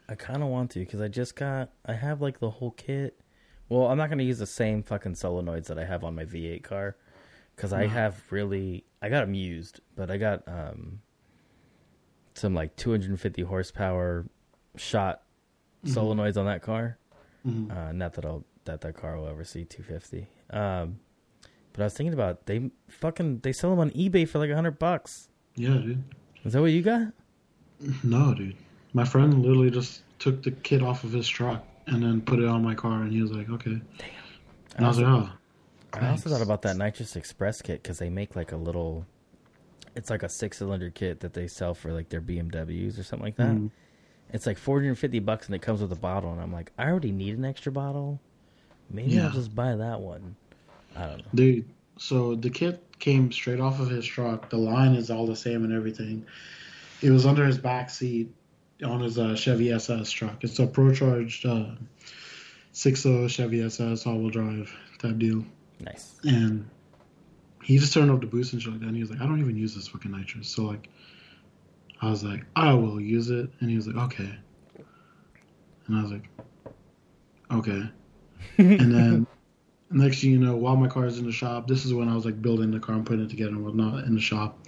I 0.08 0.16
kind 0.16 0.42
of 0.42 0.50
want 0.50 0.72
to 0.72 0.80
because 0.80 1.02
I 1.02 1.08
just 1.08 1.36
got. 1.36 1.70
I 1.86 1.94
have 1.94 2.22
like 2.22 2.40
the 2.40 2.50
whole 2.50 2.72
kit. 2.72 3.20
Well, 3.68 3.88
I'm 3.88 3.98
not 3.98 4.08
going 4.08 4.18
to 4.20 4.24
use 4.24 4.40
the 4.40 4.48
same 4.48 4.82
fucking 4.84 5.14
solenoids 5.14 5.66
that 5.68 5.78
I 5.78 5.86
have 5.86 6.04
on 6.04 6.16
my 6.16 6.26
V8 6.26 6.64
car 6.64 6.96
because 7.56 7.74
I 7.74 7.86
have 7.88 8.16
really. 8.32 8.86
I 9.02 9.10
got 9.10 9.22
them 9.22 9.34
used, 9.34 9.82
but 9.96 10.10
I 10.10 10.18
got 10.18 10.48
um 10.48 11.02
some 12.36 12.54
like 12.54 12.76
250 12.78 13.42
horsepower 13.44 14.26
shot 14.78 15.24
Mhm. 15.86 15.94
solenoids 15.94 16.38
on 16.38 16.46
that 16.46 16.62
car. 16.62 16.98
Mhm. 17.46 17.70
Uh, 17.72 17.92
not 17.92 18.14
that 18.14 18.26
I'll 18.26 18.46
that 18.66 18.82
that 18.82 18.96
car 18.96 19.18
will 19.18 19.28
ever 19.28 19.44
see 19.44 19.66
250. 19.66 20.28
Um, 20.52 21.00
but 21.80 21.84
I 21.84 21.88
was 21.88 21.94
thinking 21.94 22.14
about 22.14 22.46
they 22.46 22.70
fucking 22.90 23.40
they 23.40 23.54
sell 23.54 23.70
them 23.70 23.80
on 23.80 23.92
eBay 23.92 24.28
for 24.28 24.38
like 24.38 24.50
a 24.50 24.56
hundred 24.56 24.80
bucks. 24.80 25.30
Yeah, 25.56 25.76
dude. 25.76 26.04
Is 26.44 26.52
that 26.52 26.60
what 26.60 26.72
you 26.72 26.82
got? 26.82 27.14
No, 28.04 28.34
dude. 28.34 28.58
My 28.94 29.06
friend 29.06 29.42
literally 29.42 29.72
just 29.72 30.04
took 30.20 30.44
the 30.44 30.52
kit 30.52 30.84
off 30.84 31.06
of 31.06 31.14
his 31.14 31.26
truck 31.26 31.66
and 31.88 32.04
then 32.04 32.20
put 32.20 32.40
it 32.40 32.46
on 32.48 32.62
my 32.62 32.76
car, 32.76 33.04
and 33.04 33.14
he 33.14 33.22
was 33.22 33.32
like, 33.32 33.50
"Okay." 33.50 33.80
Damn. 33.98 34.10
And 34.76 34.86
I 34.86 34.90
was 34.90 34.98
like, 35.00 35.08
"Oh." 35.08 35.30
I 35.94 36.10
also 36.10 36.30
thought 36.30 36.42
about 36.42 36.64
that 36.64 36.76
Nitrous 36.76 37.16
Express 37.16 37.62
kit 37.62 37.82
because 37.82 37.98
they 37.98 38.10
make 38.10 38.36
like 38.36 38.52
a 38.52 38.58
little. 38.58 39.06
It's 39.96 40.10
like 40.10 40.24
a 40.24 40.30
six-cylinder 40.30 40.90
kit 40.90 41.22
that 41.22 41.34
they 41.34 41.48
sell 41.48 41.74
for 41.74 41.94
like 41.94 42.10
their 42.10 42.22
BMWs 42.22 43.00
or 43.00 43.04
something 43.04 43.26
like 43.26 43.38
that. 43.38 43.56
Mhm. 43.56 43.72
It's 44.34 44.46
like 44.46 44.58
450 44.58 45.20
bucks 45.20 45.46
and 45.48 45.56
it 45.56 45.62
comes 45.62 45.82
with 45.82 45.92
a 45.94 45.96
bottle, 45.96 46.32
and 46.34 46.42
I'm 46.42 46.52
like, 46.52 46.74
I 46.78 46.88
already 46.90 47.14
need 47.14 47.38
an 47.38 47.46
extra 47.46 47.72
bottle. 47.72 48.20
Maybe 48.92 49.18
I'll 49.20 49.32
just 49.32 49.56
buy 49.56 49.76
that 49.76 50.02
one. 50.02 50.36
I 50.96 51.08
don't 51.08 51.18
know. 51.18 51.24
Dude, 51.34 51.70
So 51.98 52.36
the 52.36 52.50
kit 52.50 52.84
came 53.00 53.32
straight 53.32 53.60
off 53.60 53.80
of 53.80 53.90
his 53.90 54.06
truck. 54.06 54.50
The 54.50 54.58
line 54.58 54.94
is 54.94 55.10
all 55.10 55.26
the 55.26 55.36
same 55.36 55.64
and 55.64 55.74
everything. 55.74 56.26
It 57.02 57.12
was 57.12 57.26
under 57.26 57.46
his 57.46 57.58
back 57.58 57.90
seat 57.90 58.34
on 58.84 59.02
his 59.02 59.18
uh, 59.18 59.36
Chevy 59.36 59.72
SS 59.72 60.12
truck. 60.12 60.44
It's 60.44 60.60
a 60.60 60.68
pro-charged 60.68 61.46
uh, 61.46 61.66
6.0 62.74 63.30
Chevy 63.30 63.62
SS 63.62 64.06
all-wheel 64.06 64.30
drive 64.30 64.74
type 65.00 65.18
deal. 65.18 65.46
Nice. 65.80 66.16
And 66.24 66.70
he 67.64 67.78
just 67.78 67.94
turned 67.94 68.12
up 68.12 68.22
the 68.22 68.28
boost 68.28 68.54
and 68.54 68.62
shit 68.62 68.72
like 68.72 68.82
that. 68.82 68.88
And 68.88 68.96
he 68.96 69.02
was 69.02 69.12
like, 69.12 69.22
I 69.22 69.26
don't 69.26 69.40
even 69.40 69.56
use 69.56 69.76
this 69.76 69.88
fucking 69.88 70.12
nitrous. 70.12 70.50
So 70.50 70.64
like, 70.64 70.90
I 72.02 72.10
was 72.10 72.24
like, 72.24 72.46
I 72.56 72.74
will 72.74 73.00
use 73.00 73.30
it. 73.30 73.50
And 73.60 73.70
he 73.70 73.76
was 73.76 73.88
like, 73.88 73.98
okay. 73.98 74.36
And 75.88 75.98
I 75.98 76.02
was 76.02 76.12
like, 76.12 76.30
okay. 77.52 77.90
and 78.58 78.94
then 78.94 79.28
next 79.92 80.22
thing 80.22 80.32
you 80.32 80.40
know, 80.40 80.56
while 80.56 80.76
my 80.76 80.88
car 80.88 81.06
is 81.06 81.20
in 81.20 81.26
the 81.26 81.32
shop, 81.32 81.68
this 81.68 81.86
is 81.86 81.94
when 81.94 82.10
I 82.10 82.16
was 82.16 82.26
like 82.26 82.42
building 82.42 82.72
the 82.72 82.80
car 82.80 82.96
and 82.96 83.06
putting 83.06 83.26
it 83.26 83.30
together 83.30 83.52
and 83.52 83.64
whatnot 83.64 84.04
in 84.06 84.16
the 84.16 84.22
shop. 84.22 84.60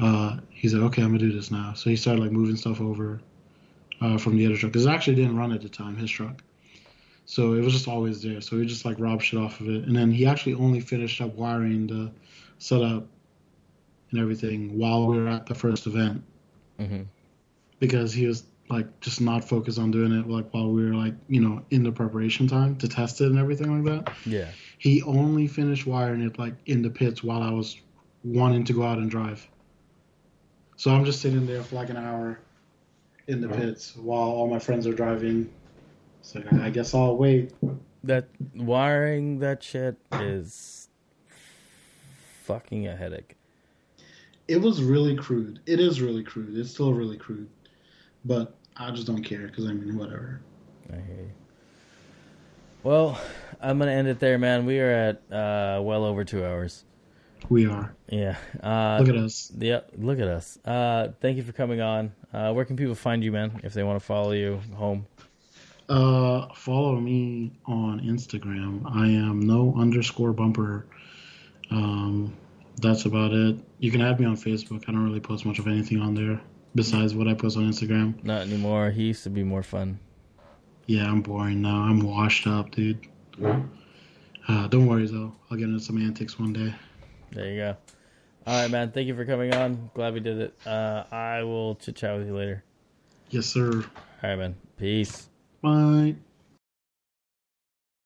Uh, 0.00 0.38
he's 0.50 0.74
like, 0.74 0.82
okay, 0.84 1.02
I'm 1.02 1.08
gonna 1.08 1.18
do 1.18 1.32
this 1.32 1.50
now. 1.50 1.72
So 1.74 1.90
he 1.90 1.96
started 1.96 2.22
like 2.22 2.32
moving 2.32 2.56
stuff 2.56 2.80
over 2.80 3.20
uh, 4.00 4.18
from 4.18 4.36
the 4.36 4.46
other 4.46 4.56
truck 4.56 4.72
because 4.72 4.86
it 4.86 4.90
actually 4.90 5.16
didn't 5.16 5.36
run 5.36 5.52
at 5.52 5.62
the 5.62 5.68
time, 5.68 5.96
his 5.96 6.10
truck. 6.10 6.42
So 7.26 7.54
it 7.54 7.60
was 7.60 7.72
just 7.72 7.88
always 7.88 8.22
there. 8.22 8.40
So 8.40 8.58
he 8.58 8.66
just 8.66 8.84
like 8.84 8.98
robbed 8.98 9.22
shit 9.22 9.38
off 9.38 9.60
of 9.60 9.68
it, 9.68 9.84
and 9.84 9.96
then 9.96 10.10
he 10.10 10.26
actually 10.26 10.54
only 10.54 10.80
finished 10.80 11.20
up 11.20 11.34
wiring 11.34 11.86
the 11.86 12.10
setup 12.58 13.06
and 14.10 14.20
everything 14.20 14.76
while 14.78 15.06
we 15.06 15.18
were 15.18 15.28
at 15.28 15.46
the 15.46 15.54
first 15.54 15.86
event 15.86 16.22
hmm 16.78 17.02
because 17.80 18.12
he 18.12 18.26
was 18.26 18.44
like 18.70 19.00
just 19.00 19.20
not 19.20 19.42
focus 19.48 19.78
on 19.78 19.90
doing 19.90 20.12
it 20.12 20.28
like 20.28 20.52
while 20.52 20.70
we 20.70 20.84
were 20.84 20.94
like 20.94 21.14
you 21.28 21.40
know 21.40 21.64
in 21.70 21.82
the 21.82 21.92
preparation 21.92 22.46
time 22.46 22.76
to 22.76 22.88
test 22.88 23.20
it 23.20 23.26
and 23.26 23.38
everything 23.38 23.82
like 23.82 24.04
that. 24.04 24.14
Yeah. 24.24 24.48
He 24.78 25.02
only 25.02 25.46
finished 25.46 25.86
wiring 25.86 26.22
it 26.22 26.38
like 26.38 26.54
in 26.66 26.82
the 26.82 26.90
pits 26.90 27.22
while 27.22 27.42
I 27.42 27.50
was 27.50 27.76
wanting 28.24 28.64
to 28.64 28.72
go 28.72 28.82
out 28.82 28.98
and 28.98 29.10
drive. 29.10 29.46
So 30.76 30.90
I'm 30.90 31.04
just 31.04 31.20
sitting 31.20 31.46
there 31.46 31.62
for 31.62 31.74
like 31.74 31.90
an 31.90 31.96
hour 31.96 32.38
in 33.26 33.40
the 33.40 33.48
pits 33.48 33.96
while 33.96 34.28
all 34.28 34.48
my 34.48 34.58
friends 34.58 34.86
are 34.86 34.92
driving. 34.92 35.50
So 36.22 36.42
I 36.62 36.70
guess 36.70 36.94
I'll 36.94 37.16
wait. 37.16 37.52
That 38.04 38.28
wiring 38.54 39.40
that 39.40 39.62
shit 39.62 39.96
is 40.12 40.88
fucking 42.44 42.86
a 42.86 42.96
headache. 42.96 43.36
It 44.46 44.58
was 44.58 44.82
really 44.82 45.16
crude. 45.16 45.60
It 45.66 45.80
is 45.80 46.00
really 46.00 46.22
crude. 46.22 46.56
It's 46.56 46.70
still 46.70 46.94
really 46.94 47.16
crude, 47.16 47.48
but 48.24 48.56
I 48.78 48.90
just 48.92 49.06
don't 49.06 49.22
care 49.22 49.48
because 49.48 49.66
I 49.66 49.72
mean 49.72 49.96
whatever. 49.96 50.40
I 50.92 50.96
hear 50.96 51.16
you. 51.16 51.30
Well, 52.84 53.20
I'm 53.60 53.78
gonna 53.78 53.90
end 53.90 54.06
it 54.08 54.20
there, 54.20 54.38
man. 54.38 54.66
We 54.66 54.78
are 54.78 54.90
at 54.90 55.16
uh, 55.32 55.82
well 55.82 56.04
over 56.04 56.24
two 56.24 56.44
hours. 56.44 56.84
We 57.48 57.66
are. 57.66 57.94
Yeah. 58.08 58.36
Uh, 58.62 58.98
Look 59.00 59.08
at 59.08 59.16
us. 59.16 59.50
Yeah, 59.58 59.80
look 59.96 60.20
at 60.20 60.28
us. 60.28 60.58
Uh, 60.64 61.08
thank 61.20 61.36
you 61.36 61.42
for 61.42 61.52
coming 61.52 61.80
on. 61.80 62.12
Uh, 62.32 62.52
where 62.52 62.64
can 62.64 62.76
people 62.76 62.94
find 62.94 63.22
you, 63.24 63.32
man, 63.32 63.60
if 63.64 63.74
they 63.74 63.82
want 63.82 63.98
to 63.98 64.04
follow 64.04 64.32
you 64.32 64.60
home? 64.74 65.06
Uh, 65.88 66.46
follow 66.54 66.96
me 67.00 67.52
on 67.66 68.00
Instagram. 68.00 68.82
I 68.86 69.06
am 69.06 69.40
no 69.40 69.74
underscore 69.76 70.32
bumper. 70.32 70.86
Um, 71.70 72.36
that's 72.80 73.06
about 73.06 73.32
it. 73.32 73.56
You 73.78 73.90
can 73.90 74.02
add 74.02 74.20
me 74.20 74.26
on 74.26 74.36
Facebook. 74.36 74.84
I 74.86 74.92
don't 74.92 75.04
really 75.04 75.20
post 75.20 75.46
much 75.46 75.58
of 75.58 75.66
anything 75.66 76.00
on 76.00 76.14
there 76.14 76.40
besides 76.74 77.14
what 77.14 77.28
I 77.28 77.34
post 77.34 77.56
on 77.56 77.64
Instagram. 77.70 78.22
Not 78.24 78.42
anymore. 78.42 78.90
He 78.90 79.04
used 79.04 79.24
to 79.24 79.30
be 79.30 79.42
more 79.42 79.62
fun. 79.62 79.98
Yeah, 80.86 81.04
I'm 81.04 81.20
boring 81.20 81.60
now. 81.60 81.82
I'm 81.82 82.00
washed 82.00 82.46
up, 82.46 82.70
dude. 82.70 83.06
Uh, 83.42 84.66
don't 84.68 84.86
worry 84.86 85.06
though. 85.06 85.34
I'll 85.50 85.56
get 85.58 85.64
into 85.64 85.80
some 85.80 85.98
antics 85.98 86.38
one 86.38 86.52
day. 86.52 86.74
There 87.32 87.46
you 87.46 87.56
go. 87.58 87.76
All 88.46 88.62
right, 88.62 88.70
man. 88.70 88.92
Thank 88.92 89.06
you 89.06 89.14
for 89.14 89.26
coming 89.26 89.54
on. 89.54 89.90
Glad 89.92 90.14
we 90.14 90.20
did 90.20 90.38
it. 90.38 90.66
Uh, 90.66 91.04
I 91.12 91.42
will 91.42 91.74
chit 91.74 91.96
chat 91.96 92.16
with 92.16 92.26
you 92.26 92.34
later. 92.34 92.64
Yes, 93.28 93.44
sir. 93.46 93.70
All 93.70 94.30
right, 94.30 94.36
man. 94.36 94.56
Peace. 94.78 95.28
Bye. 95.60 96.16